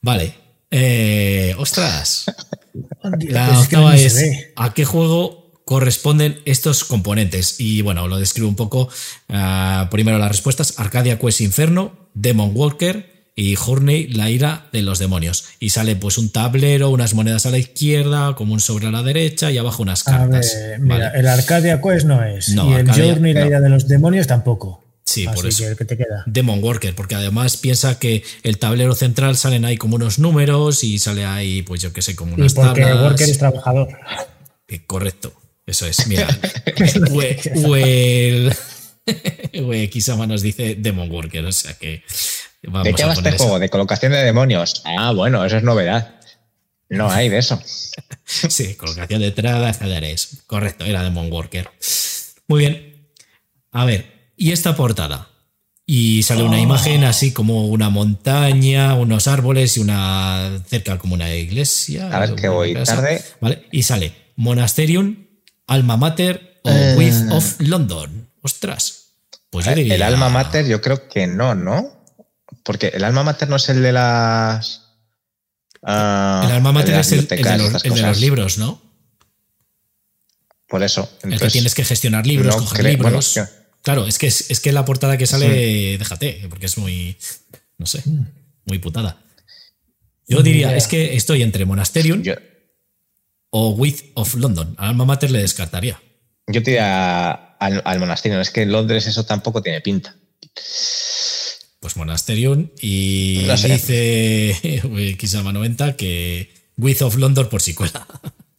Vale. 0.00 0.34
Eh, 0.70 1.54
ostras. 1.58 2.24
La 3.28 3.48
Pues 3.48 3.60
es 3.60 3.68
que 3.68 3.76
octava 3.76 3.96
es. 3.96 4.46
¿a 4.56 4.72
qué 4.72 4.86
juego 4.86 5.60
corresponden 5.66 6.40
estos 6.46 6.84
componentes? 6.84 7.56
Y 7.60 7.82
bueno, 7.82 8.08
lo 8.08 8.16
describo 8.16 8.48
un 8.48 8.56
poco. 8.56 8.88
Ah, 9.28 9.88
primero 9.90 10.16
las 10.18 10.30
respuestas: 10.30 10.78
Arcadia 10.78 11.18
Quest 11.18 11.42
Inferno, 11.42 12.08
Demon 12.14 12.52
Walker 12.54 13.11
y 13.34 13.56
Journey, 13.56 14.08
la 14.08 14.28
ira 14.30 14.68
de 14.72 14.82
los 14.82 14.98
demonios. 14.98 15.44
Y 15.58 15.70
sale 15.70 15.96
pues 15.96 16.18
un 16.18 16.30
tablero, 16.30 16.90
unas 16.90 17.14
monedas 17.14 17.46
a 17.46 17.50
la 17.50 17.58
izquierda, 17.58 18.34
como 18.34 18.52
un 18.52 18.60
sobre 18.60 18.88
a 18.88 18.90
la 18.90 19.02
derecha 19.02 19.50
y 19.50 19.58
abajo 19.58 19.82
unas 19.82 20.06
A 20.06 20.18
cartas. 20.18 20.54
ver, 20.54 20.80
mira, 20.80 21.06
¿vale? 21.08 21.18
el 21.20 21.28
Arcadia 21.28 21.80
Quest 21.80 22.06
no 22.06 22.22
es. 22.24 22.50
No, 22.50 22.70
y 22.70 22.74
el 22.74 22.88
Arcadia- 22.88 23.12
Journey, 23.12 23.32
la 23.32 23.40
no. 23.40 23.46
ira 23.46 23.60
de 23.60 23.68
los 23.70 23.88
demonios, 23.88 24.26
tampoco. 24.26 24.84
Sí, 25.04 25.26
Así 25.26 25.34
por 25.36 25.46
eso. 25.46 25.64
que 25.76 25.84
te 25.84 25.96
queda. 25.96 26.22
Demon 26.26 26.62
Worker, 26.62 26.94
porque 26.94 27.14
además 27.16 27.56
piensa 27.56 27.98
que 27.98 28.22
el 28.44 28.58
tablero 28.58 28.94
central 28.94 29.36
salen 29.36 29.64
ahí 29.64 29.76
como 29.76 29.96
unos 29.96 30.18
números 30.18 30.84
y 30.84 30.98
sale 30.98 31.24
ahí, 31.24 31.62
pues 31.62 31.82
yo 31.82 31.92
qué 31.92 32.02
sé, 32.02 32.14
como 32.14 32.32
Y 32.36 32.40
unas 32.42 32.54
porque 32.54 32.82
tablas. 32.82 33.02
Worker 33.02 33.28
es 33.28 33.38
trabajador. 33.38 33.88
Eh, 34.68 34.84
correcto, 34.86 35.32
eso 35.66 35.86
es. 35.86 36.06
Mira, 36.06 36.28
Ue- 37.10 38.52
Uel- 39.06 39.64
Ue 39.64 39.88
Kisama 39.90 40.26
nos 40.26 40.42
dice 40.42 40.76
Demon 40.76 41.10
Worker, 41.10 41.44
o 41.44 41.52
sea 41.52 41.74
que 41.74 42.02
vamos 42.64 42.84
¿De 42.84 42.94
qué 42.94 43.02
a 43.02 43.06
va 43.08 43.12
este 43.14 43.32
juego? 43.32 43.58
¿De 43.58 43.68
colocación 43.68 44.12
de 44.12 44.18
demonios? 44.22 44.82
Ah, 44.84 45.12
bueno, 45.12 45.44
eso 45.44 45.56
es 45.56 45.62
novedad. 45.62 46.16
No 46.88 47.10
hay 47.10 47.28
de 47.28 47.38
eso. 47.38 47.60
Sí, 48.24 48.74
colocación 48.76 49.20
de 49.20 49.30
trabajadores. 49.30 50.42
Correcto, 50.46 50.84
era 50.84 51.02
Demon 51.02 51.30
Worker. 51.30 51.68
Muy 52.48 52.60
bien. 52.60 53.08
A 53.72 53.84
ver, 53.84 54.32
y 54.36 54.52
esta 54.52 54.74
portada. 54.74 55.28
Y 55.84 56.22
sale 56.22 56.42
Oh. 56.42 56.46
una 56.46 56.60
imagen 56.60 57.04
así 57.04 57.32
como 57.32 57.66
una 57.68 57.90
montaña, 57.90 58.94
unos 58.94 59.26
árboles 59.28 59.76
y 59.76 59.80
una 59.80 60.62
cerca 60.66 60.96
como 60.98 61.14
una 61.14 61.34
iglesia. 61.34 62.08
A 62.10 62.20
ver, 62.20 62.34
que 62.36 62.48
voy 62.48 62.72
casa. 62.74 62.96
tarde. 62.96 63.22
Vale, 63.40 63.66
y 63.72 63.82
sale 63.82 64.12
Monasterium, 64.36 65.26
Alma 65.66 65.96
Mater 65.96 66.60
o 66.64 66.70
Eh. 66.70 66.94
With 66.96 67.32
of 67.32 67.60
London. 67.60 68.21
Ostras. 68.42 68.98
Pues 69.50 69.66
yo 69.66 69.74
diría. 69.74 69.94
El 69.94 70.02
alma 70.02 70.28
mater, 70.28 70.66
yo 70.66 70.80
creo 70.80 71.08
que 71.08 71.26
no, 71.26 71.54
¿no? 71.54 72.04
Porque 72.64 72.88
el 72.88 73.04
alma 73.04 73.22
mater 73.22 73.48
no 73.48 73.56
es 73.56 73.68
el 73.68 73.82
de 73.82 73.92
las. 73.92 74.82
ah, 75.82 76.42
El 76.46 76.52
alma 76.52 76.72
mater 76.72 76.94
es 77.00 77.12
el, 77.12 77.20
el 77.20 77.26
de 77.26 77.58
los, 77.58 77.66
estas 77.68 77.84
el 77.84 77.90
de 77.94 78.00
los 78.00 78.00
cosas. 78.08 78.20
libros, 78.20 78.58
¿no? 78.58 78.80
Por 80.68 80.82
eso. 80.82 81.10
el 81.22 81.38
que 81.38 81.48
tienes 81.48 81.74
que 81.74 81.84
gestionar 81.84 82.26
libros, 82.26 82.56
no 82.56 82.62
coger 82.64 82.80
creo- 82.80 82.92
libros. 82.96 83.38
Claro, 83.82 84.06
es 84.06 84.18
que 84.18 84.28
es, 84.28 84.50
es 84.50 84.60
que 84.60 84.70
la 84.72 84.84
portada 84.84 85.16
que 85.18 85.26
sale, 85.26 85.98
déjate, 85.98 86.46
porque 86.48 86.66
es 86.66 86.78
muy, 86.78 87.16
no 87.78 87.86
sé, 87.86 88.02
muy 88.64 88.78
putada. 88.78 89.18
Yo 90.28 90.40
diría, 90.42 90.74
es 90.76 90.86
que 90.86 91.16
estoy 91.16 91.42
entre 91.42 91.64
Monasterium 91.64 92.22
yo, 92.22 92.34
o 93.50 93.70
With 93.70 93.96
of 94.14 94.34
London. 94.36 94.74
Al 94.78 94.90
Alma 94.90 95.04
Mater 95.04 95.30
le 95.32 95.40
descartaría. 95.40 96.00
yo 96.46 96.62
te 96.62 96.70
diría 96.70 97.51
al, 97.64 97.82
al 97.84 97.98
monasterio. 98.00 98.40
Es 98.40 98.50
que 98.50 98.62
en 98.62 98.72
Londres 98.72 99.06
eso 99.06 99.24
tampoco 99.24 99.62
tiene 99.62 99.80
pinta. 99.80 100.16
Pues 101.80 101.96
Monasterium 101.96 102.70
y 102.80 103.44
No 103.46 103.56
sé. 103.56 103.68
dice 103.68 105.16
Kisama 105.18 105.52
90 105.52 105.96
que 105.96 106.54
With 106.76 107.02
of 107.02 107.16
London 107.16 107.48
por 107.48 107.60
si 107.60 107.74
cuela. 107.74 108.06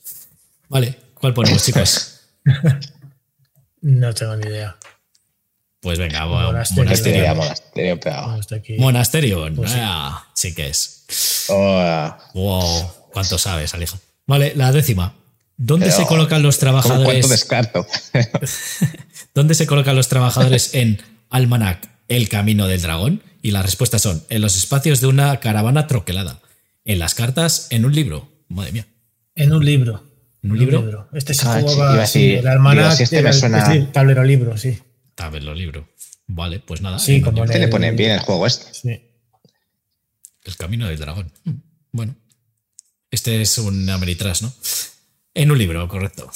Vale, 0.70 0.97
¿cuál 1.16 1.34
ponemos, 1.34 1.64
chicos? 1.64 2.10
No 3.86 4.14
tengo 4.14 4.36
ni 4.38 4.47
idea. 4.47 4.78
Pues 5.82 5.99
venga, 5.99 6.26
Monasterio. 6.26 7.36
Monasterio, 7.36 7.99
pero. 7.99 8.38
Aquí. 8.56 8.78
Monasterium, 8.78 9.56
Pues 9.56 9.72
sí. 9.72 9.78
ah, 9.82 10.26
sí 10.34 10.56
que 10.56 10.68
es. 10.70 11.45
Oh, 11.49 12.16
Wow, 12.34 12.91
¿cuánto 13.12 13.38
sabes, 13.38 13.74
Alejo? 13.74 13.99
Vale, 14.26 14.54
la 14.56 14.72
décima. 14.72 15.14
¿Dónde 15.66 15.86
Pero, 15.86 15.97
se 15.97 16.05
colocan 16.05 16.43
los 16.43 16.57
¿cómo 16.57 16.72
cuánto 16.74 16.89
trabajadores? 16.89 17.30
descarto? 17.30 17.88
¿Dónde 19.34 19.55
se 19.55 19.66
colocan 19.66 19.95
los 19.95 20.09
trabajadores 20.09 20.74
en 20.76 21.01
Almanac, 21.30 21.89
el 22.09 22.28
camino 22.28 22.68
del 22.68 22.82
dragón? 22.82 23.24
Y 23.41 23.51
las 23.51 23.64
respuestas 23.66 24.01
son 24.01 24.24
en 24.30 24.41
los 24.41 24.57
espacios 24.57 24.99
de 24.99 25.07
una 25.07 25.39
caravana 25.39 25.88
troquelada, 25.88 26.41
en 26.86 26.99
las 26.99 27.16
cartas, 27.16 27.68
en 27.70 27.86
un 27.86 27.93
libro. 27.95 28.30
Madre 28.49 28.72
mía. 28.74 28.88
En 29.36 29.53
un 29.53 29.66
libro. 29.66 30.03
¿En 30.43 30.51
un 30.51 30.59
libro? 30.59 31.09
Este 31.14 31.34
se 31.34 31.47
Ah, 31.47 31.59
jugaba 31.61 32.03
así, 32.03 32.34
el 32.34 32.47
almanac, 32.47 32.84
digo, 32.84 32.95
si 32.97 33.03
este 33.03 33.22
me 33.22 33.30
el- 33.78 33.91
tablero 33.93 34.24
libro, 34.26 34.57
sí. 34.57 34.78
Tablero 35.16 35.53
libro. 35.55 35.88
Vale, 36.28 36.59
pues 36.59 36.82
nada. 36.82 36.99
Sí, 36.99 37.22
como 37.22 37.45
Este 37.45 37.57
le 37.59 37.66
el- 37.66 37.70
ponen 37.70 37.95
bien 37.95 38.11
el 38.11 38.20
juego 38.20 38.45
este. 38.47 38.74
sí. 38.74 39.09
El 40.43 40.57
camino 40.57 40.88
del 40.88 40.99
dragón. 40.99 41.32
Mm, 41.45 41.51
Bueno. 41.93 42.16
Este 43.11 43.41
es 43.41 43.57
un 43.59 43.89
Ameritrash, 43.89 44.41
¿no? 44.41 44.53
En 45.34 45.51
un 45.51 45.57
libro, 45.57 45.88
correcto. 45.88 46.31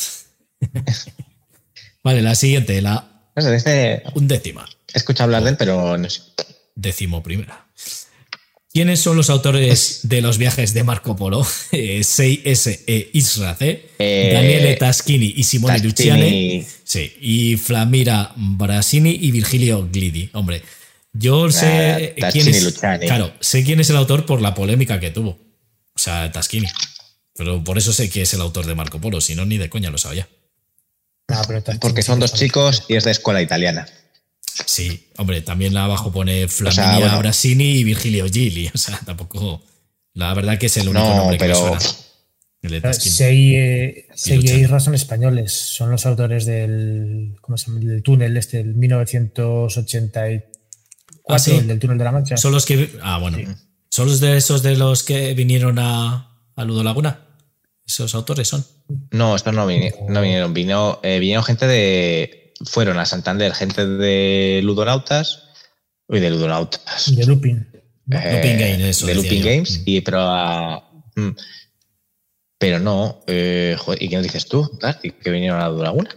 vale, 2.03 2.21
la 2.21 2.35
siguiente, 2.35 2.81
la 2.81 3.29
No 3.35 3.41
sé, 3.41 3.55
este 3.55 4.03
undécima. 4.15 4.67
he 4.93 4.97
escuchado 4.97 5.25
hablar 5.25 5.43
de 5.43 5.51
él, 5.51 5.57
pero 5.57 5.97
no 5.97 6.09
sé. 6.09 6.21
Décimo 6.75 7.23
primera. 7.23 7.65
¿Quiénes 8.71 8.99
son 8.99 9.17
los 9.17 9.29
autores 9.31 10.01
de 10.03 10.21
los 10.21 10.37
viajes 10.37 10.73
de 10.73 10.83
Marco 10.83 11.15
Polo? 11.15 11.45
Eh, 11.71 11.99
6S 12.01 12.81
e 12.85 13.09
Isra 13.13 13.55
C, 13.55 13.89
Eh, 13.97 14.31
Daniele 14.33 14.75
Taschini 14.75 15.33
y 15.35 15.43
Simone. 15.43 15.79
Luciani. 15.79 16.65
Sí, 16.83 17.13
y 17.19 17.57
Flamira 17.57 18.33
Brasini 18.35 19.11
y 19.21 19.31
Virgilio 19.31 19.87
Glidi. 19.91 20.29
Hombre, 20.33 20.61
yo 21.13 21.49
sé 21.51 21.65
Ah, 21.65 21.97
quién 21.97 22.45
Taschini 22.45 22.49
es. 22.57 22.63
Luciani. 22.63 23.05
Claro, 23.07 23.33
sé 23.39 23.63
quién 23.63 23.79
es 23.79 23.89
el 23.89 23.95
autor 23.97 24.25
por 24.25 24.41
la 24.41 24.53
polémica 24.53 24.99
que 24.99 25.09
tuvo. 25.09 25.29
O 25.95 25.99
sea, 25.99 26.31
Taschini. 26.31 26.67
Pero 27.37 27.63
por 27.63 27.77
eso 27.77 27.93
sé 27.93 28.09
que 28.09 28.23
es 28.23 28.33
el 28.33 28.41
autor 28.41 28.65
de 28.65 28.75
Marco 28.75 28.99
Polo, 28.99 29.21
si 29.21 29.35
no, 29.35 29.45
ni 29.45 29.57
de 29.57 29.69
coña 29.69 29.89
lo 29.91 29.97
sabía. 29.97 30.27
No, 31.29 31.41
pero 31.45 31.59
está- 31.59 31.77
Porque 31.79 32.01
son 32.01 32.19
dos 32.19 32.33
chicos 32.33 32.83
y 32.89 32.95
es 32.95 33.03
de 33.03 33.11
escuela 33.11 33.41
italiana. 33.41 33.87
Sí, 34.65 35.09
hombre, 35.17 35.41
también 35.41 35.77
abajo 35.77 36.11
pone 36.11 36.47
Flaminia 36.47 36.83
sea, 36.97 36.99
bueno. 36.99 37.19
Brasini 37.19 37.73
y 37.77 37.83
Virgilio 37.83 38.25
Gili. 38.27 38.71
O 38.73 38.77
sea, 38.77 38.99
tampoco. 39.05 39.63
La 40.13 40.33
verdad 40.33 40.57
que 40.57 40.65
es 40.65 40.77
el 40.77 40.87
único 40.89 41.05
No, 41.05 41.15
nombre 41.15 41.37
que 41.37 41.45
me 41.47 41.53
pero- 41.53 41.67
suena. 41.79 41.79
El 42.63 42.71
de 42.71 42.77
Eh, 42.77 42.81
Taschini. 42.81 43.15
Sei, 43.15 43.55
eh, 43.55 44.07
Sei 44.15 44.37
Luciani. 44.37 44.59
e 44.59 44.63
Isra 44.63 44.79
son 44.79 44.95
españoles, 44.95 45.53
son 45.53 45.91
los 45.91 46.07
autores 46.07 46.47
del, 46.47 47.35
¿cómo 47.39 47.55
se 47.55 47.67
llama? 47.67 47.81
del 47.81 48.01
túnel 48.01 48.35
este, 48.35 48.59
el 48.61 48.73
1984, 48.73 50.41
Ah, 51.29 51.37
sí. 51.39 51.51
el 51.51 51.67
del 51.67 51.77
túnel 51.79 51.97
de 51.99 52.03
la 52.03 52.11
Mancha. 52.11 52.35
Son 52.37 52.51
los 52.51 52.65
que. 52.65 52.97
Ah, 53.03 53.19
bueno. 53.19 53.37
¿Son 53.89 54.07
los 54.07 54.19
de 54.19 54.37
esos 54.37 54.63
de 54.63 54.75
los 54.75 55.03
que 55.03 55.33
vinieron 55.35 55.77
a, 55.77 56.35
a 56.55 56.63
Ludo 56.65 56.83
Laguna? 56.83 57.26
Esos 57.87 58.13
autores 58.15 58.47
son. 58.49 58.65
No, 59.11 59.35
estos 59.35 59.53
no, 59.53 59.61
no 59.61 60.21
vinieron. 60.21 60.53
Vino, 60.53 60.99
eh, 61.03 61.19
vinieron 61.19 61.43
gente 61.43 61.67
de. 61.67 62.53
Fueron 62.65 62.97
a 62.99 63.05
Santander, 63.05 63.53
gente 63.53 63.85
de 63.87 64.59
Ludonautas. 64.63 65.43
Uy, 66.07 66.19
de 66.19 66.29
Ludonautas. 66.29 67.15
de 67.15 67.25
Lupin. 67.25 67.67
Eh, 68.11 68.31
Looping 68.33 68.57
Games, 68.57 68.81
eso 68.81 69.05
de 69.05 69.15
Looping 69.15 69.41
yo. 69.43 69.49
Games. 69.49 69.79
Mm. 69.79 69.83
Y, 69.85 70.01
pero 70.01 70.19
a. 70.21 70.89
mm, 71.15 71.29
Pero 72.57 72.79
no. 72.79 73.23
eh, 73.27 73.75
joder, 73.79 74.01
¿Y 74.03 74.09
qué 74.09 74.15
nos 74.15 74.23
dices 74.23 74.47
tú, 74.47 74.69
que 75.23 75.29
vinieron 75.31 75.61
a 75.61 75.69
Ludolaguna? 75.69 76.09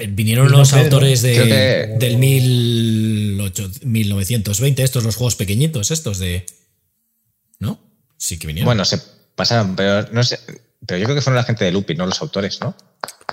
Eh, 0.00 0.06
Vinieron 0.08 0.50
los 0.50 0.72
autores 0.72 1.22
de, 1.22 1.34
que- 1.34 1.96
del 2.06 2.16
18 2.20 3.70
1920, 3.84 4.82
estos 4.82 5.04
los 5.04 5.16
juegos 5.16 5.36
pequeñitos, 5.36 5.90
estos 5.90 6.18
de. 6.18 6.44
¿No? 7.60 7.78
Sí 8.16 8.38
que 8.38 8.46
vinieron. 8.46 8.66
Bueno, 8.66 8.84
se 8.84 9.00
pasaron, 9.38 9.74
pero 9.74 10.06
no 10.12 10.22
sé. 10.22 10.38
Pero 10.86 10.98
yo 10.98 11.04
creo 11.04 11.16
que 11.16 11.22
fueron 11.22 11.36
la 11.36 11.44
gente 11.44 11.64
de 11.64 11.72
Looping, 11.72 11.96
no 11.96 12.06
los 12.06 12.20
autores, 12.20 12.60
¿no? 12.60 12.74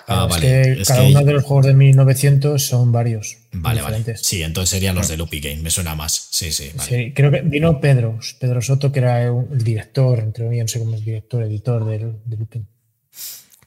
Ah, 0.08 0.26
es 0.30 0.30
vale. 0.36 0.41
que 0.74 0.82
Es 0.82 0.88
cada 0.88 1.01
que- 1.01 1.08
uno 1.12 1.24
de 1.24 1.34
los 1.34 1.43
juegos 1.43 1.66
de 1.68 1.74
1900 1.74 2.62
son 2.66 2.91
varios. 2.91 3.38
Vale, 3.51 3.82
vale. 3.82 4.18
Sí, 4.18 4.41
entonces 4.43 4.70
serían 4.72 4.95
los 4.95 5.08
de 5.08 5.18
Loopy 5.18 5.39
Game, 5.39 5.58
me 5.62 5.72
suena 5.72 5.95
más. 5.95 6.28
Sí, 6.32 6.51
sí, 6.51 6.72
vale. 6.76 6.89
Sí, 6.89 7.14
creo 7.14 7.32
que 7.32 7.41
vino 7.41 7.80
Pedro, 7.80 8.20
Pedro 8.39 8.62
Soto, 8.62 8.91
que 8.91 8.99
era 8.99 9.32
un- 9.32 9.47
el 9.51 9.64
director, 9.64 10.20
entre 10.20 10.43
comillas, 10.45 10.64
no 10.66 10.68
sé 10.70 10.80
cómo 10.80 10.95
es 10.95 11.03
director, 11.06 11.43
editor 11.43 11.86
del, 11.86 12.14
de 12.26 12.38
Lupin. 12.38 12.68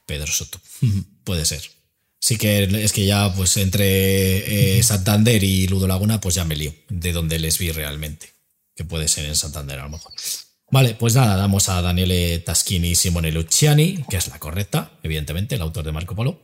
Pedro 0.05 0.27
Soto. 0.27 0.59
Puede 1.23 1.45
ser. 1.45 1.61
Sí 2.21 2.37
que 2.37 2.63
es 2.83 2.91
que 2.91 3.05
ya, 3.05 3.33
pues 3.33 3.55
entre 3.57 4.77
eh, 4.77 4.83
Santander 4.83 5.41
y 5.43 5.67
Ludo 5.67 5.87
Laguna, 5.87 6.19
pues 6.19 6.35
ya 6.35 6.43
me 6.43 6.55
lío 6.55 6.73
de 6.89 7.13
dónde 7.13 7.39
les 7.39 7.57
vi 7.57 7.71
realmente. 7.71 8.27
Que 8.75 8.83
puede 8.83 9.07
ser 9.07 9.25
en 9.25 9.35
Santander 9.35 9.79
a 9.79 9.83
lo 9.83 9.89
mejor. 9.89 10.11
Vale, 10.71 10.93
pues 10.93 11.15
nada, 11.15 11.35
damos 11.35 11.69
a 11.69 11.81
Daniele 11.81 12.39
Taschini 12.39 12.89
y 12.89 12.95
Simone 12.95 13.31
Luciani, 13.31 14.03
que 14.09 14.17
es 14.17 14.27
la 14.27 14.39
correcta, 14.39 14.91
evidentemente, 15.01 15.55
el 15.55 15.61
autor 15.61 15.83
de 15.83 15.91
Marco 15.91 16.15
Polo. 16.15 16.41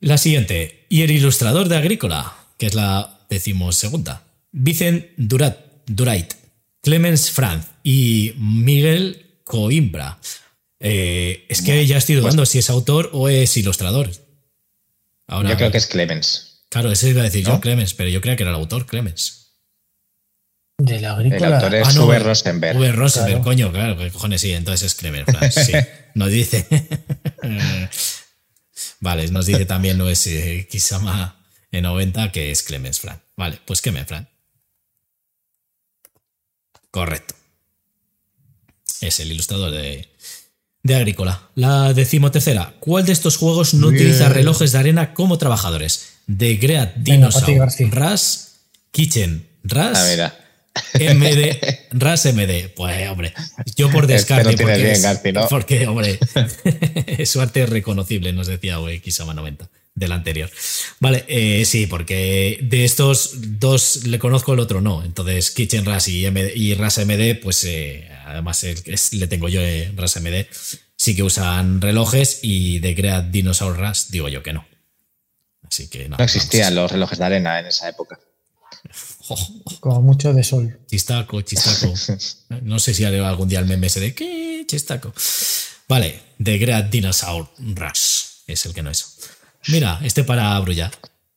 La 0.00 0.18
siguiente, 0.18 0.86
y 0.88 1.02
el 1.02 1.10
ilustrador 1.10 1.68
de 1.68 1.76
Agrícola, 1.76 2.34
que 2.58 2.66
es 2.66 2.74
la 2.74 3.20
decimosegunda. 3.28 4.24
Vicent 4.50 5.06
Durat, 5.16 5.58
Durait, 5.86 6.34
Clemens 6.80 7.30
Franz 7.30 7.66
y 7.84 8.32
Miguel 8.36 9.40
Coimbra. 9.44 10.18
Eh, 10.80 11.44
es 11.48 11.62
que 11.62 11.86
ya 11.86 11.98
estoy 11.98 12.16
dudando 12.16 12.46
si 12.46 12.58
es 12.58 12.70
autor 12.70 13.10
o 13.12 13.28
es 13.28 13.56
ilustrador. 13.56 14.10
Ahora, 15.26 15.50
yo 15.50 15.56
creo 15.56 15.70
que 15.70 15.78
es 15.78 15.86
Clemens. 15.86 16.64
Claro, 16.70 16.90
eso 16.90 17.06
iba 17.06 17.20
a 17.20 17.24
decir 17.24 17.44
yo, 17.44 17.52
¿No? 17.52 17.60
Clemens, 17.60 17.94
pero 17.94 18.08
yo 18.08 18.20
creía 18.20 18.36
que 18.36 18.42
era 18.42 18.50
el 18.50 18.56
autor, 18.56 18.86
Clemens. 18.86 19.39
De 20.82 21.00
la 21.00 21.08
El 21.10 21.14
agrícola. 21.26 21.56
autor 21.56 21.74
es 21.74 21.88
Ah, 21.88 21.92
no, 21.92 22.12
eh, 22.12 22.18
Rosenberg. 22.18 22.76
Uwe 22.78 22.92
Rosenberg, 22.92 23.32
Claro. 23.34 23.44
coño, 23.44 23.72
claro, 23.72 23.96
que 23.98 24.10
cojones 24.10 24.40
sí, 24.40 24.52
entonces 24.52 24.86
es 24.86 24.94
Kremer, 24.94 25.24
Fran, 25.26 25.52
sí. 25.52 25.72
Nos 26.14 26.30
dice. 26.30 26.66
vale, 29.00 29.28
nos 29.28 29.46
dice 29.46 29.64
también 29.66 29.98
no 29.98 30.08
es 30.08 30.26
eh, 30.26 30.66
Kisama 30.70 31.36
en 31.72 31.82
90 31.84 32.32
que 32.32 32.50
es 32.50 32.62
Clemens 32.62 33.00
Fran. 33.00 33.20
Vale, 33.36 33.58
pues 33.64 33.80
Clemens 33.82 34.08
Fran. 34.08 34.28
Correcto. 36.90 37.34
Es 39.00 39.20
el 39.20 39.30
ilustrador 39.32 39.70
de, 39.70 40.08
de 40.82 40.94
Agrícola. 40.94 41.48
La 41.54 41.92
decimotercera. 41.92 42.74
¿Cuál 42.80 43.06
de 43.06 43.12
estos 43.12 43.36
juegos 43.36 43.74
no 43.74 43.88
Bien. 43.88 44.02
utiliza 44.02 44.28
relojes 44.28 44.72
de 44.72 44.78
arena 44.78 45.14
como 45.14 45.38
trabajadores? 45.38 46.14
The 46.36 46.56
Great 46.56 46.96
Dinosaur. 46.96 47.68
Rush, 47.90 48.26
Kitchen, 48.90 49.48
Rush, 49.62 49.96
Ah, 49.96 50.06
mira. 50.10 50.34
MD, 50.94 51.88
RAS 51.92 52.26
MD. 52.26 52.68
Pues, 52.74 53.08
hombre, 53.08 53.32
yo 53.76 53.90
por 53.90 54.04
Este 54.04 54.14
descarte. 54.14 54.56
porque, 54.56 54.76
bien, 54.76 54.86
es- 54.92 55.02
Garci, 55.02 55.32
¿no? 55.32 55.48
porque, 55.48 55.86
hombre, 55.86 56.18
su 57.26 57.40
arte 57.40 57.62
es 57.62 57.68
reconocible, 57.68 58.32
nos 58.32 58.46
decía 58.46 58.78
Kisama 59.02 59.34
90, 59.34 59.68
del 59.94 60.12
anterior. 60.12 60.50
Vale, 61.00 61.24
eh, 61.28 61.64
sí, 61.64 61.86
porque 61.86 62.58
de 62.62 62.84
estos 62.84 63.30
dos 63.58 64.04
le 64.06 64.18
conozco, 64.18 64.52
el 64.54 64.60
otro 64.60 64.80
no. 64.80 65.04
Entonces, 65.04 65.50
Kitchen 65.50 65.84
RAS 65.84 66.08
y, 66.08 66.24
MD, 66.30 66.52
y 66.54 66.74
RAS 66.74 66.98
MD, 66.98 67.34
pues 67.36 67.64
eh, 67.64 68.08
además 68.26 68.62
el 68.64 68.78
es- 68.86 69.12
le 69.12 69.26
tengo 69.26 69.48
yo 69.48 69.60
eh, 69.60 69.92
RAS 69.96 70.16
MD, 70.20 70.46
sí 70.96 71.16
que 71.16 71.22
usan 71.22 71.80
relojes 71.80 72.40
y 72.42 72.78
de 72.80 72.94
Great 72.94 73.26
Dinosaur 73.30 73.78
RAS 73.78 74.10
digo 74.10 74.28
yo 74.28 74.42
que 74.42 74.52
no. 74.52 74.66
Así 75.68 75.88
que 75.88 76.08
no. 76.08 76.16
No 76.16 76.24
existían 76.24 76.74
vamos. 76.74 76.82
los 76.82 76.92
relojes 76.92 77.18
de 77.18 77.24
arena 77.24 77.60
en 77.60 77.66
esa 77.66 77.88
época. 77.88 78.18
Como 79.80 80.02
mucho 80.02 80.32
de 80.32 80.44
sol. 80.44 80.80
Chistaco, 80.86 81.40
chistaco. 81.42 81.94
No 82.62 82.78
sé 82.78 82.94
si 82.94 83.04
haré 83.04 83.20
algún 83.20 83.48
día 83.48 83.60
el 83.60 83.66
meme 83.66 83.86
ese 83.86 84.00
de 84.00 84.14
¿qué? 84.14 84.64
Chistaco. 84.66 85.12
Vale, 85.88 86.20
The 86.42 86.58
Great 86.58 86.90
Dinosaur 86.90 87.48
Rush. 87.58 88.24
Es 88.46 88.66
el 88.66 88.74
que 88.74 88.82
no 88.82 88.90
es. 88.90 89.18
Mira, 89.68 90.00
este 90.02 90.24
para 90.24 90.58
Brulla. 90.60 90.90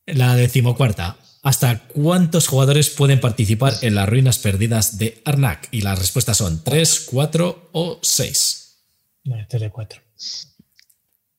La 0.06 0.34
decimocuarta. 0.36 1.16
¿Hasta 1.42 1.80
cuántos 1.88 2.48
jugadores 2.48 2.88
pueden 2.88 3.20
participar 3.20 3.74
en 3.82 3.94
las 3.94 4.08
ruinas 4.08 4.38
perdidas 4.38 4.96
de 4.96 5.20
Arnak? 5.26 5.68
Y 5.72 5.82
las 5.82 5.98
respuestas 5.98 6.38
son 6.38 6.64
3, 6.64 7.08
4 7.10 7.70
o 7.72 7.98
6. 8.02 8.76
No, 9.24 9.38
este 9.38 9.56
es 9.56 9.62
de 9.62 9.70
cuatro. 9.70 10.00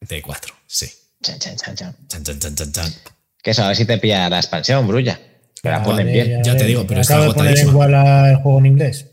De 0.02 0.22
4, 0.22 0.54
sí. 0.68 0.92
Chan, 1.24 1.40
chan, 1.40 1.56
chan, 1.58 1.76
chan. 1.76 1.96
Chan, 2.08 2.24
chan, 2.24 2.40
chan, 2.40 2.56
chan, 2.56 2.72
chan. 2.72 2.94
Que 3.42 3.52
eso, 3.52 3.64
a 3.64 3.68
ver 3.68 3.78
si 3.78 3.86
te 3.86 3.98
pilla 3.98 4.30
la 4.30 4.38
expansión, 4.38 4.88
Brulla. 4.88 5.20
Que 5.66 5.72
la 5.72 5.78
A 5.78 5.84
ponen 5.84 6.06
bien. 6.06 6.44
Ya 6.44 6.56
te 6.56 6.64
digo, 6.64 6.86
pero 6.86 7.02
acabo 7.02 7.24
está 7.24 7.28
de 7.28 7.34
poner 7.34 7.54
agotadísima. 7.54 7.72
igual 7.72 7.94
a 7.96 8.30
el 8.30 8.36
juego 8.36 8.60
en 8.60 8.66
inglés. 8.68 9.08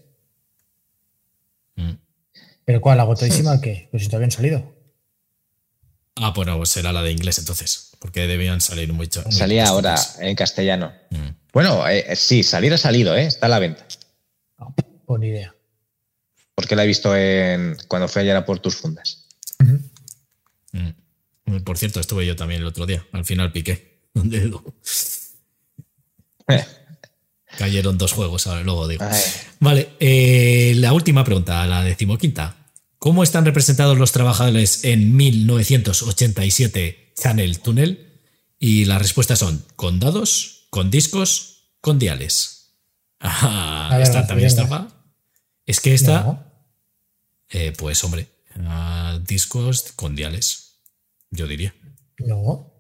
Mm. 1.77 1.93
¿Pero 2.67 2.81
cuál? 2.83 3.01
¿Agotadísima 3.01 3.59
qué? 3.59 3.89
Pues 3.91 4.03
si 4.03 4.11
todavía 4.11 4.27
han 4.27 4.33
salido. 4.33 4.75
Ah, 6.17 6.35
bueno, 6.37 6.59
pues 6.59 6.69
será 6.69 6.93
la 6.93 7.03
de 7.03 7.11
inglés 7.11 7.39
entonces. 7.39 7.93
Porque 7.99 8.27
debían 8.27 8.61
salir 8.61 8.93
mucho. 8.93 9.25
Salía 9.31 9.65
ahora 9.65 9.95
en 10.19 10.37
castellano. 10.37 10.93
Mm. 11.09 11.29
Bueno, 11.55 11.89
eh, 11.89 12.15
sí, 12.17 12.43
salir 12.43 12.75
ha 12.75 12.79
salido, 12.79 13.17
¿eh? 13.17 13.25
Está 13.25 13.47
a 13.47 13.49
la 13.49 13.59
venta. 13.59 13.87
No, 14.59 14.75
pues 15.07 15.21
ni 15.21 15.29
idea. 15.29 15.55
Porque 16.55 16.77
la 16.77 16.85
he 16.85 16.87
visto 16.87 17.17
en 17.17 17.79
cuando 17.89 18.09
fui 18.09 18.21
ayer 18.21 18.37
a 18.37 18.45
por 18.45 18.59
tus 18.59 18.77
fundas. 18.77 19.27
Mm. 19.59 21.61
Por 21.65 21.79
cierto, 21.79 21.99
estuve 21.99 22.27
yo 22.27 22.37
también 22.37 22.61
el 22.61 22.67
otro 22.67 22.85
día. 22.85 23.07
Al 23.13 23.25
final 23.25 23.53
piqué. 23.53 24.03
un 24.15 24.29
dedo. 24.29 24.63
Eh, 24.67 25.22
Cayeron 27.59 27.99
dos 27.99 28.13
juegos, 28.13 28.47
ahora 28.47 28.63
luego 28.63 28.89
digo. 28.89 29.05
ay, 29.05 29.21
Vale, 29.61 29.91
eh, 30.01 30.73
la 30.77 30.93
última 30.93 31.25
pregunta, 31.25 31.67
la 31.67 31.83
decimoquinta. 31.85 32.57
¿Cómo 32.99 33.23
están 33.23 33.45
representados 33.45 33.99
los 33.99 34.13
trabajadores 34.13 34.85
en 34.85 35.17
1987 35.17 37.13
Channel 37.21 37.59
Tunnel? 37.61 38.09
Y 38.59 38.85
las 38.85 39.03
respuestas 39.03 39.41
son 39.41 39.65
con 39.77 39.99
dados, 40.01 40.67
con 40.71 40.91
discos, 40.91 41.69
con 41.81 41.99
diales. 41.99 42.59
Ah, 43.25 43.89
ver, 43.93 44.03
esta 44.03 44.27
también 44.27 44.49
estaba. 44.49 44.89
Es 45.65 45.81
que 45.81 45.95
esta, 45.95 46.23
No. 46.25 46.45
eh, 47.51 47.73
pues 47.79 48.03
hombre, 48.03 48.27
ah, 48.67 49.21
discos 49.25 49.93
con 49.95 50.17
diales, 50.17 50.81
yo 51.31 51.47
diría. 51.47 51.73
No. 52.19 52.73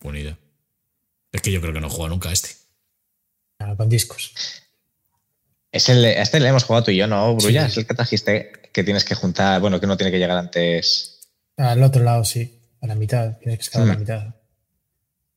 Buena 0.00 0.18
idea. 0.18 0.36
Es 1.30 1.42
que 1.42 1.52
yo 1.52 1.60
creo 1.60 1.72
que 1.72 1.80
no 1.80 1.88
jugado 1.88 2.08
nunca 2.08 2.32
este. 2.32 2.50
Ah, 3.58 3.74
con 3.76 3.88
discos. 3.88 4.32
Es 5.72 5.88
el, 5.88 6.04
a 6.04 6.22
este 6.22 6.38
le 6.40 6.48
hemos 6.48 6.64
jugado 6.64 6.84
tú 6.84 6.90
y 6.90 6.96
yo, 6.96 7.06
¿no, 7.06 7.34
Brulla? 7.36 7.64
Sí. 7.66 7.72
Es 7.72 7.76
el 7.78 7.86
que 7.86 7.94
trajiste 7.94 8.52
que 8.72 8.84
tienes 8.84 9.04
que 9.04 9.14
juntar, 9.14 9.60
bueno, 9.60 9.80
que 9.80 9.86
uno 9.86 9.96
tiene 9.96 10.10
que 10.12 10.18
llegar 10.18 10.36
antes. 10.38 11.20
Al 11.56 11.82
otro 11.82 12.02
lado, 12.02 12.24
sí. 12.24 12.60
A 12.80 12.86
la 12.86 12.94
mitad. 12.94 13.38
Tienes 13.38 13.58
que 13.58 13.64
estar 13.64 13.82
a 13.82 13.86
la 13.86 13.94
Hmm. 13.94 14.00
mitad. 14.00 14.34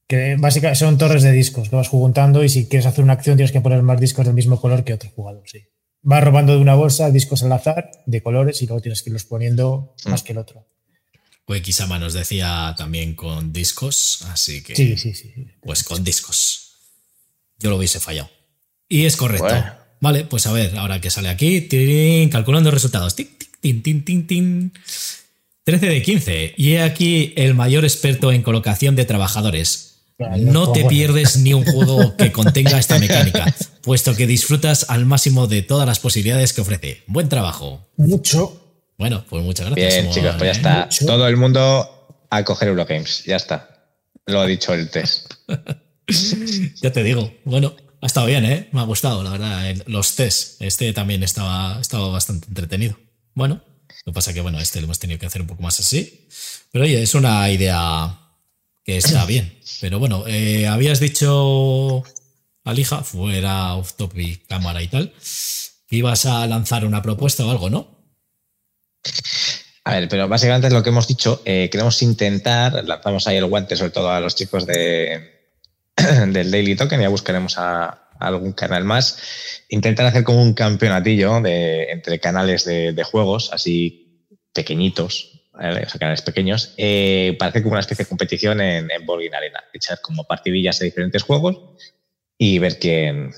Que 0.08 0.36
básicamente 0.40 0.80
son 0.80 0.98
torres 0.98 1.24
de 1.24 1.32
discos 1.32 1.70
que 1.70 1.76
vas 1.76 1.90
juntando 1.90 2.44
y 2.44 2.50
si 2.50 2.68
quieres 2.70 2.86
hacer 2.86 3.04
una 3.04 3.14
acción 3.14 3.36
tienes 3.36 3.52
que 3.52 3.62
poner 3.62 3.82
más 3.82 4.00
discos 4.00 4.26
del 4.26 4.36
mismo 4.36 4.60
color 4.60 4.84
que 4.84 4.94
otro 4.94 5.10
jugador, 5.10 5.44
sí. 5.46 5.68
Vas 6.02 6.24
robando 6.24 6.54
de 6.54 6.60
una 6.60 6.76
bolsa 6.76 7.10
discos 7.12 7.44
al 7.44 7.52
azar 7.52 7.92
de 8.06 8.22
colores 8.24 8.62
y 8.62 8.68
luego 8.68 8.82
tienes 8.82 9.02
que 9.04 9.10
irlos 9.10 9.26
poniendo 9.26 9.96
más 10.06 10.22
Hmm. 10.22 10.26
que 10.26 10.32
el 10.32 10.38
otro. 10.38 10.68
Pues 11.46 11.62
Kisama 11.62 11.98
nos 12.00 12.14
decía 12.14 12.74
también 12.78 13.16
con 13.16 13.52
discos, 13.54 14.22
así 14.30 14.62
que 14.64 14.76
Sí, 14.76 14.98
sí, 14.98 15.14
sí. 15.14 15.32
sí. 15.34 15.48
pues 15.62 15.84
con 15.84 16.04
discos. 16.04 16.67
Yo 17.60 17.70
lo 17.70 17.78
hubiese 17.78 18.00
fallado. 18.00 18.30
Y 18.88 19.06
es 19.06 19.18
correcto. 19.18 19.46
Bueno. 19.46 19.74
Vale, 20.00 20.26
pues 20.26 20.46
a 20.48 20.52
ver, 20.52 20.78
ahora 20.78 21.02
que 21.02 21.10
sale 21.10 21.30
aquí, 21.30 21.68
calculando 22.32 22.72
resultados. 22.72 23.16
Tic, 23.16 23.38
tic, 23.38 23.60
tin, 23.60 23.82
tin, 23.82 24.06
tin, 24.06 24.28
tin. 24.28 24.74
13 25.64 25.86
de 25.88 26.02
15. 26.02 26.54
Y 26.56 26.74
he 26.74 26.82
aquí 26.82 27.34
el 27.36 27.54
mayor 27.56 27.84
experto 27.84 28.32
en 28.32 28.44
colocación 28.44 28.96
de 28.96 29.06
trabajadores. 29.06 29.88
No 30.38 30.72
te 30.72 30.86
pierdes 30.86 31.38
ni 31.38 31.54
un 31.54 31.64
juego 31.64 32.16
que 32.16 32.32
contenga 32.32 32.80
esta 32.80 32.98
mecánica, 32.98 33.54
puesto 33.84 34.16
que 34.16 34.26
disfrutas 34.26 34.90
al 34.90 35.06
máximo 35.06 35.46
de 35.46 35.62
todas 35.62 35.86
las 35.86 36.00
posibilidades 36.00 36.54
que 36.54 36.62
ofrece. 36.62 37.04
Buen 37.08 37.30
trabajo. 37.30 37.88
Mucho. 37.98 38.64
Bueno, 38.98 39.26
pues 39.30 39.44
muchas 39.44 39.68
gracias. 39.68 39.94
Bien, 39.94 40.10
chicos, 40.10 40.36
pues 40.38 40.48
ya 40.48 40.52
está. 40.52 40.86
Mucho. 40.86 41.06
Todo 41.06 41.28
el 41.28 41.38
mundo 41.38 42.26
a 42.30 42.44
coger 42.44 42.70
Eurogames. 42.70 43.24
Ya 43.26 43.36
está. 43.36 43.70
Lo 44.26 44.42
ha 44.42 44.46
dicho 44.46 44.74
el 44.74 44.90
test. 44.90 45.34
Ya 46.82 46.92
te 46.92 47.04
digo. 47.04 47.34
Bueno, 47.44 47.76
ha 48.02 48.06
estado 48.06 48.28
bien, 48.28 48.46
¿eh? 48.46 48.70
Me 48.72 48.80
ha 48.80 48.84
gustado, 48.84 49.24
la 49.24 49.32
verdad. 49.32 49.76
Los 49.88 50.16
test. 50.16 50.62
Este 50.62 50.94
también 50.94 51.24
estaba, 51.24 51.80
estaba 51.82 52.08
bastante 52.10 52.48
entretenido. 52.48 52.98
Bueno, 53.34 53.62
lo 54.06 54.14
que 54.14 54.16
pasa 54.16 54.34
que, 54.34 54.42
bueno, 54.42 54.60
este 54.60 54.80
lo 54.80 54.86
hemos 54.86 55.00
tenido 55.00 55.20
que 55.20 55.26
hacer 55.26 55.42
un 55.42 55.48
poco 55.48 55.64
más 55.64 55.80
así. 55.80 56.28
Pero 56.72 56.86
oye, 56.86 57.02
es 57.02 57.14
una 57.16 57.50
idea 57.50 58.20
que 58.84 58.98
está 58.98 59.26
bien. 59.26 59.60
Pero 59.82 60.00
bueno, 60.00 60.24
eh, 60.28 60.68
habías 60.68 61.00
dicho, 61.00 62.04
Alija, 62.64 63.04
fuera 63.04 63.76
off 63.76 63.94
topic, 63.94 64.48
cámara 64.48 64.82
y 64.82 64.88
tal, 64.88 65.14
que 65.88 65.96
ibas 65.98 66.26
a 66.26 66.48
lanzar 66.48 66.86
una 66.86 67.02
propuesta 67.02 67.46
o 67.46 67.52
algo, 67.52 67.70
¿no? 67.70 67.98
A 69.84 69.96
ver, 69.96 70.10
pero 70.10 70.28
básicamente 70.28 70.68
es 70.68 70.74
lo 70.74 70.84
que 70.84 70.90
hemos 70.90 71.08
dicho. 71.08 71.42
eh, 71.46 71.70
queremos 71.72 72.02
intentar, 72.02 72.84
lanzamos 72.86 73.28
ahí 73.28 73.38
el 73.38 73.46
guante 73.46 73.76
sobre 73.76 73.92
todo 73.92 74.12
a 74.12 74.20
los 74.20 74.36
chicos 74.36 74.66
de, 74.66 75.37
del 76.28 76.52
Daily 76.52 76.76
Token, 76.76 77.02
ya 77.02 77.10
buscaremos 77.10 77.58
a, 77.58 77.86
a 77.86 78.28
algún 78.28 78.54
canal 78.54 78.84
más. 78.84 79.18
Intentar 79.70 80.06
hacer 80.06 80.24
como 80.24 80.42
un 80.42 80.54
campeonatillo 80.54 81.42
de, 81.42 81.92
entre 81.92 82.20
canales 82.20 82.66
de, 82.66 82.94
de 82.94 83.04
juegos, 83.04 83.50
así 83.52 84.26
pequeñitos, 84.54 85.50
¿vale? 85.54 85.84
o 85.84 85.90
sea, 85.90 86.00
canales 86.00 86.22
pequeños, 86.22 86.74
eh, 86.78 87.36
para 87.38 87.50
hacer 87.50 87.64
como 87.64 87.74
una 87.74 87.82
especie 87.82 88.06
de 88.06 88.10
competición 88.10 88.62
en, 88.62 88.90
en 88.92 89.36
Arena. 89.36 89.64
Echar 89.74 90.00
como 90.02 90.24
partidillas 90.24 90.80
de 90.80 90.86
diferentes 90.86 91.24
juegos 91.24 91.60
y 92.38 92.60
ver 92.60 92.80
quién, 92.80 93.32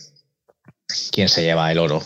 quién 1.11 1.29
se 1.29 1.43
lleva 1.43 1.71
el 1.71 1.79
oro. 1.79 2.01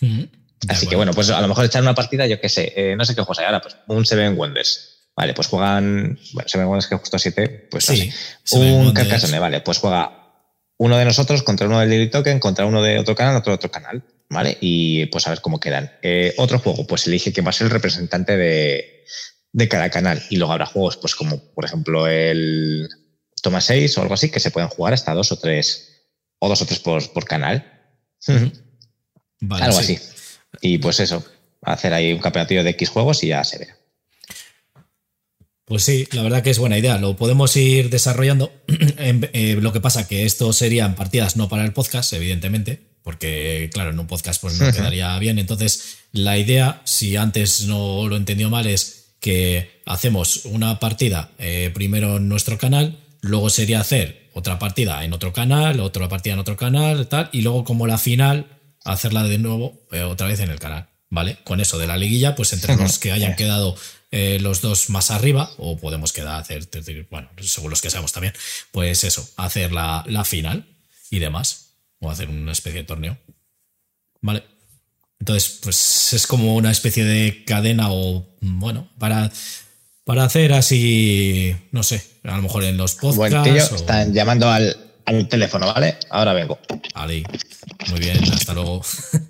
Mm, 0.00 0.24
Así 0.68 0.86
que 0.86 0.96
bueno, 0.96 1.12
pues 1.12 1.30
a 1.30 1.40
lo 1.40 1.48
mejor 1.48 1.64
echar 1.64 1.82
una 1.82 1.94
partida, 1.94 2.26
yo 2.26 2.40
qué 2.40 2.48
sé, 2.48 2.72
eh, 2.76 2.96
no 2.96 3.04
sé 3.04 3.14
qué 3.14 3.20
juegos 3.22 3.38
hay 3.38 3.46
ahora, 3.46 3.60
pues 3.60 3.76
un 3.86 4.04
Seven 4.04 4.36
Wonders. 4.36 4.97
Vale, 5.18 5.34
pues 5.34 5.48
juegan, 5.48 6.16
bueno, 6.32 6.48
Seven 6.48 6.68
Wonders 6.68 6.86
que 6.86 6.94
justo 6.94 7.18
siete, 7.18 7.48
pues 7.72 7.86
Sí, 7.86 8.12
así. 8.44 8.56
Un. 8.56 8.94
Carcassonne, 8.94 9.40
vale, 9.40 9.60
pues 9.62 9.78
juega 9.78 10.12
uno 10.76 10.96
de 10.96 11.04
nosotros 11.04 11.42
contra 11.42 11.66
uno 11.66 11.80
del 11.80 11.88
Daily 11.88 12.08
Token, 12.08 12.38
contra 12.38 12.66
uno 12.66 12.84
de 12.84 13.00
otro 13.00 13.16
canal, 13.16 13.34
otro 13.34 13.50
de 13.50 13.56
otro 13.56 13.68
canal, 13.68 14.04
¿vale? 14.30 14.56
Y 14.60 15.06
pues 15.06 15.26
a 15.26 15.30
ver 15.30 15.40
cómo 15.40 15.58
quedan. 15.58 15.90
Eh, 16.02 16.34
otro 16.36 16.60
juego, 16.60 16.86
pues 16.86 17.08
elige 17.08 17.32
quién 17.32 17.44
va 17.44 17.50
a 17.50 17.52
ser 17.52 17.64
el 17.64 17.72
representante 17.72 18.36
de, 18.36 19.02
de 19.50 19.68
cada 19.68 19.90
canal. 19.90 20.22
Y 20.30 20.36
luego 20.36 20.52
habrá 20.52 20.66
juegos, 20.66 20.96
pues 20.98 21.16
como 21.16 21.52
por 21.52 21.64
ejemplo 21.64 22.06
el 22.06 22.88
Toma 23.42 23.60
6 23.60 23.98
o 23.98 24.02
algo 24.02 24.14
así, 24.14 24.30
que 24.30 24.38
se 24.38 24.52
pueden 24.52 24.68
jugar 24.68 24.94
hasta 24.94 25.14
dos 25.14 25.32
o 25.32 25.38
tres, 25.40 26.06
o 26.38 26.48
dos 26.48 26.62
o 26.62 26.66
tres 26.66 26.78
por, 26.78 27.12
por 27.12 27.24
canal. 27.24 27.90
Vale, 29.40 29.64
Algo 29.64 29.82
sí. 29.82 29.96
así. 29.96 30.04
Y 30.60 30.78
pues 30.78 31.00
eso, 31.00 31.24
hacer 31.62 31.92
ahí 31.92 32.12
un 32.12 32.20
campeonatillo 32.20 32.62
de 32.62 32.70
X 32.70 32.88
juegos 32.90 33.24
y 33.24 33.28
ya 33.28 33.42
se 33.42 33.58
verá. 33.58 33.77
Pues 35.68 35.82
sí, 35.84 36.08
la 36.12 36.22
verdad 36.22 36.42
que 36.42 36.50
es 36.50 36.58
buena 36.58 36.78
idea. 36.78 36.98
Lo 36.98 37.16
podemos 37.16 37.54
ir 37.56 37.90
desarrollando. 37.90 38.50
En- 38.98 39.28
eh, 39.32 39.56
lo 39.60 39.72
que 39.72 39.80
pasa 39.80 40.08
que 40.08 40.24
esto 40.24 40.52
serían 40.52 40.94
partidas 40.94 41.36
no 41.36 41.48
para 41.48 41.64
el 41.64 41.72
podcast, 41.72 42.12
evidentemente, 42.14 42.80
porque 43.02 43.70
claro, 43.72 43.90
en 43.90 43.98
un 43.98 44.06
podcast 44.06 44.40
pues 44.40 44.58
no 44.58 44.72
quedaría 44.72 45.16
bien. 45.18 45.38
Entonces, 45.38 45.98
la 46.12 46.38
idea, 46.38 46.80
si 46.84 47.16
antes 47.16 47.66
no 47.66 48.08
lo 48.08 48.16
entendió 48.16 48.48
mal, 48.50 48.66
es 48.66 49.14
que 49.20 49.80
hacemos 49.84 50.44
una 50.46 50.78
partida 50.80 51.30
eh, 51.38 51.70
primero 51.74 52.16
en 52.16 52.28
nuestro 52.28 52.56
canal, 52.56 52.98
luego 53.20 53.50
sería 53.50 53.80
hacer 53.80 54.28
otra 54.32 54.58
partida 54.58 55.04
en 55.04 55.12
otro 55.12 55.32
canal, 55.32 55.80
otra 55.80 56.08
partida 56.08 56.34
en 56.34 56.38
otro 56.40 56.56
canal, 56.56 57.08
tal, 57.08 57.28
y 57.32 57.42
luego 57.42 57.64
como 57.64 57.86
la 57.86 57.98
final, 57.98 58.46
hacerla 58.84 59.24
de 59.24 59.38
nuevo 59.38 59.80
eh, 59.92 60.02
otra 60.02 60.28
vez 60.28 60.40
en 60.40 60.50
el 60.50 60.60
canal, 60.60 60.88
¿vale? 61.10 61.38
Con 61.44 61.60
eso 61.60 61.78
de 61.78 61.88
la 61.88 61.96
liguilla, 61.96 62.36
pues 62.36 62.52
entre 62.52 62.76
los 62.76 62.98
que 63.00 63.10
hayan 63.12 63.34
quedado 63.36 63.74
eh, 64.10 64.38
los 64.40 64.60
dos 64.62 64.88
más 64.90 65.10
arriba, 65.10 65.50
o 65.58 65.76
podemos 65.76 66.12
quedar 66.12 66.40
hacer, 66.40 66.68
bueno, 67.10 67.28
según 67.40 67.70
los 67.70 67.82
que 67.82 67.90
seamos 67.90 68.12
también, 68.12 68.32
pues 68.72 69.04
eso, 69.04 69.28
hacer 69.36 69.72
la, 69.72 70.04
la 70.06 70.24
final 70.24 70.66
y 71.10 71.18
demás, 71.18 71.74
o 72.00 72.10
hacer 72.10 72.28
una 72.28 72.52
especie 72.52 72.80
de 72.80 72.86
torneo, 72.86 73.18
¿vale? 74.20 74.44
Entonces, 75.20 75.58
pues 75.62 76.12
es 76.12 76.26
como 76.26 76.54
una 76.54 76.70
especie 76.70 77.04
de 77.04 77.44
cadena 77.44 77.88
o, 77.90 78.26
bueno, 78.40 78.88
para, 78.98 79.30
para 80.04 80.24
hacer 80.24 80.52
así, 80.52 81.54
no 81.72 81.82
sé, 81.82 82.02
a 82.22 82.36
lo 82.36 82.42
mejor 82.42 82.64
en 82.64 82.76
los 82.76 82.94
podcasts. 82.94 83.72
están 83.72 84.14
llamando 84.14 84.48
al, 84.48 84.74
al 85.04 85.28
teléfono, 85.28 85.66
¿vale? 85.66 85.98
Ahora 86.08 86.32
vengo. 86.32 86.58
Ali, 86.94 87.24
muy 87.90 88.00
bien, 88.00 88.18
hasta 88.32 88.54
luego. 88.54 88.82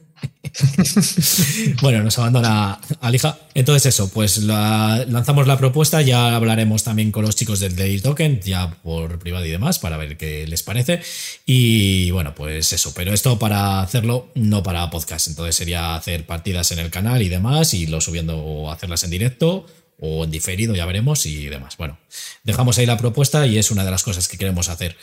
bueno, 1.82 2.02
nos 2.02 2.18
abandona 2.18 2.80
Alija. 3.00 3.38
Entonces, 3.54 3.94
eso, 3.94 4.11
pues 4.11 4.38
lanzamos 4.38 5.46
la 5.46 5.59
propuesta. 5.59 6.02
Ya 6.02 6.34
hablaremos 6.34 6.84
también 6.84 7.12
con 7.12 7.24
los 7.24 7.36
chicos 7.36 7.61
del 7.61 7.76
Daily 7.76 8.00
Token, 8.00 8.40
ya 8.40 8.70
por 8.82 9.18
privado 9.18 9.44
y 9.46 9.50
demás, 9.50 9.78
para 9.78 9.96
ver 9.96 10.16
qué 10.16 10.46
les 10.46 10.62
parece. 10.62 11.00
Y 11.46 12.11
bueno, 12.11 12.34
pues 12.34 12.72
eso. 12.72 12.92
Pero 12.94 13.12
esto 13.12 13.38
para 13.38 13.80
hacerlo, 13.80 14.30
no 14.34 14.62
para 14.62 14.90
podcast. 14.90 15.28
Entonces 15.28 15.56
sería 15.56 15.94
hacer 15.94 16.26
partidas 16.26 16.72
en 16.72 16.80
el 16.80 16.90
canal 16.90 17.22
y 17.22 17.28
demás, 17.28 17.74
y 17.74 17.86
lo 17.86 18.00
subiendo 18.00 18.38
o 18.38 18.70
hacerlas 18.70 19.04
en 19.04 19.11
directo 19.11 19.66
o 20.00 20.24
en 20.24 20.30
diferido, 20.30 20.74
ya 20.74 20.86
veremos 20.86 21.26
y 21.26 21.46
demás. 21.46 21.76
Bueno, 21.76 21.98
dejamos 22.44 22.78
ahí 22.78 22.86
la 22.86 22.96
propuesta 22.96 23.46
y 23.46 23.59
es 23.59 23.70
una 23.70 23.84
de 23.84 23.90
las 23.90 24.02
cosas 24.02 24.28
que 24.28 24.38
queremos 24.38 24.68
hacer. 24.68 24.96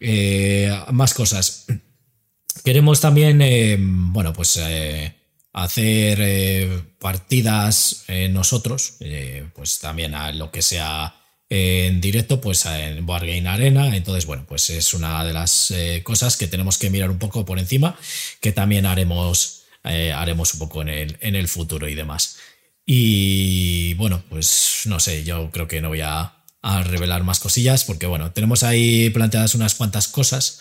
Eh, 0.00 0.70
más 0.92 1.14
cosas. 1.14 1.66
Queremos 2.62 3.00
también, 3.00 3.42
eh, 3.42 3.76
bueno, 3.78 4.32
pues 4.32 4.56
eh, 4.58 5.14
hacer 5.52 6.18
eh, 6.20 6.82
partidas 6.98 8.04
nosotros, 8.30 8.98
pues 9.54 9.78
también 9.80 10.14
a 10.14 10.32
lo 10.32 10.50
que 10.50 10.62
sea 10.62 11.14
en 11.48 12.00
directo, 12.00 12.40
pues 12.40 12.64
en 12.66 13.08
Wargame 13.08 13.48
Arena. 13.48 13.94
Entonces, 13.94 14.26
bueno, 14.26 14.44
pues 14.46 14.70
es 14.70 14.94
una 14.94 15.24
de 15.24 15.32
las 15.32 15.72
cosas 16.02 16.36
que 16.36 16.48
tenemos 16.48 16.78
que 16.78 16.90
mirar 16.90 17.10
un 17.10 17.18
poco 17.18 17.44
por 17.44 17.58
encima, 17.58 17.96
que 18.40 18.52
también 18.52 18.86
haremos, 18.86 19.64
haremos 19.82 20.54
un 20.54 20.60
poco 20.60 20.82
en 20.82 20.88
el, 20.88 21.18
en 21.20 21.36
el 21.36 21.48
futuro 21.48 21.88
y 21.88 21.94
demás. 21.94 22.38
Y 22.86 23.94
bueno, 23.94 24.22
pues 24.28 24.82
no 24.86 24.98
sé, 25.00 25.22
yo 25.24 25.50
creo 25.50 25.68
que 25.68 25.80
no 25.80 25.88
voy 25.88 26.00
a, 26.00 26.42
a 26.62 26.82
revelar 26.82 27.22
más 27.22 27.40
cosillas 27.40 27.84
porque, 27.84 28.06
bueno, 28.06 28.32
tenemos 28.32 28.62
ahí 28.62 29.10
planteadas 29.10 29.54
unas 29.54 29.74
cuantas 29.74 30.08
cosas 30.08 30.60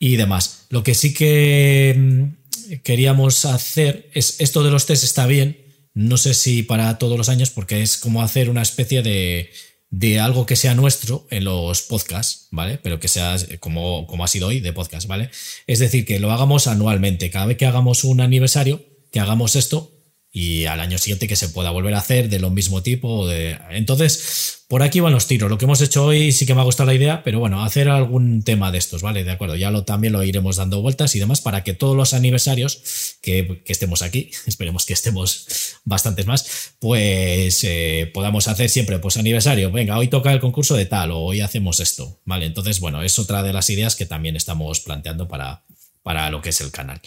y 0.00 0.16
demás. 0.16 0.66
Lo 0.70 0.82
que 0.82 0.94
sí 0.94 1.14
que 1.14 1.94
mm, 1.96 2.74
queríamos 2.82 3.44
hacer 3.44 4.10
es 4.14 4.40
esto 4.40 4.64
de 4.64 4.72
los 4.72 4.86
test 4.86 5.04
está 5.04 5.26
bien. 5.26 5.58
No 5.94 6.16
sé 6.16 6.34
si 6.34 6.64
para 6.64 6.98
todos 6.98 7.16
los 7.16 7.28
años, 7.28 7.50
porque 7.50 7.82
es 7.82 7.98
como 7.98 8.22
hacer 8.22 8.50
una 8.50 8.62
especie 8.62 9.02
de, 9.02 9.50
de 9.90 10.18
algo 10.18 10.46
que 10.46 10.56
sea 10.56 10.74
nuestro 10.74 11.26
en 11.30 11.44
los 11.44 11.82
podcasts, 11.82 12.48
¿vale? 12.50 12.78
Pero 12.82 12.98
que 12.98 13.08
sea 13.08 13.36
como, 13.60 14.06
como 14.06 14.24
ha 14.24 14.28
sido 14.28 14.48
hoy 14.48 14.60
de 14.60 14.72
podcast, 14.72 15.06
¿vale? 15.06 15.30
Es 15.66 15.78
decir, 15.78 16.04
que 16.04 16.18
lo 16.18 16.32
hagamos 16.32 16.66
anualmente. 16.66 17.30
Cada 17.30 17.46
vez 17.46 17.58
que 17.58 17.66
hagamos 17.66 18.04
un 18.04 18.20
aniversario, 18.20 18.82
que 19.12 19.20
hagamos 19.20 19.54
esto 19.54 19.99
y 20.32 20.66
al 20.66 20.80
año 20.80 20.98
siguiente 20.98 21.26
que 21.26 21.36
se 21.36 21.48
pueda 21.48 21.70
volver 21.70 21.94
a 21.94 21.98
hacer 21.98 22.28
de 22.28 22.38
lo 22.38 22.50
mismo 22.50 22.82
tipo. 22.82 23.26
De... 23.26 23.58
Entonces, 23.70 24.60
por 24.68 24.84
aquí 24.84 25.00
van 25.00 25.12
los 25.12 25.26
tiros. 25.26 25.50
Lo 25.50 25.58
que 25.58 25.64
hemos 25.64 25.80
hecho 25.80 26.04
hoy 26.04 26.30
sí 26.30 26.46
que 26.46 26.54
me 26.54 26.60
ha 26.60 26.64
gustado 26.64 26.86
la 26.86 26.94
idea, 26.94 27.24
pero 27.24 27.40
bueno, 27.40 27.64
hacer 27.64 27.88
algún 27.88 28.44
tema 28.44 28.70
de 28.70 28.78
estos, 28.78 29.02
¿vale? 29.02 29.24
De 29.24 29.32
acuerdo, 29.32 29.56
ya 29.56 29.72
lo, 29.72 29.82
también 29.82 30.12
lo 30.12 30.22
iremos 30.22 30.56
dando 30.56 30.80
vueltas 30.80 31.16
y 31.16 31.18
demás 31.18 31.40
para 31.40 31.64
que 31.64 31.74
todos 31.74 31.96
los 31.96 32.14
aniversarios 32.14 33.16
que, 33.20 33.64
estemos 33.66 34.02
aquí, 34.02 34.30
esperemos 34.46 34.86
que 34.86 34.92
estemos 34.92 35.74
bastantes 35.84 36.26
más, 36.26 36.74
pues 36.78 37.64
eh, 37.64 38.08
podamos 38.14 38.46
hacer 38.46 38.70
siempre, 38.70 39.00
pues 39.00 39.16
aniversario, 39.16 39.72
venga, 39.72 39.98
hoy 39.98 40.06
toca 40.06 40.32
el 40.32 40.38
concurso 40.38 40.76
de 40.76 40.86
tal 40.86 41.10
o 41.10 41.18
hoy 41.18 41.40
hacemos 41.40 41.80
esto, 41.80 42.20
¿vale? 42.24 42.46
Entonces, 42.46 42.78
bueno, 42.78 43.02
es 43.02 43.18
otra 43.18 43.42
de 43.42 43.52
las 43.52 43.68
ideas 43.70 43.96
que 43.96 44.06
también 44.06 44.36
estamos 44.36 44.78
planteando 44.78 45.26
para, 45.26 45.64
para 46.10 46.28
lo 46.28 46.42
que 46.42 46.48
es 46.48 46.60
el 46.60 46.72
canal. 46.72 47.00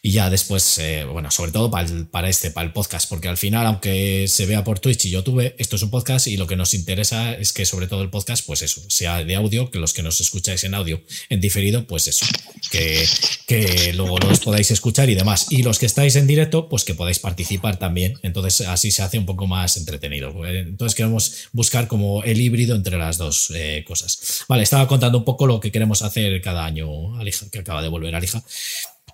Y 0.00 0.12
ya 0.12 0.30
después, 0.30 0.78
eh, 0.78 1.04
bueno, 1.04 1.30
sobre 1.30 1.52
todo 1.52 1.70
para, 1.70 1.86
para 2.10 2.30
este, 2.30 2.50
para 2.50 2.66
el 2.66 2.72
podcast, 2.72 3.06
porque 3.06 3.28
al 3.28 3.36
final, 3.36 3.66
aunque 3.66 4.24
se 4.28 4.46
vea 4.46 4.64
por 4.64 4.78
Twitch 4.78 5.04
y 5.04 5.10
YouTube, 5.10 5.54
esto 5.58 5.76
es 5.76 5.82
un 5.82 5.90
podcast 5.90 6.26
y 6.26 6.38
lo 6.38 6.46
que 6.46 6.56
nos 6.56 6.72
interesa 6.72 7.34
es 7.34 7.52
que 7.52 7.66
sobre 7.66 7.86
todo 7.86 8.00
el 8.00 8.08
podcast, 8.08 8.46
pues 8.46 8.62
eso, 8.62 8.80
sea 8.88 9.22
de 9.22 9.34
audio, 9.34 9.70
que 9.70 9.78
los 9.78 9.92
que 9.92 10.02
nos 10.02 10.22
escucháis 10.22 10.64
en 10.64 10.74
audio 10.74 11.02
en 11.28 11.42
diferido, 11.42 11.86
pues 11.86 12.08
eso, 12.08 12.24
que, 12.70 13.06
que 13.46 13.92
luego 13.92 14.18
los 14.20 14.40
podáis 14.40 14.70
escuchar 14.70 15.10
y 15.10 15.14
demás. 15.14 15.48
Y 15.50 15.62
los 15.62 15.78
que 15.78 15.84
estáis 15.84 16.16
en 16.16 16.26
directo, 16.26 16.70
pues 16.70 16.84
que 16.84 16.94
podáis 16.94 17.18
participar 17.18 17.78
también. 17.78 18.18
Entonces 18.22 18.66
así 18.66 18.90
se 18.90 19.02
hace 19.02 19.18
un 19.18 19.26
poco 19.26 19.46
más 19.46 19.76
entretenido. 19.76 20.32
Entonces 20.46 20.94
queremos 20.94 21.48
buscar 21.52 21.88
como 21.88 22.22
el 22.22 22.40
híbrido 22.40 22.74
entre 22.74 22.96
las 22.96 23.18
dos 23.18 23.52
eh, 23.54 23.84
cosas. 23.86 24.44
Vale, 24.48 24.62
estaba 24.62 24.88
contando 24.88 25.18
un 25.18 25.24
poco 25.24 25.46
lo 25.46 25.60
que 25.60 25.70
queremos 25.70 26.00
hacer 26.00 26.40
cada 26.40 26.64
año, 26.64 27.18
Alija, 27.18 27.50
que 27.50 27.58
acaba 27.58 27.82
de 27.82 27.88
volver 27.88 28.14
Alija 28.14 28.42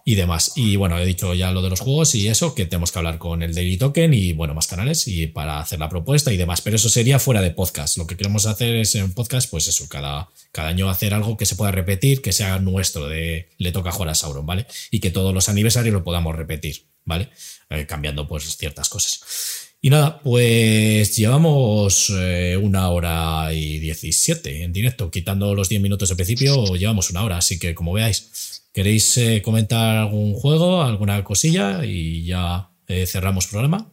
y 0.04 0.14
demás. 0.14 0.52
Y 0.56 0.76
bueno, 0.76 0.98
he 0.98 1.06
dicho 1.06 1.34
ya 1.34 1.52
lo 1.52 1.62
de 1.62 1.70
los 1.70 1.80
juegos 1.80 2.14
y 2.14 2.28
eso, 2.28 2.54
que 2.54 2.66
tenemos 2.66 2.90
que 2.90 2.98
hablar 2.98 3.18
con 3.18 3.42
el 3.42 3.54
Daily 3.54 3.76
Token 3.76 4.12
y 4.14 4.32
bueno, 4.32 4.54
más 4.54 4.66
canales 4.66 5.06
y 5.06 5.26
para 5.26 5.60
hacer 5.60 5.78
la 5.78 5.88
propuesta 5.88 6.32
y 6.32 6.36
demás. 6.36 6.60
Pero 6.60 6.76
eso 6.76 6.88
sería 6.88 7.18
fuera 7.18 7.40
de 7.40 7.50
podcast. 7.50 7.96
Lo 7.98 8.06
que 8.06 8.16
queremos 8.16 8.46
hacer 8.46 8.76
es 8.76 8.94
en 8.94 9.12
podcast, 9.12 9.50
pues 9.50 9.68
eso, 9.68 9.88
cada, 9.88 10.28
cada 10.50 10.68
año 10.68 10.90
hacer 10.90 11.14
algo 11.14 11.36
que 11.36 11.46
se 11.46 11.56
pueda 11.56 11.70
repetir, 11.70 12.22
que 12.22 12.32
sea 12.32 12.58
nuestro, 12.58 13.08
de 13.08 13.48
le 13.58 13.72
toca 13.72 13.92
jugar 13.92 14.10
a 14.10 14.14
Sauron, 14.14 14.46
¿vale? 14.46 14.66
Y 14.90 15.00
que 15.00 15.10
todos 15.10 15.32
los 15.32 15.48
aniversarios 15.48 15.92
lo 15.92 16.04
podamos 16.04 16.34
repetir, 16.34 16.86
¿vale? 17.04 17.28
Eh, 17.70 17.86
cambiando 17.86 18.26
pues 18.26 18.56
ciertas 18.56 18.88
cosas. 18.88 19.68
Y 19.84 19.90
nada, 19.90 20.20
pues 20.20 21.16
llevamos 21.16 22.12
eh, 22.16 22.56
una 22.56 22.88
hora 22.90 23.52
y 23.52 23.80
diecisiete 23.80 24.62
en 24.62 24.72
directo, 24.72 25.10
quitando 25.10 25.56
los 25.56 25.68
diez 25.68 25.82
minutos 25.82 26.08
de 26.08 26.14
principio, 26.14 26.76
llevamos 26.76 27.10
una 27.10 27.24
hora, 27.24 27.38
así 27.38 27.58
que 27.58 27.74
como 27.74 27.92
veáis, 27.92 28.51
¿Queréis 28.72 29.18
eh, 29.18 29.42
comentar 29.42 29.98
algún 29.98 30.32
juego, 30.32 30.82
alguna 30.82 31.22
cosilla 31.24 31.84
y 31.84 32.24
ya 32.24 32.70
eh, 32.86 33.06
cerramos 33.06 33.46
programa? 33.48 33.92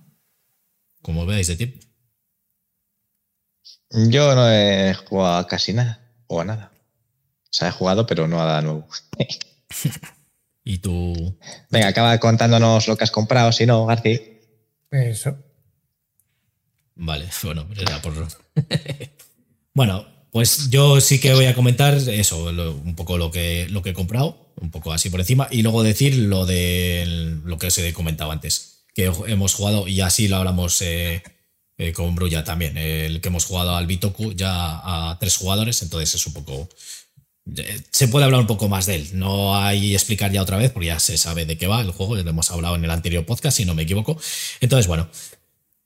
Como 1.01 1.25
veáis 1.25 1.47
de 1.47 1.57
tiempo. 1.57 1.79
Yo 3.91 4.35
no 4.35 4.49
he 4.49 4.93
jugado 4.93 5.45
casi 5.47 5.73
nada, 5.73 5.99
o 6.27 6.39
a 6.39 6.45
nada. 6.45 6.71
O 7.43 7.47
sea, 7.51 7.67
he 7.67 7.71
jugado, 7.71 8.05
pero 8.05 8.27
no 8.27 8.41
a 8.41 8.45
nada 8.45 8.61
nuevo. 8.61 8.87
¿Y 10.63 10.77
tú? 10.77 11.37
Venga, 11.69 11.87
acaba 11.87 12.17
contándonos 12.19 12.87
lo 12.87 12.95
que 12.95 13.03
has 13.03 13.11
comprado, 13.11 13.51
si 13.51 13.65
no, 13.65 13.85
García. 13.85 14.21
Eso. 14.91 15.37
Vale, 16.95 17.27
bueno, 17.43 17.67
era 17.77 18.01
por. 18.01 18.13
bueno, 19.73 20.05
pues 20.31 20.69
yo 20.69 21.01
sí 21.01 21.19
que 21.19 21.33
voy 21.33 21.45
a 21.45 21.55
comentar 21.55 21.95
eso, 21.95 22.45
un 22.45 22.95
poco 22.95 23.17
lo 23.17 23.29
que, 23.29 23.67
lo 23.69 23.81
que 23.81 23.89
he 23.89 23.93
comprado 23.93 24.48
un 24.61 24.71
poco 24.71 24.93
así 24.93 25.09
por 25.09 25.19
encima, 25.19 25.47
y 25.51 25.61
luego 25.61 25.83
decir 25.83 26.15
lo 26.15 26.45
de 26.45 27.37
lo 27.43 27.57
que 27.57 27.67
os 27.67 27.77
he 27.77 27.93
comentado 27.93 28.31
antes, 28.31 28.83
que 28.93 29.11
hemos 29.27 29.53
jugado, 29.53 29.87
y 29.87 30.01
así 30.01 30.27
lo 30.27 30.37
hablamos 30.37 30.81
eh, 30.81 31.23
eh, 31.77 31.93
con 31.93 32.15
Brulla 32.15 32.43
también, 32.43 32.77
el 32.77 33.21
que 33.21 33.29
hemos 33.29 33.45
jugado 33.45 33.75
al 33.75 33.87
Bitoku 33.87 34.33
ya 34.33 34.51
a 34.51 35.17
tres 35.19 35.37
jugadores, 35.37 35.81
entonces 35.81 36.15
es 36.15 36.27
un 36.27 36.33
poco... 36.33 36.69
Se 37.91 38.07
puede 38.09 38.25
hablar 38.25 38.41
un 38.41 38.47
poco 38.47 38.69
más 38.69 38.85
de 38.85 38.95
él, 38.95 39.09
no 39.13 39.55
hay 39.55 39.95
explicar 39.95 40.31
ya 40.31 40.41
otra 40.41 40.57
vez, 40.57 40.71
porque 40.71 40.87
ya 40.87 40.99
se 40.99 41.17
sabe 41.17 41.45
de 41.45 41.57
qué 41.57 41.65
va 41.65 41.81
el 41.81 41.91
juego, 41.91 42.15
ya 42.15 42.23
lo 42.23 42.29
hemos 42.29 42.51
hablado 42.51 42.75
en 42.75 42.83
el 42.83 42.91
anterior 42.91 43.25
podcast, 43.25 43.57
si 43.57 43.65
no 43.65 43.73
me 43.73 43.83
equivoco. 43.83 44.19
Entonces, 44.61 44.85
bueno, 44.85 45.09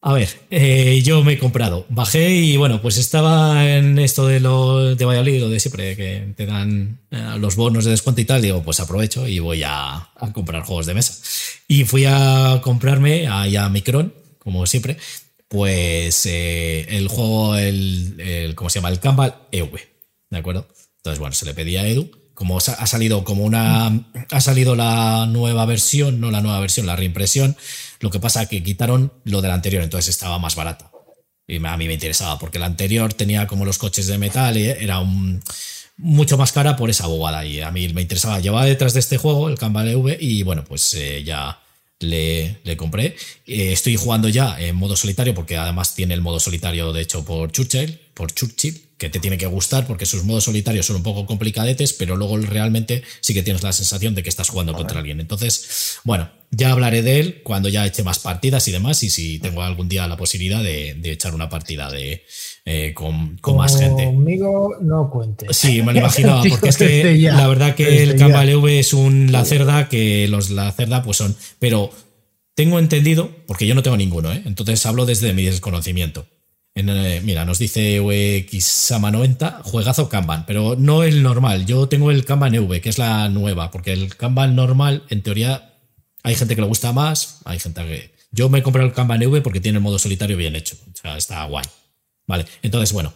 a 0.05 0.11
ver, 0.11 0.27
eh, 0.49 1.01
yo 1.01 1.23
me 1.23 1.33
he 1.33 1.39
comprado. 1.39 1.85
Bajé 1.87 2.29
y 2.29 2.57
bueno, 2.57 2.81
pues 2.81 2.97
estaba 2.97 3.65
en 3.65 3.97
esto 3.97 4.27
de 4.27 4.41
lo 4.41 4.95
de 4.95 5.05
Valladolid, 5.05 5.39
lo 5.39 5.49
de 5.49 5.61
siempre, 5.61 5.95
que 5.95 6.33
te 6.35 6.45
dan 6.45 6.99
eh, 7.09 7.35
los 7.39 7.55
bonos 7.55 7.85
de 7.85 7.91
descuento 7.91 8.19
y 8.19 8.25
tal. 8.25 8.41
Digo, 8.41 8.61
pues 8.63 8.81
aprovecho 8.81 9.25
y 9.25 9.39
voy 9.39 9.63
a, 9.65 10.09
comprar 10.33 10.63
juegos 10.63 10.87
de 10.87 10.93
mesa. 10.93 11.13
Y 11.69 11.85
fui 11.85 12.03
a 12.05 12.59
comprarme 12.61 13.27
a 13.27 13.69
Micron, 13.69 14.13
como 14.39 14.65
siempre, 14.65 14.97
pues 15.47 16.25
eh, 16.25 16.85
el 16.89 17.07
juego, 17.07 17.55
el, 17.55 18.19
el, 18.19 18.55
¿cómo 18.55 18.69
se 18.69 18.79
llama? 18.79 18.89
El 18.89 18.99
Campbell 18.99 19.31
EV. 19.53 19.79
¿De 20.29 20.37
acuerdo? 20.37 20.67
Entonces, 20.97 21.19
bueno, 21.19 21.33
se 21.33 21.45
le 21.45 21.53
pedía 21.53 21.83
a 21.83 21.87
Edu. 21.87 22.11
Como 22.33 22.57
ha 22.57 22.87
salido 22.87 23.23
como 23.23 23.45
una. 23.45 24.09
Ha 24.31 24.41
salido 24.41 24.75
la 24.75 25.27
nueva 25.27 25.65
versión, 25.65 26.19
no 26.19 26.29
la 26.29 26.41
nueva 26.41 26.59
versión, 26.59 26.87
la 26.87 26.97
reimpresión 26.97 27.55
lo 28.03 28.09
que 28.09 28.19
pasa 28.19 28.41
es 28.41 28.49
que 28.49 28.61
quitaron 28.61 29.13
lo 29.23 29.41
del 29.41 29.51
anterior, 29.51 29.81
entonces 29.81 30.09
estaba 30.09 30.37
más 30.37 30.57
barata. 30.57 30.91
Y 31.47 31.65
a 31.65 31.77
mí 31.77 31.87
me 31.87 31.93
interesaba, 31.93 32.37
porque 32.37 32.57
el 32.57 32.65
anterior 32.65 33.13
tenía 33.13 33.47
como 33.47 33.63
los 33.63 33.77
coches 33.77 34.07
de 34.07 34.17
metal, 34.17 34.57
y 34.57 34.65
era 34.65 34.99
un, 34.99 35.41
mucho 35.95 36.37
más 36.37 36.51
cara 36.51 36.75
por 36.75 36.89
esa 36.89 37.07
bobada. 37.07 37.45
Y 37.45 37.61
a 37.61 37.71
mí 37.71 37.87
me 37.93 38.01
interesaba. 38.01 38.41
Llevaba 38.41 38.65
detrás 38.65 38.93
de 38.93 38.99
este 38.99 39.17
juego, 39.17 39.47
el 39.47 39.57
Kanban 39.57 39.87
EV, 39.87 40.17
y 40.19 40.43
bueno, 40.43 40.65
pues 40.65 40.93
eh, 40.95 41.23
ya 41.23 41.62
le, 42.03 42.59
le 42.63 42.77
compré. 42.77 43.15
Eh, 43.45 43.73
estoy 43.73 43.95
jugando 43.95 44.29
ya 44.29 44.59
en 44.59 44.75
modo 44.75 44.95
solitario, 44.95 45.33
porque 45.33 45.57
además 45.57 45.95
tiene 45.95 46.13
el 46.13 46.21
modo 46.21 46.39
solitario, 46.39 46.93
de 46.93 47.01
hecho, 47.01 47.25
por 47.25 47.51
Churchill, 47.51 47.99
por 48.13 48.31
Churchill, 48.33 48.81
que 48.97 49.09
te 49.09 49.19
tiene 49.19 49.37
que 49.37 49.47
gustar, 49.47 49.87
porque 49.87 50.05
sus 50.05 50.23
modos 50.23 50.45
solitarios 50.45 50.85
son 50.85 50.97
un 50.97 51.03
poco 51.03 51.25
complicadetes, 51.25 51.93
pero 51.93 52.15
luego 52.15 52.37
realmente 52.37 53.03
sí 53.21 53.33
que 53.33 53.43
tienes 53.43 53.63
la 53.63 53.73
sensación 53.73 54.15
de 54.15 54.23
que 54.23 54.29
estás 54.29 54.49
jugando 54.49 54.73
contra 54.73 54.99
alguien. 54.99 55.19
Entonces, 55.19 55.99
bueno, 56.03 56.29
ya 56.51 56.71
hablaré 56.71 57.01
de 57.01 57.19
él 57.19 57.41
cuando 57.43 57.69
ya 57.69 57.85
eche 57.85 58.03
más 58.03 58.19
partidas 58.19 58.67
y 58.67 58.71
demás, 58.71 59.03
y 59.03 59.09
si 59.09 59.39
tengo 59.39 59.63
algún 59.63 59.89
día 59.89 60.07
la 60.07 60.15
posibilidad 60.17 60.63
de, 60.63 60.93
de 60.93 61.11
echar 61.11 61.33
una 61.35 61.49
partida 61.49 61.91
de, 61.91 62.23
eh, 62.65 62.93
con, 62.93 63.37
con 63.37 63.57
más 63.57 63.77
gente. 63.77 64.05
Conmigo 64.05 64.77
no 64.81 65.09
cuentes. 65.09 65.55
Sí, 65.55 65.81
me 65.81 65.93
lo 65.93 65.99
imaginaba, 65.99 66.43
porque 66.49 66.69
es 66.69 66.77
que 66.77 66.85
Desde 66.85 67.19
ya. 67.19 67.35
la 67.35 67.47
verdad 67.47 67.75
que 67.75 68.03
el. 68.03 68.15
Canva 68.15 68.45
LV 68.45 68.67
es 68.79 68.93
un 68.93 69.31
Lacerda 69.31 69.89
que 69.89 70.27
los 70.29 70.49
Lacerda 70.49 71.03
pues 71.03 71.17
son. 71.17 71.35
Pero 71.59 71.89
tengo 72.55 72.79
entendido, 72.79 73.31
porque 73.47 73.67
yo 73.67 73.75
no 73.75 73.83
tengo 73.83 73.97
ninguno, 73.97 74.31
¿eh? 74.31 74.41
entonces 74.45 74.85
hablo 74.85 75.05
desde 75.05 75.33
mi 75.33 75.43
desconocimiento. 75.43 76.25
En, 76.75 76.89
eh, 76.89 77.21
mira, 77.23 77.45
nos 77.45 77.59
dice 77.59 78.01
Xama90, 78.01 79.61
juegazo 79.63 80.09
Kanban, 80.09 80.45
pero 80.45 80.75
no 80.77 81.03
el 81.03 81.21
normal. 81.21 81.65
Yo 81.65 81.87
tengo 81.87 82.11
el 82.11 82.25
Kanban 82.25 82.55
EV, 82.55 82.81
que 82.81 82.89
es 82.89 82.97
la 82.97 83.29
nueva, 83.29 83.71
porque 83.71 83.91
el 83.93 84.15
Kanban 84.15 84.55
normal, 84.55 85.03
en 85.09 85.21
teoría, 85.21 85.73
hay 86.23 86.35
gente 86.35 86.55
que 86.55 86.61
le 86.61 86.67
gusta 86.67 86.93
más, 86.93 87.39
hay 87.45 87.59
gente 87.59 87.83
que. 87.85 88.13
Yo 88.31 88.49
me 88.49 88.59
he 88.59 88.63
comprado 88.63 88.87
el 88.87 88.95
Kanban 88.95 89.21
EV 89.21 89.43
porque 89.43 89.59
tiene 89.59 89.77
el 89.77 89.83
modo 89.83 89.99
solitario 89.99 90.37
bien 90.37 90.55
hecho. 90.55 90.75
O 90.91 90.97
sea, 90.97 91.17
está 91.17 91.43
guay. 91.43 91.65
Vale, 92.27 92.45
entonces, 92.61 92.93
bueno, 92.93 93.13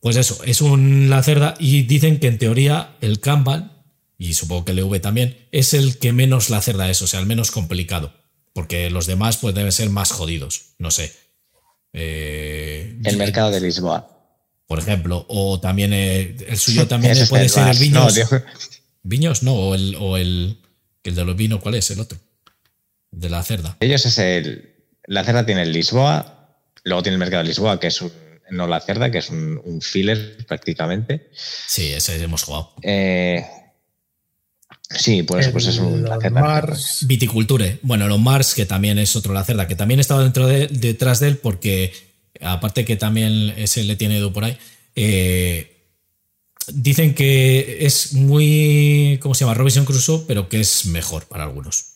pues 0.00 0.16
eso, 0.16 0.42
es 0.44 0.60
un 0.60 1.10
Lacerda 1.10 1.54
y 1.58 1.82
dicen 1.82 2.18
que 2.20 2.26
en 2.28 2.38
teoría 2.38 2.96
el 3.00 3.20
Kanban, 3.20 3.72
y 4.18 4.34
supongo 4.34 4.64
que 4.64 4.72
el 4.72 4.80
EV 4.80 5.00
también, 5.00 5.46
es 5.52 5.74
el 5.74 5.98
que 5.98 6.12
menos 6.12 6.50
Lacerda 6.50 6.90
es, 6.90 7.00
o 7.02 7.06
sea, 7.06 7.20
el 7.20 7.26
menos 7.26 7.50
complicado. 7.50 8.14
Porque 8.52 8.90
los 8.90 9.06
demás 9.06 9.36
pues 9.36 9.54
deben 9.54 9.70
ser 9.72 9.90
más 9.90 10.10
jodidos, 10.10 10.74
no 10.78 10.90
sé. 10.90 11.12
Eh, 11.92 12.98
El 13.04 13.16
mercado 13.16 13.50
de 13.50 13.60
Lisboa. 13.60 14.08
por 14.66 14.78
ejemplo, 14.78 15.24
o 15.28 15.60
también 15.60 15.92
eh, 15.92 16.36
el 16.46 16.58
suyo 16.58 16.86
también 16.86 17.12
es 17.12 17.28
puede 17.28 17.48
ser 17.48 17.68
el. 17.68 17.78
Viños. 17.78 18.16
No. 18.30 18.42
Viños, 19.02 19.42
no, 19.42 19.54
o 19.54 19.74
el, 19.74 19.96
o 19.98 20.16
el, 20.16 20.58
el 21.04 21.14
de 21.14 21.24
los 21.24 21.36
vinos, 21.36 21.60
¿cuál 21.60 21.76
es? 21.76 21.90
El 21.90 22.00
otro. 22.00 22.18
De 23.10 23.28
la 23.30 23.42
cerda. 23.42 23.76
Ellos 23.80 24.04
es 24.06 24.18
el. 24.18 24.74
La 25.06 25.24
cerda 25.24 25.46
tiene 25.46 25.62
el 25.62 25.72
Lisboa, 25.72 26.58
luego 26.84 27.02
tiene 27.02 27.14
el 27.14 27.20
mercado 27.20 27.42
de 27.42 27.48
Lisboa, 27.48 27.80
que 27.80 27.86
es 27.88 28.00
un. 28.02 28.12
No 28.50 28.66
la 28.66 28.80
cerda, 28.80 29.10
que 29.10 29.18
es 29.18 29.30
un, 29.30 29.60
un 29.64 29.80
filler 29.80 30.44
prácticamente. 30.46 31.30
Sí, 31.34 31.92
ese 31.92 32.22
hemos 32.22 32.42
jugado. 32.42 32.72
Eh, 32.82 33.44
sí, 34.90 35.22
pues, 35.22 35.48
pues 35.48 35.66
es 35.66 35.78
un. 35.78 36.02
Mars, 36.32 37.04
Viticulture. 37.06 37.78
Bueno, 37.82 38.08
los 38.08 38.18
Mars, 38.20 38.54
que 38.54 38.66
también 38.66 38.98
es 38.98 39.14
otro 39.16 39.32
Lacerda, 39.32 39.66
que 39.68 39.76
también 39.76 40.00
estaba 40.00 40.22
dentro 40.22 40.46
de, 40.46 40.66
detrás 40.68 41.20
de 41.20 41.28
él, 41.28 41.36
porque 41.38 41.92
aparte 42.40 42.84
que 42.84 42.96
también 42.96 43.54
ese 43.56 43.84
le 43.84 43.96
tiene 43.96 44.18
Edu 44.18 44.32
por 44.32 44.44
ahí, 44.44 44.58
eh, 44.96 45.86
dicen 46.72 47.14
que 47.14 47.78
es 47.86 48.12
muy, 48.14 49.18
¿cómo 49.22 49.34
se 49.34 49.44
llama? 49.44 49.54
Robinson 49.54 49.84
Crusoe, 49.84 50.24
pero 50.26 50.48
que 50.48 50.60
es 50.60 50.86
mejor 50.86 51.26
para 51.26 51.44
algunos. 51.44 51.86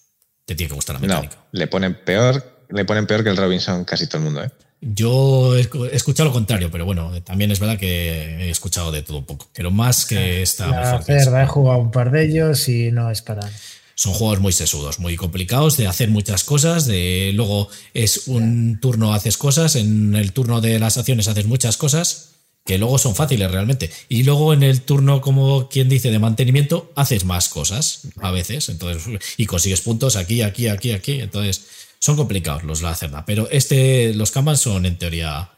Te 0.44 0.54
tiene 0.54 0.68
que 0.68 0.74
gustar 0.74 0.94
la 0.96 1.00
No, 1.00 1.06
mecánica. 1.22 1.44
le 1.52 1.66
ponen 1.66 1.94
peor, 2.04 2.66
le 2.68 2.84
ponen 2.84 3.06
peor 3.06 3.24
que 3.24 3.30
el 3.30 3.36
Robinson 3.36 3.84
casi 3.84 4.06
todo 4.06 4.18
el 4.18 4.24
mundo, 4.24 4.44
¿eh? 4.44 4.50
Yo 4.92 5.56
he 5.56 5.62
escu- 5.68 5.88
he 5.90 5.96
escuchado 5.96 6.28
lo 6.28 6.32
contrario, 6.34 6.70
pero 6.70 6.84
bueno, 6.84 7.10
también 7.22 7.50
es 7.50 7.58
verdad 7.60 7.78
que 7.78 8.46
he 8.46 8.50
escuchado 8.50 8.92
de 8.92 9.02
todo 9.02 9.18
un 9.18 9.24
poco. 9.24 9.48
Pero 9.54 9.70
más 9.70 10.04
que 10.04 10.16
la 10.16 10.42
ese. 10.42 11.24
cerda, 11.24 11.42
he 11.42 11.46
jugado 11.46 11.78
un 11.78 11.90
par 11.90 12.10
de 12.10 12.24
ellos 12.26 12.68
y 12.68 12.90
no 12.92 13.10
es 13.10 13.22
para. 13.22 13.50
son 13.96 14.12
juegos 14.12 14.40
muy 14.40 14.52
sesudos, 14.52 14.98
muy 14.98 15.16
complicados 15.16 15.76
de 15.76 15.86
hacer 15.86 16.10
muchas 16.10 16.42
cosas, 16.44 16.84
de 16.86 17.30
luego 17.34 17.68
es 17.94 18.26
un 18.26 18.78
turno 18.80 19.14
haces 19.14 19.36
cosas, 19.36 19.76
en 19.76 20.16
el 20.16 20.32
turno 20.32 20.60
de 20.60 20.78
las 20.80 20.98
acciones 20.98 21.28
haces 21.28 21.46
muchas 21.46 21.76
cosas 21.76 22.30
que 22.66 22.76
luego 22.78 22.98
son 22.98 23.14
fáciles 23.14 23.50
realmente. 23.50 23.90
Y 24.08 24.22
luego 24.24 24.52
en 24.52 24.62
el 24.64 24.80
turno, 24.80 25.20
como 25.20 25.68
quien 25.68 25.88
dice, 25.88 26.10
de 26.10 26.18
mantenimiento, 26.18 26.90
haces 26.96 27.24
más 27.24 27.48
cosas 27.50 28.08
a 28.20 28.30
veces. 28.32 28.68
Entonces, 28.70 29.02
y 29.36 29.44
consigues 29.46 29.82
puntos 29.82 30.16
aquí, 30.16 30.40
aquí, 30.42 30.68
aquí, 30.68 30.90
aquí. 30.92 31.20
Entonces, 31.20 31.66
son 32.04 32.16
complicados 32.16 32.64
los 32.64 32.82
Lacerda. 32.82 33.24
Pero 33.24 33.48
este, 33.50 34.12
los 34.12 34.30
Kanban 34.30 34.58
son 34.58 34.84
en 34.84 34.98
teoría 34.98 35.50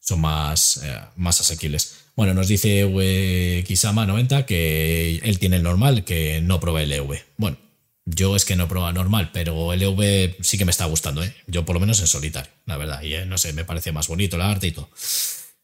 son 0.00 0.20
más, 0.20 0.80
eh, 0.82 0.98
más 1.14 1.40
asequibles. 1.40 1.94
Bueno, 2.16 2.34
nos 2.34 2.48
dice 2.48 2.84
Kisama90 2.84 4.44
que 4.44 5.18
él 5.22 5.38
tiene 5.38 5.58
el 5.58 5.62
normal, 5.62 6.02
que 6.02 6.40
no 6.40 6.58
prueba 6.58 6.82
el 6.82 6.90
EV. 6.90 7.22
Bueno, 7.36 7.56
yo 8.04 8.34
es 8.34 8.44
que 8.44 8.56
no 8.56 8.66
prueba 8.66 8.92
normal, 8.92 9.30
pero 9.32 9.72
el 9.72 9.80
EV 9.80 10.38
sí 10.40 10.58
que 10.58 10.64
me 10.64 10.72
está 10.72 10.86
gustando, 10.86 11.22
¿eh? 11.22 11.32
Yo 11.46 11.64
por 11.64 11.74
lo 11.74 11.80
menos 11.80 12.00
en 12.00 12.08
solitario, 12.08 12.50
la 12.66 12.78
verdad. 12.78 13.00
Y 13.02 13.14
eh, 13.14 13.24
no 13.24 13.38
sé, 13.38 13.52
me 13.52 13.64
parece 13.64 13.92
más 13.92 14.08
bonito 14.08 14.34
el 14.34 14.42
arte 14.42 14.66
y 14.66 14.72
todo. 14.72 14.90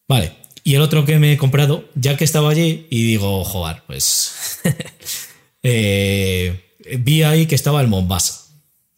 Vale, 0.06 0.36
y 0.62 0.76
el 0.76 0.82
otro 0.82 1.04
que 1.04 1.18
me 1.18 1.32
he 1.32 1.36
comprado, 1.36 1.88
ya 1.96 2.16
que 2.16 2.22
estaba 2.22 2.50
allí, 2.50 2.86
y 2.90 3.02
digo, 3.02 3.42
joder, 3.42 3.82
pues. 3.88 4.60
eh, 5.64 6.76
vi 7.00 7.24
ahí 7.24 7.46
que 7.46 7.56
estaba 7.56 7.80
el 7.80 7.88
Mombasa. 7.88 8.46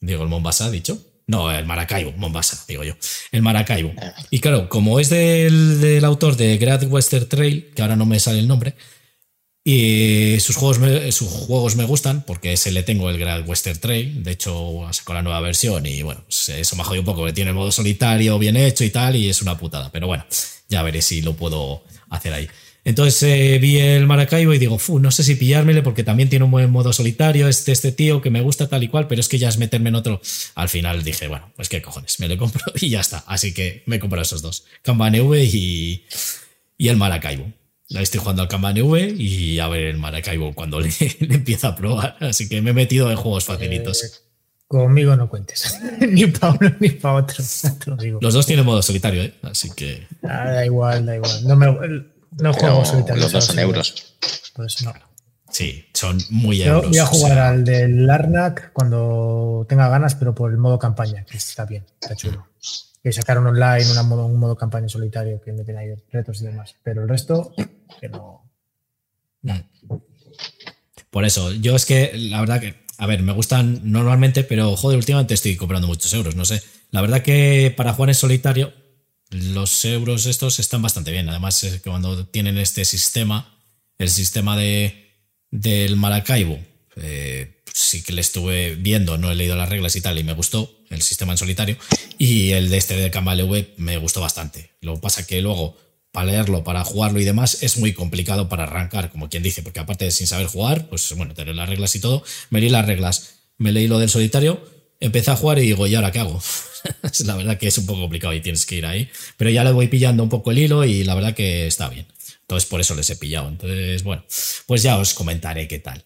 Digo, 0.00 0.22
el 0.22 0.28
Mombasa, 0.28 0.70
dicho. 0.70 1.06
No, 1.30 1.48
el 1.52 1.64
Maracaibo, 1.64 2.12
Mombasa, 2.16 2.64
digo 2.66 2.82
yo. 2.82 2.94
El 3.30 3.42
Maracaibo. 3.42 3.92
Y 4.30 4.40
claro, 4.40 4.68
como 4.68 4.98
es 4.98 5.10
del, 5.10 5.80
del 5.80 6.04
autor 6.04 6.36
de 6.36 6.58
Great 6.58 6.82
Western 6.88 7.28
Trail, 7.28 7.70
que 7.72 7.82
ahora 7.82 7.94
no 7.94 8.04
me 8.04 8.18
sale 8.18 8.40
el 8.40 8.48
nombre, 8.48 8.74
y 9.62 10.40
sus 10.40 10.56
juegos 10.56 10.80
me, 10.80 11.12
sus 11.12 11.28
juegos 11.28 11.76
me 11.76 11.84
gustan 11.84 12.22
porque 12.22 12.54
ese 12.54 12.72
le 12.72 12.82
tengo 12.82 13.08
el 13.10 13.16
Great 13.16 13.46
Western 13.48 13.78
Trail. 13.78 14.24
De 14.24 14.32
hecho, 14.32 14.88
sacó 14.90 15.14
la 15.14 15.22
nueva 15.22 15.38
versión 15.38 15.86
y 15.86 16.02
bueno, 16.02 16.22
pues 16.24 16.48
eso 16.48 16.74
me 16.74 16.82
ha 16.82 16.84
jodido 16.84 17.02
un 17.02 17.06
poco. 17.06 17.24
que 17.24 17.32
Tiene 17.32 17.50
el 17.50 17.56
modo 17.56 17.70
solitario 17.70 18.36
bien 18.36 18.56
hecho 18.56 18.82
y 18.82 18.90
tal, 18.90 19.14
y 19.14 19.28
es 19.28 19.40
una 19.40 19.56
putada. 19.56 19.92
Pero 19.92 20.08
bueno, 20.08 20.26
ya 20.68 20.82
veré 20.82 21.00
si 21.00 21.22
lo 21.22 21.34
puedo 21.34 21.84
hacer 22.08 22.32
ahí. 22.32 22.48
Entonces 22.84 23.22
eh, 23.22 23.58
vi 23.58 23.78
el 23.78 24.06
Maracaibo 24.06 24.54
y 24.54 24.58
digo, 24.58 24.78
no 25.00 25.10
sé 25.10 25.22
si 25.22 25.34
pillármele 25.34 25.82
porque 25.82 26.02
también 26.02 26.28
tiene 26.28 26.44
un 26.44 26.50
buen 26.50 26.70
modo 26.70 26.92
solitario. 26.92 27.48
Este, 27.48 27.72
este 27.72 27.92
tío 27.92 28.22
que 28.22 28.30
me 28.30 28.40
gusta 28.40 28.68
tal 28.68 28.82
y 28.82 28.88
cual, 28.88 29.06
pero 29.06 29.20
es 29.20 29.28
que 29.28 29.38
ya 29.38 29.48
es 29.48 29.58
meterme 29.58 29.90
en 29.90 29.96
otro. 29.96 30.20
Al 30.54 30.68
final 30.68 31.02
dije, 31.02 31.28
bueno, 31.28 31.52
pues 31.56 31.68
qué 31.68 31.82
cojones, 31.82 32.18
me 32.20 32.28
lo 32.28 32.36
compro 32.38 32.64
y 32.80 32.88
ya 32.90 33.00
está. 33.00 33.24
Así 33.26 33.52
que 33.52 33.82
me 33.86 34.00
compro 34.00 34.20
esos 34.22 34.42
dos: 34.42 34.64
Kanban 34.82 35.18
V 35.20 35.44
y, 35.44 36.04
y 36.78 36.88
el 36.88 36.96
Maracaibo. 36.96 37.52
La 37.88 38.00
estoy 38.00 38.20
jugando 38.20 38.42
al 38.42 38.48
Kanban 38.48 38.80
V 38.80 39.14
y 39.18 39.58
a 39.58 39.66
ver 39.68 39.82
el 39.82 39.98
Maracaibo 39.98 40.54
cuando 40.54 40.80
le, 40.80 40.90
le 41.20 41.34
empieza 41.34 41.68
a 41.68 41.76
probar. 41.76 42.16
Así 42.20 42.48
que 42.48 42.62
me 42.62 42.70
he 42.70 42.74
metido 42.74 43.10
en 43.10 43.16
juegos 43.16 43.44
facilitos. 43.44 44.04
Eh, 44.04 44.10
conmigo 44.66 45.16
no 45.16 45.28
cuentes. 45.28 45.78
ni 46.00 46.26
para 46.26 46.52
uno 46.52 46.72
ni 46.78 46.90
para 46.90 47.16
otro. 47.16 47.44
Te 47.84 47.90
lo 47.90 47.96
digo. 47.96 48.18
Los 48.22 48.32
dos 48.32 48.46
tienen 48.46 48.64
modo 48.64 48.80
solitario, 48.80 49.22
¿eh? 49.24 49.34
Así 49.42 49.70
que. 49.74 50.06
Ah, 50.22 50.50
da 50.50 50.64
igual, 50.64 51.04
da 51.04 51.16
igual. 51.16 51.44
No, 51.44 51.56
me, 51.56 51.66
no 52.32 52.52
juego 52.52 52.84
solitario. 52.84 53.22
los 53.22 53.32
dos 53.32 53.44
son 53.44 53.58
euros. 53.58 54.14
Por 54.54 54.66
eso 54.66 54.84
no. 54.84 54.94
Sí, 55.50 55.84
son 55.92 56.18
muy 56.30 56.58
Yo 56.58 56.76
euros. 56.76 56.90
voy 56.90 56.98
a 56.98 57.04
o 57.04 57.06
jugar 57.06 57.32
sea, 57.32 57.48
al 57.48 57.64
del 57.64 58.06
Larnak 58.06 58.72
cuando 58.72 59.66
tenga 59.68 59.88
ganas, 59.88 60.14
pero 60.14 60.34
por 60.34 60.50
el 60.50 60.58
modo 60.58 60.78
campaña, 60.78 61.24
que 61.24 61.36
está 61.36 61.64
bien, 61.64 61.84
está 62.00 62.14
chulo. 62.14 62.46
Que 63.02 63.12
sacaron 63.12 63.46
online 63.46 63.90
una 63.90 64.02
modo, 64.02 64.26
un 64.26 64.38
modo 64.38 64.56
campaña 64.56 64.88
solitario 64.88 65.40
que 65.40 65.52
meten 65.52 65.76
ahí 65.76 65.88
retos 66.12 66.40
y 66.42 66.44
demás. 66.44 66.76
Pero 66.82 67.02
el 67.02 67.08
resto, 67.08 67.52
que 68.00 68.08
no. 68.08 68.44
Por 71.10 71.24
eso, 71.24 71.50
yo 71.52 71.74
es 71.74 71.86
que 71.86 72.12
la 72.14 72.40
verdad 72.40 72.60
que, 72.60 72.84
a 72.98 73.06
ver, 73.06 73.22
me 73.22 73.32
gustan 73.32 73.80
normalmente, 73.90 74.44
pero 74.44 74.76
joder, 74.76 74.98
últimamente 74.98 75.34
estoy 75.34 75.56
comprando 75.56 75.88
muchos 75.88 76.12
euros, 76.12 76.36
no 76.36 76.44
sé. 76.44 76.62
La 76.90 77.00
verdad 77.00 77.22
que 77.22 77.74
para 77.76 77.94
jugar 77.94 78.10
en 78.10 78.14
solitario, 78.14 78.72
los 79.30 79.84
euros 79.84 80.26
estos 80.26 80.58
están 80.58 80.82
bastante 80.82 81.12
bien. 81.12 81.28
Además, 81.28 81.64
cuando 81.84 82.26
tienen 82.26 82.58
este 82.58 82.84
sistema, 82.84 83.56
el 83.98 84.10
sistema 84.10 84.56
de, 84.56 85.12
del 85.50 85.96
Maracaibo, 85.96 86.58
eh, 86.96 87.62
sí 87.72 88.02
que 88.02 88.12
le 88.12 88.20
estuve 88.20 88.74
viendo, 88.74 89.18
no 89.18 89.30
he 89.30 89.34
leído 89.34 89.56
las 89.56 89.68
reglas 89.68 89.94
y 89.96 90.00
tal, 90.00 90.18
y 90.18 90.24
me 90.24 90.32
gustó 90.32 90.74
el 90.90 91.02
sistema 91.02 91.32
en 91.32 91.38
solitario. 91.38 91.76
Y 92.18 92.50
el 92.50 92.68
de 92.68 92.76
este 92.76 92.96
de 92.96 93.08
V 93.08 93.74
me 93.76 93.96
gustó 93.98 94.20
bastante. 94.20 94.70
Lo 94.80 94.94
que 94.94 95.00
pasa 95.00 95.26
que 95.26 95.40
luego, 95.40 95.78
para 96.12 96.26
leerlo, 96.26 96.64
para 96.64 96.84
jugarlo 96.84 97.20
y 97.20 97.24
demás, 97.24 97.62
es 97.62 97.78
muy 97.78 97.92
complicado 97.92 98.48
para 98.48 98.64
arrancar, 98.64 99.10
como 99.10 99.28
quien 99.28 99.42
dice, 99.42 99.62
porque 99.62 99.80
aparte 99.80 100.06
de 100.06 100.10
sin 100.10 100.26
saber 100.26 100.48
jugar, 100.48 100.88
pues 100.88 101.14
bueno, 101.16 101.34
tener 101.34 101.54
las 101.54 101.68
reglas 101.68 101.94
y 101.94 102.00
todo, 102.00 102.24
me 102.50 102.60
leí 102.60 102.68
las 102.68 102.86
reglas, 102.86 103.34
me 103.58 103.70
leí 103.70 103.86
lo 103.86 103.98
del 103.98 104.10
solitario, 104.10 104.60
empecé 105.00 105.30
a 105.30 105.36
jugar 105.36 105.58
y 105.58 105.62
digo, 105.62 105.86
¿y 105.86 105.94
ahora 105.94 106.12
qué 106.12 106.20
hago? 106.20 106.40
La 107.24 107.36
verdad 107.36 107.58
que 107.58 107.68
es 107.68 107.78
un 107.78 107.86
poco 107.86 108.02
complicado 108.02 108.32
y 108.32 108.40
tienes 108.40 108.64
que 108.66 108.76
ir 108.76 108.86
ahí, 108.86 109.08
pero 109.36 109.50
ya 109.50 109.64
le 109.64 109.72
voy 109.72 109.88
pillando 109.88 110.22
un 110.22 110.28
poco 110.28 110.50
el 110.50 110.58
hilo 110.58 110.84
y 110.84 111.04
la 111.04 111.14
verdad 111.14 111.34
que 111.34 111.66
está 111.66 111.88
bien. 111.88 112.06
Entonces 112.42 112.68
por 112.68 112.80
eso 112.80 112.94
les 112.94 113.08
he 113.10 113.16
pillado. 113.16 113.48
Entonces, 113.48 114.02
bueno, 114.02 114.24
pues 114.66 114.82
ya 114.82 114.98
os 114.98 115.14
comentaré 115.14 115.68
qué 115.68 115.78
tal. 115.78 116.04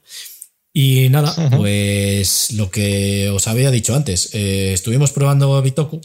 Y 0.73 1.09
nada, 1.09 1.35
pues 1.57 2.53
lo 2.53 2.71
que 2.71 3.31
os 3.31 3.47
había 3.47 3.71
dicho 3.71 3.95
antes, 3.95 4.35
eh, 4.35 4.73
estuvimos 4.73 5.13
probando 5.13 5.63
Bitoku 5.63 6.01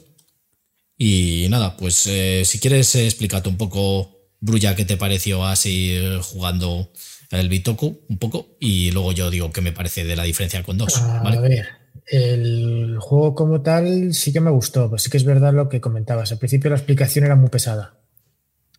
y 1.02 1.48
nada, 1.50 1.78
pues 1.78 2.06
eh, 2.08 2.44
si 2.46 2.60
quieres 2.60 2.94
eh, 2.96 3.06
explícate 3.06 3.48
un 3.48 3.56
poco, 3.56 4.30
Brulla, 4.42 4.76
qué 4.76 4.84
te 4.84 4.98
pareció 4.98 5.46
así 5.46 5.92
eh, 5.94 6.20
jugando 6.22 6.92
el 7.32 7.48
Bitoku 7.48 8.02
un 8.10 8.18
poco 8.18 8.58
y 8.60 8.92
luego 8.92 9.14
yo 9.14 9.32
digo 9.32 9.52
qué 9.52 9.62
me 9.62 9.72
parece 9.72 10.04
de 10.04 10.18
la 10.18 10.24
diferencia 10.24 10.62
con 10.62 10.78
dos. 10.78 10.98
A 10.98 11.24
¿vale? 11.24 11.40
ver, 11.40 11.68
el 12.12 12.98
juego 13.00 13.36
como 13.36 13.62
tal 13.62 14.14
sí 14.14 14.34
que 14.34 14.42
me 14.42 14.50
gustó, 14.50 14.90
pero 14.90 14.98
sí 14.98 15.10
que 15.10 15.18
es 15.18 15.26
verdad 15.26 15.54
lo 15.54 15.70
que 15.70 15.82
comentabas. 15.82 16.32
Al 16.32 16.40
principio 16.40 16.70
la 16.70 16.78
explicación 16.78 17.26
era 17.26 17.36
muy 17.36 17.50
pesada, 17.50 17.96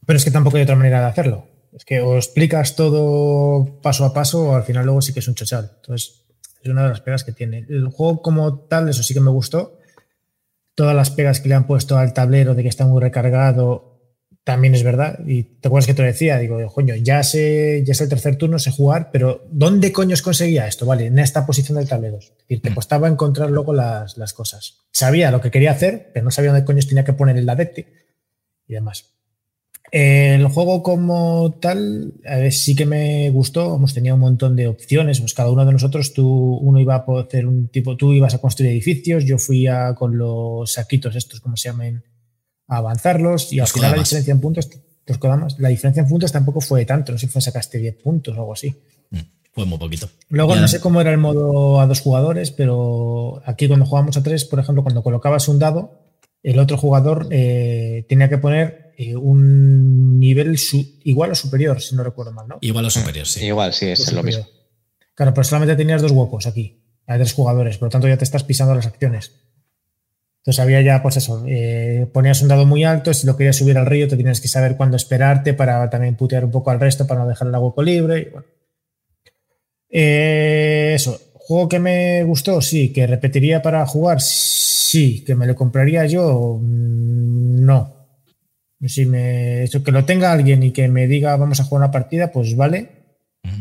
pero 0.07 0.16
es 0.16 0.24
que 0.24 0.31
tampoco 0.31 0.57
hay 0.57 0.65
otra 0.65 0.77
manera 0.77 1.01
de 1.01 1.07
hacerlo. 1.07 1.47
Es 1.73 1.85
que 1.85 2.01
o 2.01 2.16
explicas 2.16 2.74
todo 2.74 3.81
paso 3.81 4.05
a 4.05 4.12
paso 4.12 4.48
o 4.48 4.55
al 4.57 4.65
final 4.65 4.85
luego 4.85 5.02
sí 5.02 5.12
que 5.12 5.20
es 5.20 5.28
un 5.28 5.36
chochal. 5.36 5.70
Entonces, 5.77 6.24
es 6.62 6.70
una 6.70 6.82
de 6.82 6.89
las 6.89 7.01
pegas 7.01 7.24
que 7.24 7.32
tiene. 7.32 7.65
El 7.69 7.89
juego 7.89 8.20
como 8.23 8.61
tal, 8.61 8.89
eso 8.89 9.02
sí 9.02 9.15
que 9.15 9.20
me 9.20 9.31
gustó. 9.31 9.78
Todas 10.74 10.97
las 10.97 11.11
pegas 11.11 11.40
que 11.40 11.48
le 11.48 11.55
han 11.55 11.66
puesto 11.66 11.97
al 11.97 12.12
tablero 12.12 12.55
de 12.55 12.62
que 12.62 12.69
está 12.69 12.86
muy 12.86 13.01
recargado, 13.01 13.89
también 14.51 14.74
es 14.74 14.82
verdad. 14.82 15.20
Y 15.24 15.44
te 15.44 15.68
acuerdas 15.68 15.86
que 15.86 15.94
te 15.94 16.02
lo 16.02 16.09
decía, 16.09 16.36
digo, 16.39 16.59
coño, 16.74 16.97
ya 16.97 17.22
sé, 17.22 17.85
ya 17.86 17.94
sé 17.94 18.05
el 18.05 18.10
tercer 18.10 18.35
turno, 18.35 18.59
sé 18.59 18.72
jugar, 18.72 19.10
pero 19.12 19.47
¿dónde 19.48 19.93
coños 19.93 20.22
conseguía 20.22 20.66
esto? 20.66 20.86
Vale, 20.86 21.06
en 21.06 21.20
esta 21.20 21.47
posición 21.47 21.78
del 21.78 21.89
tablero. 21.89 22.18
Es 22.18 22.32
decir, 22.48 22.60
te 22.60 22.74
costaba 22.74 23.06
encontrar 23.06 23.48
luego 23.48 23.72
las, 23.72 24.18
las 24.18 24.32
cosas. 24.32 24.78
Sabía 24.90 25.31
lo 25.31 25.40
que 25.40 25.52
quería 25.52 25.70
hacer, 25.70 26.10
pero 26.12 26.24
no 26.24 26.32
sabía 26.32 26.51
dónde 26.51 26.64
coños 26.64 26.89
tenía 26.89 27.05
que 27.05 27.12
poner 27.12 27.36
el 27.36 27.48
adepti 27.48 27.86
y 28.66 28.74
demás. 28.74 29.05
El 29.93 30.47
juego 30.48 30.82
como 30.82 31.56
tal, 31.60 32.14
ver, 32.24 32.52
sí 32.52 32.74
que 32.74 32.86
me 32.86 33.31
gustó, 33.31 33.77
hemos 33.77 33.94
tenido 33.94 34.16
un 34.16 34.20
montón 34.20 34.56
de 34.56 34.66
opciones, 34.66 35.20
pues 35.20 35.32
cada 35.32 35.52
uno 35.52 35.64
de 35.64 35.72
nosotros, 35.72 36.12
tú, 36.12 36.56
uno 36.56 36.81
iba 36.81 36.97
a 36.97 37.05
poder 37.05 37.27
hacer 37.27 37.47
un 37.47 37.68
tipo, 37.68 37.97
tú 37.97 38.12
ibas 38.12 38.35
a 38.35 38.39
construir 38.39 38.72
edificios, 38.72 39.24
yo 39.24 39.39
fui 39.39 39.68
a, 39.68 39.94
con 39.94 40.18
los 40.18 40.72
saquitos 40.72 41.14
estos, 41.14 41.40
como 41.40 41.56
se 41.56 41.68
llaman, 41.68 42.02
a 42.70 42.76
avanzarlos, 42.78 43.52
y 43.52 43.60
al 43.60 43.66
final 43.66 43.90
la 43.92 43.98
diferencia 43.98 44.32
en 44.32 44.40
puntos, 44.40 44.68
los 45.06 45.18
kodamas, 45.18 45.59
la 45.59 45.68
diferencia 45.68 46.02
en 46.02 46.09
puntos 46.09 46.30
tampoco 46.32 46.60
fue 46.60 46.84
tanto, 46.84 47.12
no 47.12 47.18
sé 47.18 47.26
si 47.26 47.32
fue 47.32 47.42
sacaste 47.42 47.78
10 47.78 47.97
puntos 48.02 48.36
o 48.36 48.40
algo 48.40 48.52
así. 48.52 48.74
Mm, 49.10 49.18
Fue 49.52 49.64
muy 49.66 49.78
poquito. 49.78 50.09
Luego 50.28 50.55
Ya. 50.55 50.60
no 50.60 50.68
sé 50.68 50.80
cómo 50.80 51.01
era 51.01 51.10
el 51.10 51.18
modo 51.18 51.80
a 51.80 51.86
dos 51.86 52.01
jugadores, 52.01 52.52
pero 52.52 53.42
aquí 53.44 53.66
cuando 53.68 53.86
jugábamos 53.86 54.16
a 54.16 54.22
tres, 54.22 54.44
por 54.44 54.60
ejemplo, 54.60 54.82
cuando 54.84 55.02
colocabas 55.02 55.48
un 55.48 55.59
dado, 55.59 55.98
el 56.42 56.59
otro 56.59 56.76
jugador 56.78 57.26
eh, 57.30 58.06
tenía 58.09 58.28
que 58.28 58.38
poner 58.38 58.92
eh, 58.97 59.16
un 59.16 60.18
nivel 60.20 60.56
su- 60.59 60.86
igual 61.05 61.32
o 61.32 61.34
superior, 61.34 61.80
si 61.82 61.94
no 61.97 62.05
recuerdo 62.05 62.32
mal, 62.32 62.47
¿no? 62.48 62.59
Igual 62.60 62.84
o 62.86 62.90
superior, 62.90 63.26
sí. 63.26 63.44
Igual, 63.44 63.72
sí, 63.74 63.86
es 63.88 64.12
lo 64.12 64.22
mismo. 64.22 64.47
Claro, 65.14 65.34
pero 65.34 65.44
solamente 65.44 65.74
tenías 65.76 66.01
dos 66.02 66.12
huecos 66.12 66.47
aquí, 66.47 66.80
hay 67.06 67.18
tres 67.18 67.32
jugadores, 67.34 67.76
por 67.78 67.86
lo 67.88 67.90
tanto 67.90 68.09
ya 68.09 68.16
te 68.16 68.24
estás 68.24 68.44
pisando 68.44 68.74
las 68.74 68.86
acciones. 68.86 69.32
Entonces 70.40 70.60
había 70.60 70.80
ya, 70.80 71.02
pues 71.02 71.18
eso, 71.18 71.44
eh, 71.46 72.06
ponías 72.14 72.40
un 72.40 72.48
dado 72.48 72.64
muy 72.64 72.82
alto, 72.82 73.12
si 73.12 73.26
lo 73.26 73.36
querías 73.36 73.56
subir 73.56 73.76
al 73.76 73.84
río 73.84 74.08
te 74.08 74.16
tienes 74.16 74.40
que 74.40 74.48
saber 74.48 74.76
cuándo 74.76 74.96
esperarte 74.96 75.52
para 75.52 75.90
también 75.90 76.16
putear 76.16 76.46
un 76.46 76.50
poco 76.50 76.70
al 76.70 76.80
resto, 76.80 77.06
para 77.06 77.20
no 77.20 77.28
dejar 77.28 77.48
el 77.48 77.56
hueco 77.56 77.82
libre. 77.82 78.20
y 78.20 78.30
bueno. 78.30 78.46
Eh, 79.90 80.92
eso, 80.94 81.20
juego 81.34 81.68
que 81.68 81.78
me 81.78 82.22
gustó, 82.22 82.62
sí, 82.62 82.90
que 82.92 83.06
repetiría 83.06 83.60
para 83.60 83.84
jugar, 83.84 84.20
sí, 84.22 85.22
que 85.24 85.34
me 85.34 85.46
lo 85.46 85.54
compraría 85.54 86.06
yo, 86.06 86.58
mm, 86.62 87.64
no. 87.64 87.96
Si 88.86 89.04
me, 89.04 89.64
eso, 89.64 89.82
que 89.84 89.92
lo 89.92 90.06
tenga 90.06 90.32
alguien 90.32 90.62
y 90.62 90.70
que 90.70 90.88
me 90.88 91.06
diga 91.06 91.36
vamos 91.36 91.60
a 91.60 91.64
jugar 91.64 91.82
una 91.82 91.90
partida, 91.90 92.32
pues 92.32 92.56
vale, 92.56 92.88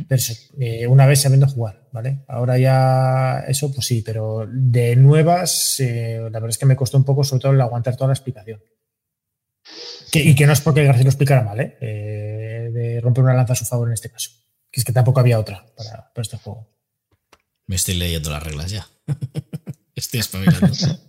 pero 0.07 0.19
eso, 0.19 0.33
eh, 0.59 0.87
una 0.87 1.05
vez 1.07 1.21
sabiendo 1.21 1.47
jugar, 1.47 1.78
¿vale? 1.91 2.23
Ahora 2.27 2.57
ya 2.57 3.39
eso, 3.47 3.71
pues 3.73 3.85
sí, 3.87 4.01
pero 4.05 4.45
de 4.51 4.95
nuevas, 4.95 5.79
eh, 5.79 6.17
la 6.23 6.29
verdad 6.39 6.49
es 6.49 6.57
que 6.57 6.65
me 6.65 6.75
costó 6.75 6.97
un 6.97 7.03
poco, 7.05 7.23
sobre 7.23 7.41
todo 7.41 7.51
el 7.53 7.61
aguantar 7.61 7.95
toda 7.95 8.07
la 8.09 8.13
explicación. 8.13 8.61
Que- 10.11 10.23
y 10.23 10.33
que 10.35 10.45
no 10.47 10.53
es 10.53 10.61
porque 10.61 10.83
García 10.83 11.03
lo 11.03 11.09
explicara 11.09 11.43
mal, 11.43 11.59
¿eh? 11.59 11.77
Eh, 11.81 12.69
de 12.73 13.01
romper 13.01 13.23
una 13.23 13.33
lanza 13.33 13.53
a 13.53 13.55
su 13.55 13.65
favor 13.65 13.87
en 13.89 13.93
este 13.93 14.09
caso. 14.09 14.31
Que 14.71 14.79
es 14.79 14.85
que 14.85 14.93
tampoco 14.93 15.19
había 15.19 15.39
otra 15.39 15.65
para, 15.75 16.11
para 16.13 16.21
este 16.21 16.37
juego. 16.37 16.67
Me 17.67 17.75
estoy 17.75 17.95
leyendo 17.95 18.29
las 18.31 18.41
reglas 18.43 18.71
ya. 18.71 18.87
estoy 19.95 20.19
espabilando. 20.21 20.67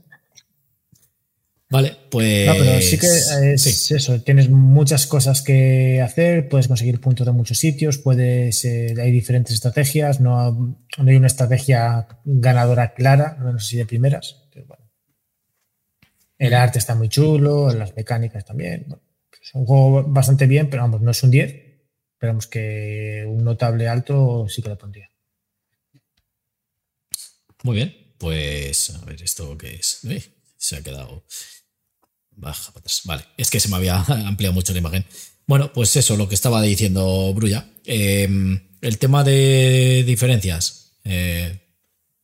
Vale, 1.71 1.97
pues. 2.11 2.49
No, 2.49 2.55
pero 2.55 2.81
sí 2.81 2.99
que 2.99 3.07
es 3.07 3.63
sí. 3.63 3.95
eso, 3.95 4.21
tienes 4.23 4.51
muchas 4.51 5.07
cosas 5.07 5.41
que 5.41 6.03
hacer, 6.03 6.49
puedes 6.49 6.67
conseguir 6.67 7.01
puntos 7.01 7.25
de 7.25 7.33
muchos 7.33 7.59
sitios, 7.59 7.99
puedes, 7.99 8.65
eh, 8.65 8.93
hay 9.01 9.13
diferentes 9.13 9.55
estrategias, 9.55 10.21
no, 10.21 10.51
no 10.99 11.09
hay 11.11 11.17
una 11.17 11.29
estrategia 11.29 12.09
ganadora 12.25 12.93
clara, 12.93 13.37
no 13.41 13.57
sé 13.61 13.67
si 13.69 13.77
de 13.77 13.87
primeras. 13.87 14.49
pero 14.53 14.67
bueno. 14.67 14.91
El 16.39 16.55
arte 16.55 16.81
está 16.81 16.97
muy 16.97 17.09
chulo, 17.09 17.73
las 17.73 17.95
mecánicas 17.95 18.45
también. 18.45 18.87
bueno, 18.89 19.05
es 19.41 19.55
un 19.55 19.65
juego 19.65 20.03
bastante 20.09 20.47
bien, 20.47 20.69
pero 20.69 20.83
vamos, 20.83 21.01
no 21.03 21.13
es 21.13 21.23
un 21.23 21.31
10, 21.31 21.55
pero 22.19 22.33
vamos 22.33 22.49
que 22.49 23.25
un 23.29 23.45
notable 23.45 23.87
alto 23.87 24.49
sí 24.49 24.61
que 24.61 24.71
lo 24.71 24.79
pondría. 24.79 25.09
Muy 27.63 27.77
bien, 27.77 27.95
pues 28.19 28.91
a 28.91 29.05
ver 29.05 29.23
esto 29.23 29.57
qué 29.57 29.77
es. 29.77 30.01
Uy, 30.03 30.21
se 30.57 30.77
ha 30.77 30.83
quedado 30.83 31.25
baja 32.41 32.73
atrás. 32.75 33.03
Vale, 33.05 33.25
es 33.37 33.51
que 33.51 33.61
se 33.61 33.69
me 33.69 33.77
había 33.77 34.01
ampliado 34.27 34.53
mucho 34.55 34.73
la 34.73 34.79
imagen. 34.79 35.05
Bueno, 35.47 35.73
pues 35.73 35.97
eso, 35.97 36.17
lo 36.17 36.29
que 36.29 36.35
estaba 36.35 36.63
diciendo 36.63 37.33
Brulla. 37.35 37.67
Eh, 37.85 38.29
el 38.81 38.99
tema 38.99 39.25
de 39.25 40.05
diferencias. 40.07 40.93
eh, 41.05 41.61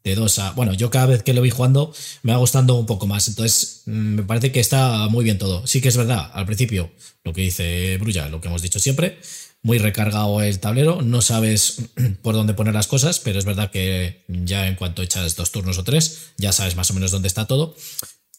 de 0.07 0.15
dos 0.15 0.39
a. 0.39 0.53
Bueno, 0.53 0.73
yo 0.73 0.89
cada 0.89 1.07
vez 1.07 1.25
que 1.25 1.35
lo 1.35 1.43
vi 1.43 1.51
jugando 1.51 1.93
me 2.23 2.33
va 2.33 2.39
gustando 2.39 2.77
un 2.77 2.87
poco 2.87 3.07
más. 3.09 3.27
Entonces, 3.27 3.83
mm, 3.87 3.91
me 3.91 4.23
parece 4.23 4.53
que 4.53 4.61
está 4.61 5.09
muy 5.09 5.25
bien 5.25 5.37
todo. 5.37 5.67
Sí 5.67 5.81
que 5.81 5.89
es 5.89 5.97
verdad, 5.97 6.31
al 6.33 6.47
principio, 6.47 6.93
lo 7.25 7.33
que 7.33 7.43
dice 7.43 7.99
Brulla, 7.99 8.29
lo 8.29 8.41
que 8.41 8.47
hemos 8.47 8.63
dicho 8.63 8.79
siempre, 8.79 9.19
muy 9.63 9.79
recargado 9.79 10.41
el 10.43 10.61
tablero, 10.61 11.03
no 11.03 11.23
sabes 11.23 11.79
por 12.23 12.37
dónde 12.37 12.55
poner 12.55 12.73
las 12.73 12.87
cosas, 12.87 13.19
pero 13.19 13.41
es 13.41 13.45
verdad 13.45 13.73
que 13.73 14.25
ya 14.29 14.69
en 14.69 14.77
cuanto 14.77 15.03
echas 15.03 15.35
dos 15.35 15.51
turnos 15.51 15.77
o 15.79 15.85
tres, 15.85 16.31
ya 16.39 16.53
sabes 16.53 16.77
más 16.77 16.89
o 16.93 16.95
menos 16.95 17.11
dónde 17.11 17.27
está 17.29 17.47
todo. 17.47 17.75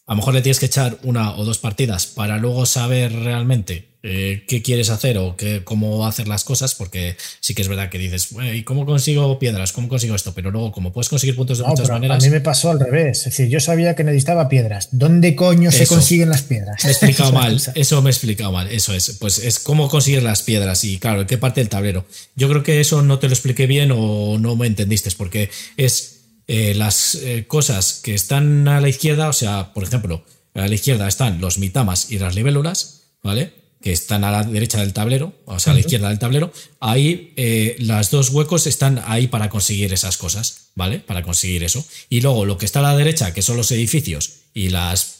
A 0.08 0.12
lo 0.12 0.16
mejor 0.16 0.32
le 0.32 0.40
tienes 0.40 0.58
que 0.58 0.66
echar 0.66 0.98
una 1.02 1.36
o 1.36 1.44
dos 1.44 1.58
partidas 1.58 2.06
para 2.06 2.38
luego 2.38 2.64
saber 2.64 3.12
realmente 3.12 3.88
eh, 4.02 4.44
qué 4.48 4.62
quieres 4.62 4.88
hacer 4.88 5.18
o 5.18 5.36
qué, 5.36 5.62
cómo 5.64 6.06
hacer 6.06 6.28
las 6.28 6.44
cosas, 6.44 6.74
porque 6.74 7.16
sí 7.40 7.54
que 7.54 7.60
es 7.60 7.68
verdad 7.68 7.90
que 7.90 7.98
dices, 7.98 8.28
"Bueno, 8.30 8.54
¿y 8.54 8.62
cómo 8.62 8.86
consigo 8.86 9.38
piedras? 9.38 9.72
¿Cómo 9.72 9.88
consigo 9.88 10.14
esto? 10.14 10.32
Pero 10.32 10.50
luego, 10.50 10.72
como 10.72 10.94
puedes 10.94 11.10
conseguir 11.10 11.36
puntos 11.36 11.58
de 11.58 11.64
No, 11.64 11.70
muchas 11.70 11.90
maneras. 11.90 12.22
A 12.22 12.26
mí 12.26 12.30
me 12.32 12.40
pasó 12.40 12.70
al 12.70 12.80
revés. 12.80 13.18
Es 13.18 13.24
decir, 13.24 13.48
yo 13.48 13.60
sabía 13.60 13.94
que 13.94 14.04
necesitaba 14.04 14.48
piedras. 14.48 14.88
¿Dónde 14.92 15.36
coño 15.36 15.70
se 15.70 15.86
consiguen 15.86 16.30
las 16.30 16.42
piedras? 16.42 16.82
Me 16.84 16.88
he 16.88 16.92
explicado 16.92 17.32
mal, 17.34 17.60
eso 17.74 18.00
me 18.00 18.08
he 18.08 18.12
explicado 18.12 18.50
mal, 18.50 18.68
eso 18.70 18.94
es. 18.94 19.18
Pues 19.20 19.38
es 19.38 19.58
cómo 19.58 19.88
conseguir 19.90 20.22
las 20.22 20.42
piedras 20.42 20.84
y 20.84 20.98
claro, 20.98 21.22
en 21.22 21.26
qué 21.26 21.36
parte 21.36 21.60
del 21.60 21.68
tablero. 21.68 22.06
Yo 22.34 22.48
creo 22.48 22.62
que 22.62 22.80
eso 22.80 23.02
no 23.02 23.18
te 23.18 23.26
lo 23.26 23.34
expliqué 23.34 23.66
bien 23.66 23.90
o 23.92 24.38
no 24.38 24.56
me 24.56 24.68
entendiste, 24.68 25.10
porque 25.18 25.50
es 25.76 26.17
eh, 26.48 26.74
las 26.74 27.14
eh, 27.14 27.44
cosas 27.46 28.00
que 28.02 28.14
están 28.14 28.66
a 28.68 28.80
la 28.80 28.88
izquierda, 28.88 29.28
o 29.28 29.32
sea, 29.32 29.72
por 29.74 29.84
ejemplo, 29.84 30.24
a 30.54 30.66
la 30.66 30.74
izquierda 30.74 31.06
están 31.06 31.40
los 31.40 31.58
mitamas 31.58 32.10
y 32.10 32.18
las 32.18 32.34
libélulas, 32.34 33.12
¿vale? 33.22 33.52
Que 33.80 33.92
están 33.92 34.24
a 34.24 34.30
la 34.30 34.42
derecha 34.42 34.80
del 34.80 34.92
tablero, 34.92 35.34
o 35.44 35.60
sea, 35.60 35.72
a 35.72 35.74
la 35.74 35.80
izquierda 35.80 36.08
del 36.08 36.18
tablero. 36.18 36.52
Ahí 36.80 37.34
eh, 37.36 37.76
las 37.78 38.10
dos 38.10 38.30
huecos 38.30 38.66
están 38.66 39.00
ahí 39.06 39.28
para 39.28 39.50
conseguir 39.50 39.92
esas 39.92 40.16
cosas, 40.16 40.70
¿vale? 40.74 40.98
Para 40.98 41.22
conseguir 41.22 41.62
eso. 41.62 41.86
Y 42.08 42.22
luego 42.22 42.44
lo 42.44 42.58
que 42.58 42.64
está 42.64 42.80
a 42.80 42.82
la 42.82 42.96
derecha, 42.96 43.32
que 43.34 43.42
son 43.42 43.56
los 43.56 43.70
edificios 43.70 44.32
y 44.54 44.70
las, 44.70 45.18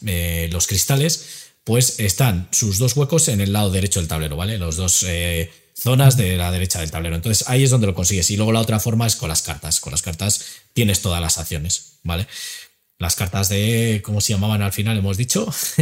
los 0.49 0.67
cristales, 0.67 1.49
pues 1.63 1.99
están 1.99 2.47
sus 2.51 2.79
dos 2.79 2.97
huecos 2.97 3.27
en 3.27 3.41
el 3.41 3.53
lado 3.53 3.69
derecho 3.69 3.99
del 3.99 4.09
tablero, 4.09 4.35
¿vale? 4.35 4.57
Los 4.57 4.75
dos 4.75 5.05
eh, 5.07 5.51
zonas 5.81 6.17
de 6.17 6.37
la 6.37 6.51
derecha 6.51 6.79
del 6.79 6.91
tablero. 6.91 7.15
Entonces 7.15 7.47
ahí 7.47 7.63
es 7.63 7.69
donde 7.69 7.87
lo 7.87 7.93
consigues. 7.93 8.29
Y 8.31 8.37
luego 8.37 8.51
la 8.51 8.59
otra 8.61 8.79
forma 8.79 9.07
es 9.07 9.15
con 9.15 9.29
las 9.29 9.41
cartas. 9.41 9.79
Con 9.79 9.91
las 9.91 10.01
cartas 10.01 10.45
tienes 10.73 11.01
todas 11.01 11.21
las 11.21 11.37
acciones, 11.37 11.99
¿vale? 12.03 12.27
Las 12.97 13.15
cartas 13.15 13.47
de, 13.49 14.01
¿cómo 14.03 14.19
se 14.21 14.33
llamaban 14.33 14.61
al 14.61 14.73
final? 14.73 14.97
Hemos 14.97 15.15
dicho. 15.17 15.45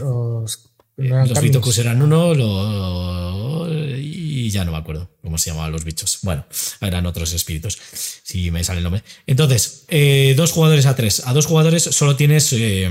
Los, 0.00 0.70
no 0.96 1.04
eran 1.16 1.28
los. 1.28 1.40
Bitokus 1.40 1.78
eran 1.78 2.00
uno 2.00 2.32
lo- 2.34 3.68
y 3.98 4.48
ya 4.50 4.64
no 4.64 4.72
me 4.72 4.78
acuerdo 4.78 5.10
cómo 5.22 5.36
se 5.38 5.50
llamaban 5.50 5.72
los 5.72 5.84
bichos. 5.84 6.20
Bueno, 6.22 6.46
eran 6.80 7.04
otros 7.06 7.32
espíritus, 7.32 7.76
si 8.22 8.50
me 8.50 8.62
sale 8.64 8.78
el 8.78 8.84
nombre. 8.84 9.02
Entonces, 9.26 9.84
eh, 9.88 10.34
dos 10.36 10.52
jugadores 10.52 10.86
a 10.86 10.94
tres. 10.96 11.22
A 11.26 11.32
dos 11.34 11.46
jugadores 11.46 11.82
solo 11.82 12.16
tienes, 12.16 12.52
eh, 12.52 12.88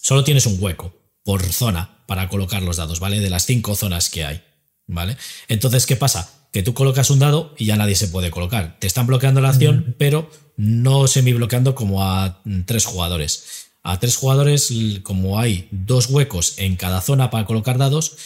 solo 0.00 0.22
tienes 0.22 0.46
un 0.46 0.62
hueco 0.62 0.94
por 1.24 1.42
zona 1.42 1.93
para 2.06 2.28
colocar 2.28 2.62
los 2.62 2.76
dados, 2.76 3.00
¿vale? 3.00 3.20
De 3.20 3.30
las 3.30 3.46
cinco 3.46 3.74
zonas 3.74 4.08
que 4.10 4.24
hay, 4.24 4.42
¿vale? 4.86 5.16
Entonces, 5.48 5.86
¿qué 5.86 5.96
pasa? 5.96 6.48
Que 6.52 6.62
tú 6.62 6.74
colocas 6.74 7.10
un 7.10 7.18
dado 7.18 7.54
y 7.58 7.66
ya 7.66 7.76
nadie 7.76 7.96
se 7.96 8.08
puede 8.08 8.30
colocar. 8.30 8.76
Te 8.78 8.86
están 8.86 9.06
bloqueando 9.06 9.40
la 9.40 9.50
acción, 9.50 9.96
pero 9.98 10.30
no 10.56 11.06
semi 11.06 11.32
bloqueando 11.32 11.74
como 11.74 12.04
a 12.04 12.42
tres 12.66 12.84
jugadores. 12.84 13.66
A 13.82 13.98
tres 13.98 14.16
jugadores, 14.16 14.72
como 15.02 15.38
hay 15.38 15.68
dos 15.70 16.06
huecos 16.06 16.54
en 16.58 16.76
cada 16.76 17.00
zona 17.00 17.30
para 17.30 17.44
colocar 17.44 17.76
dados, 17.76 18.16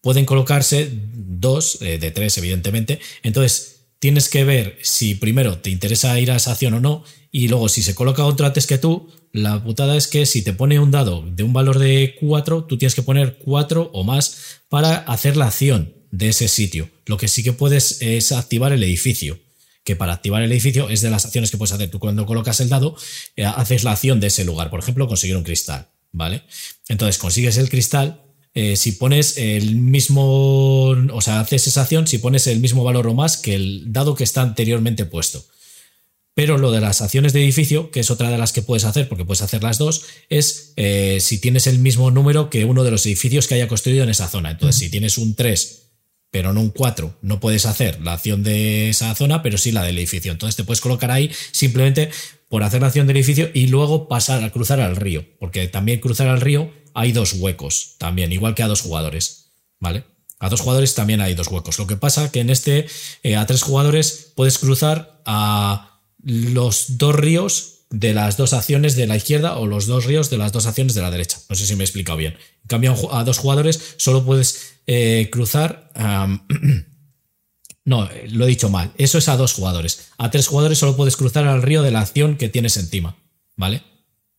pueden 0.00 0.24
colocarse 0.24 0.90
dos, 0.92 1.78
eh, 1.82 1.98
de 1.98 2.10
tres 2.10 2.38
evidentemente. 2.38 3.00
Entonces 3.22 3.86
tienes 3.98 4.28
que 4.28 4.44
ver 4.44 4.78
si 4.82 5.14
primero 5.14 5.58
te 5.58 5.70
interesa 5.70 6.18
ir 6.20 6.30
a 6.30 6.36
esa 6.36 6.52
acción 6.52 6.74
o 6.74 6.80
no, 6.80 7.04
y 7.30 7.48
luego 7.48 7.68
si 7.68 7.82
se 7.82 7.94
coloca 7.94 8.24
otro 8.24 8.46
antes 8.46 8.66
que 8.66 8.78
tú, 8.78 9.10
la 9.32 9.62
putada 9.62 9.96
es 9.96 10.08
que 10.08 10.26
si 10.26 10.42
te 10.42 10.52
pone 10.52 10.78
un 10.80 10.90
dado 10.90 11.24
de 11.24 11.42
un 11.42 11.52
valor 11.52 11.78
de 11.78 12.16
4, 12.20 12.64
tú 12.64 12.78
tienes 12.78 12.94
que 12.94 13.02
poner 13.02 13.38
4 13.38 13.90
o 13.92 14.04
más 14.04 14.60
para 14.68 14.96
hacer 14.96 15.36
la 15.36 15.46
acción. 15.46 15.94
de 16.12 16.28
ese 16.28 16.48
sitio. 16.48 16.90
Lo 17.06 17.16
que 17.16 17.28
sí 17.28 17.42
que 17.44 17.52
puedes 17.52 18.02
es 18.02 18.32
activar 18.32 18.72
el 18.72 18.82
edificio. 18.82 19.38
Que 19.84 19.94
para 19.94 20.12
activar 20.12 20.42
el 20.42 20.50
edificio 20.50 20.90
es 20.90 21.00
de 21.02 21.10
las 21.10 21.24
acciones 21.24 21.50
que 21.50 21.56
puedes 21.56 21.72
hacer. 21.72 21.88
Tú 21.88 22.00
cuando 22.00 22.26
colocas 22.26 22.60
el 22.60 22.68
dado, 22.68 22.96
eh, 23.36 23.44
haces 23.44 23.84
la 23.84 23.92
acción 23.92 24.18
de 24.20 24.26
ese 24.26 24.44
lugar. 24.44 24.70
Por 24.70 24.80
ejemplo, 24.80 25.06
conseguir 25.06 25.36
un 25.36 25.44
cristal. 25.44 25.86
¿Vale? 26.12 26.42
Entonces 26.88 27.18
consigues 27.18 27.56
el 27.58 27.68
cristal. 27.70 28.22
eh, 28.52 28.74
si 28.74 28.92
pones 28.92 29.38
el 29.38 29.76
mismo, 29.76 30.88
o 30.88 31.20
sea, 31.20 31.38
haces 31.38 31.68
esa 31.68 31.82
acción 31.82 32.08
si 32.08 32.18
pones 32.18 32.48
el 32.48 32.58
mismo 32.58 32.82
valor 32.82 33.06
o 33.06 33.14
más 33.14 33.36
que 33.36 33.54
el 33.54 33.92
dado 33.92 34.16
que 34.16 34.24
está 34.24 34.42
anteriormente 34.42 35.04
puesto. 35.04 35.44
Pero 36.40 36.56
lo 36.56 36.72
de 36.72 36.80
las 36.80 37.02
acciones 37.02 37.34
de 37.34 37.42
edificio, 37.42 37.90
que 37.90 38.00
es 38.00 38.10
otra 38.10 38.30
de 38.30 38.38
las 38.38 38.54
que 38.54 38.62
puedes 38.62 38.86
hacer, 38.86 39.10
porque 39.10 39.26
puedes 39.26 39.42
hacer 39.42 39.62
las 39.62 39.76
dos, 39.76 40.06
es 40.30 40.72
eh, 40.76 41.18
si 41.20 41.38
tienes 41.38 41.66
el 41.66 41.80
mismo 41.80 42.10
número 42.10 42.48
que 42.48 42.64
uno 42.64 42.82
de 42.82 42.90
los 42.90 43.04
edificios 43.04 43.46
que 43.46 43.56
haya 43.56 43.68
construido 43.68 44.04
en 44.04 44.08
esa 44.08 44.26
zona. 44.26 44.52
Entonces, 44.52 44.76
si 44.76 44.88
tienes 44.88 45.18
un 45.18 45.34
3, 45.34 45.90
pero 46.30 46.54
no 46.54 46.62
un 46.62 46.70
4, 46.70 47.18
no 47.20 47.40
puedes 47.40 47.66
hacer 47.66 48.00
la 48.00 48.14
acción 48.14 48.42
de 48.42 48.88
esa 48.88 49.14
zona, 49.14 49.42
pero 49.42 49.58
sí 49.58 49.70
la 49.70 49.82
del 49.82 49.98
edificio. 49.98 50.32
Entonces, 50.32 50.56
te 50.56 50.64
puedes 50.64 50.80
colocar 50.80 51.10
ahí 51.10 51.30
simplemente 51.52 52.08
por 52.48 52.62
hacer 52.62 52.80
la 52.80 52.86
acción 52.86 53.06
del 53.06 53.18
edificio 53.18 53.50
y 53.52 53.66
luego 53.66 54.08
pasar 54.08 54.42
a 54.42 54.48
cruzar 54.48 54.80
al 54.80 54.96
río, 54.96 55.26
porque 55.38 55.68
también 55.68 56.00
cruzar 56.00 56.28
al 56.28 56.40
río 56.40 56.72
hay 56.94 57.12
dos 57.12 57.34
huecos, 57.34 57.96
también, 57.98 58.32
igual 58.32 58.54
que 58.54 58.62
a 58.62 58.66
dos 58.66 58.80
jugadores, 58.80 59.50
¿vale? 59.78 60.04
A 60.38 60.48
dos 60.48 60.62
jugadores 60.62 60.94
también 60.94 61.20
hay 61.20 61.34
dos 61.34 61.48
huecos. 61.48 61.78
Lo 61.78 61.86
que 61.86 61.96
pasa 61.96 62.32
que 62.32 62.40
en 62.40 62.48
este, 62.48 62.86
eh, 63.24 63.36
a 63.36 63.44
tres 63.44 63.60
jugadores, 63.60 64.32
puedes 64.34 64.56
cruzar 64.56 65.20
a 65.26 65.89
los 66.22 66.98
dos 66.98 67.14
ríos 67.14 67.80
de 67.90 68.14
las 68.14 68.36
dos 68.36 68.52
acciones 68.52 68.94
de 68.94 69.06
la 69.06 69.16
izquierda 69.16 69.58
o 69.58 69.66
los 69.66 69.86
dos 69.86 70.04
ríos 70.04 70.30
de 70.30 70.38
las 70.38 70.52
dos 70.52 70.66
acciones 70.66 70.94
de 70.94 71.02
la 71.02 71.10
derecha. 71.10 71.38
No 71.48 71.56
sé 71.56 71.66
si 71.66 71.74
me 71.74 71.82
he 71.82 71.86
explicado 71.86 72.18
bien. 72.18 72.34
En 72.34 72.68
cambio, 72.68 73.14
a 73.14 73.24
dos 73.24 73.38
jugadores 73.38 73.94
solo 73.96 74.24
puedes 74.24 74.74
eh, 74.86 75.28
cruzar. 75.30 75.92
No, 77.82 78.08
lo 78.28 78.44
he 78.44 78.48
dicho 78.48 78.68
mal. 78.68 78.92
Eso 78.98 79.18
es 79.18 79.28
a 79.28 79.38
dos 79.38 79.54
jugadores. 79.54 80.10
A 80.18 80.30
tres 80.30 80.46
jugadores 80.46 80.78
solo 80.78 80.96
puedes 80.96 81.16
cruzar 81.16 81.48
al 81.48 81.62
río 81.62 81.82
de 81.82 81.90
la 81.90 82.00
acción 82.00 82.36
que 82.36 82.50
tienes 82.50 82.76
encima. 82.76 83.16
¿Vale? 83.56 83.82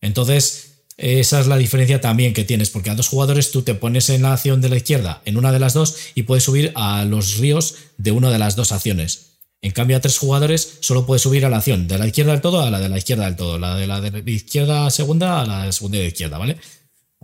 Entonces, 0.00 0.84
esa 0.96 1.40
es 1.40 1.48
la 1.48 1.56
diferencia 1.56 2.00
también 2.00 2.34
que 2.34 2.44
tienes, 2.44 2.70
porque 2.70 2.90
a 2.90 2.94
dos 2.94 3.08
jugadores 3.08 3.50
tú 3.50 3.62
te 3.62 3.74
pones 3.74 4.08
en 4.10 4.22
la 4.22 4.32
acción 4.32 4.60
de 4.60 4.68
la 4.68 4.76
izquierda 4.76 5.20
en 5.24 5.36
una 5.36 5.52
de 5.52 5.58
las 5.58 5.74
dos 5.74 5.96
y 6.14 6.22
puedes 6.22 6.44
subir 6.44 6.72
a 6.76 7.04
los 7.04 7.38
ríos 7.38 7.74
de 7.98 8.12
una 8.12 8.30
de 8.30 8.38
las 8.38 8.56
dos 8.56 8.72
acciones. 8.72 9.31
En 9.62 9.70
cambio, 9.70 9.96
a 9.96 10.00
tres 10.00 10.18
jugadores 10.18 10.78
solo 10.80 11.06
puedes 11.06 11.22
subir 11.22 11.46
a 11.46 11.48
la 11.48 11.58
acción 11.58 11.86
de 11.86 11.96
la 11.96 12.08
izquierda 12.08 12.32
del 12.32 12.40
todo 12.40 12.62
a 12.62 12.70
la 12.70 12.80
de 12.80 12.88
la 12.88 12.98
izquierda 12.98 13.26
del 13.26 13.36
todo, 13.36 13.58
la 13.58 13.76
de 13.76 13.86
la 13.86 14.00
de 14.00 14.30
izquierda 14.30 14.90
segunda 14.90 15.40
a 15.40 15.46
la 15.46 15.72
segunda 15.72 15.98
de 15.98 16.06
izquierda, 16.06 16.36
¿vale? 16.36 16.58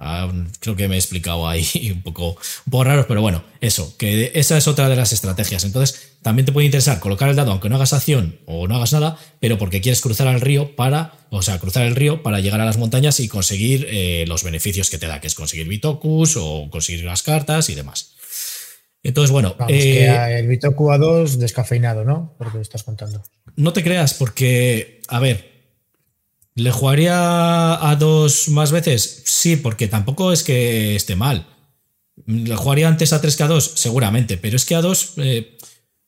Ah, 0.01 0.31
creo 0.61 0.77
que 0.77 0.87
me 0.87 0.95
he 0.95 0.99
explicado 0.99 1.49
ahí 1.49 1.67
un 1.93 2.03
poco, 2.03 2.31
un 2.31 2.71
poco 2.71 2.85
raro, 2.85 3.07
pero 3.09 3.21
bueno, 3.21 3.43
eso, 3.61 3.97
que 3.99 4.31
esa 4.35 4.57
es 4.57 4.69
otra 4.69 4.89
de 4.89 4.95
las 4.95 5.13
estrategias. 5.13 5.65
Entonces, 5.65 6.13
también 6.23 6.47
te 6.47 6.53
puede 6.53 6.67
interesar 6.67 7.01
colocar 7.01 7.29
el 7.29 7.35
dado, 7.35 7.51
aunque 7.51 7.69
no 7.69 7.75
hagas 7.77 7.93
acción 7.93 8.39
o 8.47 8.69
no 8.69 8.77
hagas 8.77 8.93
nada, 8.93 9.19
pero 9.41 9.59
porque 9.59 9.81
quieres 9.81 10.01
cruzar 10.01 10.29
al 10.29 10.41
río 10.41 10.77
para, 10.77 11.15
o 11.31 11.43
sea, 11.43 11.59
cruzar 11.59 11.87
el 11.87 11.97
río 11.97 12.23
para 12.23 12.39
llegar 12.39 12.61
a 12.61 12.65
las 12.65 12.79
montañas 12.79 13.19
y 13.19 13.27
conseguir 13.27 13.87
eh, 13.91 14.25
los 14.29 14.45
beneficios 14.45 14.91
que 14.91 14.99
te 14.99 15.09
da, 15.09 15.21
que 15.21 15.27
es 15.27 15.35
conseguir 15.35 15.67
Bitokus 15.67 16.37
o 16.37 16.69
conseguir 16.71 17.05
las 17.05 17.25
cartas 17.25 17.69
y 17.69 17.75
demás. 17.75 18.15
Entonces, 19.09 19.31
bueno. 19.31 19.57
Vamos, 19.59 19.73
eh, 19.73 19.79
que 19.79 20.39
el 20.39 20.47
Bitoku 20.47 20.91
A2 20.91 21.37
descafeinado, 21.37 22.05
¿no? 22.05 22.35
Por 22.37 22.49
lo 22.49 22.53
que 22.53 22.61
estás 22.61 22.83
contando. 22.83 23.23
No 23.57 23.73
te 23.73 23.83
creas, 23.83 24.13
porque, 24.13 25.01
a 25.09 25.19
ver, 25.19 25.51
¿le 26.55 26.71
jugaría 26.71 27.89
a 27.89 27.97
dos 27.97 28.49
más 28.51 28.71
veces? 28.71 29.23
Sí, 29.25 29.57
porque 29.57 29.89
tampoco 29.89 30.31
es 30.31 30.43
que 30.43 30.95
esté 30.95 31.17
mal. 31.17 31.47
¿Le 32.27 32.55
jugaría 32.55 32.87
antes 32.87 33.15
a 33.15 33.21
3 33.21 33.35
que 33.35 33.43
a 33.45 33.47
2? 33.47 33.73
Seguramente, 33.77 34.37
pero 34.37 34.57
es 34.57 34.67
que 34.67 34.75
a 34.75 34.83
2 34.83 35.15
eh, 35.17 35.57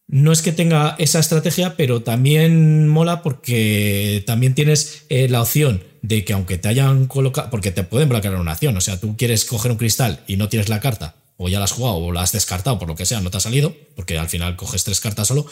no 0.07 0.31
es 0.31 0.43
que 0.43 0.53
tenga 0.53 0.95
esa 0.99 1.21
estrategia, 1.21 1.77
pero 1.79 2.03
también 2.03 2.87
mola 2.87 3.23
porque 3.23 4.23
también 4.27 4.55
tienes 4.55 5.07
eh, 5.09 5.29
la 5.31 5.41
opción 5.41 5.85
de 6.03 6.25
que 6.25 6.35
aunque 6.35 6.59
te 6.59 6.69
hayan 6.69 7.07
colocado, 7.07 7.49
porque 7.49 7.71
te 7.71 7.85
pueden 7.85 8.11
bloquear 8.11 8.35
una 8.35 8.53
acción, 8.53 8.77
o 8.77 8.81
sea, 8.83 9.01
tú 9.01 9.17
quieres 9.17 9.47
coger 9.47 9.71
un 9.71 9.79
cristal 9.79 10.21
y 10.27 10.37
no 10.37 10.49
tienes 10.49 10.69
la 10.69 10.81
carta, 10.81 11.15
o 11.43 11.49
ya 11.49 11.59
la 11.59 11.65
has 11.65 11.73
jugado 11.73 11.97
o 11.97 12.13
la 12.13 12.21
has 12.21 12.33
descartado 12.33 12.79
por 12.79 12.87
lo 12.87 12.95
que 12.95 13.07
sea, 13.07 13.23
no 13.23 13.31
te 13.31 13.39
ha 13.39 13.41
salido, 13.41 13.75
porque 13.97 14.19
al 14.19 14.29
final 14.29 14.57
coges 14.57 14.85
tres 14.85 15.01
cartas 15.01 15.29
solo, 15.29 15.47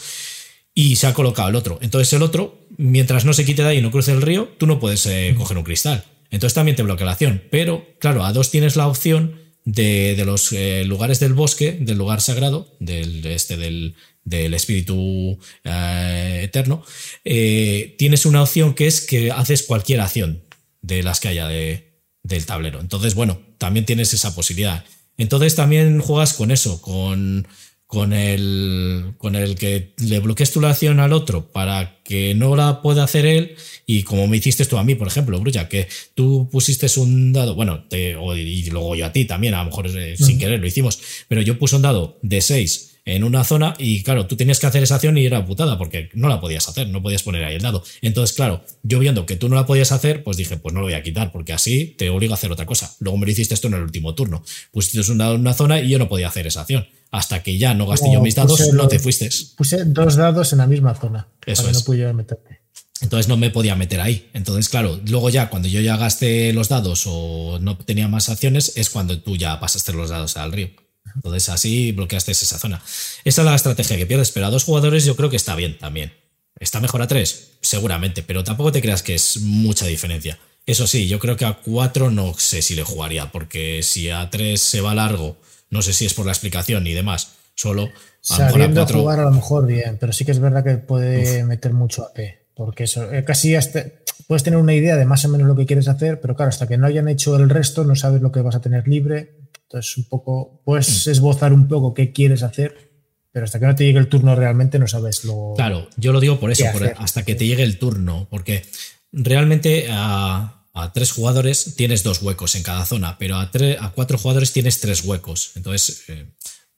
y 0.75 0.97
se 0.97 1.07
ha 1.07 1.15
colocado 1.15 1.49
el 1.49 1.55
otro. 1.55 1.79
Entonces 1.81 2.13
el 2.13 2.21
otro, 2.21 2.67
mientras 2.77 3.25
no 3.25 3.33
se 3.33 3.43
quite 3.43 3.63
de 3.63 3.69
ahí 3.69 3.77
y 3.79 3.81
no 3.81 3.89
cruce 3.89 4.11
el 4.11 4.21
río, 4.21 4.49
tú 4.59 4.67
no 4.67 4.79
puedes 4.79 5.07
eh, 5.07 5.33
coger 5.35 5.57
un 5.57 5.63
cristal. 5.63 6.05
Entonces 6.29 6.53
también 6.53 6.75
te 6.75 6.83
bloquea 6.83 7.07
la 7.07 7.13
acción. 7.13 7.41
Pero, 7.49 7.87
claro, 7.97 8.23
a 8.23 8.31
dos 8.33 8.51
tienes 8.51 8.75
la 8.75 8.87
opción 8.87 9.41
de, 9.65 10.13
de 10.15 10.25
los 10.25 10.51
eh, 10.51 10.83
lugares 10.85 11.19
del 11.19 11.33
bosque, 11.33 11.71
del 11.81 11.97
lugar 11.97 12.21
sagrado, 12.21 12.71
del, 12.79 13.25
este, 13.25 13.57
del, 13.57 13.95
del 14.23 14.53
espíritu 14.53 15.39
eh, 15.63 16.41
eterno, 16.43 16.83
tienes 17.23 18.27
una 18.27 18.43
opción 18.43 18.75
que 18.75 18.85
es 18.85 19.01
que 19.01 19.31
haces 19.31 19.63
cualquier 19.63 20.01
acción 20.01 20.43
de 20.83 21.01
las 21.01 21.19
que 21.19 21.29
haya 21.29 21.47
de, 21.47 22.03
del 22.21 22.45
tablero. 22.45 22.79
Entonces, 22.79 23.15
bueno, 23.15 23.41
también 23.57 23.87
tienes 23.87 24.13
esa 24.13 24.35
posibilidad. 24.35 24.85
Entonces 25.19 25.53
también 25.53 25.99
juegas 25.99 26.33
con 26.33 26.49
eso, 26.49 26.81
con, 26.81 27.47
con, 27.85 28.13
el, 28.13 29.13
con 29.17 29.35
el 29.35 29.55
que 29.55 29.93
le 29.97 30.19
bloquees 30.19 30.51
tu 30.51 30.65
acción 30.65 30.99
al 30.99 31.13
otro 31.13 31.51
para 31.51 32.01
que 32.03 32.33
no 32.33 32.55
la 32.55 32.81
pueda 32.81 33.03
hacer 33.03 33.25
él. 33.25 33.55
Y 33.85 34.03
como 34.03 34.27
me 34.27 34.37
hiciste 34.37 34.65
tú 34.65 34.77
a 34.77 34.83
mí, 34.83 34.95
por 34.95 35.07
ejemplo, 35.07 35.39
Brulla, 35.39 35.67
que 35.67 35.87
tú 36.15 36.47
pusiste 36.49 36.87
un 36.99 37.33
dado, 37.33 37.53
bueno, 37.53 37.83
te, 37.89 38.11
y 38.37 38.69
luego 38.71 38.95
yo 38.95 39.05
a 39.05 39.11
ti 39.11 39.25
también, 39.25 39.53
a 39.53 39.59
lo 39.59 39.65
mejor 39.65 39.87
eh, 39.87 40.15
sin 40.17 40.39
querer 40.39 40.59
lo 40.59 40.67
hicimos, 40.67 40.99
pero 41.27 41.41
yo 41.41 41.59
puse 41.59 41.75
un 41.75 41.81
dado 41.81 42.17
de 42.21 42.41
6 42.41 42.88
en 43.15 43.23
una 43.23 43.43
zona 43.43 43.73
y 43.77 44.03
claro, 44.03 44.25
tú 44.27 44.35
tenías 44.35 44.59
que 44.59 44.67
hacer 44.67 44.83
esa 44.83 44.95
acción 44.95 45.17
y 45.17 45.25
era 45.25 45.45
putada 45.45 45.77
porque 45.77 46.09
no 46.13 46.27
la 46.29 46.39
podías 46.39 46.67
hacer, 46.69 46.87
no 46.89 47.01
podías 47.01 47.23
poner 47.23 47.43
ahí 47.43 47.55
el 47.55 47.61
dado. 47.61 47.83
Entonces, 48.01 48.35
claro, 48.35 48.63
yo 48.83 48.99
viendo 48.99 49.25
que 49.25 49.35
tú 49.35 49.49
no 49.49 49.55
la 49.55 49.65
podías 49.65 49.91
hacer, 49.91 50.23
pues 50.23 50.37
dije, 50.37 50.57
pues 50.57 50.73
no 50.73 50.79
lo 50.81 50.85
voy 50.87 50.93
a 50.95 51.03
quitar 51.03 51.31
porque 51.31 51.53
así 51.53 51.95
te 51.97 52.09
obligo 52.09 52.33
a 52.33 52.35
hacer 52.35 52.51
otra 52.51 52.65
cosa. 52.65 52.93
Luego 52.99 53.17
me 53.17 53.25
lo 53.25 53.31
hiciste 53.31 53.53
esto 53.53 53.67
en 53.67 53.75
el 53.75 53.81
último 53.81 54.15
turno. 54.15 54.43
Pusiste 54.71 55.11
un 55.11 55.17
dado 55.17 55.35
en 55.35 55.41
una 55.41 55.53
zona 55.53 55.79
y 55.81 55.89
yo 55.89 55.99
no 55.99 56.07
podía 56.09 56.27
hacer 56.27 56.47
esa 56.47 56.61
acción. 56.61 56.87
Hasta 57.11 57.41
que 57.41 57.57
ya 57.57 57.73
no 57.73 57.87
gasté 57.87 58.11
yo 58.13 58.21
mis 58.21 58.35
dados, 58.35 58.59
no 58.71 58.73
los- 58.83 58.89
te 58.89 58.99
fuiste. 58.99 59.29
Puse 59.57 59.83
dos 59.85 60.15
dados 60.15 60.51
en 60.53 60.59
la 60.59 60.67
misma 60.67 60.93
zona. 60.93 61.27
Eso 61.45 61.63
para 61.63 61.71
que 61.71 61.77
es. 61.77 61.77
no 61.79 61.85
pudiera 61.85 62.13
meterte. 62.13 62.59
Entonces 63.01 63.27
no 63.29 63.37
me 63.37 63.49
podía 63.49 63.75
meter 63.75 64.01
ahí. 64.01 64.29
Entonces, 64.33 64.67
claro, 64.69 64.99
luego 65.07 65.29
ya 65.29 65.49
cuando 65.49 65.67
yo 65.69 65.79
ya 65.81 65.95
gasté 65.97 66.51
los 66.53 66.67
dados 66.67 67.03
o 67.07 67.57
no 67.61 67.77
tenía 67.77 68.07
más 68.09 68.27
acciones, 68.29 68.73
es 68.75 68.89
cuando 68.89 69.19
tú 69.21 69.37
ya 69.37 69.59
pasaste 69.59 69.93
los 69.93 70.09
dados 70.09 70.35
al 70.37 70.51
río. 70.51 70.69
Entonces 71.15 71.49
así 71.49 71.91
bloqueaste 71.91 72.31
esa 72.31 72.57
zona. 72.57 72.81
Esa 73.23 73.41
es 73.41 73.45
la 73.45 73.55
estrategia 73.55 73.97
que 73.97 74.05
pierdes, 74.05 74.31
pero 74.31 74.45
a 74.45 74.49
dos 74.49 74.63
jugadores 74.63 75.05
yo 75.05 75.15
creo 75.15 75.29
que 75.29 75.35
está 75.35 75.55
bien 75.55 75.77
también. 75.77 76.13
¿Está 76.59 76.79
mejor 76.79 77.01
a 77.01 77.07
tres? 77.07 77.51
Seguramente, 77.61 78.21
pero 78.23 78.43
tampoco 78.43 78.71
te 78.71 78.81
creas 78.81 79.01
que 79.01 79.15
es 79.15 79.37
mucha 79.41 79.85
diferencia. 79.85 80.37
Eso 80.65 80.85
sí, 80.87 81.07
yo 81.07 81.19
creo 81.19 81.35
que 81.37 81.45
a 81.45 81.53
cuatro 81.53 82.11
no 82.11 82.33
sé 82.37 82.61
si 82.61 82.75
le 82.75 82.83
jugaría, 82.83 83.31
porque 83.31 83.81
si 83.81 84.09
a 84.09 84.29
tres 84.29 84.61
se 84.61 84.81
va 84.81 84.93
largo, 84.93 85.37
no 85.69 85.81
sé 85.81 85.93
si 85.93 86.05
es 86.05 86.13
por 86.13 86.25
la 86.25 86.31
explicación 86.31 86.85
y 86.85 86.93
demás, 86.93 87.31
solo 87.55 87.83
a 87.83 87.85
mejor 87.85 88.45
a 88.45 88.49
Sabiendo 88.51 88.81
cuatro. 88.81 88.99
jugar 88.99 89.19
a 89.19 89.23
lo 89.23 89.31
mejor 89.31 89.65
bien, 89.65 89.97
pero 89.99 90.13
sí 90.13 90.25
que 90.25 90.31
es 90.31 90.39
verdad 90.39 90.63
que 90.63 90.75
puede 90.77 91.43
meter 91.43 91.73
mucho 91.73 92.03
AP. 92.03 92.39
Porque 92.53 92.83
eso, 92.83 93.11
eh, 93.11 93.23
casi 93.23 93.55
hasta, 93.55 93.85
puedes 94.27 94.43
tener 94.43 94.59
una 94.59 94.73
idea 94.73 94.97
de 94.97 95.05
más 95.05 95.23
o 95.23 95.29
menos 95.29 95.47
lo 95.47 95.55
que 95.55 95.65
quieres 95.65 95.87
hacer, 95.87 96.19
pero 96.19 96.35
claro, 96.35 96.49
hasta 96.49 96.67
que 96.67 96.77
no 96.77 96.87
hayan 96.87 97.07
hecho 97.07 97.37
el 97.37 97.49
resto, 97.49 97.85
no 97.85 97.95
sabes 97.95 98.21
lo 98.21 98.31
que 98.31 98.41
vas 98.41 98.55
a 98.55 98.61
tener 98.61 98.87
libre. 98.87 99.48
Entonces, 99.69 99.97
un 99.97 100.05
poco, 100.05 100.61
puedes 100.65 101.05
Mm. 101.07 101.11
esbozar 101.11 101.53
un 101.53 101.67
poco 101.67 101.93
qué 101.93 102.11
quieres 102.11 102.41
hacer, 102.41 102.89
pero 103.31 103.45
hasta 103.45 103.59
que 103.59 103.67
no 103.67 103.75
te 103.75 103.85
llegue 103.85 103.99
el 103.99 104.07
turno 104.09 104.35
realmente 104.35 104.79
no 104.79 104.87
sabes 104.87 105.23
lo. 105.23 105.53
Claro, 105.55 105.87
yo 105.97 106.11
lo 106.11 106.19
digo 106.19 106.39
por 106.39 106.51
eso, 106.51 106.65
hasta 106.97 107.23
que 107.23 107.35
te 107.35 107.45
llegue 107.45 107.61
el 107.63 107.77
turno, 107.77 108.27
porque 108.31 108.63
realmente 109.11 109.87
a, 109.91 110.65
a 110.73 110.93
tres 110.93 111.11
jugadores 111.11 111.75
tienes 111.75 112.01
dos 112.03 112.21
huecos 112.21 112.55
en 112.55 112.63
cada 112.63 112.85
zona, 112.85 113.17
pero 113.19 113.35
a, 113.35 113.43
a 113.79 113.91
cuatro 113.91 114.17
jugadores 114.17 114.53
tienes 114.53 114.79
tres 114.79 115.03
huecos. 115.03 115.51
Entonces 115.55 116.03
eh, 116.07 116.25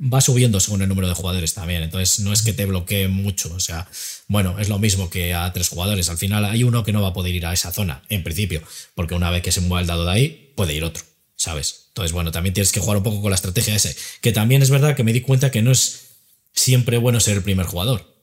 va 0.01 0.19
subiendo 0.19 0.59
según 0.59 0.81
el 0.81 0.89
número 0.89 1.07
de 1.07 1.13
jugadores 1.13 1.53
también. 1.53 1.83
Entonces 1.83 2.19
no 2.19 2.33
es 2.33 2.41
que 2.41 2.53
te 2.53 2.65
bloquee 2.65 3.07
mucho. 3.07 3.53
O 3.53 3.59
sea, 3.59 3.87
bueno, 4.27 4.59
es 4.59 4.67
lo 4.69 4.79
mismo 4.79 5.09
que 5.09 5.33
a 5.33 5.51
tres 5.53 5.69
jugadores. 5.69 6.09
Al 6.09 6.17
final 6.17 6.43
hay 6.45 6.63
uno 6.63 6.83
que 6.83 6.91
no 6.91 7.01
va 7.01 7.09
a 7.09 7.13
poder 7.13 7.33
ir 7.35 7.45
a 7.45 7.53
esa 7.53 7.71
zona, 7.71 8.03
en 8.09 8.23
principio, 8.23 8.61
porque 8.95 9.13
una 9.15 9.29
vez 9.29 9.41
que 9.43 9.51
se 9.53 9.61
mueva 9.61 9.81
el 9.81 9.87
dado 9.87 10.05
de 10.05 10.11
ahí, 10.11 10.53
puede 10.55 10.73
ir 10.73 10.83
otro, 10.83 11.03
¿sabes? 11.35 11.80
Entonces, 11.91 12.13
bueno, 12.13 12.31
también 12.31 12.53
tienes 12.53 12.71
que 12.71 12.79
jugar 12.79 12.97
un 12.97 13.03
poco 13.03 13.21
con 13.21 13.31
la 13.31 13.35
estrategia 13.35 13.75
ese. 13.75 13.95
Que 14.21 14.31
también 14.31 14.61
es 14.61 14.69
verdad 14.69 14.95
que 14.95 15.03
me 15.03 15.11
di 15.11 15.19
cuenta 15.21 15.51
que 15.51 15.61
no 15.61 15.71
es 15.71 16.15
siempre 16.53 16.97
bueno 16.97 17.19
ser 17.19 17.37
el 17.37 17.43
primer 17.43 17.65
jugador. 17.65 18.15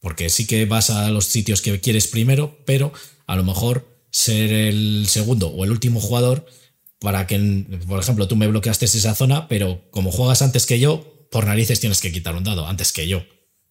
Porque 0.00 0.30
sí 0.30 0.46
que 0.46 0.64
vas 0.64 0.88
a 0.88 1.10
los 1.10 1.26
sitios 1.26 1.60
que 1.60 1.78
quieres 1.80 2.08
primero, 2.08 2.58
pero 2.64 2.92
a 3.26 3.36
lo 3.36 3.44
mejor 3.44 3.86
ser 4.10 4.50
el 4.52 5.06
segundo 5.06 5.48
o 5.48 5.64
el 5.64 5.70
último 5.70 6.00
jugador 6.00 6.46
para 6.98 7.26
que, 7.26 7.66
por 7.86 8.00
ejemplo, 8.00 8.26
tú 8.26 8.36
me 8.36 8.46
bloqueaste 8.46 8.86
esa 8.86 9.14
zona, 9.14 9.48
pero 9.48 9.82
como 9.90 10.10
juegas 10.10 10.40
antes 10.40 10.64
que 10.64 10.80
yo, 10.80 11.26
por 11.30 11.46
narices 11.46 11.78
tienes 11.78 12.00
que 12.00 12.12
quitar 12.12 12.34
un 12.34 12.44
dado 12.44 12.66
antes 12.66 12.92
que 12.92 13.06
yo. 13.06 13.22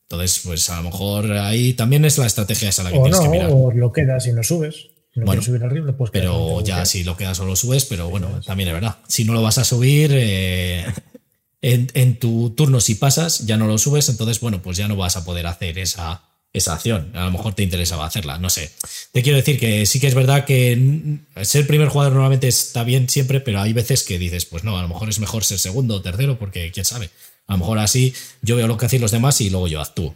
Entonces, 0.03 0.41
pues 0.45 0.69
a 0.69 0.77
lo 0.77 0.83
mejor 0.83 1.31
ahí 1.33 1.73
también 1.73 2.05
es 2.05 2.19
la 2.19 2.27
estrategia 2.27 2.69
esa 2.69 2.83
la 2.83 2.91
que 2.91 2.99
o 2.99 3.03
tienes 3.03 3.19
no, 3.19 3.23
que 3.23 3.29
mirar. 3.29 3.49
o 3.51 3.71
lo 3.71 3.91
quedas 3.91 4.27
y 4.27 4.31
no 4.31 4.43
subes. 4.43 4.89
Si 5.19 5.51
no 5.51 5.59
Bueno, 5.59 5.85
lo 5.85 5.97
puedes 5.97 6.11
quedar 6.11 6.25
Pero 6.25 6.61
ya 6.61 6.85
si 6.85 7.03
lo 7.03 7.17
quedas 7.17 7.39
o 7.39 7.45
lo 7.45 7.55
subes, 7.55 7.85
pero 7.85 8.09
bueno, 8.09 8.41
también 8.45 8.69
es 8.69 8.73
verdad. 8.73 8.97
Si 9.07 9.23
no 9.23 9.33
lo 9.33 9.41
vas 9.41 9.57
a 9.57 9.63
subir, 9.63 10.11
eh, 10.13 10.85
en, 11.61 12.19
tu 12.19 12.51
turno 12.51 12.79
si 12.79 12.95
pasas 12.95 13.45
ya 13.45 13.57
no 13.57 13.67
lo 13.67 13.77
subes, 13.77 14.09
entonces 14.09 14.39
bueno, 14.39 14.61
pues 14.61 14.77
ya 14.77 14.87
no 14.87 14.95
vas 14.95 15.17
a 15.17 15.25
poder 15.25 15.47
hacer 15.47 15.77
esa, 15.77 16.23
esa 16.53 16.73
acción. 16.73 17.11
A 17.15 17.25
lo 17.25 17.31
mejor 17.31 17.53
te 17.53 17.63
interesaba 17.63 18.05
hacerla, 18.05 18.37
no 18.37 18.49
sé. 18.49 18.71
Te 19.11 19.21
quiero 19.21 19.37
decir 19.37 19.59
que 19.59 19.85
sí 19.85 19.99
que 19.99 20.07
es 20.07 20.15
verdad 20.15 20.45
que 20.45 21.19
ser 21.43 21.67
primer 21.67 21.89
jugador 21.89 22.13
normalmente 22.13 22.47
está 22.47 22.83
bien 22.83 23.09
siempre, 23.09 23.39
pero 23.39 23.61
hay 23.61 23.73
veces 23.73 24.03
que 24.03 24.17
dices, 24.17 24.45
pues 24.45 24.63
no, 24.63 24.77
a 24.77 24.81
lo 24.81 24.87
mejor 24.87 25.09
es 25.09 25.19
mejor 25.19 25.43
ser 25.43 25.59
segundo 25.59 25.95
o 25.95 26.01
tercero 26.01 26.39
porque 26.39 26.71
quién 26.71 26.85
sabe. 26.85 27.09
A 27.47 27.53
lo 27.53 27.59
mejor 27.59 27.79
así 27.79 28.13
yo 28.41 28.55
veo 28.55 28.67
lo 28.67 28.77
que 28.77 28.85
hacen 28.85 29.01
los 29.01 29.11
demás 29.11 29.41
y 29.41 29.49
luego 29.49 29.67
yo 29.67 29.81
actúo. 29.81 30.15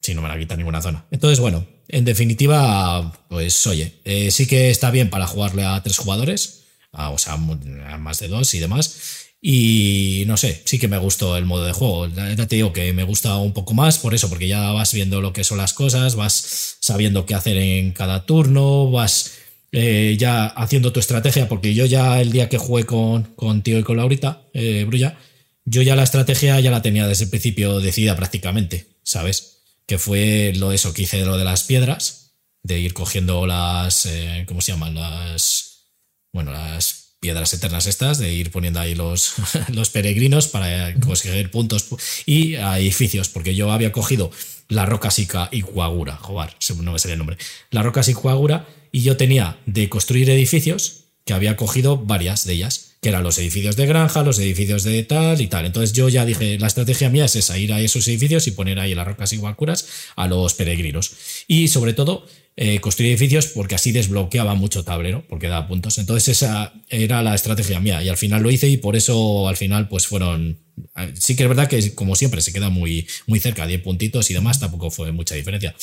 Si 0.00 0.14
no 0.14 0.22
me 0.22 0.28
la 0.28 0.38
quita 0.38 0.56
ninguna 0.56 0.82
zona. 0.82 1.04
Entonces, 1.10 1.40
bueno, 1.40 1.66
en 1.92 2.04
definitiva, 2.04 3.12
pues 3.28 3.66
oye, 3.66 3.94
eh, 4.04 4.30
sí 4.30 4.46
que 4.46 4.70
está 4.70 4.90
bien 4.90 5.10
para 5.10 5.26
jugarle 5.26 5.64
a 5.64 5.82
tres 5.82 5.98
jugadores, 5.98 6.64
o 6.92 7.18
sea, 7.18 7.34
a 7.34 7.98
más 7.98 8.18
de 8.18 8.28
dos 8.28 8.54
y 8.54 8.60
demás. 8.60 9.28
Y 9.42 10.24
no 10.26 10.36
sé, 10.36 10.60
sí 10.66 10.78
que 10.78 10.88
me 10.88 10.98
gustó 10.98 11.36
el 11.36 11.46
modo 11.46 11.64
de 11.64 11.72
juego. 11.72 12.08
Ya 12.08 12.46
te 12.46 12.56
digo 12.56 12.72
que 12.72 12.92
me 12.92 13.04
gusta 13.04 13.36
un 13.36 13.52
poco 13.52 13.72
más 13.72 13.98
por 13.98 14.14
eso, 14.14 14.28
porque 14.28 14.48
ya 14.48 14.70
vas 14.72 14.92
viendo 14.92 15.20
lo 15.20 15.32
que 15.32 15.44
son 15.44 15.58
las 15.58 15.72
cosas, 15.72 16.14
vas 16.14 16.76
sabiendo 16.80 17.24
qué 17.24 17.34
hacer 17.34 17.56
en 17.56 17.92
cada 17.92 18.26
turno, 18.26 18.90
vas 18.90 19.32
eh, 19.72 20.16
ya 20.18 20.46
haciendo 20.46 20.92
tu 20.92 21.00
estrategia, 21.00 21.48
porque 21.48 21.74
yo 21.74 21.86
ya 21.86 22.20
el 22.20 22.32
día 22.32 22.48
que 22.48 22.58
jugué 22.58 22.84
con, 22.84 23.62
Tío 23.62 23.78
y 23.78 23.82
con 23.82 23.96
Laurita, 23.96 24.42
eh, 24.52 24.84
Brulla, 24.86 25.16
yo 25.64 25.82
ya 25.82 25.96
la 25.96 26.02
estrategia 26.02 26.60
ya 26.60 26.70
la 26.70 26.82
tenía 26.82 27.06
desde 27.06 27.24
el 27.24 27.30
principio 27.30 27.80
decidida 27.80 28.16
prácticamente, 28.16 28.88
¿sabes? 29.04 29.59
Que 29.90 29.98
fue 29.98 30.52
lo 30.54 30.70
eso 30.70 30.94
que 30.94 31.02
hice 31.02 31.24
lo 31.24 31.36
de 31.36 31.42
las 31.42 31.64
piedras, 31.64 32.36
de 32.62 32.78
ir 32.78 32.94
cogiendo 32.94 33.44
las, 33.44 34.06
eh, 34.06 34.44
¿cómo 34.46 34.60
se 34.60 34.70
llaman? 34.70 34.94
Las, 34.94 35.88
bueno, 36.32 36.52
las 36.52 37.16
piedras 37.18 37.52
eternas 37.54 37.88
estas, 37.88 38.18
de 38.18 38.32
ir 38.32 38.52
poniendo 38.52 38.78
ahí 38.78 38.94
los, 38.94 39.34
los 39.72 39.90
peregrinos 39.90 40.46
para 40.46 40.94
conseguir 41.00 41.50
puntos 41.50 41.88
y 42.24 42.54
a 42.54 42.78
edificios, 42.78 43.30
porque 43.30 43.56
yo 43.56 43.72
había 43.72 43.90
cogido 43.90 44.30
la 44.68 44.86
roca 44.86 45.10
Sica 45.10 45.48
y 45.50 45.62
Cuagura, 45.62 46.16
joder, 46.18 46.54
no 46.76 46.92
me 46.92 47.00
sale 47.00 47.14
el 47.14 47.18
nombre, 47.18 47.36
la 47.72 47.82
roca 47.82 48.02
Cuagura 48.14 48.68
y 48.92 49.02
yo 49.02 49.16
tenía 49.16 49.58
de 49.66 49.88
construir 49.88 50.30
edificios 50.30 51.06
que 51.24 51.32
había 51.32 51.56
cogido 51.56 51.96
varias 51.96 52.44
de 52.44 52.52
ellas 52.52 52.89
que 53.00 53.08
eran 53.08 53.22
los 53.22 53.38
edificios 53.38 53.76
de 53.76 53.86
granja, 53.86 54.22
los 54.22 54.38
edificios 54.38 54.84
de 54.84 55.02
tal 55.04 55.40
y 55.40 55.46
tal. 55.46 55.64
Entonces 55.64 55.92
yo 55.92 56.08
ya 56.08 56.26
dije, 56.26 56.58
la 56.58 56.66
estrategia 56.66 57.08
mía 57.08 57.24
es 57.24 57.36
esa, 57.36 57.56
ir 57.56 57.72
a 57.72 57.80
esos 57.80 58.06
edificios 58.08 58.46
y 58.46 58.50
poner 58.50 58.78
ahí 58.78 58.94
las 58.94 59.06
rocas 59.06 59.32
iguacuras 59.32 59.86
a 60.16 60.26
los 60.26 60.54
peregrinos. 60.54 61.12
Y 61.46 61.68
sobre 61.68 61.94
todo, 61.94 62.26
eh, 62.56 62.80
construir 62.80 63.12
edificios 63.12 63.46
porque 63.46 63.74
así 63.74 63.92
desbloqueaba 63.92 64.54
mucho 64.54 64.84
tablero, 64.84 65.24
porque 65.28 65.48
daba 65.48 65.66
puntos. 65.66 65.96
Entonces 65.98 66.36
esa 66.36 66.74
era 66.88 67.22
la 67.22 67.34
estrategia 67.34 67.80
mía 67.80 68.02
y 68.02 68.08
al 68.08 68.16
final 68.16 68.42
lo 68.42 68.50
hice 68.50 68.68
y 68.68 68.76
por 68.76 68.96
eso 68.96 69.48
al 69.48 69.56
final 69.56 69.88
pues 69.88 70.06
fueron... 70.06 70.58
Eh, 70.96 71.12
sí 71.14 71.36
que 71.36 71.44
es 71.44 71.48
verdad 71.48 71.68
que 71.68 71.94
como 71.94 72.16
siempre 72.16 72.42
se 72.42 72.52
queda 72.52 72.68
muy, 72.68 73.06
muy 73.26 73.40
cerca, 73.40 73.66
10 73.66 73.82
puntitos 73.82 74.30
y 74.30 74.34
demás, 74.34 74.60
tampoco 74.60 74.90
fue 74.90 75.12
mucha 75.12 75.36
diferencia. 75.36 75.74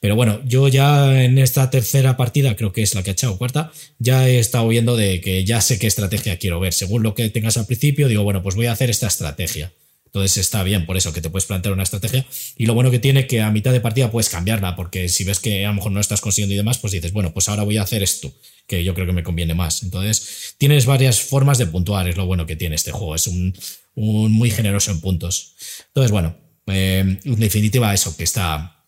Pero 0.00 0.16
bueno, 0.16 0.40
yo 0.44 0.66
ya 0.68 1.22
en 1.22 1.38
esta 1.38 1.70
tercera 1.70 2.16
partida, 2.16 2.56
creo 2.56 2.72
que 2.72 2.82
es 2.82 2.94
la 2.94 3.02
que 3.02 3.10
he 3.10 3.12
echado 3.12 3.38
cuarta, 3.38 3.70
ya 3.98 4.28
he 4.28 4.38
estado 4.38 4.66
viendo 4.66 4.96
de 4.96 5.20
que 5.20 5.44
ya 5.44 5.60
sé 5.60 5.78
qué 5.78 5.86
estrategia 5.86 6.38
quiero 6.38 6.58
ver. 6.58 6.72
Según 6.72 7.02
lo 7.02 7.14
que 7.14 7.28
tengas 7.28 7.58
al 7.58 7.66
principio, 7.66 8.08
digo, 8.08 8.22
bueno, 8.22 8.42
pues 8.42 8.56
voy 8.56 8.66
a 8.66 8.72
hacer 8.72 8.90
esta 8.90 9.06
estrategia. 9.06 9.72
Entonces 10.14 10.36
está 10.36 10.62
bien 10.62 10.86
por 10.86 10.96
eso 10.96 11.12
que 11.12 11.20
te 11.20 11.28
puedes 11.28 11.44
plantear 11.44 11.72
una 11.72 11.82
estrategia. 11.82 12.24
Y 12.56 12.66
lo 12.66 12.74
bueno 12.74 12.92
que 12.92 13.00
tiene 13.00 13.26
que 13.26 13.42
a 13.42 13.50
mitad 13.50 13.72
de 13.72 13.80
partida 13.80 14.12
puedes 14.12 14.28
cambiarla, 14.28 14.76
porque 14.76 15.08
si 15.08 15.24
ves 15.24 15.40
que 15.40 15.64
a 15.66 15.70
lo 15.70 15.74
mejor 15.74 15.90
no 15.90 15.98
estás 15.98 16.20
consiguiendo 16.20 16.54
y 16.54 16.56
demás, 16.56 16.78
pues 16.78 16.92
dices, 16.92 17.12
bueno, 17.12 17.34
pues 17.34 17.48
ahora 17.48 17.64
voy 17.64 17.78
a 17.78 17.82
hacer 17.82 18.00
esto, 18.04 18.32
que 18.68 18.84
yo 18.84 18.94
creo 18.94 19.06
que 19.06 19.12
me 19.12 19.24
conviene 19.24 19.54
más. 19.54 19.82
Entonces 19.82 20.54
tienes 20.56 20.86
varias 20.86 21.20
formas 21.20 21.58
de 21.58 21.66
puntuar, 21.66 22.06
es 22.06 22.16
lo 22.16 22.26
bueno 22.26 22.46
que 22.46 22.54
tiene 22.54 22.76
este 22.76 22.92
juego. 22.92 23.16
Es 23.16 23.26
un, 23.26 23.58
muy 23.96 24.52
generoso 24.52 24.92
en 24.92 25.00
puntos. 25.00 25.56
Entonces, 25.88 26.12
bueno, 26.12 26.36
eh, 26.68 27.18
en 27.24 27.40
definitiva, 27.40 27.92
eso, 27.92 28.16
que 28.16 28.22
está, 28.22 28.84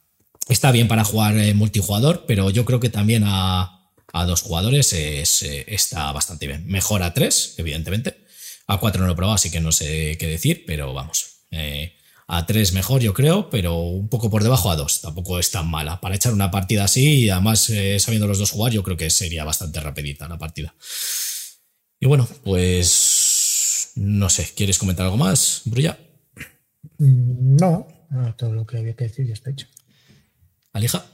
está 0.48 0.70
bien 0.70 0.86
para 0.86 1.02
jugar 1.02 1.36
eh, 1.38 1.54
multijugador, 1.54 2.24
pero 2.28 2.50
yo 2.50 2.64
creo 2.64 2.78
que 2.78 2.88
también 2.88 3.24
a, 3.26 3.90
a 4.12 4.24
dos 4.26 4.42
jugadores 4.42 4.92
es, 4.92 5.42
eh, 5.42 5.64
está 5.66 6.12
bastante 6.12 6.46
bien. 6.46 6.68
Mejor 6.68 7.02
a 7.02 7.12
tres, 7.14 7.54
evidentemente 7.56 8.25
a 8.66 8.78
4 8.78 9.00
no 9.00 9.06
lo 9.06 9.12
he 9.12 9.16
probado, 9.16 9.34
así 9.34 9.50
que 9.50 9.60
no 9.60 9.72
sé 9.72 10.16
qué 10.18 10.26
decir, 10.26 10.64
pero 10.66 10.92
vamos. 10.92 11.42
Eh, 11.50 11.94
a 12.28 12.44
3 12.44 12.72
mejor, 12.72 13.00
yo 13.00 13.14
creo, 13.14 13.48
pero 13.50 13.76
un 13.76 14.08
poco 14.08 14.30
por 14.30 14.42
debajo 14.42 14.70
a 14.70 14.76
2. 14.76 15.02
Tampoco 15.02 15.38
es 15.38 15.50
tan 15.50 15.68
mala. 15.68 16.00
Para 16.00 16.16
echar 16.16 16.32
una 16.32 16.50
partida 16.50 16.84
así 16.84 17.24
y 17.24 17.30
además 17.30 17.70
eh, 17.70 17.98
sabiendo 18.00 18.26
los 18.26 18.38
dos 18.38 18.50
jugar, 18.50 18.72
yo 18.72 18.82
creo 18.82 18.96
que 18.96 19.10
sería 19.10 19.44
bastante 19.44 19.78
rapidita 19.80 20.28
la 20.28 20.38
partida. 20.38 20.74
Y 22.00 22.06
bueno, 22.06 22.28
pues 22.42 23.92
no 23.94 24.28
sé, 24.28 24.52
¿quieres 24.56 24.78
comentar 24.78 25.04
algo 25.04 25.16
más, 25.16 25.62
Brulla? 25.64 25.98
Mm, 26.98 27.56
no, 27.56 27.86
todo 28.36 28.52
lo 28.52 28.66
que 28.66 28.78
había 28.78 28.94
que 28.94 29.04
decir 29.04 29.26
ya 29.26 29.34
está 29.34 29.50
hecho. 29.50 29.68
¿Alija? 30.72 31.06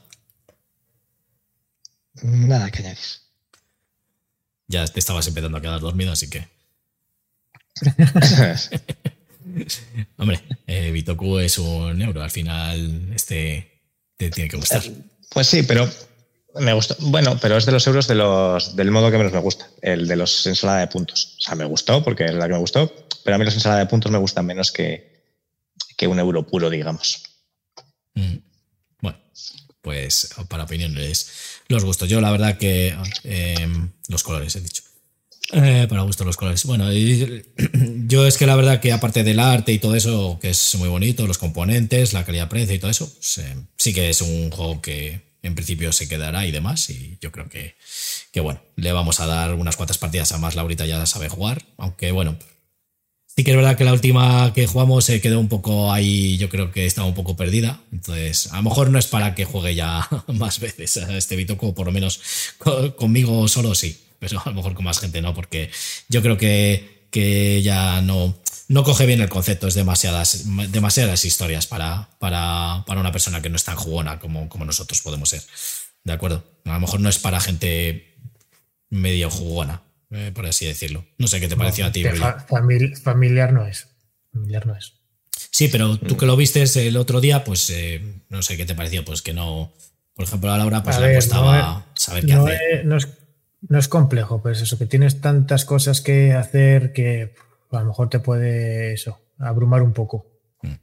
Nada 2.23 2.69
que 2.71 2.79
añadir. 2.79 2.97
Ya 4.67 4.85
te 4.87 4.99
estabas 4.99 5.27
empezando 5.27 5.57
a 5.57 5.61
quedar 5.61 5.79
dormido, 5.79 6.11
así 6.11 6.29
que. 6.29 6.47
Hombre, 10.17 10.41
eh, 10.67 10.91
Bitoku 10.91 11.39
es 11.39 11.57
un 11.57 12.01
euro. 12.01 12.23
Al 12.23 12.31
final, 12.31 13.11
este 13.13 13.81
te 14.17 14.29
tiene 14.29 14.49
que 14.49 14.57
gustar. 14.57 14.83
Pues 15.29 15.47
sí, 15.47 15.63
pero 15.63 15.89
me 16.55 16.73
gustó. 16.73 16.95
Bueno, 16.99 17.37
pero 17.41 17.57
es 17.57 17.65
de 17.65 17.71
los 17.71 17.85
euros 17.87 18.07
de 18.07 18.15
los, 18.15 18.75
del 18.75 18.91
modo 18.91 19.11
que 19.11 19.17
menos 19.17 19.33
me 19.33 19.39
gusta, 19.39 19.67
el 19.81 20.07
de 20.07 20.15
los 20.15 20.45
ensalada 20.45 20.79
de 20.79 20.87
puntos. 20.87 21.35
O 21.37 21.41
sea, 21.41 21.55
me 21.55 21.65
gustó 21.65 22.03
porque 22.03 22.25
es 22.25 22.33
la 22.33 22.47
que 22.47 22.53
me 22.53 22.59
gustó, 22.59 22.93
pero 23.23 23.35
a 23.35 23.37
mí 23.37 23.45
los 23.45 23.55
ensalada 23.55 23.81
de 23.81 23.87
puntos 23.87 24.11
me 24.11 24.17
gustan 24.17 24.45
menos 24.45 24.71
que, 24.71 25.23
que 25.97 26.07
un 26.07 26.19
euro 26.19 26.45
puro, 26.45 26.69
digamos. 26.69 27.23
Mm. 28.13 28.37
Bueno, 29.01 29.19
pues 29.81 30.29
para 30.47 30.63
opiniones, 30.63 31.31
los 31.67 31.83
gustos. 31.83 32.07
Yo, 32.07 32.21
la 32.21 32.31
verdad, 32.31 32.57
que 32.57 32.95
eh, 33.23 33.67
los 34.07 34.23
colores 34.23 34.55
he 34.55 34.61
dicho. 34.61 34.83
Eh, 35.51 35.87
para 35.89 36.03
gusto 36.03 36.23
los 36.23 36.37
colores. 36.37 36.63
Bueno, 36.65 36.85
yo 38.07 38.25
es 38.25 38.37
que 38.37 38.47
la 38.47 38.55
verdad 38.55 38.79
que 38.79 38.91
aparte 38.91 39.23
del 39.23 39.39
arte 39.39 39.73
y 39.73 39.79
todo 39.79 39.95
eso, 39.95 40.39
que 40.41 40.49
es 40.49 40.75
muy 40.75 40.89
bonito, 40.89 41.27
los 41.27 41.37
componentes, 41.37 42.13
la 42.13 42.25
calidad-precio 42.25 42.75
y 42.75 42.79
todo 42.79 42.91
eso, 42.91 43.11
sí 43.19 43.93
que 43.93 44.09
es 44.09 44.21
un 44.21 44.49
juego 44.51 44.81
que 44.81 45.33
en 45.41 45.55
principio 45.55 45.91
se 45.91 46.07
quedará 46.07 46.47
y 46.47 46.51
demás. 46.51 46.89
Y 46.89 47.17
yo 47.21 47.31
creo 47.31 47.49
que, 47.49 47.75
que, 48.31 48.39
bueno, 48.39 48.61
le 48.77 48.91
vamos 48.93 49.19
a 49.19 49.25
dar 49.25 49.53
unas 49.53 49.75
cuantas 49.75 49.97
partidas 49.97 50.31
a 50.31 50.37
más. 50.37 50.55
Laurita 50.55 50.85
ya 50.85 51.05
sabe 51.05 51.27
jugar, 51.27 51.65
aunque 51.77 52.11
bueno, 52.11 52.37
sí 53.27 53.43
que 53.43 53.51
es 53.51 53.57
verdad 53.57 53.77
que 53.77 53.83
la 53.83 53.93
última 53.93 54.53
que 54.53 54.65
jugamos 54.65 55.03
se 55.03 55.19
quedó 55.19 55.39
un 55.39 55.49
poco 55.49 55.91
ahí, 55.91 56.37
yo 56.37 56.47
creo 56.47 56.71
que 56.71 56.85
estaba 56.85 57.07
un 57.07 57.15
poco 57.15 57.35
perdida. 57.35 57.81
Entonces, 57.91 58.47
a 58.53 58.57
lo 58.57 58.63
mejor 58.63 58.89
no 58.89 58.97
es 58.97 59.07
para 59.07 59.35
que 59.35 59.43
juegue 59.43 59.75
ya 59.75 60.07
más 60.27 60.61
veces 60.61 60.97
a 60.97 61.17
este 61.17 61.35
Bitoco, 61.35 61.75
por 61.75 61.87
lo 61.87 61.91
menos 61.91 62.21
conmigo 62.95 63.47
solo 63.49 63.75
sí 63.75 63.99
pero 64.23 64.41
a 64.45 64.49
lo 64.49 64.55
mejor 64.55 64.73
con 64.73 64.85
más 64.85 64.99
gente 64.99 65.21
no, 65.21 65.33
porque 65.33 65.69
yo 66.09 66.21
creo 66.21 66.37
que, 66.37 67.07
que 67.11 67.61
ya 67.61 68.01
no, 68.01 68.37
no 68.67 68.83
coge 68.83 69.05
bien 69.05 69.21
el 69.21 69.29
concepto, 69.29 69.67
es 69.67 69.73
demasiadas, 69.73 70.45
demasiadas 70.71 71.25
historias 71.25 71.67
para, 71.67 72.09
para, 72.19 72.83
para 72.87 73.01
una 73.01 73.11
persona 73.11 73.41
que 73.41 73.49
no 73.49 73.55
es 73.55 73.63
tan 73.63 73.75
jugona 73.75 74.19
como, 74.19 74.49
como 74.49 74.65
nosotros 74.65 75.01
podemos 75.01 75.29
ser. 75.29 75.41
¿De 76.03 76.13
acuerdo? 76.13 76.43
A 76.65 76.73
lo 76.73 76.79
mejor 76.79 76.99
no 76.99 77.09
es 77.09 77.19
para 77.19 77.39
gente 77.39 78.17
medio 78.89 79.29
jugona, 79.29 79.81
eh, 80.11 80.31
por 80.33 80.45
así 80.45 80.65
decirlo. 80.65 81.05
No 81.17 81.27
sé 81.27 81.39
qué 81.39 81.47
te 81.47 81.55
pareció 81.55 81.85
a 81.85 81.91
ti. 81.91 82.03
familiar 83.03 83.53
no 83.53 83.65
es. 83.65 83.87
Familiar 84.31 84.65
no 84.65 84.75
es. 84.75 84.93
Sí, 85.51 85.67
pero 85.67 85.97
tú 85.97 86.17
que 86.17 86.25
lo 86.25 86.35
viste 86.35 86.63
el 86.87 86.97
otro 86.97 87.21
día, 87.21 87.43
pues 87.43 87.69
eh, 87.69 88.01
no 88.29 88.41
sé 88.41 88.57
qué 88.57 88.65
te 88.65 88.75
pareció, 88.75 89.05
pues 89.05 89.21
que 89.21 89.33
no. 89.33 89.73
Por 90.13 90.25
ejemplo, 90.25 90.51
a 90.51 90.57
Laura 90.57 90.83
pues 90.83 90.99
le 90.99 91.15
costaba 91.15 91.85
saber 91.95 92.25
qué 92.25 92.33
hacer. 92.33 92.85
no 92.85 92.97
es 92.97 93.07
no 93.69 93.79
es 93.79 93.87
complejo, 93.87 94.41
pues 94.41 94.61
eso, 94.61 94.77
que 94.77 94.85
tienes 94.85 95.21
tantas 95.21 95.65
cosas 95.65 96.01
que 96.01 96.33
hacer 96.33 96.93
que 96.93 97.33
a 97.71 97.79
lo 97.79 97.85
mejor 97.85 98.09
te 98.09 98.19
puede 98.19 98.93
eso, 98.93 99.19
abrumar 99.39 99.81
un 99.81 99.93
poco. 99.93 100.27
Mm. 100.61 100.73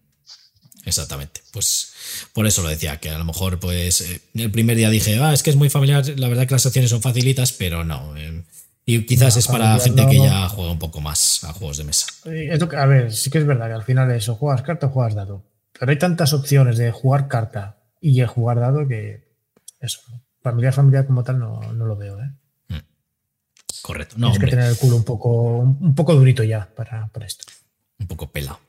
Exactamente. 0.85 1.43
Pues 1.53 1.93
por 2.33 2.47
eso 2.47 2.63
lo 2.63 2.69
decía, 2.69 2.99
que 2.99 3.11
a 3.11 3.19
lo 3.19 3.25
mejor, 3.25 3.61
pues, 3.61 4.01
eh, 4.01 4.21
el 4.35 4.51
primer 4.51 4.77
día 4.77 4.91
dije, 4.91 5.19
ah, 5.21 5.33
es 5.33 5.43
que 5.43 5.51
es 5.51 5.57
muy 5.57 5.71
familiar, 5.71 6.07
la 6.19 6.29
verdad 6.29 6.47
que 6.47 6.55
las 6.55 6.67
acciones 6.67 6.91
son 6.91 7.03
facilitas, 7.03 7.53
pero 7.53 7.85
no. 7.85 8.17
Eh, 8.17 8.45
y 8.87 9.05
quizás 9.05 9.37
es 9.37 9.47
para 9.47 9.79
gente 9.79 10.07
que 10.09 10.19
ya 10.19 10.49
juega 10.49 10.73
un 10.73 10.79
poco 10.79 11.01
más 11.01 11.45
a 11.45 11.53
juegos 11.53 11.77
de 11.77 11.85
mesa. 11.85 12.07
a 12.25 12.87
ver, 12.87 13.13
sí 13.13 13.31
que 13.31 13.39
es 13.39 13.47
verdad 13.47 13.69
que 13.69 13.75
al 13.75 13.85
final 13.85 14.11
eso, 14.11 14.35
juegas 14.35 14.63
carta 14.63 14.87
o 14.87 14.91
juegas 14.91 15.15
dado. 15.15 15.45
Pero 15.79 15.93
hay 15.93 15.99
tantas 15.99 16.33
opciones 16.33 16.77
de 16.77 16.91
jugar 16.91 17.29
carta 17.29 17.79
y 18.01 18.19
de 18.19 18.27
jugar 18.27 18.59
dado 18.59 18.89
que 18.89 19.29
eso, 19.81 20.01
familiar, 20.43 20.73
familiar 20.73 21.07
como 21.07 21.23
tal, 21.23 21.39
no, 21.39 21.61
no 21.73 21.87
lo 21.87 21.97
veo, 21.97 22.19
¿eh? 22.21 22.33
Correcto. 23.91 24.15
No, 24.19 24.31
Tienes 24.31 24.45
que 24.45 24.57
tener 24.57 24.71
el 24.71 24.77
culo 24.77 24.97
un 24.97 25.05
poco, 25.05 25.59
un 25.59 25.95
poco 25.97 26.15
durito 26.15 26.45
ya 26.45 26.73
para, 26.77 27.09
para 27.09 27.27
esto. 27.27 27.45
Un 27.99 28.07
poco 28.07 28.31
pelado. 28.31 28.61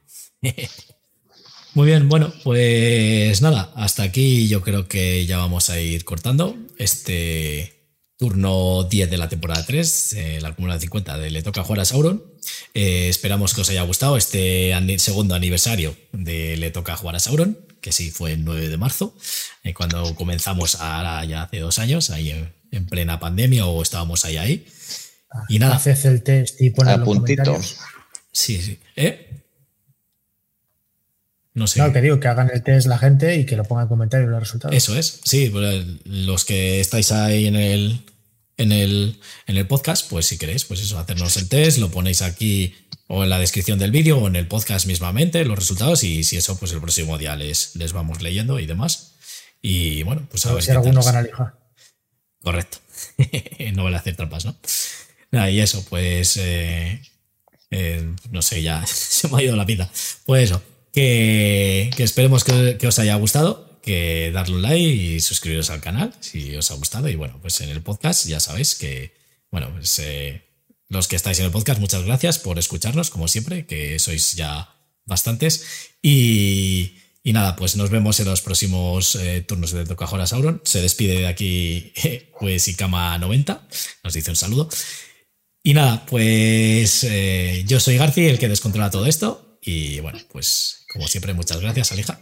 Muy 1.76 1.85
bien, 1.85 2.10
bueno, 2.10 2.34
pues 2.43 3.39
nada, 3.41 3.72
hasta 3.76 4.02
aquí 4.02 4.48
yo 4.48 4.61
creo 4.61 4.88
que 4.88 5.27
ya 5.27 5.38
vamos 5.38 5.69
a 5.69 5.80
ir 5.80 6.03
cortando 6.06 6.57
este 6.80 7.81
turno 8.18 8.84
10 8.89 9.11
de 9.11 9.18
la 9.18 9.30
temporada 9.30 9.64
3, 9.64 10.14
el 10.14 10.45
acumulado 10.45 10.80
de 10.80 10.85
50 10.85 11.18
de 11.19 11.30
Le 11.30 11.43
toca 11.43 11.64
jugar 11.64 11.81
a 11.81 11.85
Sauron. 11.85 12.23
Eh, 12.73 13.07
esperamos 13.07 13.53
que 13.53 13.61
os 13.61 13.69
haya 13.69 13.84
gustado 13.84 14.18
este 14.18 14.73
segundo 14.98 15.35
aniversario 15.35 15.95
de 16.14 16.57
Le 16.57 16.72
Toca 16.72 16.95
Jugar 16.95 17.15
a 17.15 17.19
Sauron, 17.19 17.57
que 17.80 17.91
sí 17.91 18.10
fue 18.10 18.34
el 18.34 18.43
9 18.43 18.69
de 18.69 18.77
marzo, 18.77 19.15
eh, 19.64 19.73
cuando 19.73 20.15
comenzamos 20.15 20.76
ahora 20.76 21.23
ya 21.26 21.43
hace 21.43 21.60
dos 21.60 21.80
años, 21.80 22.10
ahí 22.10 22.31
en, 22.72 22.85
plena 22.88 23.19
pandemia 23.19 23.65
o 23.65 23.81
estábamos 23.81 24.26
ahí 24.26 24.38
ahí. 24.38 24.65
Y 25.49 25.60
nada. 25.60 25.76
Haces 25.76 26.06
el 26.06 26.24
test 26.24 26.60
y 26.62 26.72
pones 26.72 26.98
los 26.98 27.06
puntito. 27.06 27.60
Sí, 28.32 28.62
sí. 28.62 28.80
¿Eh? 28.95 29.44
No 31.53 31.68
sé. 31.68 31.80
No, 31.80 31.91
que 31.91 32.02
digo, 32.02 32.20
que 32.20 32.28
hagan 32.28 32.49
el 32.53 32.64
test 32.64 32.88
la 32.88 32.98
gente 32.98 33.36
y 33.36 33.45
que 33.45 33.58
lo 33.58 33.64
pongan 33.64 33.84
en 33.84 33.90
comentarios 33.90 34.30
los 34.30 34.40
resultados. 34.40 34.76
Eso 34.76 34.95
es, 34.95 35.20
sí, 35.24 35.49
pues, 35.49 35.86
los 36.06 36.45
que 36.45 36.80
estáis 36.80 37.12
ahí 37.12 37.45
en 37.48 37.56
el, 37.56 38.06
en 38.58 38.72
el, 38.72 39.20
en 39.48 39.58
el 39.58 39.68
podcast, 39.68 40.10
pues 40.10 40.26
si 40.28 40.38
queréis, 40.38 40.64
pues 40.66 40.82
eso, 40.82 40.98
hacernos 40.98 41.36
el 41.38 41.49
test, 41.49 41.80
lo 41.80 41.90
ponéis 41.91 42.22
aquí 42.22 42.74
o 43.08 43.24
en 43.24 43.30
la 43.30 43.40
descripción 43.40 43.78
del 43.78 43.91
vídeo 43.91 44.20
o 44.20 44.28
en 44.28 44.38
el 44.38 44.48
podcast 44.48 44.86
mismamente, 44.86 45.44
los 45.44 45.60
resultados, 45.60 46.03
y 46.06 46.24
si 46.24 46.38
eso, 46.38 46.58
pues 46.58 46.72
el 46.72 46.80
próximo 46.80 47.18
día 47.18 47.36
les, 47.36 47.76
les 47.76 47.91
vamos 47.91 48.22
leyendo 48.22 48.58
y 48.60 48.66
demás. 48.66 49.16
Y 49.62 50.03
bueno, 50.03 50.26
pues 50.30 50.45
a, 50.45 50.53
ver. 50.53 50.64
Si 50.64 50.72
alguno 50.72 51.02
gana 51.02 51.22
lija. 51.22 51.56
Correcto. 52.41 52.78
no 53.74 53.84
vale 53.84 53.98
hacer 53.98 54.16
trampas, 54.16 54.45
¿no? 54.45 54.56
Nada, 55.32 55.49
y 55.49 55.60
eso, 55.60 55.84
pues. 55.90 56.38
Eh, 56.38 57.02
eh, 57.72 58.06
no 58.32 58.41
sé, 58.41 58.62
ya 58.62 58.86
se 58.86 59.28
me 59.30 59.38
ha 59.38 59.44
ido 59.44 59.56
la 59.56 59.66
vida. 59.66 59.90
Pues 60.26 60.44
eso, 60.44 60.62
que, 60.91 61.90
esperemos 61.98 62.44
que, 62.44 62.86
os 62.86 62.99
haya 62.99 63.16
gustado, 63.16 63.80
que 63.82 64.32
darle 64.34 64.56
un 64.56 64.62
like 64.62 64.84
y 64.84 65.20
suscribiros 65.22 65.70
al 65.70 65.82
canal 65.82 66.14
si 66.20 66.56
os 66.56 66.70
ha 66.72 66.76
gustado. 66.76 67.08
Y 67.10 67.16
bueno, 67.16 67.40
pues 67.41 67.62
en 67.62 67.70
el 67.70 67.82
podcast 67.82 68.28
ya 68.28 68.40
sabéis 68.40 68.76
que, 68.76 69.14
bueno, 69.52 69.72
pues 69.72 69.98
eh, 69.99 70.44
los 70.90 71.08
que 71.08 71.16
estáis 71.16 71.40
en 71.40 71.45
el 71.45 71.52
podcast, 71.52 71.80
muchas 71.80 72.03
gracias 72.03 72.38
por 72.38 72.60
escucharnos, 72.60 73.10
como 73.10 73.30
siempre, 73.30 73.66
que 73.66 73.98
sois 73.99 74.36
ya 74.36 74.76
bastantes. 75.06 75.94
Y, 76.02 76.95
nada, 77.24 77.56
pues 77.56 77.78
nos 77.78 77.90
vemos 77.90 78.20
en 78.20 78.28
los 78.28 78.41
próximos 78.41 79.18
turnos 79.48 79.72
de 79.72 79.86
Tocajora 79.86 80.28
Sauron. 80.28 80.62
Se 80.66 80.82
despide 80.82 81.22
de 81.22 81.28
aquí, 81.28 81.94
pues, 82.40 82.68
Ikama 82.68 83.18
90. 83.18 83.66
Nos 84.03 84.14
dice 84.14 84.32
un 84.32 84.36
saludo. 84.36 84.70
Y 85.64 85.74
nada, 85.74 86.06
pues 86.08 87.04
eh, 87.04 87.64
yo 87.68 87.80
soy 87.80 87.98
Garci, 87.98 88.28
el 88.28 88.40
que 88.40 88.50
descontrola 88.50 88.90
todo 88.90 89.06
esto. 89.06 89.60
Y 89.62 90.00
bueno, 90.00 90.20
pues 90.32 90.86
como 90.92 91.08
siempre, 91.08 91.34
muchas 91.34 91.62
gracias, 91.62 91.92
Alija. 91.92 92.20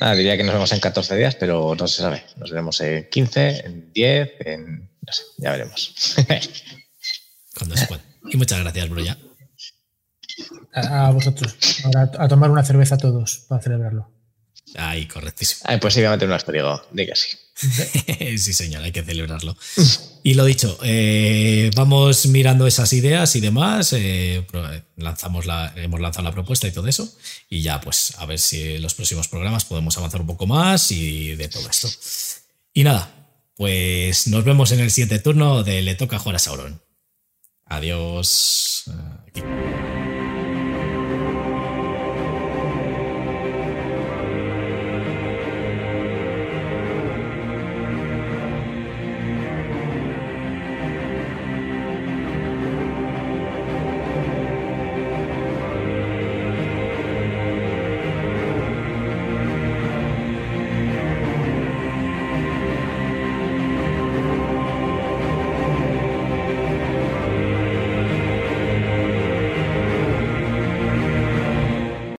Nada, 0.00 0.14
diría 0.14 0.36
que 0.36 0.44
nos 0.44 0.54
vemos 0.54 0.72
en 0.72 0.80
14 0.80 1.16
días, 1.16 1.36
pero 1.36 1.74
no 1.78 1.86
se 1.86 2.02
sabe. 2.02 2.24
Nos 2.36 2.50
veremos 2.50 2.80
en 2.80 3.08
15, 3.08 3.66
en 3.66 3.92
10, 3.92 4.30
en. 4.40 4.90
No 5.06 5.12
sé, 5.12 5.22
ya 5.38 5.52
veremos. 5.52 5.94
Cuando 7.56 7.76
se 7.76 7.86
pueda. 7.86 8.02
Y 8.30 8.36
muchas 8.36 8.60
gracias, 8.60 8.88
Bruya. 8.88 9.16
A, 10.74 11.10
vosotros. 11.10 11.56
Ahora 11.84 12.10
a 12.18 12.28
tomar 12.28 12.50
una 12.50 12.64
cerveza 12.64 12.98
todos 12.98 13.46
para 13.48 13.62
celebrarlo. 13.62 14.12
Ay, 14.76 15.06
correctísimo. 15.06 15.62
Ay, 15.64 15.78
pues 15.78 15.94
sí, 15.94 16.00
voy 16.00 16.08
a 16.08 16.10
meter 16.10 16.28
un 16.28 16.34
asperigo. 16.34 16.82
Diga 16.92 17.14
sí. 17.16 17.36
sí, 18.38 18.52
señor, 18.52 18.82
hay 18.82 18.92
que 18.92 19.02
celebrarlo. 19.02 19.56
Y 20.22 20.34
lo 20.34 20.44
dicho, 20.44 20.78
eh, 20.82 21.70
vamos 21.74 22.26
mirando 22.26 22.66
esas 22.66 22.92
ideas 22.92 23.34
y 23.36 23.40
demás. 23.40 23.92
Eh, 23.92 24.46
lanzamos 24.96 25.46
la, 25.46 25.72
hemos 25.76 26.00
lanzado 26.00 26.24
la 26.24 26.32
propuesta 26.32 26.68
y 26.68 26.72
todo 26.72 26.86
eso. 26.86 27.12
Y 27.48 27.62
ya, 27.62 27.80
pues, 27.80 28.14
a 28.18 28.26
ver 28.26 28.38
si 28.38 28.74
en 28.74 28.82
los 28.82 28.94
próximos 28.94 29.28
programas 29.28 29.64
podemos 29.64 29.96
avanzar 29.98 30.20
un 30.20 30.26
poco 30.26 30.46
más 30.46 30.90
y 30.92 31.34
de 31.34 31.48
todo 31.48 31.68
esto. 31.68 31.88
Y 32.72 32.84
nada, 32.84 33.12
pues 33.56 34.28
nos 34.28 34.44
vemos 34.44 34.70
en 34.72 34.80
el 34.80 34.90
siguiente 34.90 35.18
turno 35.18 35.64
de 35.64 35.82
Le 35.82 35.94
toca 35.94 36.18
jugar 36.18 36.36
a 36.36 36.38
Sauron. 36.38 36.80
Adiós. 37.66 38.84